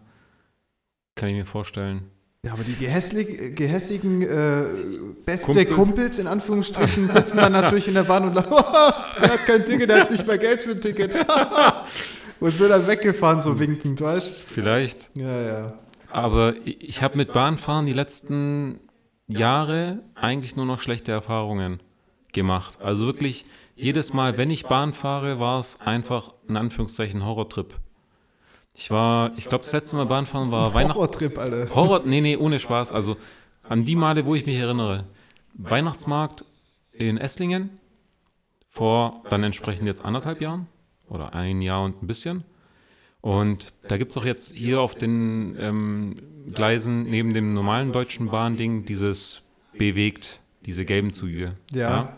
Kann 1.15 1.29
ich 1.29 1.35
mir 1.35 1.45
vorstellen. 1.45 2.09
Ja, 2.45 2.53
aber 2.53 2.63
die 2.63 2.75
gehässig, 2.75 3.55
gehässigen 3.55 4.21
äh, 4.21 4.65
beste 5.25 5.47
Kumpels. 5.47 5.75
Kumpels. 5.75 6.19
in 6.19 6.27
Anführungsstrichen 6.27 7.09
sitzen 7.09 7.37
dann 7.37 7.53
natürlich 7.53 7.87
in 7.87 7.95
der 7.95 8.03
Bahn 8.03 8.25
und 8.25 8.35
lachen, 8.35 8.51
der 9.21 9.29
hat 9.29 9.45
kein 9.45 9.65
Ticket, 9.65 9.89
der 9.89 10.01
hat 10.01 10.11
nicht 10.11 10.27
mehr 10.27 10.37
Geld 10.37 10.61
für 10.61 10.71
ein 10.71 10.81
Ticket. 10.81 11.15
Und 12.45 12.51
sind 12.51 12.69
dann 12.69 12.85
weggefahren, 12.85 13.41
so 13.41 13.59
winkend, 13.59 14.01
weißt 14.01 14.27
du? 14.27 14.31
Vielleicht. 14.31 15.09
Ja, 15.17 15.41
ja. 15.41 15.73
Aber 16.11 16.53
ich 16.63 17.01
habe 17.01 17.17
mit 17.17 17.33
Bahnfahren 17.33 17.87
die 17.87 17.93
letzten 17.93 18.81
Jahre 19.25 20.03
eigentlich 20.13 20.55
nur 20.55 20.67
noch 20.67 20.79
schlechte 20.79 21.11
Erfahrungen 21.11 21.79
gemacht. 22.33 22.77
Also 22.83 23.07
wirklich, 23.07 23.45
jedes 23.75 24.13
Mal, 24.13 24.37
wenn 24.37 24.51
ich 24.51 24.67
Bahn 24.67 24.93
fahre, 24.93 25.39
war 25.39 25.59
es 25.59 25.81
einfach 25.81 26.33
in 26.47 26.55
Anführungszeichen 26.55 27.25
Horrortrip. 27.25 27.79
Ich 28.75 28.91
war, 28.91 29.31
ich 29.37 29.49
glaube, 29.49 29.63
das 29.63 29.73
letzte 29.73 29.95
Mal 29.95 30.05
Bahnfahren 30.05 30.51
war 30.51 30.71
Weihnachten. 30.75 30.99
Horrortrip, 30.99 31.39
Alter. 31.39 31.73
Horror, 31.73 32.01
nee, 32.05 32.21
nee, 32.21 32.37
ohne 32.37 32.59
Spaß. 32.59 32.91
Also 32.91 33.17
an 33.63 33.85
die 33.85 33.95
Male, 33.95 34.23
wo 34.27 34.35
ich 34.35 34.45
mich 34.45 34.57
erinnere. 34.57 35.05
Weihnachtsmarkt 35.55 36.45
in 36.91 37.17
Esslingen 37.17 37.79
vor 38.69 39.23
dann 39.31 39.43
entsprechend 39.43 39.87
jetzt 39.87 40.05
anderthalb 40.05 40.41
Jahren 40.41 40.67
oder 41.09 41.33
ein 41.33 41.61
Jahr 41.61 41.83
und 41.83 42.01
ein 42.03 42.07
bisschen. 42.07 42.43
Und 43.21 43.73
da 43.87 43.97
gibt 43.97 44.11
es 44.11 44.17
auch 44.17 44.25
jetzt 44.25 44.55
hier 44.55 44.81
auf 44.81 44.95
den 44.95 45.55
ähm, 45.59 46.15
Gleisen 46.53 47.03
neben 47.03 47.33
dem 47.33 47.53
normalen 47.53 47.91
deutschen 47.91 48.29
Bahnding 48.29 48.85
dieses 48.85 49.41
bewegt, 49.77 50.39
diese 50.65 50.85
gelben 50.85 51.11
Züge. 51.11 51.55
Ja. 51.71 51.89
ja. 51.89 52.17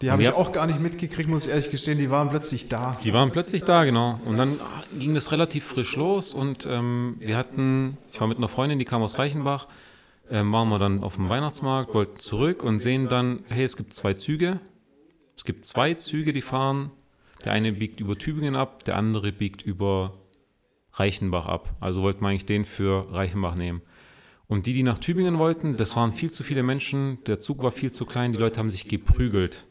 Die 0.00 0.12
habe 0.12 0.22
ich 0.22 0.32
auch 0.32 0.52
gar 0.52 0.68
nicht 0.68 0.78
mitgekriegt, 0.78 1.28
muss 1.28 1.46
ich 1.46 1.50
ehrlich 1.50 1.70
gestehen. 1.70 1.98
Die 1.98 2.08
waren 2.08 2.30
plötzlich 2.30 2.68
da. 2.68 2.96
Die 3.02 3.12
waren 3.12 3.32
plötzlich 3.32 3.64
da, 3.64 3.84
genau. 3.84 4.20
Und 4.24 4.36
dann 4.36 4.60
ging 4.96 5.12
das 5.14 5.32
relativ 5.32 5.64
frisch 5.64 5.96
los 5.96 6.34
und 6.34 6.66
ähm, 6.70 7.16
wir 7.18 7.36
hatten, 7.36 7.98
ich 8.12 8.20
war 8.20 8.28
mit 8.28 8.38
einer 8.38 8.48
Freundin, 8.48 8.78
die 8.78 8.84
kam 8.84 9.02
aus 9.02 9.18
Reichenbach, 9.18 9.66
ähm, 10.30 10.52
waren 10.52 10.68
wir 10.68 10.78
dann 10.78 11.02
auf 11.02 11.16
dem 11.16 11.28
Weihnachtsmarkt, 11.28 11.94
wollten 11.94 12.16
zurück 12.20 12.62
und 12.62 12.78
sehen 12.78 13.08
dann, 13.08 13.40
hey, 13.48 13.64
es 13.64 13.76
gibt 13.76 13.92
zwei 13.92 14.14
Züge. 14.14 14.60
Es 15.36 15.44
gibt 15.44 15.64
zwei 15.64 15.94
Züge, 15.94 16.32
die 16.32 16.42
fahren 16.42 16.92
der 17.44 17.52
eine 17.52 17.72
biegt 17.72 18.00
über 18.00 18.16
Tübingen 18.16 18.56
ab, 18.56 18.84
der 18.84 18.96
andere 18.96 19.32
biegt 19.32 19.62
über 19.62 20.14
Reichenbach 20.92 21.46
ab. 21.46 21.76
Also 21.80 22.02
wollten 22.02 22.22
wir 22.22 22.28
eigentlich 22.28 22.46
den 22.46 22.64
für 22.64 23.12
Reichenbach 23.12 23.54
nehmen. 23.54 23.82
Und 24.46 24.66
die, 24.66 24.72
die 24.72 24.82
nach 24.82 24.98
Tübingen 24.98 25.38
wollten, 25.38 25.76
das 25.76 25.94
waren 25.94 26.14
viel 26.14 26.30
zu 26.30 26.42
viele 26.42 26.62
Menschen, 26.62 27.18
der 27.26 27.38
Zug 27.38 27.62
war 27.62 27.70
viel 27.70 27.92
zu 27.92 28.06
klein, 28.06 28.32
die 28.32 28.38
Leute 28.38 28.58
haben 28.58 28.70
sich 28.70 28.88
geprügelt, 28.88 29.66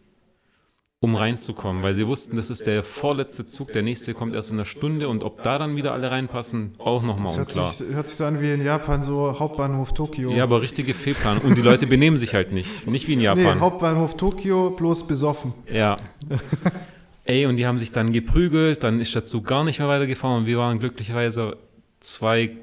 um 1.00 1.16
reinzukommen, 1.16 1.82
weil 1.82 1.96
sie 1.96 2.06
wussten, 2.06 2.36
das 2.36 2.52
ist 2.52 2.68
der 2.68 2.84
vorletzte 2.84 3.44
Zug, 3.48 3.74
der 3.74 3.82
nächste 3.82 4.14
kommt 4.14 4.36
erst 4.36 4.52
in 4.52 4.58
einer 4.58 4.66
Stunde 4.66 5.10
und 5.10 5.24
ob 5.24 5.42
da 5.42 5.58
dann 5.58 5.76
wieder 5.76 5.94
alle 5.94 6.12
reinpassen, 6.12 6.74
auch 6.78 7.02
nochmal 7.02 7.40
unklar. 7.40 7.72
Sich, 7.72 7.96
hört 7.96 8.08
sich 8.08 8.18
so 8.18 8.26
an 8.26 8.40
wie 8.40 8.54
in 8.54 8.64
Japan, 8.64 9.04
so 9.04 9.40
Hauptbahnhof 9.40 9.94
Tokio. 9.94 10.32
Ja, 10.32 10.44
aber 10.44 10.62
richtige 10.62 10.94
Fehlplan. 10.94 11.40
Und 11.40 11.58
die 11.58 11.64
Leute 11.64 11.88
benehmen 11.88 12.18
sich 12.18 12.36
halt 12.36 12.52
nicht, 12.52 12.86
nicht 12.86 13.08
wie 13.08 13.14
in 13.14 13.22
Japan. 13.22 13.56
Nee, 13.56 13.60
Hauptbahnhof 13.60 14.16
Tokio, 14.16 14.70
bloß 14.70 15.08
besoffen. 15.08 15.56
Ja. 15.74 15.98
Ey, 17.28 17.46
und 17.46 17.58
die 17.58 17.68
haben 17.68 17.78
sich 17.78 17.92
dann 17.92 18.14
geprügelt, 18.14 18.86
dann 18.86 19.02
ist 19.02 19.14
der 19.14 19.26
Zug 19.26 19.46
gar 19.46 19.66
nicht 19.66 19.80
mehr 19.80 19.90
weitergefahren 19.90 20.38
und 20.38 20.46
wir 20.46 20.60
waren 20.60 20.80
glücklicherweise 20.80 21.58
zwei 22.00 22.56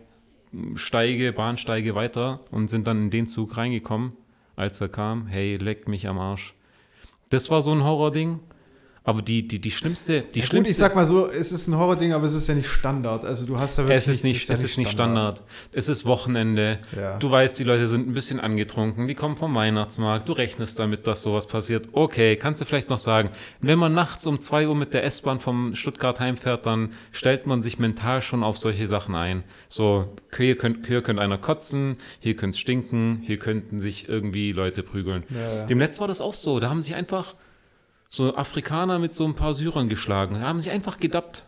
Steige, 0.74 1.34
Bahnsteige 1.34 1.94
weiter 1.94 2.40
und 2.50 2.68
sind 2.68 2.86
dann 2.86 3.02
in 3.02 3.10
den 3.10 3.26
Zug 3.26 3.58
reingekommen, 3.58 4.12
als 4.56 4.80
er 4.80 4.88
kam. 4.88 5.26
Hey, 5.26 5.56
leck 5.56 5.86
mich 5.86 6.08
am 6.08 6.18
Arsch. 6.18 6.54
Das 7.28 7.50
war 7.50 7.60
so 7.60 7.72
ein 7.72 7.84
Horrording. 7.84 8.40
Aber 9.07 9.20
die, 9.20 9.46
die, 9.46 9.61
die 9.61 9.70
schlimmste, 9.70 10.22
die 10.22 10.40
ja, 10.40 10.46
schlimmste. 10.46 10.57
Gut, 10.57 10.70
ich 10.70 10.78
sag 10.78 10.96
mal 10.96 11.05
so, 11.05 11.28
es 11.28 11.52
ist 11.52 11.68
ein 11.68 11.76
Horror-Ding, 11.76 12.14
aber 12.14 12.24
es 12.24 12.32
ist 12.32 12.48
ja 12.48 12.55
nicht 12.55 12.68
Standard. 12.68 13.26
Also 13.26 13.44
du 13.44 13.59
hast 13.59 13.76
ja 13.76 13.84
wirklich. 13.84 13.98
Es 13.98 14.09
ist 14.09 14.24
nicht, 14.24 14.48
es 14.48 14.62
ist 14.62 14.78
nicht 14.78 14.90
Standard. 14.90 15.36
Standard. 15.36 15.72
Es 15.72 15.90
ist 15.90 16.07
Wochenende. 16.07 16.78
Ja. 16.96 17.18
Du 17.18 17.30
weißt, 17.30 17.59
die 17.59 17.64
Leute 17.64 17.86
sind 17.86 18.09
ein 18.09 18.14
bisschen 18.14 18.40
angetrunken, 18.40 19.07
die 19.07 19.14
kommen 19.14 19.36
vom 19.36 19.55
Weihnachtsmarkt. 19.55 20.26
Du 20.26 20.32
rechnest 20.32 20.78
damit, 20.78 21.07
dass 21.07 21.22
sowas 21.22 21.46
passiert. 21.46 21.88
Okay, 21.92 22.36
kannst 22.36 22.62
du 22.62 22.64
vielleicht 22.64 22.88
noch 22.88 22.96
sagen, 22.96 23.28
wenn 23.61 23.78
man 23.78 23.92
nachts 23.92 24.26
um 24.26 24.40
2 24.40 24.68
Uhr 24.68 24.74
mit 24.74 24.94
der 24.94 25.05
S-Bahn 25.05 25.38
vom 25.38 25.76
Stuttgart 25.76 26.18
heimfährt, 26.18 26.64
dann 26.64 26.94
stellt 27.12 27.46
man 27.46 27.62
sich 27.62 27.78
mental 27.78 28.22
schon 28.22 28.42
auf 28.42 28.57
solche 28.57 28.88
Sachen 28.88 29.14
ein. 29.14 29.44
So, 29.68 30.14
hier 30.34 30.57
könnte 30.57 30.88
hier 30.88 31.02
könnt 31.02 31.20
einer 31.20 31.36
kotzen, 31.36 31.98
hier 32.20 32.36
könnte 32.36 32.55
es 32.55 32.59
stinken, 32.59 33.18
hier 33.20 33.38
könnten 33.38 33.80
sich 33.80 34.09
irgendwie 34.09 34.52
Leute 34.52 34.82
prügeln. 34.82 35.24
Ja, 35.28 35.57
ja. 35.57 35.62
Dem 35.64 35.76
Netz 35.76 36.00
war 36.00 36.09
das 36.09 36.22
auch 36.22 36.32
so. 36.32 36.59
Da 36.59 36.70
haben 36.70 36.80
sich 36.80 36.94
einfach 36.94 37.34
so 38.14 38.36
Afrikaner 38.36 38.98
mit 38.98 39.14
so 39.14 39.24
ein 39.24 39.34
paar 39.34 39.54
Syrern 39.54 39.88
geschlagen. 39.88 40.34
Da 40.34 40.42
haben 40.42 40.60
sich 40.60 40.70
einfach 40.70 40.98
gedappt. 40.98 41.44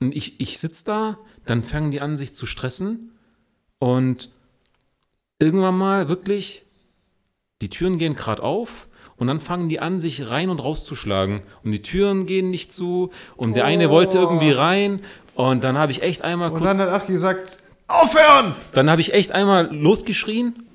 Und 0.00 0.14
ich, 0.14 0.40
ich 0.40 0.58
sitze 0.58 0.84
da, 0.84 1.18
dann 1.46 1.62
fangen 1.62 1.90
die 1.90 2.00
an, 2.00 2.16
sich 2.16 2.34
zu 2.34 2.46
stressen. 2.46 3.12
Und 3.78 4.30
irgendwann 5.38 5.76
mal 5.76 6.08
wirklich, 6.08 6.64
die 7.62 7.68
Türen 7.68 7.98
gehen 7.98 8.14
gerade 8.14 8.42
auf 8.42 8.88
und 9.16 9.26
dann 9.26 9.40
fangen 9.40 9.68
die 9.68 9.80
an, 9.80 10.00
sich 10.00 10.30
rein 10.30 10.50
und 10.50 10.58
rauszuschlagen. 10.58 11.42
Und 11.62 11.72
die 11.72 11.82
Türen 11.82 12.26
gehen 12.26 12.50
nicht 12.50 12.72
zu 12.72 13.10
und 13.36 13.54
der 13.54 13.64
oh. 13.64 13.68
eine 13.68 13.90
wollte 13.90 14.18
irgendwie 14.18 14.52
rein. 14.52 15.00
Und 15.34 15.62
dann 15.62 15.78
habe 15.78 15.92
ich 15.92 16.02
echt 16.02 16.22
einmal 16.22 16.50
kurz. 16.50 16.62
Und 16.62 16.66
dann 16.66 16.80
hat 16.80 17.02
Ach 17.02 17.06
gesagt, 17.06 17.58
aufhören! 17.86 18.54
Dann 18.72 18.90
habe 18.90 19.00
ich 19.00 19.12
echt 19.12 19.32
einmal 19.32 19.74
losgeschrien. 19.74 20.66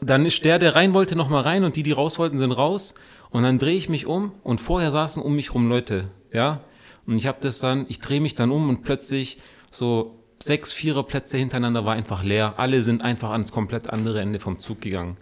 Dann 0.00 0.26
ist 0.26 0.44
der, 0.44 0.58
der 0.58 0.74
rein 0.74 0.94
wollte, 0.94 1.16
nochmal 1.16 1.42
rein 1.42 1.64
und 1.64 1.76
die, 1.76 1.82
die 1.82 1.92
raus 1.92 2.18
wollten, 2.18 2.38
sind 2.38 2.52
raus. 2.52 2.94
Und 3.32 3.42
dann 3.42 3.58
drehe 3.58 3.74
ich 3.74 3.88
mich 3.88 4.06
um 4.06 4.32
und 4.44 4.60
vorher 4.60 4.90
saßen 4.90 5.22
um 5.22 5.34
mich 5.34 5.54
rum 5.54 5.68
Leute, 5.68 6.08
ja. 6.32 6.60
Und 7.06 7.16
ich 7.16 7.26
habe 7.26 7.38
das 7.40 7.58
dann, 7.58 7.86
ich 7.88 7.98
drehe 7.98 8.20
mich 8.20 8.34
dann 8.34 8.50
um 8.50 8.68
und 8.68 8.82
plötzlich 8.82 9.38
so 9.70 10.22
sechs 10.38 10.70
Viererplätze 10.70 11.38
hintereinander 11.38 11.84
war 11.84 11.94
einfach 11.94 12.22
leer. 12.22 12.54
Alle 12.58 12.82
sind 12.82 13.02
einfach 13.02 13.30
ans 13.30 13.50
komplett 13.50 13.90
andere 13.90 14.20
Ende 14.20 14.38
vom 14.38 14.58
Zug 14.58 14.82
gegangen. 14.82 15.16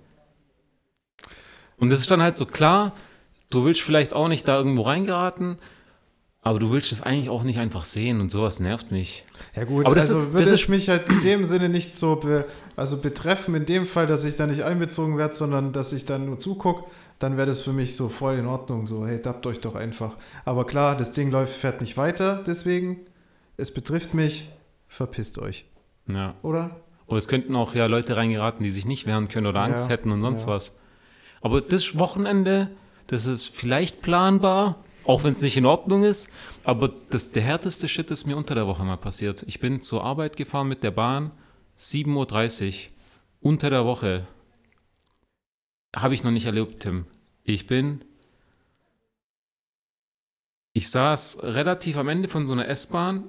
Und 1.79 1.91
das 1.91 2.01
ist 2.01 2.11
dann 2.11 2.21
halt 2.21 2.37
so 2.37 2.47
klar, 2.47 2.93
du 3.49 3.65
willst 3.65 3.81
vielleicht 3.81 4.13
auch 4.13 4.29
nicht 4.29 4.47
da 4.47 4.59
irgendwo 4.59 4.83
reingeraten, 4.83 5.57
aber 6.43 6.59
du 6.59 6.73
willst 6.73 6.91
es 6.91 7.03
eigentlich 7.03 7.29
auch 7.29 7.45
nicht 7.45 7.59
einfach 7.59 7.85
sehen 7.85 8.21
und 8.21 8.31
sowas 8.31 8.61
nervt 8.61 8.91
mich. 8.91 9.25
Ja 9.55 9.65
gut, 9.65 9.87
aber 9.87 9.95
das 9.95 10.11
also 10.11 10.23
ist, 10.23 10.33
würde 10.33 10.51
es 10.51 10.69
mich 10.69 10.89
halt 10.89 11.09
in 11.09 11.23
dem 11.23 11.45
Sinne 11.45 11.69
nicht 11.69 11.97
so 11.97 12.17
be, 12.17 12.45
also 12.77 13.01
betreffen, 13.01 13.55
in 13.55 13.67
dem 13.67 13.87
Fall, 13.87 14.07
dass 14.07 14.25
ich 14.25 14.37
da 14.37 14.47
nicht 14.47 14.63
einbezogen 14.63 15.17
werde, 15.17 15.35
sondern 15.35 15.73
dass 15.73 15.93
ich 15.93 16.07
dann 16.07 16.27
nur 16.27 16.41
zugucke 16.41 16.85
dann 17.21 17.37
wäre 17.37 17.47
das 17.47 17.61
für 17.61 17.73
mich 17.73 17.95
so 17.95 18.09
voll 18.09 18.37
in 18.37 18.47
Ordnung. 18.47 18.87
So, 18.87 19.07
hey, 19.07 19.23
dappt 19.23 19.47
euch 19.47 19.61
doch 19.61 19.77
einfach. 19.77 20.17
Aber 20.45 20.67
klar, 20.67 20.97
das 20.97 21.13
Ding 21.13 21.31
läuft, 21.31 21.55
fährt 21.55 21.81
nicht 21.81 21.97
weiter, 21.97 22.43
deswegen, 22.47 23.01
es 23.57 23.73
betrifft 23.73 24.15
mich, 24.15 24.51
verpisst 24.89 25.39
euch. 25.39 25.67
Ja. 26.09 26.35
Oder? 26.43 26.81
Oder 27.07 27.19
es 27.19 27.29
könnten 27.29 27.55
auch 27.57 27.75
ja 27.75 27.87
Leute 27.87 28.17
reingeraten, 28.17 28.65
die 28.65 28.71
sich 28.71 28.87
nicht 28.87 29.07
wehren 29.07 29.29
können 29.29 29.47
oder 29.47 29.61
Angst 29.61 29.89
ja, 29.89 29.91
hätten 29.91 30.11
und 30.11 30.23
sonst 30.23 30.43
ja. 30.43 30.49
was. 30.49 30.75
Aber 31.43 31.61
das 31.61 31.99
Wochenende, 31.99 32.71
das 33.07 33.27
ist 33.27 33.49
vielleicht 33.49 34.01
planbar, 34.01 34.83
auch 35.05 35.23
wenn 35.23 35.33
es 35.33 35.43
nicht 35.43 35.57
in 35.59 35.67
Ordnung 35.67 36.05
ist. 36.05 36.31
Aber 36.65 36.91
das, 37.11 37.33
der 37.33 37.43
härteste 37.43 37.87
Shit 37.87 38.11
ist 38.11 38.27
mir 38.27 38.37
unter 38.37 38.55
der 38.55 38.67
Woche 38.67 38.83
mal 38.85 38.97
passiert. 38.97 39.45
Ich 39.47 39.61
bin 39.61 39.83
zur 39.83 40.05
Arbeit 40.05 40.37
gefahren 40.37 40.69
mit 40.69 40.83
der 40.83 40.91
Bahn, 40.91 41.33
7.30 41.79 42.69
Uhr, 42.69 42.91
unter 43.41 43.69
der 43.69 43.85
Woche. 43.85 44.27
Habe 45.95 46.15
ich 46.15 46.25
noch 46.25 46.31
nicht 46.31 46.47
erlebt, 46.47 46.81
Tim. 46.81 47.07
Ich 47.43 47.67
bin. 47.67 48.05
Ich 50.73 50.91
saß 50.91 51.43
relativ 51.43 51.97
am 51.97 52.09
Ende 52.09 52.29
von 52.29 52.47
so 52.47 52.53
einer 52.53 52.69
S-Bahn, 52.69 53.25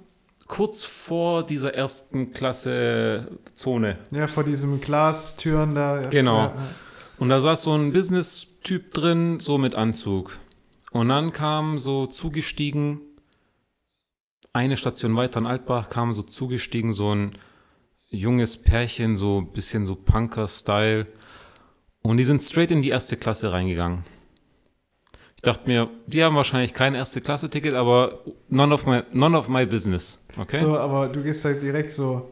kurz 0.48 0.84
vor 0.84 1.44
dieser 1.44 1.74
ersten 1.74 2.32
Klasse 2.32 3.40
Zone. 3.54 3.98
Ja, 4.12 4.28
vor 4.28 4.44
diesem 4.44 4.80
Glastüren 4.80 5.74
da. 5.74 6.02
Genau. 6.10 6.38
Ja. 6.38 6.56
Und 7.18 7.30
da 7.30 7.40
saß 7.40 7.64
so 7.64 7.74
ein 7.74 7.94
Business-Typ 7.94 8.94
drin, 8.94 9.40
so 9.40 9.58
mit 9.58 9.76
Anzug. 9.76 10.38
Und 10.92 11.10
dann 11.10 11.32
kam 11.32 11.80
so 11.80 12.06
zugestiegen, 12.06 13.02
eine 14.54 14.78
Station 14.78 15.16
weiter 15.16 15.40
in 15.40 15.48
Altbach, 15.48 15.90
kam 15.90 16.14
so 16.14 16.22
zugestiegen, 16.22 16.94
so 16.94 17.16
ein 17.16 17.32
junges 18.10 18.62
Pärchen, 18.62 19.16
so 19.16 19.40
ein 19.40 19.52
bisschen 19.52 19.86
so 19.86 19.96
Punker-Style 19.96 21.08
und 22.04 22.18
die 22.18 22.24
sind 22.24 22.42
straight 22.42 22.72
in 22.72 22.82
die 22.82 22.90
erste 22.90 23.18
Klasse 23.18 23.52
reingegangen. 23.52 24.04
Ich 25.36 25.44
dachte 25.44 25.68
mir, 25.68 25.90
die 26.06 26.24
haben 26.24 26.36
wahrscheinlich 26.36 26.74
kein 26.74 26.94
erste 26.94 27.20
Klasse 27.20 27.50
Ticket, 27.50 27.74
aber 27.74 28.20
none 28.50 28.72
of 28.72 28.86
my, 28.86 29.02
none 29.12 29.36
of 29.36 29.50
my 29.50 29.66
business. 29.66 30.24
Okay? 30.38 30.60
So, 30.60 30.78
aber 30.78 31.08
du 31.08 31.24
gehst 31.24 31.44
halt 31.46 31.64
direkt 31.64 31.92
so, 31.92 32.32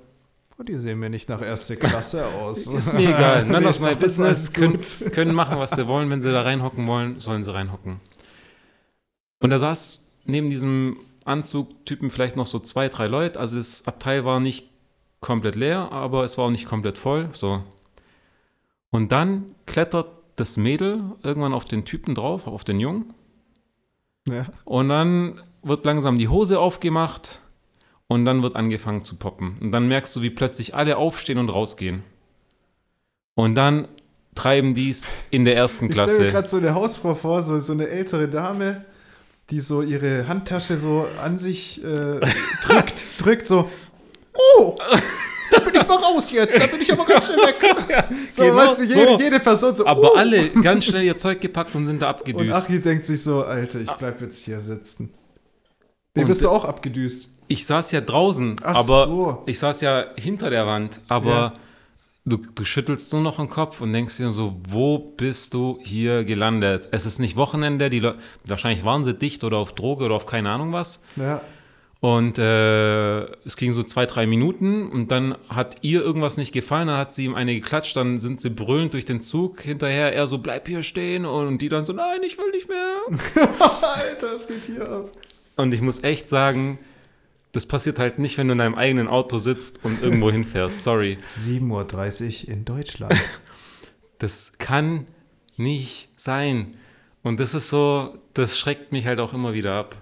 oh, 0.60 0.64
die 0.64 0.76
sehen 0.76 1.00
mir 1.00 1.10
nicht 1.10 1.28
nach 1.28 1.42
erste 1.42 1.76
Klasse 1.76 2.24
aus. 2.40 2.68
Ist 2.68 2.94
mir 2.94 3.10
egal. 3.10 3.46
None 3.46 3.68
of 3.68 3.80
my 3.82 3.96
business. 3.96 4.54
Können, 4.54 4.80
können 5.12 5.34
machen, 5.34 5.58
was 5.58 5.72
sie 5.72 5.88
wollen. 5.88 6.10
Wenn 6.12 6.22
sie 6.22 6.32
da 6.32 6.44
reinhocken 6.44 6.86
wollen, 6.86 7.20
sollen 7.20 7.44
sie 7.44 7.52
reinhocken. 7.52 8.00
Und 9.40 9.50
da 9.50 9.58
saß 9.58 10.04
neben 10.26 10.52
diesem 10.52 10.98
Anzugtypen 11.26 12.12
vielleicht 12.12 12.36
noch 12.36 12.46
so 12.46 12.60
zwei, 12.60 12.90
drei 12.90 13.08
Leute. 13.08 13.40
Also 13.40 13.58
das 13.58 13.88
Abteil 13.88 14.24
war 14.24 14.40
nicht 14.40 14.70
komplett 15.20 15.56
leer, 15.56 15.92
aber 15.92 16.26
es 16.26 16.38
war 16.38 16.46
auch 16.46 16.52
nicht 16.52 16.68
komplett 16.68 17.00
voll. 17.00 17.30
So 17.32 17.64
und 18.92 19.12
dann 19.12 19.56
klettert 19.66 20.08
das 20.36 20.58
Mädel 20.58 21.02
irgendwann 21.24 21.54
auf 21.54 21.66
den 21.66 21.86
Typen 21.86 22.16
drauf, 22.16 22.48
auf 22.48 22.64
den 22.64 22.80
Jungen. 22.80 23.14
Ja. 24.28 24.48
Und 24.66 24.90
dann 24.90 25.42
wird 25.64 25.86
langsam 25.86 26.18
die 26.18 26.28
Hose 26.28 26.60
aufgemacht 26.60 27.40
und 28.08 28.26
dann 28.26 28.42
wird 28.42 28.56
angefangen 28.56 29.04
zu 29.04 29.16
poppen. 29.18 29.58
Und 29.62 29.72
dann 29.72 29.88
merkst 29.88 30.16
du, 30.16 30.22
wie 30.22 30.30
plötzlich 30.30 30.76
alle 30.76 30.98
aufstehen 30.98 31.38
und 31.38 31.50
rausgehen. 31.50 32.04
Und 33.36 33.56
dann 33.56 33.88
treiben 34.36 34.74
dies 34.74 35.18
in 35.32 35.46
der 35.46 35.56
ersten 35.56 35.90
Klasse. 35.90 36.12
Ich 36.12 36.16
stelle 36.16 36.28
mir 36.30 36.34
gerade 36.34 36.48
so 36.48 36.58
eine 36.58 36.74
Hausfrau 36.74 37.16
vor, 37.16 37.44
so, 37.44 37.60
so 37.60 37.74
eine 37.74 37.88
ältere 37.88 38.28
Dame, 38.28 38.86
die 39.50 39.60
so 39.60 39.82
ihre 39.82 40.28
Handtasche 40.28 40.78
so 40.78 41.06
an 41.24 41.40
sich 41.40 41.84
äh, 41.84 42.20
drückt, 42.64 43.02
drückt 43.20 43.48
so, 43.48 43.70
oh, 44.58 44.76
mal 45.90 45.98
raus 45.98 46.32
jetzt, 46.32 46.54
da 46.54 46.68
bin 46.68 46.82
ich 46.82 46.92
aber 46.92 47.06
ganz 47.06 47.26
schnell 47.26 47.38
weg. 47.38 47.56
ja, 47.90 48.10
so, 48.32 48.44
genau 48.44 48.56
weißt 48.56 48.80
du, 48.80 48.84
jede, 48.84 49.12
so. 49.12 49.20
jede 49.20 49.40
Person 49.40 49.76
so. 49.76 49.86
Aber 49.86 50.14
uh. 50.14 50.18
alle 50.18 50.50
ganz 50.50 50.86
schnell 50.86 51.04
ihr 51.04 51.18
Zeug 51.18 51.42
gepackt 51.42 51.76
und 51.76 51.86
sind 51.86 52.02
da 52.02 52.10
abgedüst. 52.10 52.46
Und 52.46 52.54
Achi 52.54 52.80
denkt 52.80 53.06
sich 53.06 53.22
so, 53.22 53.44
Alter, 53.44 53.82
ich 53.82 53.92
bleib 53.92 54.22
jetzt 54.22 54.46
hier 54.46 54.60
sitzen. 54.60 55.12
Den 56.16 56.28
bist 56.28 56.44
du 56.44 56.50
auch 56.50 56.66
abgedüst. 56.66 57.30
Ich 57.48 57.66
saß 57.66 57.92
ja 57.92 58.02
draußen, 58.02 58.58
Ach 58.64 58.76
aber 58.76 59.08
so. 59.08 59.44
ich 59.48 59.58
saß 59.58 59.82
ja 59.82 60.06
hinter 60.16 60.50
der 60.50 60.68
Wand, 60.68 61.00
aber 61.08 61.30
ja. 61.30 61.54
du, 62.26 62.38
du 62.38 62.64
schüttelst 62.64 63.12
nur 63.12 63.24
noch 63.24 63.38
den 63.38 63.50
Kopf 63.50 63.82
und 63.82 63.92
denkst 63.92 64.18
dir 64.18 64.32
so, 64.32 64.56
wo 64.68 65.00
bist 65.00 65.56
du 65.56 65.80
hier 65.84 66.26
gelandet? 66.26 66.90
Es 66.92 67.06
ist 67.08 67.20
nicht 67.20 67.38
Wochenende, 67.38 67.90
die 67.90 68.08
wahrscheinlich 68.46 68.86
waren 68.86 69.04
sie 69.04 69.16
dicht 69.16 69.44
oder 69.44 69.58
auf 69.58 69.74
Droge 69.74 70.06
oder 70.06 70.16
auf 70.16 70.28
keine 70.28 70.52
Ahnung 70.52 70.74
was. 70.74 71.02
Ja. 71.16 71.42
Und 72.02 72.40
äh, 72.40 73.24
es 73.46 73.58
ging 73.58 73.74
so 73.74 73.84
zwei, 73.84 74.06
drei 74.06 74.26
Minuten 74.26 74.90
und 74.90 75.12
dann 75.12 75.36
hat 75.50 75.78
ihr 75.82 76.02
irgendwas 76.02 76.38
nicht 76.38 76.54
gefallen, 76.54 76.88
dann 76.88 76.98
hat 76.98 77.14
sie 77.14 77.26
ihm 77.26 77.36
eine 77.36 77.54
geklatscht, 77.54 77.98
dann 77.98 78.20
sind 78.20 78.40
sie 78.40 78.50
brüllend 78.50 78.94
durch 78.94 79.04
den 79.04 79.20
Zug 79.20 79.60
hinterher, 79.62 80.14
er 80.14 80.26
so, 80.26 80.38
bleib 80.38 80.68
hier 80.70 80.82
stehen 80.82 81.26
und 81.26 81.58
die 81.62 81.68
dann 81.68 81.84
so, 81.84 81.92
nein, 81.92 82.22
ich 82.26 82.38
will 82.38 82.52
nicht 82.52 82.70
mehr. 82.70 83.00
Alter, 83.82 84.34
was 84.34 84.48
geht 84.48 84.64
hier 84.64 84.90
ab? 84.90 85.12
Und 85.58 85.74
ich 85.74 85.82
muss 85.82 86.02
echt 86.02 86.30
sagen, 86.30 86.80
das 87.52 87.66
passiert 87.66 88.00
halt 88.00 88.18
nicht, 88.18 88.38
wenn 88.38 88.48
du 88.48 88.54
in 88.54 88.60
deinem 88.60 88.76
eigenen 88.76 89.10
Auto 89.10 89.38
sitzt 89.38 89.84
und 89.84 90.02
irgendwo 90.02 90.32
hinfährst, 90.32 90.84
sorry. 90.84 91.18
7.30 91.38 92.48
Uhr 92.48 92.54
in 92.54 92.66
Deutschland. 92.66 93.16
Das 94.22 94.52
kann 94.58 95.08
nicht 95.56 96.10
sein. 96.18 96.76
Und 97.24 97.40
das 97.40 97.54
ist 97.54 97.70
so, 97.70 98.18
das 98.34 98.60
schreckt 98.60 98.92
mich 98.92 99.06
halt 99.06 99.22
auch 99.22 99.34
immer 99.34 99.54
wieder 99.54 99.76
ab. 99.76 99.96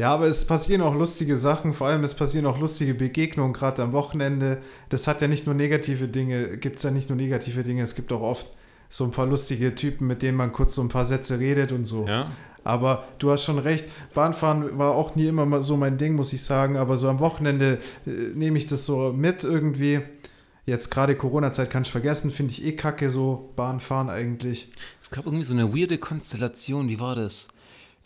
Ja, 0.00 0.14
aber 0.14 0.26
es 0.26 0.46
passieren 0.46 0.82
auch 0.82 0.94
lustige 0.94 1.36
Sachen, 1.36 1.74
vor 1.74 1.88
allem 1.88 2.04
es 2.04 2.14
passieren 2.14 2.46
auch 2.46 2.60
lustige 2.60 2.94
Begegnungen, 2.94 3.52
gerade 3.52 3.82
am 3.82 3.92
Wochenende. 3.92 4.62
Das 4.90 5.08
hat 5.08 5.20
ja 5.20 5.26
nicht 5.26 5.46
nur 5.46 5.56
negative 5.56 6.06
Dinge, 6.06 6.56
gibt 6.56 6.76
es 6.76 6.84
ja 6.84 6.92
nicht 6.92 7.08
nur 7.08 7.16
negative 7.16 7.64
Dinge, 7.64 7.82
es 7.82 7.96
gibt 7.96 8.12
auch 8.12 8.20
oft 8.20 8.46
so 8.90 9.02
ein 9.04 9.10
paar 9.10 9.26
lustige 9.26 9.74
Typen, 9.74 10.06
mit 10.06 10.22
denen 10.22 10.36
man 10.36 10.52
kurz 10.52 10.76
so 10.76 10.82
ein 10.82 10.88
paar 10.88 11.04
Sätze 11.04 11.40
redet 11.40 11.72
und 11.72 11.84
so. 11.84 12.06
Ja. 12.06 12.30
Aber 12.62 13.04
du 13.18 13.30
hast 13.30 13.42
schon 13.44 13.58
recht, 13.58 13.86
Bahnfahren 14.14 14.78
war 14.78 14.92
auch 14.92 15.16
nie 15.16 15.26
immer 15.26 15.46
mal 15.46 15.62
so 15.62 15.76
mein 15.76 15.98
Ding, 15.98 16.14
muss 16.14 16.32
ich 16.32 16.42
sagen. 16.42 16.76
Aber 16.76 16.96
so 16.96 17.08
am 17.08 17.18
Wochenende 17.18 17.78
äh, 18.06 18.10
nehme 18.34 18.58
ich 18.58 18.66
das 18.66 18.86
so 18.86 19.12
mit 19.12 19.42
irgendwie. 19.42 20.00
Jetzt 20.66 20.90
gerade 20.90 21.16
Corona-Zeit 21.16 21.70
kann 21.70 21.82
ich 21.82 21.90
vergessen, 21.90 22.30
finde 22.30 22.52
ich 22.52 22.64
eh 22.64 22.72
kacke, 22.72 23.08
so 23.08 23.50
Bahnfahren 23.56 24.10
eigentlich. 24.10 24.70
Es 25.00 25.10
gab 25.10 25.24
irgendwie 25.24 25.44
so 25.44 25.54
eine 25.54 25.74
weirde 25.74 25.96
Konstellation, 25.96 26.88
wie 26.88 27.00
war 27.00 27.14
das? 27.14 27.48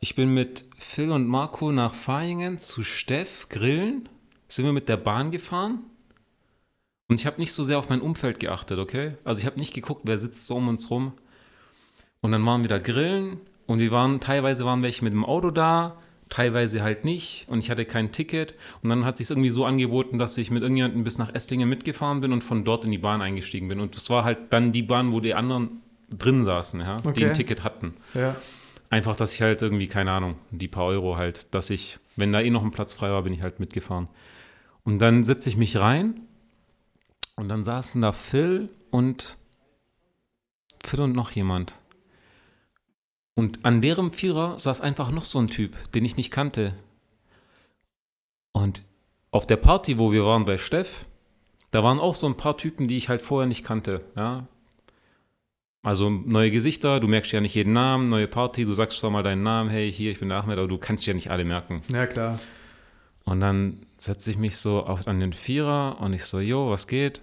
Ich 0.04 0.16
bin 0.16 0.34
mit 0.34 0.64
Phil 0.76 1.12
und 1.12 1.28
Marco 1.28 1.70
nach 1.70 1.94
Fahingen 1.94 2.58
zu 2.58 2.82
Steff 2.82 3.48
grillen. 3.48 4.08
Sind 4.48 4.64
wir 4.64 4.72
mit 4.72 4.88
der 4.88 4.96
Bahn 4.96 5.30
gefahren. 5.30 5.84
Und 7.08 7.20
ich 7.20 7.24
habe 7.24 7.40
nicht 7.40 7.52
so 7.52 7.62
sehr 7.62 7.78
auf 7.78 7.88
mein 7.88 8.00
Umfeld 8.00 8.40
geachtet, 8.40 8.80
okay? 8.80 9.14
Also 9.22 9.38
ich 9.38 9.46
habe 9.46 9.60
nicht 9.60 9.74
geguckt, 9.74 10.02
wer 10.04 10.18
sitzt 10.18 10.44
so 10.46 10.56
um 10.56 10.66
uns 10.66 10.90
rum. 10.90 11.12
Und 12.20 12.32
dann 12.32 12.44
waren 12.44 12.62
wir 12.62 12.68
da 12.68 12.80
grillen 12.80 13.38
und 13.66 13.78
wir 13.78 13.92
waren, 13.92 14.18
teilweise 14.18 14.66
waren 14.66 14.82
welche 14.82 15.04
mit 15.04 15.12
dem 15.12 15.24
Auto 15.24 15.52
da, 15.52 15.96
teilweise 16.30 16.82
halt 16.82 17.04
nicht 17.04 17.46
und 17.48 17.60
ich 17.60 17.70
hatte 17.70 17.84
kein 17.84 18.10
Ticket 18.10 18.54
und 18.82 18.88
dann 18.88 19.04
hat 19.04 19.18
sich 19.18 19.30
irgendwie 19.30 19.50
so 19.50 19.64
angeboten, 19.64 20.18
dass 20.18 20.36
ich 20.36 20.50
mit 20.50 20.62
irgendjemandem 20.62 21.04
bis 21.04 21.18
nach 21.18 21.32
Esslingen 21.32 21.68
mitgefahren 21.68 22.20
bin 22.20 22.32
und 22.32 22.42
von 22.42 22.64
dort 22.64 22.84
in 22.84 22.90
die 22.90 22.98
Bahn 22.98 23.22
eingestiegen 23.22 23.68
bin 23.68 23.78
und 23.78 23.94
das 23.94 24.08
war 24.08 24.24
halt 24.24 24.52
dann 24.52 24.72
die 24.72 24.82
Bahn, 24.82 25.12
wo 25.12 25.20
die 25.20 25.34
anderen 25.34 25.82
drin 26.10 26.42
saßen, 26.42 26.80
ja, 26.80 26.96
okay. 27.04 27.12
die 27.14 27.24
ein 27.26 27.34
Ticket 27.34 27.62
hatten. 27.62 27.94
Ja. 28.14 28.34
Einfach, 28.92 29.16
dass 29.16 29.32
ich 29.32 29.40
halt 29.40 29.62
irgendwie, 29.62 29.86
keine 29.86 30.12
Ahnung, 30.12 30.36
die 30.50 30.68
paar 30.68 30.84
Euro 30.84 31.16
halt, 31.16 31.54
dass 31.54 31.70
ich, 31.70 31.98
wenn 32.16 32.30
da 32.30 32.42
eh 32.42 32.50
noch 32.50 32.62
ein 32.62 32.72
Platz 32.72 32.92
frei 32.92 33.10
war, 33.10 33.22
bin 33.22 33.32
ich 33.32 33.40
halt 33.40 33.58
mitgefahren. 33.58 34.06
Und 34.84 35.00
dann 35.00 35.24
setze 35.24 35.48
ich 35.48 35.56
mich 35.56 35.78
rein 35.78 36.20
und 37.36 37.48
dann 37.48 37.64
saßen 37.64 38.02
da 38.02 38.12
Phil 38.12 38.68
und 38.90 39.38
Phil 40.84 41.00
und 41.00 41.14
noch 41.14 41.30
jemand. 41.30 41.72
Und 43.34 43.64
an 43.64 43.80
deren 43.80 44.12
Vierer 44.12 44.58
saß 44.58 44.82
einfach 44.82 45.10
noch 45.10 45.24
so 45.24 45.38
ein 45.38 45.48
Typ, 45.48 45.90
den 45.92 46.04
ich 46.04 46.18
nicht 46.18 46.30
kannte. 46.30 46.74
Und 48.52 48.82
auf 49.30 49.46
der 49.46 49.56
Party, 49.56 49.96
wo 49.96 50.12
wir 50.12 50.26
waren 50.26 50.44
bei 50.44 50.58
Steff, 50.58 51.06
da 51.70 51.82
waren 51.82 51.98
auch 51.98 52.14
so 52.14 52.26
ein 52.26 52.36
paar 52.36 52.58
Typen, 52.58 52.88
die 52.88 52.98
ich 52.98 53.08
halt 53.08 53.22
vorher 53.22 53.48
nicht 53.48 53.64
kannte. 53.64 54.02
Ja? 54.16 54.48
Also 55.82 56.08
neue 56.10 56.50
Gesichter, 56.50 57.00
du 57.00 57.08
merkst 57.08 57.32
ja 57.32 57.40
nicht 57.40 57.54
jeden 57.54 57.72
Namen, 57.72 58.06
neue 58.06 58.28
Party, 58.28 58.64
du 58.64 58.72
sagst 58.72 58.98
zwar 59.00 59.10
mal 59.10 59.22
deinen 59.22 59.42
Namen, 59.42 59.68
hey, 59.68 59.90
hier, 59.90 60.12
ich 60.12 60.20
bin 60.20 60.28
der 60.28 60.38
Ahmed, 60.38 60.58
aber 60.58 60.68
du 60.68 60.78
kannst 60.78 61.04
ja 61.06 61.14
nicht 61.14 61.30
alle 61.30 61.44
merken. 61.44 61.82
Ja, 61.88 62.06
klar. 62.06 62.38
Und 63.24 63.40
dann 63.40 63.86
setze 63.96 64.30
ich 64.30 64.38
mich 64.38 64.56
so 64.56 64.84
auf, 64.84 65.06
an 65.08 65.18
den 65.18 65.32
Vierer 65.32 66.00
und 66.00 66.12
ich 66.12 66.24
so, 66.24 66.38
jo, 66.38 66.70
was 66.70 66.86
geht? 66.86 67.22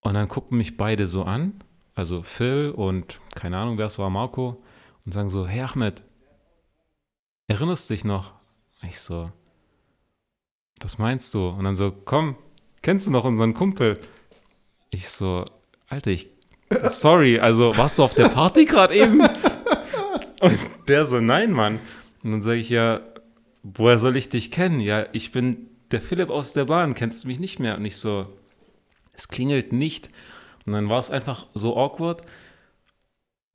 Und 0.00 0.14
dann 0.14 0.28
gucken 0.28 0.56
mich 0.56 0.78
beide 0.78 1.06
so 1.06 1.24
an 1.24 1.62
also 2.00 2.22
Phil 2.22 2.70
und 2.70 3.20
keine 3.34 3.58
Ahnung, 3.58 3.76
wer 3.78 3.86
es 3.86 3.98
war, 3.98 4.08
Marco, 4.08 4.62
und 5.04 5.12
sagen 5.12 5.28
so, 5.28 5.46
hey 5.46 5.60
Ahmed, 5.60 6.02
erinnerst 7.46 7.90
du 7.90 7.94
dich 7.94 8.04
noch? 8.04 8.32
Ich 8.82 8.98
so, 9.00 9.30
was 10.80 10.96
meinst 10.96 11.34
du? 11.34 11.48
Und 11.48 11.64
dann 11.64 11.76
so, 11.76 11.92
komm, 11.92 12.36
kennst 12.80 13.06
du 13.06 13.10
noch 13.10 13.24
unseren 13.24 13.52
Kumpel? 13.52 14.00
Ich 14.90 15.10
so, 15.10 15.44
Alter, 15.88 16.10
ich, 16.10 16.30
sorry, 16.88 17.38
also 17.38 17.76
warst 17.76 17.98
du 17.98 18.04
auf 18.04 18.14
der 18.14 18.28
Party 18.28 18.64
gerade 18.64 18.94
eben? 18.94 19.20
Und 20.40 20.58
der 20.88 21.06
so, 21.06 21.20
nein, 21.20 21.52
Mann. 21.52 21.78
Und 22.22 22.32
dann 22.32 22.42
sage 22.42 22.58
ich, 22.58 22.70
ja, 22.70 23.00
woher 23.62 23.98
soll 23.98 24.16
ich 24.16 24.28
dich 24.28 24.50
kennen? 24.50 24.80
Ja, 24.80 25.06
ich 25.12 25.32
bin 25.32 25.68
der 25.90 26.00
Philipp 26.00 26.30
aus 26.30 26.52
der 26.52 26.66
Bahn, 26.66 26.94
kennst 26.94 27.24
du 27.24 27.28
mich 27.28 27.40
nicht 27.40 27.58
mehr? 27.58 27.76
Und 27.76 27.84
ich 27.84 27.96
so, 27.96 28.26
es 29.12 29.28
klingelt 29.28 29.72
nicht. 29.72 30.10
Und 30.66 30.72
dann 30.72 30.88
war 30.88 30.98
es 30.98 31.10
einfach 31.10 31.46
so 31.54 31.76
awkward. 31.76 32.22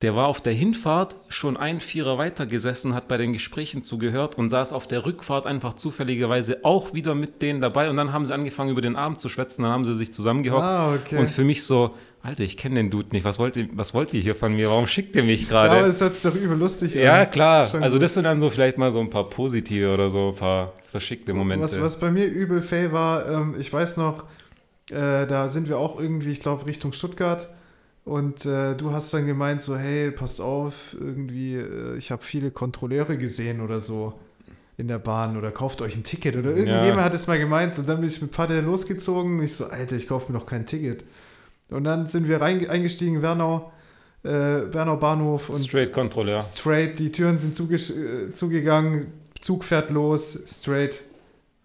Der 0.02 0.14
war 0.14 0.26
auf 0.26 0.42
der 0.42 0.52
Hinfahrt 0.52 1.16
schon 1.30 1.56
ein 1.56 1.80
Vierer 1.80 2.18
weiter 2.18 2.44
gesessen, 2.44 2.92
hat 2.92 3.08
bei 3.08 3.16
den 3.16 3.32
Gesprächen 3.32 3.80
zugehört 3.80 4.36
und 4.36 4.50
saß 4.50 4.74
auf 4.74 4.86
der 4.86 5.06
Rückfahrt 5.06 5.46
einfach 5.46 5.72
zufälligerweise 5.72 6.64
auch 6.64 6.92
wieder 6.92 7.14
mit 7.14 7.40
denen 7.40 7.62
dabei. 7.62 7.88
Und 7.88 7.96
dann 7.96 8.12
haben 8.12 8.26
sie 8.26 8.34
angefangen, 8.34 8.70
über 8.70 8.82
den 8.82 8.96
Abend 8.96 9.20
zu 9.20 9.30
schwätzen. 9.30 9.62
Dann 9.62 9.72
haben 9.72 9.86
sie 9.86 9.94
sich 9.94 10.12
zusammengehockt. 10.12 10.62
Ah, 10.62 10.94
okay. 10.94 11.16
Und 11.16 11.30
für 11.30 11.44
mich 11.44 11.64
so, 11.64 11.94
Alter, 12.26 12.42
ich 12.42 12.56
kenne 12.56 12.74
den 12.74 12.90
Dude 12.90 13.10
nicht. 13.12 13.24
Was 13.24 13.38
wollt, 13.38 13.56
ihr, 13.56 13.68
was 13.74 13.94
wollt 13.94 14.12
ihr 14.12 14.20
hier 14.20 14.34
von 14.34 14.52
mir? 14.52 14.68
Warum 14.68 14.88
schickt 14.88 15.14
ihr 15.14 15.22
mich 15.22 15.48
gerade? 15.48 15.74
Ja, 15.74 15.80
aber 15.80 15.88
es 15.88 16.00
hört 16.00 16.14
sich 16.14 16.22
doch 16.22 16.34
übel 16.34 16.58
lustig 16.58 16.96
an. 16.96 17.02
Ja, 17.02 17.24
klar. 17.24 17.68
Schon 17.68 17.84
also, 17.84 18.00
das 18.00 18.14
sind 18.14 18.24
dann 18.24 18.40
so 18.40 18.50
vielleicht 18.50 18.78
mal 18.78 18.90
so 18.90 18.98
ein 18.98 19.10
paar 19.10 19.30
positive 19.30 19.94
oder 19.94 20.10
so 20.10 20.30
ein 20.30 20.34
paar 20.34 20.72
verschickte 20.82 21.32
Momente. 21.34 21.64
Was, 21.64 21.80
was 21.80 22.00
bei 22.00 22.10
mir 22.10 22.26
übel 22.26 22.62
fail 22.62 22.90
war, 22.90 23.28
ähm, 23.30 23.54
ich 23.56 23.72
weiß 23.72 23.98
noch, 23.98 24.24
äh, 24.90 25.26
da 25.28 25.48
sind 25.48 25.68
wir 25.68 25.78
auch 25.78 26.00
irgendwie, 26.00 26.32
ich 26.32 26.40
glaube, 26.40 26.66
Richtung 26.66 26.92
Stuttgart. 26.92 27.48
Und 28.04 28.44
äh, 28.44 28.74
du 28.74 28.90
hast 28.90 29.14
dann 29.14 29.26
gemeint, 29.26 29.62
so, 29.62 29.76
hey, 29.76 30.10
passt 30.10 30.40
auf, 30.40 30.96
irgendwie, 30.98 31.54
äh, 31.54 31.96
ich 31.96 32.10
habe 32.10 32.24
viele 32.24 32.50
Kontrolleure 32.50 33.16
gesehen 33.16 33.60
oder 33.60 33.78
so 33.78 34.14
in 34.76 34.88
der 34.88 34.98
Bahn 34.98 35.36
oder 35.36 35.52
kauft 35.52 35.80
euch 35.80 35.94
ein 35.94 36.02
Ticket 36.02 36.36
oder 36.36 36.50
irgendjemand 36.50 36.98
ja. 36.98 37.04
hat 37.04 37.14
es 37.14 37.28
mal 37.28 37.38
gemeint 37.38 37.78
und 37.78 37.88
dann 37.88 38.00
bin 38.00 38.08
ich 38.08 38.20
mit 38.20 38.32
Paddel 38.32 38.64
losgezogen 38.64 39.38
und 39.38 39.44
ich 39.44 39.54
so, 39.54 39.66
Alter, 39.66 39.94
ich 39.94 40.08
kaufe 40.08 40.30
mir 40.30 40.38
noch 40.38 40.46
kein 40.46 40.66
Ticket. 40.66 41.04
Und 41.68 41.84
dann 41.84 42.06
sind 42.06 42.28
wir 42.28 42.40
rein, 42.40 42.68
eingestiegen, 42.68 43.22
Wernau, 43.22 43.72
äh, 44.22 44.28
Wernau 44.28 44.96
Bahnhof 44.96 45.48
und 45.50 45.64
straight 45.64 45.92
Kontrolleur. 45.92 46.40
Straight, 46.40 46.98
die 46.98 47.10
Türen 47.10 47.38
sind 47.38 47.56
zuge 47.56 47.76
äh, 47.76 48.32
zugegangen, 48.32 49.12
Zug 49.40 49.64
fährt 49.64 49.90
los, 49.90 50.38
straight, 50.48 51.00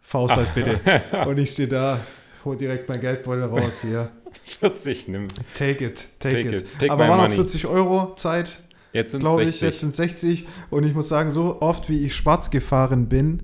Faustweis 0.02 0.50
bitte. 0.52 0.80
und 1.28 1.38
ich 1.38 1.52
stehe 1.52 1.68
da, 1.68 2.00
hol 2.44 2.58
direkt 2.58 2.90
mein 2.90 3.00
Geldbeutel 3.00 3.44
raus 3.44 3.82
hier. 3.82 4.10
40 4.44 5.08
nimm. 5.10 5.28
Take 5.54 5.86
it, 5.86 6.08
take, 6.20 6.36
take 6.36 6.56
it. 6.56 6.62
it. 6.62 6.80
Take 6.80 6.92
Aber 6.92 7.08
waren 7.08 7.30
noch 7.30 7.36
40 7.36 7.68
Euro 7.68 8.16
Zeit. 8.16 8.64
Jetzt 8.94 9.12
sind 9.12 9.22
glaube 9.22 9.44
ich, 9.44 9.62
jetzt 9.62 9.80
sind 9.80 9.96
60. 9.96 10.48
Und 10.70 10.86
ich 10.86 10.94
muss 10.94 11.08
sagen, 11.08 11.32
so 11.32 11.62
oft 11.62 11.90
wie 11.90 12.06
ich 12.06 12.16
schwarz 12.16 12.50
gefahren 12.50 13.08
bin, 13.08 13.44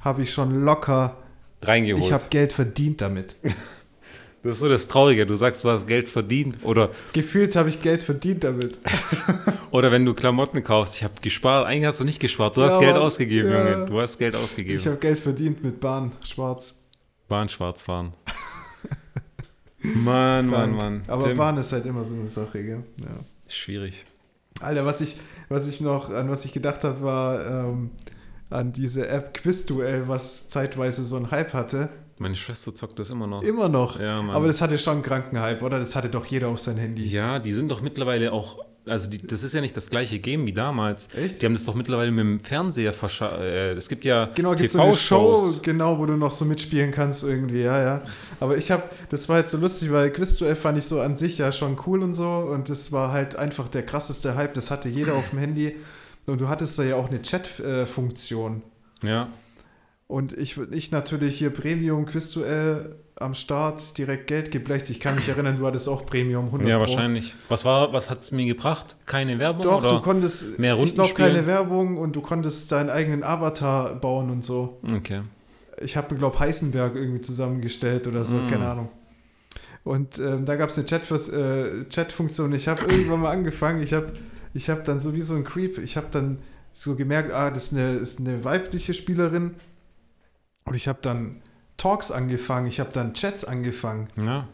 habe 0.00 0.22
ich 0.22 0.32
schon 0.32 0.62
locker 0.64 1.16
reingeholt. 1.62 2.04
Ich 2.04 2.12
habe 2.12 2.24
Geld 2.30 2.52
verdient 2.52 3.00
damit. 3.00 3.36
Das 4.44 4.52
ist 4.52 4.60
so 4.60 4.68
das 4.68 4.86
Traurige. 4.88 5.24
Du 5.26 5.36
sagst, 5.36 5.64
du 5.64 5.70
hast 5.70 5.86
Geld 5.86 6.10
verdient 6.10 6.58
oder. 6.62 6.90
Gefühlt 7.14 7.56
habe 7.56 7.70
ich 7.70 7.80
Geld 7.80 8.02
verdient 8.02 8.44
damit. 8.44 8.78
oder 9.70 9.90
wenn 9.90 10.04
du 10.04 10.12
Klamotten 10.12 10.62
kaufst, 10.62 10.96
ich 10.96 11.02
habe 11.02 11.14
gespart. 11.22 11.66
Eigentlich 11.66 11.86
hast 11.86 12.00
du 12.00 12.04
nicht 12.04 12.20
gespart. 12.20 12.54
Du 12.54 12.60
ja, 12.60 12.66
hast 12.66 12.78
Geld 12.78 12.96
ausgegeben, 12.96 13.50
ja. 13.50 13.70
Junge. 13.70 13.86
Du 13.86 13.98
hast 13.98 14.18
Geld 14.18 14.36
ausgegeben. 14.36 14.78
Ich 14.78 14.86
habe 14.86 14.98
Geld 14.98 15.18
verdient 15.18 15.64
mit 15.64 15.80
Bahn, 15.80 16.12
schwarz. 16.22 16.74
Bahn, 17.26 17.48
schwarz 17.48 17.84
fahren. 17.84 18.12
Mann, 19.82 20.46
Mann, 20.48 20.76
Mann. 20.76 21.04
Aber 21.06 21.24
Tim. 21.24 21.38
Bahn 21.38 21.56
ist 21.56 21.72
halt 21.72 21.86
immer 21.86 22.04
so 22.04 22.14
eine 22.14 22.28
Sache, 22.28 22.62
gell? 22.62 22.82
Ja. 22.98 23.06
Schwierig. 23.48 24.04
Alter, 24.60 24.84
was 24.84 25.00
ich, 25.00 25.16
was 25.48 25.66
ich 25.66 25.80
noch, 25.80 26.10
an 26.10 26.28
was 26.28 26.44
ich 26.44 26.52
gedacht 26.52 26.84
habe, 26.84 27.02
war 27.02 27.46
ähm, 27.46 27.90
an 28.50 28.74
diese 28.74 29.08
App 29.08 29.32
Quizduell, 29.32 30.06
was 30.06 30.50
zeitweise 30.50 31.02
so 31.02 31.16
einen 31.16 31.30
Hype 31.30 31.54
hatte. 31.54 31.88
Meine 32.18 32.36
Schwester 32.36 32.74
zockt 32.74 32.98
das 32.98 33.10
immer 33.10 33.26
noch. 33.26 33.42
Immer 33.42 33.68
noch? 33.68 33.98
Ja, 33.98 34.22
Mann. 34.22 34.36
Aber 34.36 34.46
das 34.46 34.60
hatte 34.60 34.78
schon 34.78 34.94
einen 34.94 35.02
kranken 35.02 35.40
Hype, 35.40 35.62
oder? 35.62 35.80
Das 35.80 35.96
hatte 35.96 36.08
doch 36.08 36.26
jeder 36.26 36.48
auf 36.48 36.60
sein 36.60 36.76
Handy. 36.76 37.06
Ja, 37.08 37.38
die 37.38 37.52
sind 37.52 37.70
doch 37.70 37.82
mittlerweile 37.82 38.32
auch 38.32 38.58
also 38.86 39.08
die, 39.08 39.18
das 39.18 39.42
ist 39.42 39.54
ja 39.54 39.60
nicht 39.60 39.76
das 39.76 39.88
gleiche 39.88 40.18
Game 40.18 40.46
wie 40.46 40.52
damals. 40.52 41.08
Echt? 41.14 41.40
Die 41.40 41.46
haben 41.46 41.54
das 41.54 41.64
doch 41.64 41.74
mittlerweile 41.74 42.10
mit 42.10 42.20
dem 42.20 42.40
Fernseher 42.40 42.92
verschafft. 42.92 43.40
Äh, 43.40 43.72
es 43.72 43.88
gibt 43.88 44.04
ja 44.04 44.26
genau, 44.34 44.54
TV 44.54 44.72
so 44.72 44.82
eine 44.82 44.94
Show, 44.94 45.54
genau, 45.62 45.98
wo 45.98 46.06
du 46.06 46.16
noch 46.16 46.32
so 46.32 46.44
mitspielen 46.44 46.90
kannst 46.90 47.24
irgendwie, 47.24 47.62
ja, 47.62 47.82
ja. 47.82 48.02
Aber 48.40 48.58
ich 48.58 48.70
habe, 48.70 48.82
das 49.08 49.28
war 49.28 49.38
jetzt 49.38 49.52
so 49.52 49.56
lustig, 49.56 49.90
weil 49.90 50.10
Quizduell 50.10 50.56
fand 50.56 50.78
ich 50.78 50.84
so 50.84 51.00
an 51.00 51.16
sich 51.16 51.38
ja 51.38 51.50
schon 51.50 51.78
cool 51.86 52.02
und 52.02 52.14
so 52.14 52.28
und 52.28 52.68
das 52.68 52.92
war 52.92 53.12
halt 53.12 53.36
einfach 53.36 53.68
der 53.68 53.84
krasseste 53.84 54.34
Hype. 54.34 54.54
Das 54.54 54.70
hatte 54.70 54.88
jeder 54.88 55.14
auf 55.14 55.30
dem 55.30 55.38
Handy 55.38 55.76
und 56.26 56.40
du 56.40 56.48
hattest 56.48 56.78
da 56.78 56.82
ja 56.82 56.96
auch 56.96 57.08
eine 57.08 57.22
Chat-Funktion. 57.22 58.62
ja. 59.02 59.28
Und 60.06 60.32
ich, 60.36 60.58
ich 60.70 60.90
natürlich 60.90 61.38
hier 61.38 61.50
Premium 61.50 62.06
Quizduell 62.06 62.96
am 63.16 63.34
Start 63.34 63.96
direkt 63.96 64.26
Geld 64.26 64.50
geblecht. 64.50 64.90
Ich 64.90 65.00
kann 65.00 65.14
mich 65.14 65.28
erinnern, 65.28 65.58
du 65.58 65.66
hattest 65.66 65.88
auch 65.88 66.04
Premium 66.04 66.46
100 66.46 66.68
Ja, 66.68 66.80
wahrscheinlich. 66.80 67.34
Was 67.48 67.64
war, 67.64 67.92
was 67.92 68.10
hat 68.10 68.20
es 68.20 68.32
mir 68.32 68.44
gebracht? 68.44 68.96
Keine 69.06 69.38
Werbung? 69.38 69.62
Doch, 69.62 69.82
du 69.82 70.00
konntest, 70.00 70.58
mehr 70.58 70.74
Runden 70.74 70.88
ich 70.88 70.94
glaube, 70.94 71.14
keine 71.14 71.46
Werbung 71.46 71.96
und 71.96 72.16
du 72.16 72.20
konntest 72.20 72.70
deinen 72.72 72.90
eigenen 72.90 73.22
Avatar 73.22 73.94
bauen 73.94 74.30
und 74.30 74.44
so. 74.44 74.80
Okay. 74.94 75.22
Ich 75.80 75.96
habe 75.96 76.14
glaube 76.16 76.38
Heisenberg 76.38 76.96
irgendwie 76.96 77.22
zusammengestellt 77.22 78.06
oder 78.06 78.24
so, 78.24 78.36
mm. 78.36 78.48
keine 78.48 78.68
Ahnung. 78.68 78.90
Und 79.84 80.18
ähm, 80.18 80.44
da 80.44 80.56
gab 80.56 80.70
es 80.70 80.78
eine 80.78 80.86
Chat 80.86 81.10
äh, 81.10 81.88
Chat-Funktion. 81.88 82.52
Ich 82.52 82.68
habe 82.68 82.84
irgendwann 82.90 83.20
mal 83.20 83.30
angefangen, 83.30 83.82
ich 83.82 83.92
habe 83.92 84.12
ich 84.54 84.70
hab 84.70 84.84
dann 84.84 84.98
so 85.00 85.14
wie 85.14 85.20
so 85.20 85.34
ein 85.34 85.44
Creep, 85.44 85.78
ich 85.78 85.96
habe 85.96 86.06
dann 86.10 86.38
so 86.72 86.96
gemerkt, 86.96 87.32
ah, 87.32 87.50
das 87.50 87.66
ist 87.66 87.72
eine, 87.74 87.92
ist 87.92 88.18
eine 88.18 88.44
weibliche 88.44 88.94
Spielerin. 88.94 89.54
Und 90.64 90.74
ich 90.74 90.88
habe 90.88 90.98
dann 91.02 91.42
Talks 91.76 92.10
angefangen, 92.10 92.66
ich 92.66 92.80
habe 92.80 92.90
dann 92.92 93.14
Chats 93.14 93.44
angefangen. 93.44 94.08
Ja. 94.16 94.48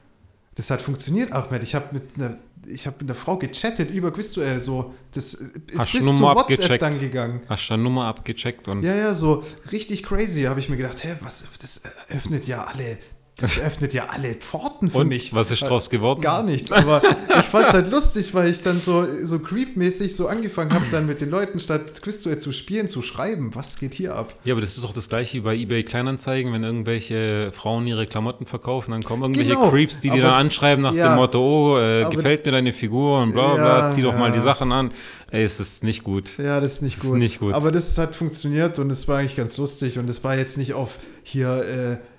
Das 0.56 0.70
hat 0.70 0.82
funktioniert, 0.82 1.32
Ahmed. 1.32 1.62
Ich 1.62 1.74
habe 1.74 1.86
mit 1.92 2.16
einer 2.16 2.36
ich 2.66 2.86
habe 2.86 2.96
mit 3.00 3.10
einer 3.10 3.14
Frau 3.14 3.36
gechattet 3.36 3.90
über 3.90 4.12
Quizduell, 4.12 4.60
so, 4.60 4.94
das 5.12 5.34
ist 5.34 5.78
Hast 5.78 5.92
bis 5.92 6.02
Nummer 6.02 6.18
zu 6.18 6.22
WhatsApp 6.22 6.40
abgecheckt. 6.40 6.82
dann 6.82 7.00
gegangen. 7.00 7.40
Hast 7.48 7.70
du 7.70 7.76
Nummer 7.76 8.06
abgecheckt 8.06 8.68
und. 8.68 8.82
Ja, 8.82 8.94
ja, 8.94 9.14
so 9.14 9.44
richtig 9.72 10.02
crazy, 10.02 10.42
habe 10.42 10.60
ich 10.60 10.68
mir 10.68 10.76
gedacht, 10.76 11.02
hä, 11.04 11.16
was, 11.20 11.44
das 11.60 11.82
öffnet 12.08 12.46
ja 12.46 12.64
alle 12.64 12.98
das 13.40 13.60
öffnet 13.60 13.94
ja 13.94 14.06
alle 14.10 14.34
Pforten 14.34 14.90
für 14.90 14.98
Und, 14.98 15.08
mich. 15.08 15.34
Was 15.34 15.50
ist 15.50 15.62
draus 15.62 15.90
geworden? 15.90 16.20
Gar 16.20 16.42
nichts. 16.42 16.70
Aber 16.72 17.02
ich 17.38 17.46
fand 17.46 17.68
es 17.68 17.74
halt 17.74 17.90
lustig, 17.90 18.34
weil 18.34 18.50
ich 18.50 18.62
dann 18.62 18.80
so, 18.80 19.06
so 19.24 19.38
creep-mäßig 19.38 20.14
so 20.14 20.28
angefangen 20.28 20.72
habe, 20.72 20.86
dann 20.90 21.06
mit 21.06 21.20
den 21.20 21.30
Leuten 21.30 21.58
statt 21.58 22.00
Quizduell 22.02 22.38
zu 22.38 22.52
spielen, 22.52 22.88
zu 22.88 23.02
schreiben. 23.02 23.50
Was 23.54 23.78
geht 23.78 23.94
hier 23.94 24.14
ab? 24.14 24.34
Ja, 24.44 24.54
aber 24.54 24.60
das 24.60 24.76
ist 24.76 24.84
auch 24.84 24.92
das 24.92 25.08
gleiche 25.08 25.38
wie 25.38 25.40
bei 25.40 25.56
eBay 25.56 25.84
Kleinanzeigen, 25.84 26.52
wenn 26.52 26.64
irgendwelche 26.64 27.50
Frauen 27.52 27.86
ihre 27.86 28.06
Klamotten 28.06 28.46
verkaufen, 28.46 28.92
dann 28.92 29.02
kommen 29.02 29.22
irgendwelche 29.22 29.52
genau, 29.52 29.70
Creeps, 29.70 30.00
die 30.00 30.10
dir 30.10 30.22
dann 30.22 30.34
anschreiben 30.34 30.82
nach 30.82 30.94
ja, 30.94 31.08
dem 31.08 31.16
Motto, 31.16 31.40
oh, 31.40 31.78
äh, 31.78 32.04
gefällt 32.10 32.44
mir 32.44 32.52
deine 32.52 32.72
Figur 32.72 33.22
und 33.22 33.32
bla 33.32 33.54
bla, 33.54 33.78
ja, 33.80 33.88
zieh 33.88 34.02
doch 34.02 34.12
ja. 34.12 34.18
mal 34.18 34.32
die 34.32 34.40
Sachen 34.40 34.72
an. 34.72 34.90
Ey, 35.30 35.44
es 35.44 35.60
ist 35.60 35.84
nicht 35.84 36.02
gut. 36.02 36.38
Ja, 36.38 36.60
das 36.60 36.74
ist 36.74 36.82
nicht, 36.82 36.96
das 36.96 37.04
gut. 37.04 37.12
Ist 37.12 37.18
nicht 37.18 37.38
gut. 37.38 37.54
Aber 37.54 37.72
das 37.72 37.96
hat 37.98 38.16
funktioniert 38.16 38.78
und 38.78 38.90
es 38.90 39.06
war 39.08 39.18
eigentlich 39.18 39.36
ganz 39.36 39.56
lustig 39.56 39.98
und 39.98 40.08
es 40.10 40.24
war 40.24 40.36
jetzt 40.36 40.58
nicht 40.58 40.74
auf 40.74 40.98
hier, 41.22 42.00
äh, 42.02 42.09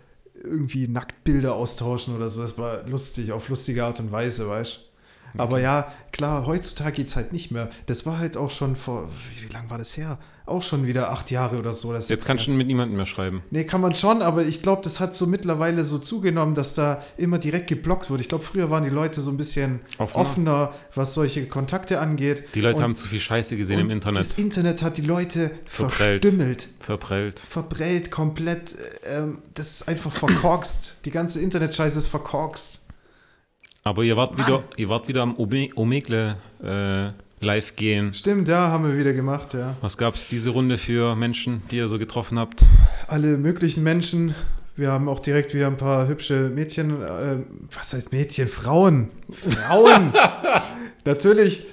irgendwie 0.43 0.87
Nacktbilder 0.87 1.55
austauschen 1.55 2.15
oder 2.15 2.29
so. 2.29 2.41
Das 2.41 2.57
war 2.57 2.83
lustig, 2.87 3.31
auf 3.31 3.49
lustige 3.49 3.85
Art 3.85 3.99
und 3.99 4.11
Weise, 4.11 4.47
weißt 4.47 4.79
Aber 5.37 5.59
ja, 5.59 5.91
klar, 6.11 6.45
heutzutage 6.45 6.97
geht 6.97 7.07
es 7.07 7.15
halt 7.15 7.31
nicht 7.31 7.51
mehr. 7.51 7.69
Das 7.85 8.05
war 8.05 8.19
halt 8.19 8.37
auch 8.37 8.49
schon 8.49 8.75
vor, 8.75 9.09
wie, 9.09 9.47
wie 9.47 9.53
lange 9.53 9.69
war 9.69 9.77
das 9.77 9.95
her? 9.95 10.19
Auch 10.45 10.63
schon 10.63 10.87
wieder 10.87 11.11
acht 11.11 11.29
Jahre 11.29 11.59
oder 11.59 11.73
so. 11.73 11.93
Das 11.93 12.09
jetzt 12.09 12.25
kannst 12.25 12.47
du 12.47 12.51
mit 12.51 12.67
niemandem 12.67 12.97
mehr 12.97 13.05
schreiben. 13.05 13.43
Nee, 13.51 13.63
kann 13.63 13.79
man 13.79 13.93
schon, 13.93 14.21
aber 14.21 14.43
ich 14.43 14.61
glaube, 14.61 14.81
das 14.83 14.99
hat 14.99 15.15
so 15.15 15.27
mittlerweile 15.27 15.83
so 15.85 15.99
zugenommen, 15.99 16.55
dass 16.55 16.73
da 16.73 17.03
immer 17.17 17.37
direkt 17.37 17.67
geblockt 17.67 18.09
wurde. 18.09 18.21
Ich 18.21 18.29
glaube, 18.29 18.43
früher 18.43 18.69
waren 18.69 18.83
die 18.83 18.89
Leute 18.89 19.21
so 19.21 19.29
ein 19.29 19.37
bisschen 19.37 19.81
offener. 19.99 20.21
offener, 20.21 20.73
was 20.95 21.13
solche 21.13 21.45
Kontakte 21.45 21.99
angeht. 21.99 22.43
Die 22.55 22.61
Leute 22.61 22.77
und, 22.77 22.83
haben 22.83 22.95
zu 22.95 23.07
viel 23.07 23.19
Scheiße 23.19 23.55
gesehen 23.55 23.79
im 23.79 23.91
Internet. 23.91 24.19
Das 24.19 24.37
Internet 24.37 24.81
hat 24.81 24.97
die 24.97 25.03
Leute 25.03 25.51
verprellt. 25.65 26.23
verstümmelt. 26.23 26.67
Verprellt. 26.79 27.39
Verprellt, 27.39 28.11
komplett. 28.11 28.75
Ähm, 29.05 29.39
das 29.53 29.81
ist 29.81 29.87
einfach 29.87 30.11
verkorkst. 30.11 30.97
die 31.05 31.11
ganze 31.11 31.39
Internetscheiße 31.39 31.99
ist 31.99 32.07
verkorkst. 32.07 32.81
Aber 33.83 34.03
ihr 34.03 34.17
wart 34.17 34.37
wieder, 34.37 34.63
ihr 34.77 34.89
wart 34.89 35.07
wieder 35.07 35.21
am 35.21 35.35
Omegle 35.37 36.37
äh, 36.63 37.11
live 37.41 37.75
gehen. 37.75 38.13
Stimmt, 38.13 38.47
ja, 38.47 38.69
haben 38.69 38.87
wir 38.87 38.97
wieder 38.97 39.13
gemacht, 39.13 39.53
ja. 39.53 39.75
Was 39.81 39.97
gab 39.97 40.15
es 40.15 40.27
diese 40.27 40.51
Runde 40.51 40.77
für 40.77 41.15
Menschen, 41.15 41.63
die 41.71 41.77
ihr 41.77 41.87
so 41.87 41.99
getroffen 41.99 42.39
habt? 42.39 42.63
Alle 43.07 43.37
möglichen 43.37 43.83
Menschen. 43.83 44.35
Wir 44.75 44.91
haben 44.91 45.09
auch 45.09 45.19
direkt 45.19 45.53
wieder 45.53 45.67
ein 45.67 45.77
paar 45.77 46.07
hübsche 46.07 46.49
Mädchen, 46.49 47.01
äh, 47.01 47.37
was 47.75 47.93
heißt 47.93 48.11
Mädchen? 48.11 48.47
Frauen. 48.47 49.09
Frauen! 49.31 50.13
Natürlich. 51.05 51.65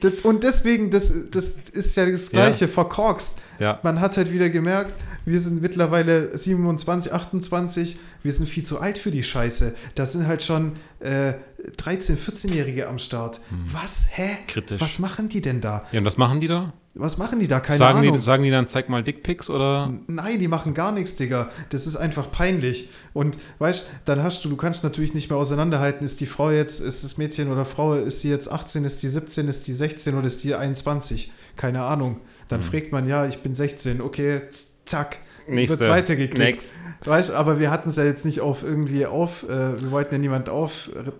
Das, 0.00 0.12
und 0.22 0.44
deswegen, 0.44 0.90
das, 0.90 1.30
das 1.30 1.54
ist 1.72 1.96
ja 1.96 2.04
das 2.04 2.30
Gleiche, 2.30 2.66
ja. 2.66 2.70
verkorkst. 2.70 3.38
Ja. 3.58 3.80
Man 3.82 4.00
hat 4.00 4.16
halt 4.16 4.30
wieder 4.32 4.50
gemerkt, 4.50 4.92
wir 5.24 5.40
sind 5.40 5.62
mittlerweile 5.62 6.36
27, 6.36 7.12
28, 7.12 7.98
wir 8.22 8.32
sind 8.32 8.48
viel 8.48 8.64
zu 8.64 8.80
alt 8.80 8.98
für 8.98 9.10
die 9.10 9.22
Scheiße. 9.22 9.74
Da 9.94 10.04
sind 10.04 10.26
halt 10.26 10.42
schon 10.42 10.72
äh, 11.00 11.32
13-, 11.78 12.16
14-Jährige 12.16 12.88
am 12.88 12.98
Start. 12.98 13.40
Hm. 13.48 13.66
Was? 13.72 14.06
Hä? 14.12 14.28
Kritisch. 14.46 14.80
Was 14.80 14.98
machen 14.98 15.28
die 15.28 15.40
denn 15.40 15.60
da? 15.60 15.84
Ja, 15.92 16.00
und 16.00 16.06
was 16.06 16.16
machen 16.16 16.40
die 16.40 16.48
da? 16.48 16.72
Was 16.94 17.18
machen 17.18 17.40
die 17.40 17.48
da? 17.48 17.60
Keine 17.60 17.76
sagen 17.76 17.98
Ahnung. 17.98 18.14
Die, 18.14 18.20
sagen 18.20 18.42
die 18.42 18.50
dann, 18.50 18.66
zeig 18.66 18.88
mal 18.88 19.02
Dickpics 19.02 19.50
oder? 19.50 19.92
Nein, 20.06 20.38
die 20.38 20.48
machen 20.48 20.72
gar 20.72 20.92
nichts, 20.92 21.16
Digga. 21.16 21.50
Das 21.70 21.86
ist 21.86 21.96
einfach 21.96 22.30
peinlich. 22.30 22.88
Und 23.12 23.38
weißt 23.58 23.90
dann 24.06 24.22
hast 24.22 24.44
du, 24.44 24.48
du 24.48 24.56
kannst 24.56 24.82
natürlich 24.82 25.12
nicht 25.12 25.28
mehr 25.28 25.38
auseinanderhalten, 25.38 26.04
ist 26.04 26.20
die 26.20 26.26
Frau 26.26 26.50
jetzt, 26.50 26.80
ist 26.80 27.04
das 27.04 27.18
Mädchen 27.18 27.52
oder 27.52 27.66
Frau, 27.66 27.94
ist 27.94 28.24
die 28.24 28.28
jetzt 28.28 28.50
18, 28.50 28.84
ist 28.84 29.02
die 29.02 29.08
17, 29.08 29.48
ist 29.48 29.66
die 29.66 29.74
16 29.74 30.16
oder 30.16 30.26
ist 30.26 30.42
die 30.42 30.54
21? 30.54 31.32
Keine 31.56 31.82
Ahnung. 31.82 32.20
Dann 32.48 32.62
hm. 32.62 32.66
fragt 32.66 32.92
man, 32.92 33.06
ja, 33.06 33.26
ich 33.26 33.42
bin 33.42 33.54
16, 33.54 34.00
okay, 34.00 34.42
zack. 34.84 35.18
Nächste. 35.48 35.80
Wird 35.80 35.90
weitergeklickt. 35.90 36.38
Next. 36.38 36.74
Weißt, 37.04 37.30
aber 37.30 37.60
wir 37.60 37.70
hatten 37.70 37.90
es 37.90 37.96
ja 37.96 38.04
jetzt 38.04 38.24
nicht 38.24 38.40
auf 38.40 38.62
irgendwie 38.62 39.06
auf, 39.06 39.44
äh, 39.44 39.80
wir 39.80 39.90
wollten 39.90 40.14
ja 40.14 40.18
niemand 40.18 40.48
auf. 40.48 40.90
Äh, 40.94 41.10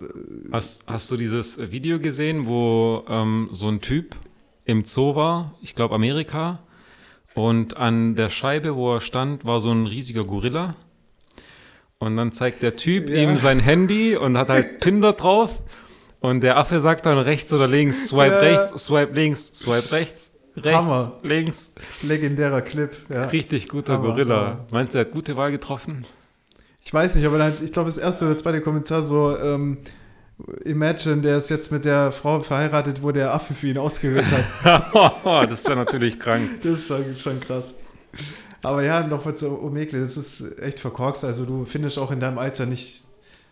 hast, 0.51 0.85
hast 0.87 1.09
du 1.09 1.17
dieses 1.17 1.71
Video 1.71 1.99
gesehen, 1.99 2.45
wo 2.45 3.05
ähm, 3.07 3.49
so 3.51 3.69
ein 3.69 3.79
Typ 3.79 4.15
im 4.65 4.83
Zoo 4.83 5.15
war, 5.15 5.55
ich 5.61 5.75
glaube 5.75 5.95
Amerika, 5.95 6.59
und 7.35 7.77
an 7.77 8.15
der 8.15 8.29
Scheibe, 8.29 8.75
wo 8.75 8.95
er 8.95 8.99
stand, 8.99 9.45
war 9.45 9.61
so 9.61 9.71
ein 9.71 9.85
riesiger 9.85 10.25
Gorilla. 10.25 10.75
Und 11.99 12.17
dann 12.17 12.31
zeigt 12.31 12.63
der 12.63 12.75
Typ 12.75 13.09
ja. 13.09 13.17
ihm 13.17 13.37
sein 13.37 13.59
Handy 13.59 14.15
und 14.17 14.37
hat 14.37 14.49
halt 14.49 14.81
Tinder 14.81 15.13
drauf. 15.13 15.63
Und 16.19 16.41
der 16.41 16.57
Affe 16.57 16.79
sagt 16.79 17.05
dann 17.05 17.17
rechts 17.17 17.53
oder 17.53 17.67
links, 17.67 18.07
swipe 18.07 18.33
ja. 18.33 18.39
rechts, 18.39 18.83
swipe 18.83 19.13
links, 19.13 19.47
swipe 19.53 19.91
rechts 19.91 20.31
rechts, 20.57 20.79
Hammer. 20.79 21.13
links. 21.23 21.71
Legendärer 22.03 22.61
Clip. 22.61 22.91
Ja. 23.09 23.25
Richtig 23.25 23.69
guter 23.69 23.93
Hammer, 23.93 24.07
Gorilla. 24.07 24.35
Hammer. 24.35 24.65
Meinst 24.71 24.93
du, 24.93 24.99
er 24.99 25.05
hat 25.05 25.11
gute 25.11 25.37
Wahl 25.37 25.51
getroffen? 25.51 26.03
Ich 26.83 26.93
weiß 26.93 27.15
nicht, 27.15 27.25
aber 27.25 27.51
ich 27.61 27.73
glaube, 27.73 27.89
das 27.89 27.97
erste 27.97 28.25
oder 28.25 28.37
zweite 28.37 28.61
Kommentar 28.61 29.03
so, 29.03 29.37
ähm, 29.37 29.77
Imagine, 30.63 31.21
der 31.21 31.37
ist 31.37 31.49
jetzt 31.49 31.71
mit 31.71 31.83
der 31.83 32.11
Frau 32.11 32.43
verheiratet, 32.43 33.01
wo 33.01 33.11
der 33.11 33.33
Affe 33.33 33.55
für 33.55 33.67
ihn 33.67 33.77
ausgewählt 33.77 34.25
hat. 34.63 35.23
das 35.49 35.65
wäre 35.65 35.75
natürlich 35.75 36.19
krank. 36.19 36.61
Das 36.61 36.73
ist 36.73 36.87
schon, 36.87 37.17
schon 37.17 37.39
krass. 37.39 37.75
Aber 38.61 38.83
ja, 38.83 39.05
nochmal 39.05 39.35
zu 39.35 39.61
Omegle, 39.61 40.01
das 40.01 40.15
ist 40.15 40.59
echt 40.59 40.79
verkorkst. 40.79 41.25
Also 41.25 41.45
du 41.45 41.65
findest 41.65 41.97
auch 41.97 42.11
in 42.11 42.19
deinem 42.19 42.37
Alter 42.37 42.67
nicht. 42.67 43.05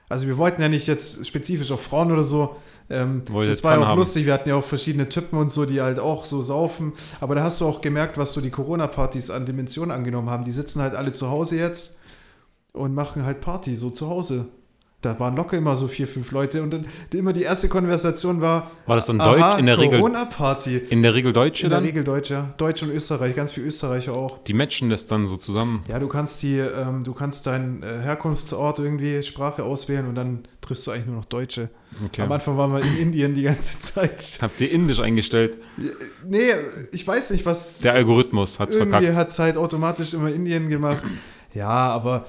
Also 0.10 0.28
wir 0.28 0.38
wollten 0.38 0.62
ja 0.62 0.70
nicht 0.70 0.86
jetzt 0.86 1.26
spezifisch 1.26 1.72
auf 1.72 1.82
Frauen 1.82 2.12
oder 2.12 2.24
so, 2.24 2.56
ähm, 2.90 3.24
das 3.26 3.64
war 3.64 3.76
ja 3.76 3.82
auch 3.82 3.88
haben. 3.88 4.00
lustig, 4.00 4.26
wir 4.26 4.34
hatten 4.34 4.50
ja 4.50 4.56
auch 4.56 4.64
verschiedene 4.64 5.10
Typen 5.10 5.38
und 5.38 5.52
so, 5.52 5.66
die 5.66 5.82
halt 5.82 6.00
auch 6.00 6.26
so 6.26 6.42
saufen. 6.42 6.94
Aber 7.20 7.36
da 7.36 7.44
hast 7.44 7.62
du 7.62 7.66
auch 7.66 7.82
gemerkt, 7.82 8.18
was 8.18 8.34
so 8.34 8.42
die 8.42 8.52
Corona-Partys 8.52 9.32
an 9.32 9.46
Dimensionen 9.46 9.92
angenommen 9.92 10.30
haben. 10.30 10.46
Die 10.46 10.52
sitzen 10.52 10.82
halt 10.82 10.96
alle 10.96 11.12
zu 11.12 11.30
Hause 11.30 11.58
jetzt 11.58 11.98
und 12.74 12.94
machen 12.94 13.26
halt 13.26 13.42
Party, 13.42 13.76
so 13.76 13.90
zu 13.90 14.10
Hause. 14.10 14.48
Da 15.06 15.20
waren 15.20 15.36
locker 15.36 15.56
immer 15.56 15.76
so 15.76 15.88
vier, 15.88 16.08
fünf 16.08 16.32
Leute 16.32 16.64
und 16.64 16.72
dann 16.72 16.86
immer 17.14 17.32
die 17.32 17.44
erste 17.44 17.70
Konversation 17.70 18.42
war. 18.42 18.72
War 18.88 18.96
das 18.96 19.06
dann 19.06 19.20
Deutsch 19.20 19.60
in 19.60 19.68
der 19.68 19.78
Regel? 19.78 20.00
Corona-Party. 20.00 20.78
In 20.90 21.04
der 21.04 21.14
Regel 21.14 21.32
Deutsche 21.32 21.70
dann? 21.70 21.80
In 21.80 21.84
der 21.84 21.90
Regel 21.94 22.04
Deutsche. 22.04 22.54
Deutsch 22.58 22.82
und 22.82 22.90
Österreich, 22.90 23.36
ganz 23.36 23.52
viel 23.52 23.66
Österreicher 23.66 24.14
auch. 24.14 24.42
Die 24.46 24.54
matchen 24.54 24.90
das 24.90 25.06
dann 25.06 25.28
so 25.28 25.38
zusammen. 25.38 25.84
Ja, 25.88 26.00
du 26.00 26.08
kannst 26.08 26.42
die, 26.42 26.58
ähm, 26.58 27.04
du 27.04 27.14
kannst 27.14 27.46
deinen 27.46 27.84
äh, 27.84 28.00
Herkunftsort 28.02 28.80
irgendwie 28.80 29.22
Sprache 29.22 29.64
auswählen 29.64 30.08
und 30.08 30.16
dann 30.16 30.48
triffst 30.66 30.86
du 30.88 30.92
eigentlich 30.92 31.06
nur 31.06 31.16
noch 31.16 31.26
Deutsche. 31.26 31.70
Okay. 32.04 32.24
Am 32.24 32.32
Anfang 32.32 32.58
waren 32.58 32.74
wir 32.74 32.82
in 32.82 32.98
Indien 32.98 33.36
die 33.36 33.44
ganze 33.44 33.80
Zeit. 33.82 34.40
Habt 34.42 34.60
ihr 34.62 34.72
Indisch 34.72 35.00
eingestellt? 35.00 35.58
Nee, 36.28 36.52
ich 36.92 37.06
weiß 37.08 37.30
nicht, 37.32 37.46
was. 37.46 37.80
Der 37.80 37.94
Algorithmus 37.94 38.60
hat 38.60 38.70
es 38.70 38.76
verkackt. 38.76 39.04
Irgendwie 39.04 39.18
hat 39.18 39.30
es 39.30 39.40
halt 39.40 39.58
automatisch 39.58 40.14
immer 40.14 40.32
Indien 40.32 40.70
gemacht. 40.70 41.04
Ja, 41.54 41.70
aber 41.70 42.26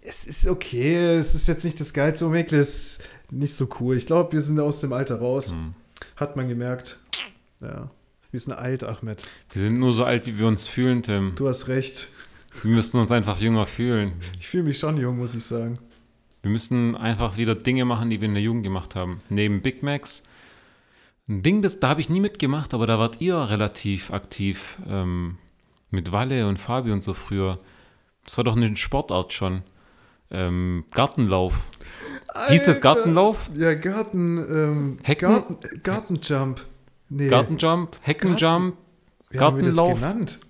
es 0.00 0.24
ist 0.24 0.46
okay, 0.46 1.18
es 1.18 1.34
ist 1.34 1.46
jetzt 1.46 1.62
nicht 1.62 1.78
das 1.78 1.92
geilste 1.92 2.24
Omegle, 2.24 2.58
ist 2.58 3.00
nicht 3.30 3.54
so 3.54 3.68
cool. 3.78 3.98
Ich 3.98 4.06
glaube, 4.06 4.32
wir 4.32 4.40
sind 4.40 4.58
aus 4.60 4.80
dem 4.80 4.94
Alter 4.94 5.16
raus. 5.16 5.50
Hm. 5.50 5.74
Hat 6.16 6.36
man 6.36 6.48
gemerkt. 6.48 6.98
Ja. 7.60 7.90
Wir 8.30 8.40
sind 8.40 8.54
alt, 8.54 8.82
Ahmed. 8.82 9.22
Wir 9.52 9.60
sind 9.62 9.78
nur 9.78 9.92
so 9.92 10.04
alt, 10.04 10.26
wie 10.26 10.38
wir 10.38 10.46
uns 10.46 10.66
fühlen, 10.66 11.02
Tim. 11.02 11.32
Du 11.36 11.48
hast 11.48 11.68
recht. 11.68 12.08
Wir 12.62 12.70
müssen 12.70 12.98
uns 12.98 13.10
einfach 13.10 13.38
jünger 13.38 13.66
fühlen. 13.66 14.12
Ich 14.38 14.48
fühle 14.48 14.64
mich 14.64 14.78
schon 14.78 14.96
jung, 14.96 15.18
muss 15.18 15.34
ich 15.34 15.44
sagen. 15.44 15.74
Wir 16.42 16.50
müssen 16.50 16.96
einfach 16.96 17.36
wieder 17.36 17.54
Dinge 17.54 17.84
machen, 17.84 18.10
die 18.10 18.20
wir 18.20 18.28
in 18.28 18.34
der 18.34 18.42
Jugend 18.42 18.64
gemacht 18.64 18.96
haben. 18.96 19.22
Neben 19.28 19.62
Big 19.62 19.82
Macs. 19.82 20.22
Ein 21.28 21.42
Ding, 21.42 21.62
das, 21.62 21.80
da 21.80 21.90
habe 21.90 22.00
ich 22.00 22.08
nie 22.08 22.20
mitgemacht, 22.20 22.74
aber 22.74 22.86
da 22.86 22.98
wart 22.98 23.20
ihr 23.20 23.36
relativ 23.36 24.10
aktiv. 24.10 24.78
Ähm, 24.88 25.38
mit 25.90 26.12
Walle 26.12 26.48
und 26.48 26.58
Fabi 26.58 26.92
und 26.92 27.02
so 27.02 27.14
früher. 27.14 27.58
Das 28.24 28.36
war 28.36 28.44
doch 28.44 28.56
eine 28.56 28.76
Sportart 28.76 29.32
schon 29.32 29.62
ähm, 30.30 30.84
Gartenlauf. 30.92 31.70
Alter. 32.28 32.52
Hieß 32.52 32.68
es 32.68 32.80
Gartenlauf? 32.80 33.50
Ja, 33.54 33.74
Garten, 33.74 34.38
ähm, 34.38 34.98
Hecken? 35.02 35.28
Garten, 35.28 35.82
Gartenjump. 35.82 36.64
Nee. 37.08 37.28
Gartenjump, 37.28 37.96
Heckenjump, 38.02 38.76
Garten, 39.30 39.38
Gartenlauf. 39.38 40.00
Wie 40.00 40.04
haben 40.04 40.20
wir 40.20 40.26
das 40.26 40.38
genannt? 40.38 40.40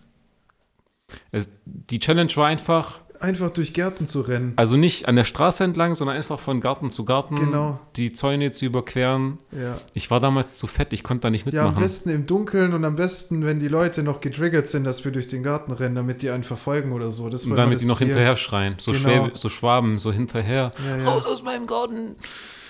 Es, 1.32 1.48
die 1.64 1.98
Challenge 1.98 2.30
war 2.36 2.48
einfach, 2.48 3.00
einfach 3.20 3.50
durch 3.50 3.72
Gärten 3.74 4.06
zu 4.06 4.22
rennen. 4.22 4.54
Also 4.56 4.76
nicht 4.76 5.06
an 5.06 5.16
der 5.16 5.24
Straße 5.24 5.62
entlang, 5.62 5.94
sondern 5.94 6.16
einfach 6.16 6.40
von 6.40 6.60
Garten 6.60 6.90
zu 6.90 7.04
Garten. 7.04 7.36
Genau. 7.36 7.78
Die 7.96 8.12
Zäune 8.12 8.50
zu 8.50 8.64
überqueren. 8.64 9.38
Ja. 9.52 9.76
Ich 9.94 10.10
war 10.10 10.20
damals 10.20 10.58
zu 10.58 10.66
fett, 10.66 10.92
ich 10.92 11.02
konnte 11.02 11.22
da 11.22 11.30
nicht 11.30 11.46
mitmachen. 11.46 11.70
Ja, 11.70 11.76
am 11.76 11.82
besten 11.82 12.10
im 12.10 12.26
Dunkeln 12.26 12.72
und 12.72 12.84
am 12.84 12.96
besten, 12.96 13.44
wenn 13.44 13.60
die 13.60 13.68
Leute 13.68 14.02
noch 14.02 14.20
getriggert 14.20 14.68
sind, 14.68 14.84
dass 14.84 15.04
wir 15.04 15.12
durch 15.12 15.28
den 15.28 15.42
Garten 15.42 15.72
rennen, 15.72 15.94
damit 15.94 16.22
die 16.22 16.30
einen 16.30 16.44
verfolgen 16.44 16.92
oder 16.92 17.12
so. 17.12 17.28
Das 17.28 17.44
und 17.44 17.56
damit 17.56 17.80
die 17.80 17.86
noch 17.86 17.98
Ziel. 17.98 18.08
hinterher 18.08 18.36
schreien. 18.36 18.74
So, 18.78 18.92
genau. 18.92 19.02
Schwäbe, 19.02 19.30
so 19.34 19.48
Schwaben, 19.48 19.98
so 19.98 20.12
hinterher. 20.12 20.72
Ja, 20.88 20.96
ja. 20.96 21.04
Raus 21.04 21.26
aus 21.26 21.42
meinem 21.42 21.66
Garten. 21.66 22.16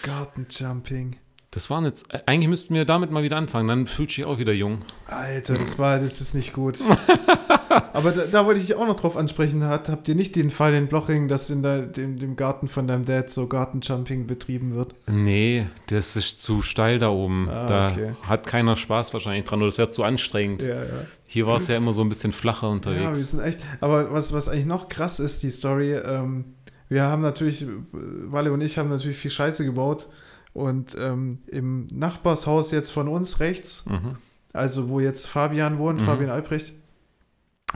Gartenjumping. 0.02 1.16
Das 1.52 1.68
waren 1.68 1.85
jetzt, 1.85 2.06
eigentlich 2.28 2.48
müssten 2.48 2.74
wir 2.74 2.85
damit 2.85 3.10
mal 3.10 3.24
wieder 3.24 3.36
anfangen, 3.36 3.66
dann 3.66 3.86
fühlt 3.89 4.12
sich 4.12 4.24
auch 4.24 4.39
wieder 4.39 4.52
jung. 4.52 4.82
Alter, 5.09 5.55
das 5.55 5.81
war, 5.81 5.98
das 5.98 6.20
ist 6.20 6.35
nicht 6.35 6.52
gut. 6.52 6.78
Aber 7.92 8.10
da, 8.10 8.24
da, 8.24 8.47
wollte 8.47 8.60
ich 8.60 8.74
auch 8.74 8.86
noch 8.86 8.98
drauf 8.98 9.16
ansprechen, 9.16 9.64
hat, 9.64 9.88
habt 9.88 10.09
ihr 10.09 10.16
nicht 10.16 10.34
den 10.34 10.51
Fall 10.51 10.74
in 10.74 10.88
Bloching, 10.88 11.28
dass 11.28 11.51
in 11.51 11.62
der, 11.62 11.82
dem, 11.82 12.18
dem 12.18 12.34
Garten 12.34 12.66
von 12.66 12.88
deinem 12.88 13.05
Dad 13.05 13.30
so 13.30 13.47
Gartenjumping 13.47 14.26
betrieben 14.26 14.74
wird? 14.74 14.94
Nee, 15.06 15.68
das 15.86 16.16
ist 16.16 16.40
zu 16.42 16.62
steil 16.62 16.98
da 16.98 17.10
oben. 17.10 17.48
Ah, 17.48 17.66
da 17.66 17.90
okay. 17.92 18.12
hat 18.22 18.47
keiner 18.47 18.74
Spaß 18.74 19.12
wahrscheinlich 19.12 19.44
dran 19.44 19.60
oder 19.60 19.68
das 19.68 19.78
wäre 19.78 19.88
zu 19.88 20.02
anstrengend. 20.02 20.62
Ja, 20.62 20.82
ja. 20.82 21.06
Hier 21.26 21.47
war 21.47 21.59
es 21.59 21.68
ja 21.68 21.76
immer 21.76 21.92
so 21.92 22.02
ein 22.02 22.09
bisschen 22.09 22.32
flacher 22.32 22.68
unterwegs. 22.68 23.02
Ja, 23.02 23.10
wir 23.10 23.16
sind 23.16 23.40
echt, 23.40 23.60
aber 23.80 24.12
was, 24.12 24.32
was 24.32 24.48
eigentlich 24.48 24.66
noch 24.66 24.88
krass 24.88 25.20
ist, 25.20 25.44
die 25.44 25.51
Story, 25.51 25.92
ähm, 25.92 26.56
wir 26.88 27.05
haben 27.05 27.22
natürlich, 27.22 27.64
Walle 27.92 28.52
und 28.52 28.62
ich 28.62 28.78
haben 28.78 28.88
natürlich 28.88 29.18
viel 29.18 29.30
Scheiße 29.30 29.64
gebaut 29.64 30.09
und 30.52 30.97
ähm, 30.98 31.38
im 31.47 31.86
Nachbarshaus 31.92 32.72
jetzt 32.72 32.90
von 32.90 33.06
uns 33.06 33.38
rechts, 33.38 33.84
mhm. 33.86 34.16
also 34.52 34.88
wo 34.88 34.98
jetzt 34.98 35.28
Fabian 35.28 35.78
wohnt, 35.78 36.01
mhm. 36.01 36.05
Fabian 36.05 36.30
Albrecht, 36.30 36.72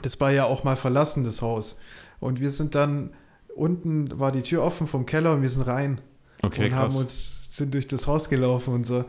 das 0.02 0.20
war 0.20 0.30
ja 0.30 0.44
auch 0.44 0.64
mal 0.64 0.76
verlassen, 0.76 1.24
das 1.24 1.42
Haus. 1.42 1.78
Und 2.20 2.40
wir 2.40 2.50
sind 2.50 2.74
dann, 2.74 3.10
unten 3.54 4.18
war 4.18 4.32
die 4.32 4.42
Tür 4.42 4.62
offen 4.62 4.86
vom 4.86 5.06
Keller 5.06 5.34
und 5.34 5.42
wir 5.42 5.48
sind 5.48 5.66
rein. 5.66 6.00
Okay, 6.42 6.64
und 6.64 6.70
krass. 6.70 6.78
haben 6.78 6.96
uns, 6.96 7.56
sind 7.56 7.74
durch 7.74 7.88
das 7.88 8.06
Haus 8.06 8.28
gelaufen 8.28 8.74
und 8.74 8.86
so. 8.86 9.04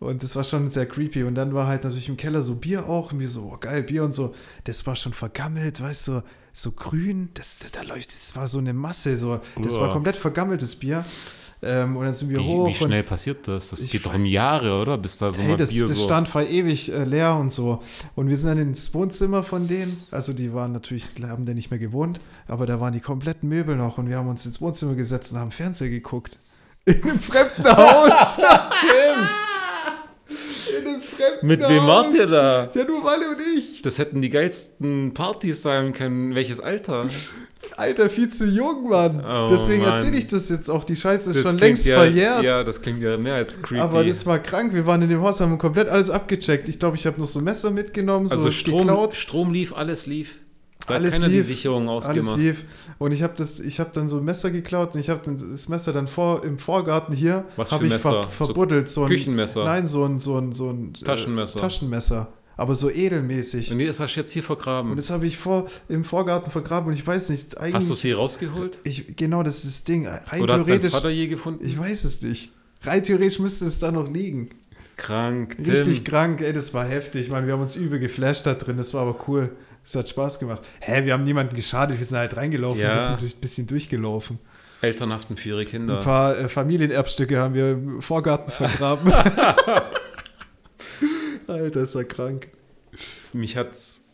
Und 0.00 0.22
das 0.22 0.34
war 0.34 0.44
schon 0.44 0.70
sehr 0.70 0.86
creepy. 0.86 1.22
Und 1.22 1.36
dann 1.36 1.54
war 1.54 1.66
halt 1.66 1.84
natürlich 1.84 2.08
im 2.08 2.16
Keller 2.16 2.42
so 2.42 2.56
Bier 2.56 2.88
auch. 2.88 3.12
Und 3.12 3.20
wir 3.20 3.28
so, 3.28 3.52
oh, 3.52 3.56
geil, 3.58 3.82
Bier 3.82 4.04
und 4.04 4.14
so. 4.14 4.34
Das 4.64 4.84
war 4.86 4.96
schon 4.96 5.12
vergammelt, 5.12 5.80
weißt 5.80 6.08
du, 6.08 6.22
so 6.52 6.72
grün. 6.72 7.30
Das, 7.34 7.60
da 7.70 7.82
läuft, 7.82 8.12
das 8.12 8.34
war 8.34 8.48
so 8.48 8.58
eine 8.58 8.72
Masse. 8.72 9.16
So. 9.16 9.40
Das 9.62 9.74
Uah. 9.74 9.82
war 9.82 9.92
komplett 9.92 10.16
vergammeltes 10.16 10.76
Bier. 10.76 11.04
Ähm, 11.64 11.96
und 11.96 12.04
dann 12.04 12.14
sind 12.14 12.28
wir 12.28 12.38
wie, 12.38 12.42
hoch. 12.42 12.66
Wie 12.66 12.74
schnell 12.74 13.04
passiert 13.04 13.46
das? 13.46 13.70
Das 13.70 13.86
geht 13.86 14.04
doch 14.04 14.14
um 14.14 14.24
Jahre, 14.24 14.80
oder? 14.80 14.98
Bis 14.98 15.16
da 15.18 15.30
so 15.30 15.40
hey, 15.42 15.56
das, 15.56 15.70
Bier 15.70 15.86
das 15.86 15.96
so 15.96 16.04
stand 16.04 16.28
voll 16.28 16.46
ewig 16.50 16.92
äh, 16.92 17.04
leer 17.04 17.36
und 17.36 17.52
so. 17.52 17.80
Und 18.16 18.28
wir 18.28 18.36
sind 18.36 18.48
dann 18.48 18.58
ins 18.58 18.92
Wohnzimmer 18.92 19.44
von 19.44 19.68
denen. 19.68 20.02
Also 20.10 20.32
die 20.32 20.52
waren 20.52 20.72
natürlich, 20.72 21.06
haben 21.22 21.46
da 21.46 21.54
nicht 21.54 21.70
mehr 21.70 21.78
gewohnt, 21.78 22.20
aber 22.48 22.66
da 22.66 22.80
waren 22.80 22.92
die 22.92 23.00
kompletten 23.00 23.48
Möbel 23.48 23.76
noch 23.76 23.96
und 23.98 24.08
wir 24.08 24.16
haben 24.16 24.28
uns 24.28 24.44
ins 24.44 24.60
Wohnzimmer 24.60 24.94
gesetzt 24.94 25.32
und 25.32 25.38
haben 25.38 25.52
Fernseher 25.52 25.88
geguckt. 25.88 26.36
In 26.84 27.00
einem 27.00 27.20
fremden 27.20 27.64
Haus. 27.64 28.38
In 30.78 30.88
einem 30.88 31.00
fremden 31.00 31.46
Mit 31.46 31.60
wem 31.60 31.86
wart 31.86 32.12
ihr 32.12 32.26
da? 32.26 32.70
Ja, 32.74 32.84
nur 32.84 33.04
Walle 33.04 33.28
und 33.28 33.38
ich. 33.56 33.82
Das 33.82 33.98
hätten 33.98 34.20
die 34.20 34.30
geilsten 34.30 35.14
Partys 35.14 35.62
sein 35.62 35.92
können. 35.92 36.34
Welches 36.34 36.58
Alter? 36.58 37.08
Alter, 37.76 38.10
viel 38.10 38.30
zu 38.30 38.46
jung, 38.46 38.88
Mann. 38.88 39.24
Oh, 39.24 39.48
Deswegen 39.50 39.84
erzähle 39.84 40.16
ich 40.16 40.28
das 40.28 40.48
jetzt 40.48 40.68
auch. 40.68 40.84
Die 40.84 40.96
Scheiße 40.96 41.30
ist 41.30 41.36
das 41.36 41.50
schon 41.50 41.58
längst 41.58 41.86
ja, 41.86 41.98
verjährt. 41.98 42.42
Ja, 42.42 42.64
das 42.64 42.80
klingt 42.82 43.02
ja 43.02 43.16
mehr 43.16 43.36
als 43.36 43.60
creepy. 43.60 43.80
Aber 43.80 44.04
das 44.04 44.26
war 44.26 44.38
krank. 44.38 44.72
Wir 44.74 44.86
waren 44.86 45.02
in 45.02 45.08
dem 45.08 45.22
Haus, 45.22 45.40
haben 45.40 45.58
komplett 45.58 45.88
alles 45.88 46.10
abgecheckt. 46.10 46.68
Ich 46.68 46.78
glaube, 46.78 46.96
ich 46.96 47.06
habe 47.06 47.20
noch 47.20 47.28
so 47.28 47.40
Messer 47.40 47.70
mitgenommen. 47.70 48.28
So 48.28 48.34
also 48.34 48.50
Strom, 48.50 48.90
Strom 49.12 49.52
lief, 49.52 49.74
alles 49.74 50.06
lief. 50.06 50.38
Da 50.86 50.94
alles 50.96 51.08
hat 51.08 51.20
keiner 51.20 51.28
lief, 51.28 51.46
die 51.46 51.54
Sicherung 51.54 51.88
ausgemacht. 51.88 52.38
Alles 52.38 52.40
lief. 52.40 52.64
Und 52.98 53.12
ich 53.12 53.22
habe 53.22 53.34
hab 53.42 53.92
dann 53.92 54.08
so 54.08 54.18
ein 54.18 54.24
Messer 54.24 54.50
geklaut 54.50 54.94
und 54.94 55.00
ich 55.00 55.10
habe 55.10 55.20
das 55.24 55.68
Messer 55.68 55.92
dann 55.92 56.08
vor, 56.08 56.44
im 56.44 56.58
Vorgarten 56.58 57.14
hier 57.14 57.44
Was 57.56 57.70
für 57.70 57.84
ich 57.84 57.90
Messer? 57.90 58.24
Ver, 58.24 58.46
verbuddelt. 58.46 58.90
So 58.90 59.02
ein, 59.02 59.08
Küchenmesser? 59.08 59.64
Nein, 59.64 59.86
so 59.88 60.04
ein, 60.04 60.18
so 60.18 60.38
ein, 60.38 60.52
so 60.52 60.70
ein 60.70 60.94
Taschenmesser. 61.04 61.58
Äh, 61.58 61.62
Taschenmesser 61.62 62.28
aber 62.56 62.74
so 62.74 62.90
edelmäßig. 62.90 63.72
Und 63.72 63.78
das 63.86 64.00
hast 64.00 64.14
du 64.14 64.20
jetzt 64.20 64.32
hier 64.32 64.42
vergraben. 64.42 64.90
Und 64.90 64.96
das 64.96 65.10
habe 65.10 65.26
ich 65.26 65.36
vor, 65.36 65.68
im 65.88 66.04
Vorgarten 66.04 66.50
vergraben 66.50 66.88
und 66.88 66.94
ich 66.94 67.06
weiß 67.06 67.30
nicht. 67.30 67.58
Eigentlich, 67.58 67.74
hast 67.74 67.88
du 67.88 67.94
es 67.94 68.02
hier 68.02 68.16
rausgeholt? 68.16 68.78
Ich, 68.84 69.16
genau, 69.16 69.42
das 69.42 69.64
ist 69.64 69.66
das 69.66 69.84
Ding. 69.84 70.06
Rein 70.06 70.42
Oder 70.42 70.58
hat 70.58 70.68
dein 70.68 70.82
Vater 70.82 71.10
je 71.10 71.28
gefunden? 71.28 71.64
Ich 71.64 71.78
weiß 71.78 72.04
es 72.04 72.22
nicht. 72.22 72.50
Rein 72.82 73.02
theoretisch 73.02 73.38
müsste 73.38 73.64
es 73.64 73.78
da 73.78 73.92
noch 73.92 74.10
liegen. 74.10 74.50
Krank, 74.96 75.56
Tim. 75.56 75.74
Richtig 75.74 76.04
krank, 76.04 76.40
ey, 76.42 76.52
das 76.52 76.74
war 76.74 76.84
heftig. 76.84 77.30
Man, 77.30 77.46
wir 77.46 77.54
haben 77.54 77.62
uns 77.62 77.76
übel 77.76 77.98
geflasht 77.98 78.46
da 78.46 78.54
drin, 78.54 78.76
das 78.76 78.92
war 78.94 79.02
aber 79.02 79.16
cool. 79.26 79.50
Das 79.84 79.96
hat 79.96 80.08
Spaß 80.08 80.38
gemacht. 80.38 80.60
Hä, 80.80 81.04
wir 81.04 81.12
haben 81.12 81.24
niemanden 81.24 81.56
geschadet, 81.56 81.98
wir 81.98 82.04
sind 82.04 82.18
halt 82.18 82.36
reingelaufen, 82.36 82.82
ja. 82.82 83.08
ein 83.08 83.16
bisschen, 83.16 83.40
bisschen 83.40 83.66
durchgelaufen. 83.66 84.38
Elternhaften 84.80 85.36
für 85.36 85.50
ihre 85.50 85.64
Kinder. 85.64 85.98
Ein 85.98 86.04
paar 86.04 86.38
äh, 86.38 86.48
Familienerbstücke 86.48 87.38
haben 87.38 87.54
wir 87.54 87.72
im 87.72 88.02
Vorgarten 88.02 88.50
vergraben. 88.50 89.12
Alter, 91.52 91.80
ist 91.80 91.94
er 91.94 92.04
krank. 92.04 92.48
Mich 93.32 93.56
hat's 93.56 94.04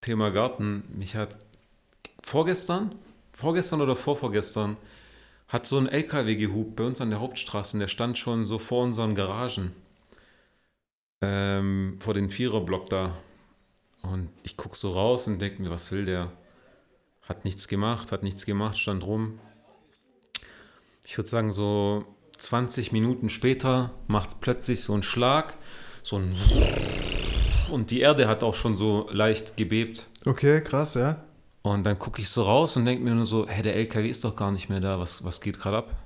Thema 0.00 0.30
Garten, 0.30 0.84
mich 0.98 1.14
hat 1.14 1.36
vorgestern, 2.22 2.94
vorgestern 3.32 3.80
oder 3.80 3.96
vorvorgestern, 3.96 4.76
hat 5.48 5.66
so 5.66 5.78
ein 5.78 5.86
LKW 5.86 6.36
gehupt 6.36 6.76
bei 6.76 6.84
uns 6.84 7.00
an 7.00 7.10
der 7.10 7.20
Hauptstraße 7.20 7.76
und 7.76 7.80
der 7.80 7.88
stand 7.88 8.18
schon 8.18 8.44
so 8.44 8.58
vor 8.58 8.82
unseren 8.82 9.14
Garagen. 9.14 9.72
Ähm, 11.20 11.98
vor 12.00 12.14
den 12.14 12.30
Viererblock 12.30 12.90
da. 12.90 13.16
Und 14.02 14.30
ich 14.42 14.56
gucke 14.56 14.76
so 14.76 14.90
raus 14.90 15.28
und 15.28 15.40
denke 15.40 15.62
mir, 15.62 15.70
was 15.70 15.92
will 15.92 16.04
der? 16.04 16.32
Hat 17.22 17.44
nichts 17.44 17.68
gemacht, 17.68 18.10
hat 18.10 18.24
nichts 18.24 18.44
gemacht, 18.44 18.76
stand 18.76 19.06
rum. 19.06 19.38
Ich 21.04 21.16
würde 21.16 21.28
sagen, 21.28 21.52
so 21.52 22.04
20 22.38 22.90
Minuten 22.90 23.28
später 23.28 23.92
macht 24.08 24.30
es 24.30 24.34
plötzlich 24.34 24.82
so 24.82 24.94
einen 24.94 25.04
Schlag 25.04 25.56
so 26.02 26.16
ein 26.16 26.34
und 27.70 27.90
die 27.90 28.00
Erde 28.00 28.28
hat 28.28 28.42
auch 28.42 28.54
schon 28.54 28.76
so 28.76 29.08
leicht 29.10 29.56
gebebt. 29.56 30.06
Okay, 30.26 30.62
krass, 30.62 30.94
ja. 30.94 31.24
Und 31.62 31.84
dann 31.84 31.98
gucke 31.98 32.20
ich 32.20 32.28
so 32.28 32.42
raus 32.42 32.76
und 32.76 32.84
denke 32.84 33.04
mir 33.04 33.14
nur 33.14 33.24
so, 33.24 33.48
hey, 33.48 33.62
der 33.62 33.76
LKW 33.76 34.08
ist 34.08 34.24
doch 34.24 34.36
gar 34.36 34.50
nicht 34.50 34.68
mehr 34.68 34.80
da, 34.80 34.98
was, 34.98 35.24
was 35.24 35.40
geht 35.40 35.58
gerade 35.58 35.78
ab? 35.78 35.96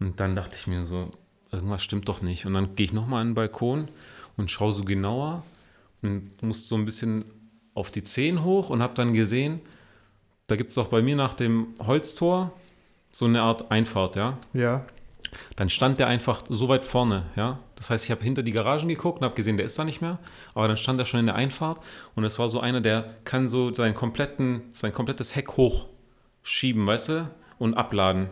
Und 0.00 0.20
dann 0.20 0.36
dachte 0.36 0.56
ich 0.56 0.66
mir 0.66 0.84
so, 0.84 1.10
irgendwas 1.50 1.82
stimmt 1.82 2.08
doch 2.08 2.22
nicht. 2.22 2.44
Und 2.44 2.54
dann 2.54 2.74
gehe 2.74 2.84
ich 2.84 2.92
nochmal 2.92 3.22
an 3.22 3.28
den 3.28 3.34
Balkon 3.34 3.88
und 4.36 4.50
schaue 4.50 4.72
so 4.72 4.84
genauer 4.84 5.42
und 6.02 6.42
muss 6.42 6.68
so 6.68 6.76
ein 6.76 6.84
bisschen 6.84 7.24
auf 7.74 7.90
die 7.90 8.02
Zehen 8.02 8.44
hoch 8.44 8.70
und 8.70 8.82
habe 8.82 8.94
dann 8.94 9.12
gesehen, 9.12 9.60
da 10.48 10.56
gibt 10.56 10.70
es 10.70 10.78
auch 10.78 10.88
bei 10.88 11.02
mir 11.02 11.16
nach 11.16 11.34
dem 11.34 11.68
Holztor 11.80 12.52
so 13.10 13.26
eine 13.26 13.42
Art 13.42 13.70
Einfahrt, 13.70 14.16
ja? 14.16 14.38
Ja. 14.52 14.84
Dann 15.56 15.68
stand 15.68 15.98
der 15.98 16.08
einfach 16.08 16.42
so 16.48 16.68
weit 16.68 16.84
vorne, 16.84 17.26
ja. 17.36 17.58
Das 17.78 17.90
heißt, 17.90 18.04
ich 18.04 18.10
habe 18.10 18.22
hinter 18.24 18.42
die 18.42 18.50
Garagen 18.50 18.88
geguckt 18.88 19.20
und 19.20 19.24
habe 19.24 19.36
gesehen, 19.36 19.56
der 19.56 19.64
ist 19.64 19.78
da 19.78 19.84
nicht 19.84 20.00
mehr. 20.00 20.18
Aber 20.54 20.66
dann 20.66 20.76
stand 20.76 20.98
er 20.98 21.04
schon 21.04 21.20
in 21.20 21.26
der 21.26 21.36
Einfahrt 21.36 21.78
und 22.16 22.24
es 22.24 22.38
war 22.38 22.48
so 22.48 22.60
einer, 22.60 22.80
der 22.80 23.14
kann 23.24 23.48
so 23.48 23.72
seinen 23.72 23.94
kompletten, 23.94 24.62
sein 24.70 24.92
komplettes 24.92 25.36
Heck 25.36 25.56
hochschieben, 25.56 26.86
weißt 26.86 27.08
du, 27.10 27.30
und 27.58 27.74
abladen. 27.74 28.30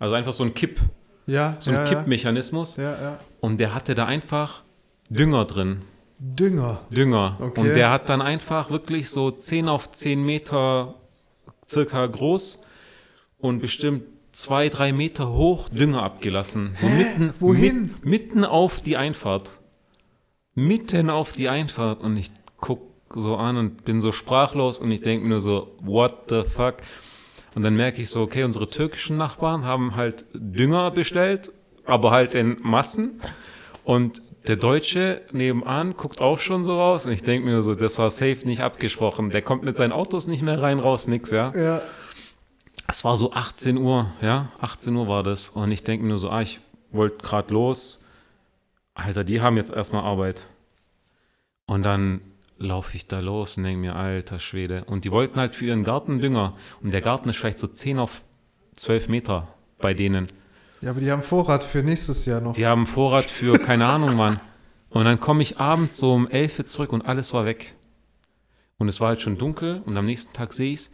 Also 0.00 0.16
einfach 0.16 0.32
so 0.32 0.42
ein 0.42 0.52
Kipp, 0.52 0.80
ja, 1.26 1.54
so 1.60 1.70
ein 1.70 1.76
ja, 1.76 1.84
Kippmechanismus. 1.84 2.76
Ja. 2.76 3.18
Und 3.40 3.60
der 3.60 3.72
hatte 3.72 3.94
da 3.94 4.06
einfach 4.06 4.62
Dünger 5.08 5.44
drin. 5.44 5.82
Dünger. 6.18 6.80
Dünger. 6.90 7.36
Okay. 7.40 7.60
Und 7.60 7.66
der 7.74 7.90
hat 7.90 8.08
dann 8.08 8.20
einfach 8.20 8.70
wirklich 8.70 9.10
so 9.10 9.30
10 9.30 9.68
auf 9.68 9.90
10 9.90 10.24
Meter 10.24 10.94
circa 11.68 12.06
groß 12.06 12.58
und 13.38 13.60
bestimmt 13.60 14.04
zwei, 14.32 14.68
drei 14.68 14.92
Meter 14.92 15.30
hoch 15.32 15.68
Dünger 15.68 16.02
abgelassen. 16.02 16.72
So 16.74 16.88
mitten, 16.88 17.34
Wohin? 17.38 17.94
Mit, 18.02 18.04
mitten 18.04 18.44
auf 18.44 18.80
die 18.80 18.96
Einfahrt. 18.96 19.52
Mitten 20.54 21.10
auf 21.10 21.32
die 21.32 21.48
Einfahrt. 21.48 22.02
Und 22.02 22.16
ich 22.16 22.30
guck 22.58 22.80
so 23.14 23.36
an 23.36 23.56
und 23.56 23.84
bin 23.84 24.00
so 24.00 24.10
sprachlos 24.10 24.78
und 24.78 24.90
ich 24.90 25.02
denke 25.02 25.28
nur 25.28 25.40
so, 25.40 25.76
what 25.80 26.30
the 26.30 26.42
fuck? 26.42 26.76
Und 27.54 27.62
dann 27.62 27.76
merke 27.76 28.00
ich 28.00 28.08
so, 28.08 28.22
okay, 28.22 28.44
unsere 28.44 28.68
türkischen 28.68 29.18
Nachbarn 29.18 29.64
haben 29.64 29.94
halt 29.94 30.24
Dünger 30.32 30.90
bestellt, 30.90 31.52
aber 31.84 32.10
halt 32.10 32.34
in 32.34 32.56
Massen. 32.62 33.20
Und 33.84 34.22
der 34.48 34.56
Deutsche 34.56 35.20
nebenan 35.32 35.96
guckt 35.96 36.20
auch 36.20 36.40
schon 36.40 36.64
so 36.64 36.78
raus 36.78 37.06
und 37.06 37.12
ich 37.12 37.22
denke 37.22 37.48
mir 37.48 37.62
so, 37.62 37.74
das 37.74 37.98
war 37.98 38.10
safe 38.10 38.38
nicht 38.44 38.62
abgesprochen. 38.62 39.30
Der 39.30 39.42
kommt 39.42 39.64
mit 39.64 39.76
seinen 39.76 39.92
Autos 39.92 40.26
nicht 40.26 40.42
mehr 40.42 40.60
rein, 40.60 40.78
raus, 40.78 41.06
nix, 41.06 41.30
ja. 41.30 41.52
Ja. 41.54 41.82
Es 42.88 43.04
war 43.04 43.16
so 43.16 43.32
18 43.32 43.78
Uhr, 43.78 44.10
ja, 44.20 44.50
18 44.60 44.94
Uhr 44.94 45.08
war 45.08 45.22
das. 45.22 45.50
Und 45.50 45.70
ich 45.70 45.84
denke 45.84 46.04
mir 46.04 46.10
nur 46.10 46.18
so, 46.18 46.30
ah, 46.30 46.42
ich 46.42 46.60
wollte 46.90 47.18
gerade 47.24 47.52
los. 47.52 48.04
Alter, 48.94 49.24
die 49.24 49.40
haben 49.40 49.56
jetzt 49.56 49.70
erstmal 49.70 50.02
Arbeit. 50.02 50.48
Und 51.66 51.84
dann 51.84 52.20
laufe 52.58 52.96
ich 52.96 53.08
da 53.08 53.20
los 53.20 53.56
und 53.56 53.64
denke 53.64 53.80
mir, 53.80 53.96
alter 53.96 54.38
Schwede. 54.38 54.84
Und 54.84 55.04
die 55.04 55.12
wollten 55.12 55.38
halt 55.38 55.54
für 55.54 55.66
ihren 55.66 55.84
Garten 55.84 56.20
Dünger. 56.20 56.54
Und 56.82 56.92
der 56.92 57.00
Garten 57.00 57.28
ist 57.28 57.36
vielleicht 57.36 57.58
so 57.58 57.66
10 57.66 57.98
auf 57.98 58.22
12 58.74 59.08
Meter 59.08 59.48
bei 59.78 59.94
denen. 59.94 60.28
Ja, 60.80 60.90
aber 60.90 61.00
die 61.00 61.10
haben 61.10 61.22
Vorrat 61.22 61.64
für 61.64 61.82
nächstes 61.82 62.26
Jahr 62.26 62.40
noch. 62.40 62.52
Die 62.52 62.66
haben 62.66 62.86
Vorrat 62.86 63.24
für, 63.24 63.58
keine 63.58 63.86
Ahnung, 63.86 64.16
Mann. 64.16 64.40
Und 64.90 65.04
dann 65.04 65.20
komme 65.20 65.42
ich 65.42 65.58
abends 65.58 65.96
so 65.96 66.12
um 66.12 66.28
11 66.28 66.58
Uhr 66.58 66.64
zurück 66.66 66.92
und 66.92 67.02
alles 67.02 67.32
war 67.32 67.44
weg. 67.44 67.74
Und 68.78 68.88
es 68.88 69.00
war 69.00 69.08
halt 69.08 69.22
schon 69.22 69.38
dunkel 69.38 69.80
und 69.86 69.96
am 69.96 70.06
nächsten 70.06 70.32
Tag 70.32 70.52
sehe 70.52 70.72
ich 70.72 70.80
es 70.80 70.90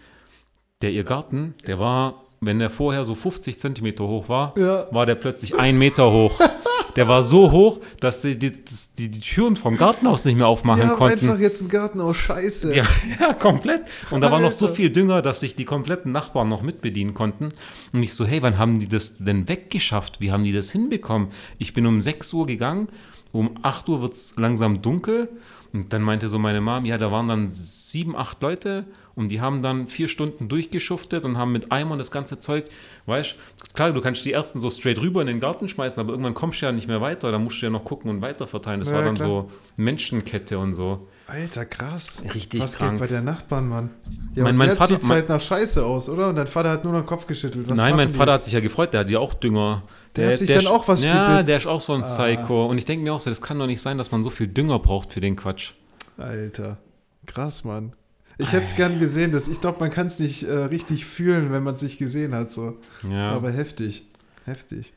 der 0.82 0.92
ihr 0.92 1.04
Garten, 1.04 1.54
der 1.66 1.78
war, 1.78 2.24
wenn 2.40 2.58
der 2.58 2.70
vorher 2.70 3.04
so 3.04 3.14
50 3.14 3.58
Zentimeter 3.58 4.06
hoch 4.06 4.28
war, 4.28 4.54
ja. 4.56 4.86
war 4.90 5.06
der 5.06 5.16
plötzlich 5.16 5.58
ein 5.58 5.78
Meter 5.78 6.12
hoch. 6.12 6.40
Der 6.96 7.06
war 7.06 7.22
so 7.22 7.52
hoch, 7.52 7.78
dass 8.00 8.22
die 8.22 8.36
die, 8.36 8.50
die, 8.50 9.08
die 9.08 9.20
Türen 9.20 9.54
vom 9.54 9.76
Gartenhaus 9.76 10.24
nicht 10.24 10.36
mehr 10.36 10.48
aufmachen 10.48 10.80
die 10.80 10.88
haben 10.88 10.96
konnten. 10.96 11.28
einfach 11.28 11.38
jetzt 11.38 11.60
ein 11.60 11.68
Garten 11.68 12.00
aus 12.00 12.16
Scheiße. 12.16 12.74
Ja, 12.74 12.82
ja 13.20 13.34
komplett. 13.34 13.82
Und 14.10 14.20
da 14.20 14.32
war 14.32 14.40
noch 14.40 14.50
so 14.50 14.66
viel 14.66 14.90
Dünger, 14.90 15.22
dass 15.22 15.38
sich 15.38 15.54
die 15.54 15.64
kompletten 15.64 16.10
Nachbarn 16.10 16.48
noch 16.48 16.62
mitbedienen 16.62 17.14
konnten. 17.14 17.50
Und 17.92 18.02
ich 18.02 18.14
so, 18.14 18.26
hey, 18.26 18.42
wann 18.42 18.58
haben 18.58 18.80
die 18.80 18.88
das 18.88 19.18
denn 19.18 19.48
weggeschafft? 19.48 20.20
Wie 20.20 20.32
haben 20.32 20.42
die 20.42 20.52
das 20.52 20.72
hinbekommen? 20.72 21.28
Ich 21.58 21.72
bin 21.72 21.86
um 21.86 22.00
6 22.00 22.32
Uhr 22.32 22.46
gegangen, 22.46 22.88
um 23.30 23.50
8 23.62 23.88
Uhr 23.90 24.02
wird 24.02 24.14
es 24.14 24.34
langsam 24.36 24.82
dunkel. 24.82 25.28
Und 25.72 25.92
dann 25.92 26.02
meinte 26.02 26.26
so 26.26 26.40
meine 26.40 26.60
Mom, 26.60 26.84
ja, 26.84 26.98
da 26.98 27.12
waren 27.12 27.28
dann 27.28 27.48
sieben, 27.50 28.16
acht 28.16 28.42
Leute 28.42 28.86
und 29.18 29.28
die 29.28 29.40
haben 29.40 29.62
dann 29.62 29.88
vier 29.88 30.08
Stunden 30.08 30.48
durchgeschuftet 30.48 31.24
und 31.24 31.36
haben 31.36 31.52
mit 31.52 31.72
Eimern 31.72 31.98
das 31.98 32.10
ganze 32.10 32.38
Zeug, 32.38 32.66
weißt 33.06 33.34
klar, 33.74 33.92
du 33.92 34.00
kannst 34.00 34.24
die 34.24 34.32
ersten 34.32 34.60
so 34.60 34.70
straight 34.70 34.98
rüber 34.98 35.20
in 35.20 35.26
den 35.26 35.40
Garten 35.40 35.68
schmeißen, 35.68 36.00
aber 36.00 36.10
irgendwann 36.10 36.34
kommst 36.34 36.62
du 36.62 36.66
ja 36.66 36.72
nicht 36.72 36.86
mehr 36.86 37.00
weiter, 37.00 37.32
da 37.32 37.38
musst 37.38 37.60
du 37.60 37.66
ja 37.66 37.70
noch 37.70 37.84
gucken 37.84 38.10
und 38.10 38.22
weiter 38.22 38.46
verteilen. 38.46 38.80
Das 38.80 38.90
ja, 38.90 38.96
war 38.96 39.04
dann 39.04 39.16
klar. 39.16 39.28
so 39.28 39.50
Menschenkette 39.76 40.58
und 40.58 40.74
so. 40.74 41.08
Alter, 41.26 41.66
krass. 41.66 42.22
Richtig 42.32 42.62
Was 42.62 42.76
krank. 42.76 42.92
geht 42.92 43.00
bei 43.00 43.06
der 43.06 43.20
Nachbarn, 43.20 43.68
Mann? 43.68 43.90
Ja, 44.34 44.44
mein, 44.44 44.56
mein 44.56 44.70
Vater 44.70 44.98
sieht 45.00 45.08
halt 45.08 45.28
nach 45.28 45.40
Scheiße 45.40 45.84
aus, 45.84 46.08
oder? 46.08 46.28
Und 46.30 46.36
dein 46.36 46.46
Vater 46.46 46.70
hat 46.70 46.84
nur 46.84 46.92
noch 46.94 47.00
den 47.00 47.06
Kopf 47.06 47.26
geschüttelt. 47.26 47.68
Was 47.68 47.76
nein, 47.76 47.96
mein 47.96 48.08
Vater 48.08 48.32
hat 48.32 48.44
sich 48.44 48.54
ja 48.54 48.60
gefreut, 48.60 48.94
der 48.94 49.00
hat 49.00 49.10
ja 49.10 49.18
auch 49.18 49.34
Dünger. 49.34 49.82
Der, 50.16 50.24
der 50.24 50.32
hat 50.32 50.38
sich 50.38 50.46
der 50.46 50.62
dann 50.62 50.68
auch 50.68 50.88
was 50.88 51.04
Ja, 51.04 51.26
stibitzt. 51.26 51.48
der 51.48 51.56
ist 51.58 51.66
auch 51.66 51.80
so 51.82 51.92
ein 51.92 52.02
ah. 52.02 52.04
Psycho. 52.04 52.66
Und 52.66 52.78
ich 52.78 52.86
denke 52.86 53.04
mir 53.04 53.12
auch 53.12 53.20
so, 53.20 53.28
das 53.28 53.42
kann 53.42 53.58
doch 53.58 53.66
nicht 53.66 53.82
sein, 53.82 53.98
dass 53.98 54.10
man 54.10 54.24
so 54.24 54.30
viel 54.30 54.46
Dünger 54.46 54.78
braucht 54.78 55.12
für 55.12 55.20
den 55.20 55.36
Quatsch. 55.36 55.72
Alter, 56.16 56.78
krass, 57.26 57.62
Mann. 57.64 57.92
Ich 58.38 58.52
hätte 58.52 58.64
es 58.64 58.76
gern 58.76 58.98
gesehen. 59.00 59.32
Dass, 59.32 59.48
ich 59.48 59.60
glaube, 59.60 59.80
man 59.80 59.90
kann 59.90 60.06
es 60.06 60.18
nicht 60.18 60.44
äh, 60.44 60.52
richtig 60.52 61.04
fühlen, 61.04 61.52
wenn 61.52 61.62
man 61.62 61.74
es 61.74 61.82
nicht 61.82 61.98
gesehen 61.98 62.34
hat. 62.34 62.50
So. 62.50 62.78
Ja. 63.08 63.32
Aber 63.32 63.50
heftig. 63.50 64.06
Heftig. 64.44 64.92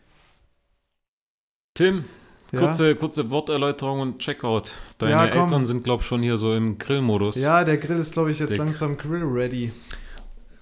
Tim, 1.73 2.05
kurze, 2.51 2.89
ja? 2.89 2.93
kurze 2.93 3.29
Worterläuterung 3.29 3.99
und 4.01 4.19
Checkout. 4.19 4.77
Deine 4.97 5.11
ja, 5.11 5.25
Eltern 5.25 5.65
sind, 5.65 5.83
glaube 5.83 6.01
ich, 6.01 6.07
schon 6.07 6.21
hier 6.21 6.37
so 6.37 6.55
im 6.55 6.77
Grillmodus. 6.77 7.35
Ja, 7.35 7.63
der 7.63 7.77
Grill 7.77 7.97
ist, 7.97 8.13
glaube 8.13 8.31
ich, 8.31 8.39
jetzt 8.39 8.51
der 8.51 8.59
langsam 8.59 8.97
grill-ready. 8.97 9.71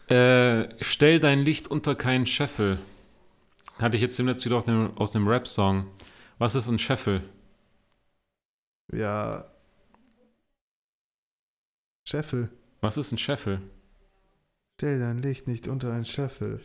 Äh, 0.07 0.69
stell 0.81 1.19
dein 1.19 1.39
Licht 1.39 1.67
unter 1.67 1.95
keinen 1.95 2.25
Scheffel. 2.25 2.79
Hatte 3.79 3.95
ich 3.95 4.01
jetzt 4.01 4.17
demnächst 4.17 4.45
wieder 4.45 4.57
aus 4.57 4.65
aus 4.95 5.15
einem 5.15 5.27
Rap-Song. 5.27 5.87
Was 6.37 6.55
ist 6.55 6.67
ein 6.67 6.79
Scheffel? 6.79 7.21
Ja. 8.91 9.45
Scheffel. 12.07 12.49
Was 12.81 12.97
ist 12.97 13.11
ein 13.11 13.17
Scheffel? 13.17 13.61
Stell 14.77 14.99
dein 14.99 15.21
Licht 15.21 15.47
nicht 15.47 15.67
unter 15.67 15.91
ein 15.91 16.05
Scheffel. 16.05 16.61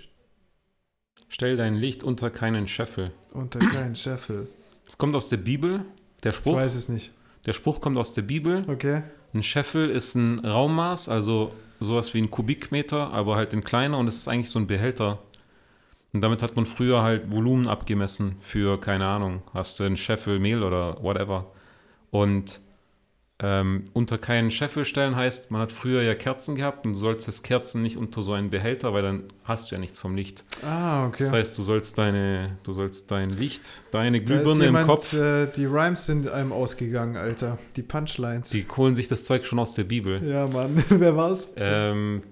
Stell 1.28 1.57
dein 1.57 1.74
Licht 1.74 2.05
unter 2.05 2.31
keinen 2.31 2.69
Scheffel. 2.69 3.11
Unter 3.32 3.59
keinen 3.73 3.97
Scheffel. 3.97 4.49
Es 4.86 4.99
kommt 4.99 5.16
aus 5.16 5.28
der 5.28 5.39
Bibel. 5.39 5.85
Der 6.23 6.32
Spruch. 6.32 6.53
Ich 6.53 6.59
weiß 6.59 6.74
es 6.77 6.89
nicht. 6.89 7.12
Der 7.47 7.53
Spruch 7.53 7.81
kommt 7.81 7.99
aus 7.99 8.15
der 8.15 8.23
Bibel. 8.23 8.65
Okay. 8.69 9.03
Ein 9.32 9.43
Scheffel 9.43 9.91
ist 9.91 10.15
ein 10.15 10.39
Raummaß, 10.39 11.09
also 11.09 11.53
sowas 11.81 12.15
wie 12.15 12.23
ein 12.23 12.31
Kubikmeter, 12.31 13.12
aber 13.12 13.35
halt 13.35 13.53
in 13.53 13.65
kleiner 13.65 13.99
und 13.99 14.07
es 14.07 14.16
ist 14.16 14.28
eigentlich 14.28 14.51
so 14.51 14.61
ein 14.61 14.69
Behälter. 14.69 15.19
Und 16.12 16.20
damit 16.20 16.43
hat 16.43 16.55
man 16.55 16.65
früher 16.65 17.03
halt 17.03 17.32
Volumen 17.32 17.66
abgemessen 17.66 18.36
für, 18.39 18.81
keine 18.81 19.07
Ahnung, 19.07 19.43
hast 19.53 19.81
du 19.81 19.85
einen 19.85 19.97
Scheffel 19.97 20.39
Mehl 20.39 20.62
oder 20.62 21.03
whatever. 21.03 21.51
Und 22.12 22.61
ähm, 23.40 23.85
unter 23.93 24.16
keinen 24.16 24.52
Scheffel 24.52 24.85
stellen 24.85 25.16
heißt, 25.16 25.51
man 25.51 25.61
hat 25.61 25.73
früher 25.73 26.02
ja 26.02 26.15
Kerzen 26.15 26.55
gehabt 26.55 26.86
und 26.86 26.93
du 26.93 26.98
sollst 26.98 27.27
das 27.27 27.43
Kerzen 27.43 27.82
nicht 27.82 27.97
unter 27.97 28.23
so 28.23 28.32
einen 28.32 28.48
Behälter, 28.48 28.94
weil 28.94 29.02
dann 29.02 29.24
hast 29.43 29.70
du 29.70 29.74
ja 29.74 29.81
nichts 29.81 29.98
vom 29.98 30.15
Licht. 30.15 30.44
Ah, 30.65 31.09
okay. 31.09 31.24
Das 31.24 31.32
heißt, 31.32 31.59
du 31.59 31.65
sollst 31.65 31.98
deine, 31.98 32.59
du 32.62 32.73
sollst 32.73 33.11
dein 33.11 33.31
Licht, 33.31 33.85
deine 33.90 34.20
Glühbirne 34.20 34.66
im 34.66 34.81
Kopf. 34.82 35.12
Äh, 35.15 35.47
die 35.48 35.65
Rhymes 35.65 36.06
sind 36.06 36.28
einem 36.28 36.52
ausgegangen, 36.52 37.16
Alter. 37.16 37.59
Die 37.74 37.82
Punchlines. 37.82 38.51
Die 38.51 38.65
holen 38.77 38.94
sich 38.94 39.09
das 39.09 39.24
Zeug 39.24 39.47
schon 39.47 39.59
aus 39.59 39.74
der 39.74 39.85
Bibel. 39.85 40.23
Ja, 40.24 40.47
Mann. 40.47 40.85
Wer 40.89 41.16
war's? 41.16 41.52
Ähm, 41.56 42.23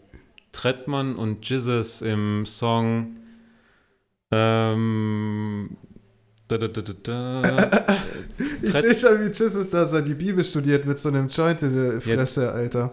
Trettmann 0.52 1.16
und 1.16 1.48
Jesus 1.48 2.00
im 2.00 2.46
Song 2.46 3.16
ähm, 4.30 5.76
da, 6.58 6.68
da, 6.68 6.82
da, 7.02 7.70
ich 8.62 8.72
sehe 8.72 8.94
schon, 8.94 9.20
wie 9.20 9.32
Jesus 9.32 9.70
da 9.70 9.86
so 9.86 10.00
die 10.00 10.14
Bibel 10.14 10.44
studiert 10.44 10.86
mit 10.86 10.98
so 10.98 11.08
einem 11.08 11.28
Joint 11.28 11.62
in 11.62 11.74
der 11.74 12.00
Fresse, 12.00 12.44
ja. 12.44 12.50
Alter. 12.50 12.92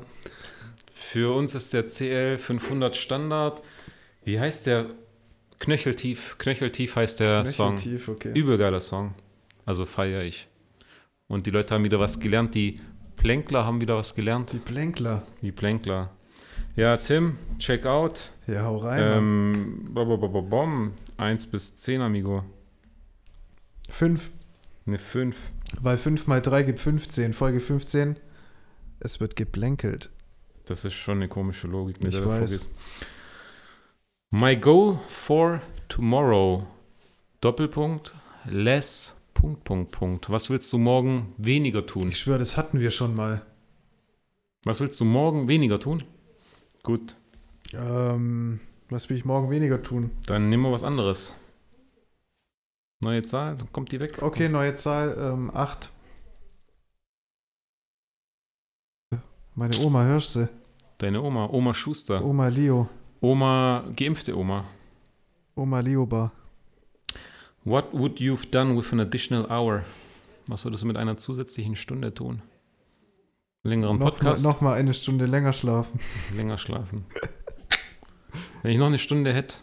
Für 0.94 1.34
uns 1.36 1.56
ist 1.56 1.74
der 1.74 1.88
CL 1.88 2.38
500 2.38 2.96
Standard. 2.96 3.62
Wie 4.24 4.40
heißt 4.40 4.68
der? 4.68 4.86
Knöcheltief. 5.60 6.38
Knöcheltief 6.38 6.96
heißt 6.96 7.20
der 7.20 7.44
Knöcheltief, 7.44 8.06
Song. 8.06 8.16
Okay. 8.16 8.32
Übel 8.34 8.80
Song. 8.80 9.14
Also 9.66 9.86
feiere 9.86 10.24
ich. 10.24 10.48
Und 11.28 11.46
die 11.46 11.52
Leute 11.52 11.74
haben 11.74 11.84
wieder 11.84 12.00
was 12.00 12.20
gelernt. 12.20 12.56
Die 12.56 12.80
Plänkler 13.16 13.66
haben 13.66 13.82
wieder 13.82 13.98
was 13.98 14.16
gelernt. 14.16 14.54
Die 14.54 14.60
Plänkler. 14.60 15.24
Die 15.42 15.52
Plänkler. 15.52 16.12
Ja, 16.76 16.96
Tim, 16.96 17.36
check 17.58 17.86
out. 17.86 18.32
Ja, 18.48 18.64
hau 18.64 18.78
rein. 18.78 19.04
Ähm, 19.04 19.90
bom, 19.92 20.94
1 21.18 21.48
bis 21.48 21.76
10, 21.76 22.02
Amigo. 22.02 22.44
5. 23.90 24.32
Eine 24.86 24.98
5. 24.98 25.50
Weil 25.82 25.98
5 25.98 26.28
mal 26.28 26.42
3 26.42 26.64
gibt 26.64 26.80
15. 26.80 27.34
Folge 27.34 27.60
15. 27.60 28.18
Es 29.00 29.20
wird 29.20 29.36
geblänkelt. 29.36 30.10
Das 30.66 30.86
ist 30.86 30.94
schon 30.94 31.18
eine 31.18 31.28
komische 31.28 31.68
Logik, 31.68 32.02
mit 32.04 32.14
ich 32.14 32.20
der 32.20 32.28
weiß. 32.28 32.38
vorgehst. 32.40 32.72
My 34.32 34.56
goal 34.56 35.00
for 35.08 35.62
tomorrow. 35.88 36.68
Doppelpunkt. 37.42 38.14
Less. 38.46 39.16
Punkt, 39.34 39.64
Punkt, 39.64 39.92
Punkt. 39.92 40.30
Was 40.30 40.50
willst 40.50 40.72
du 40.74 40.78
morgen 40.78 41.34
weniger 41.38 41.86
tun? 41.86 42.10
Ich 42.10 42.20
schwöre, 42.20 42.40
das 42.40 42.58
hatten 42.58 42.80
wir 42.80 42.92
schon 42.92 43.16
mal. 43.16 43.42
Was 44.66 44.82
willst 44.82 45.00
du 45.00 45.06
morgen 45.06 45.48
weniger 45.48 45.80
tun? 45.80 46.04
Gut. 46.84 47.16
Ähm, 47.74 48.60
was 48.90 49.10
will 49.10 49.18
ich 49.18 49.24
morgen 49.26 49.50
weniger 49.50 49.82
tun? 49.82 50.12
Dann 50.26 50.50
nehmen 50.50 50.64
wir 50.64 50.72
was 50.72 50.84
anderes. 50.84 51.34
Neue 53.02 53.22
Zahl, 53.24 53.56
dann 53.56 53.72
kommt 53.72 53.92
die 53.92 54.00
weg. 54.00 54.22
Okay, 54.22 54.50
neue 54.50 54.76
Zahl, 54.76 55.18
ähm, 55.26 55.52
8. 55.54 55.90
Meine 59.56 59.78
Oma, 59.80 60.04
hörst 60.04 60.36
du? 60.36 60.50
Deine 60.98 61.22
Oma, 61.22 61.48
Oma 61.48 61.74
Schuster. 61.74 62.24
Oma 62.24 62.48
Leo. 62.50 62.90
Oma, 63.22 63.84
geimpfte 63.96 64.38
Oma. 64.38 64.66
Oma 65.56 65.80
Lioba. 65.82 66.32
What 67.66 67.94
would 67.94 68.20
you've 68.20 68.50
done 68.50 68.78
with 68.78 68.94
an 68.94 69.02
additional 69.02 69.46
hour? 69.50 69.84
Was 70.48 70.64
würdest 70.64 70.84
du 70.84 70.88
mit 70.88 70.96
einer 70.98 71.18
zusätzlichen 71.18 71.76
Stunde 71.76 72.14
tun? 72.14 72.42
Längeren 73.64 73.98
noch 73.98 74.12
Podcast? 74.12 74.44
Mal, 74.44 74.52
noch 74.52 74.62
mal 74.62 74.74
eine 74.76 74.94
Stunde 74.94 75.26
länger 75.26 75.52
schlafen. 75.52 76.00
Länger 76.34 76.58
schlafen. 76.58 77.06
Wenn 78.62 78.72
ich 78.72 78.78
noch 78.78 78.88
eine 78.88 78.98
Stunde 78.98 79.34
hätte, 79.34 79.58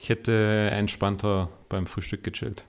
ich 0.00 0.08
hätte 0.08 0.70
entspannter 0.72 1.50
beim 1.68 1.86
Frühstück 1.86 2.24
gechillt. 2.24 2.64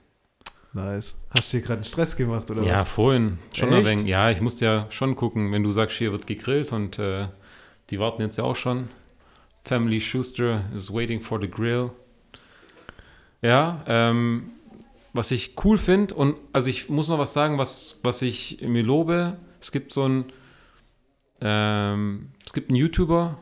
Nice. 0.74 1.14
Hast 1.30 1.52
du 1.52 1.56
dir 1.56 1.62
gerade 1.62 1.78
einen 1.78 1.84
Stress 1.84 2.16
gemacht, 2.16 2.50
oder 2.50 2.62
ja, 2.62 2.80
was? 2.80 2.92
vorhin. 2.92 3.38
Schon 3.54 3.72
ein 3.72 3.84
wenig. 3.84 4.06
Ja, 4.06 4.30
ich 4.30 4.42
musste 4.42 4.66
ja 4.66 4.86
schon 4.90 5.16
gucken, 5.16 5.52
wenn 5.52 5.62
du 5.62 5.72
sagst, 5.72 5.96
hier 5.96 6.12
wird 6.12 6.26
gegrillt 6.26 6.72
und 6.72 6.98
äh, 6.98 7.28
die 7.88 7.98
warten 7.98 8.20
jetzt 8.20 8.36
ja 8.36 8.44
auch 8.44 8.56
schon. 8.56 8.88
Family 9.64 10.00
Schuster 10.00 10.64
is 10.74 10.92
waiting 10.92 11.20
for 11.20 11.40
the 11.40 11.48
grill. 11.48 11.90
Ja, 13.40 13.82
ähm, 13.86 14.50
was 15.14 15.30
ich 15.30 15.54
cool 15.64 15.78
finde 15.78 16.14
und 16.14 16.36
also 16.52 16.68
ich 16.68 16.90
muss 16.90 17.08
noch 17.08 17.18
was 17.18 17.32
sagen, 17.32 17.56
was, 17.56 17.98
was 18.02 18.20
ich 18.20 18.60
mir 18.60 18.82
lobe. 18.82 19.38
Es 19.60 19.72
gibt 19.72 19.92
so 19.92 20.06
ein, 20.06 20.24
ähm, 21.40 22.32
es 22.44 22.52
gibt 22.52 22.68
einen 22.68 22.76
YouTuber, 22.76 23.38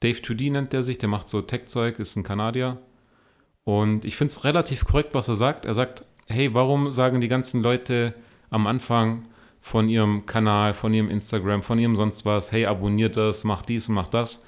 Dave 0.00 0.18
2D 0.18 0.52
nennt 0.52 0.72
der 0.72 0.82
sich, 0.82 0.98
der 0.98 1.08
macht 1.08 1.28
so 1.28 1.42
Tech-Zeug, 1.42 1.98
ist 1.98 2.16
ein 2.16 2.22
Kanadier. 2.22 2.78
Und 3.68 4.06
ich 4.06 4.16
finde 4.16 4.32
es 4.32 4.44
relativ 4.44 4.86
korrekt, 4.86 5.10
was 5.12 5.28
er 5.28 5.34
sagt. 5.34 5.66
Er 5.66 5.74
sagt, 5.74 6.02
hey, 6.26 6.54
warum 6.54 6.90
sagen 6.90 7.20
die 7.20 7.28
ganzen 7.28 7.62
Leute 7.62 8.14
am 8.48 8.66
Anfang 8.66 9.28
von 9.60 9.90
ihrem 9.90 10.24
Kanal, 10.24 10.72
von 10.72 10.94
ihrem 10.94 11.10
Instagram, 11.10 11.62
von 11.62 11.78
ihrem 11.78 11.94
sonst 11.94 12.24
was, 12.24 12.50
hey, 12.50 12.64
abonniert 12.64 13.18
das, 13.18 13.44
mach 13.44 13.60
dies 13.60 13.90
und 13.90 13.94
mach 13.94 14.08
das. 14.08 14.42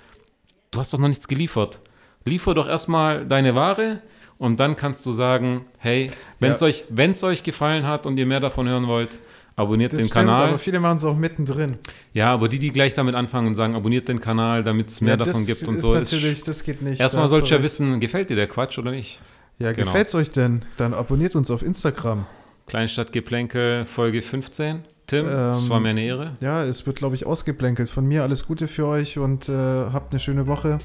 Du 0.71 0.79
hast 0.79 0.95
doch 0.95 0.99
noch 0.99 1.09
nichts 1.09 1.29
geliefert. 1.29 1.81
Liefer 2.25 2.55
doch 2.55 2.67
erstmal 2.67 3.27
deine 3.27 3.55
Ware 3.55 4.01
und 4.39 4.59
dann 4.59 4.75
kannst 4.75 5.05
du 5.05 5.13
sagen, 5.13 5.67
hey, 5.77 6.11
wenn 6.39 6.53
es 6.53 6.63
ja. 6.63 6.69
euch, 6.69 7.23
euch 7.23 7.43
gefallen 7.43 7.87
hat 7.87 8.07
und 8.07 8.17
ihr 8.17 8.25
mehr 8.25 8.41
davon 8.41 8.71
hören 8.71 8.87
wollt, 8.87 9.19
Abonniert 9.61 9.93
das 9.93 9.99
den 9.99 10.07
stimmt, 10.07 10.27
Kanal. 10.27 10.49
Aber 10.49 10.59
viele 10.59 10.81
machen 10.81 10.97
es 10.97 11.05
auch 11.05 11.17
mittendrin. 11.17 11.77
Ja, 12.15 12.33
aber 12.33 12.49
die, 12.49 12.59
die 12.59 12.71
gleich 12.71 12.95
damit 12.95 13.15
anfangen 13.15 13.49
und 13.49 13.57
sagen, 13.57 13.75
abonniert 13.75 14.09
den 14.09 14.19
Kanal, 14.19 14.65
damit 14.65 14.89
es 14.89 15.03
mehr 15.03 15.11
ja, 15.11 15.17
davon 15.19 15.45
gibt 15.45 15.69
und 15.69 15.79
so. 15.79 15.93
Natürlich, 15.93 16.33
ist, 16.33 16.49
das 16.49 16.65
geht 16.65 16.81
nicht. 16.81 16.99
Erstmal 16.99 17.29
sollst 17.29 17.51
du 17.51 17.57
ja 17.57 17.63
wissen, 17.63 18.01
gefällt 18.01 18.31
dir 18.31 18.37
der 18.37 18.47
Quatsch 18.47 18.79
oder 18.79 18.91
nicht? 18.91 19.21
Ja, 19.59 19.73
genau. 19.73 19.85
gefällt 19.85 20.09
es 20.09 20.15
euch 20.15 20.31
denn? 20.31 20.65
Dann 20.79 20.95
abonniert 20.95 21.37
uns 21.37 21.51
auf 21.51 21.63
Instagram. 21.63 22.25
Kleinstadtgeplänkel, 22.69 23.85
Folge 23.85 24.23
15. 24.23 24.83
Tim, 25.07 25.27
ähm, 25.27 25.33
es 25.51 25.69
war 25.69 25.79
mir 25.79 25.91
eine 25.91 26.05
Ehre. 26.05 26.37
Ja, 26.41 26.65
es 26.65 26.87
wird, 26.87 26.97
glaube 26.97 27.17
ich, 27.17 27.27
ausgeplänkelt. 27.27 27.91
Von 27.91 28.07
mir 28.07 28.23
alles 28.23 28.47
Gute 28.47 28.67
für 28.67 28.87
euch 28.87 29.19
und 29.19 29.51
äh, 29.51 29.53
habt 29.53 30.15
eine 30.15 30.21
schöne 30.21 30.47
Woche. 30.47 30.79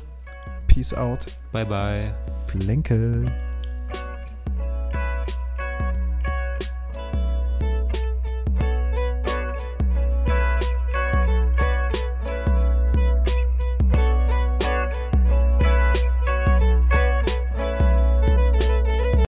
Peace 0.67 0.93
out. 0.93 1.19
Bye, 1.53 1.65
bye. 1.65 2.13
Plänkel. 2.47 3.25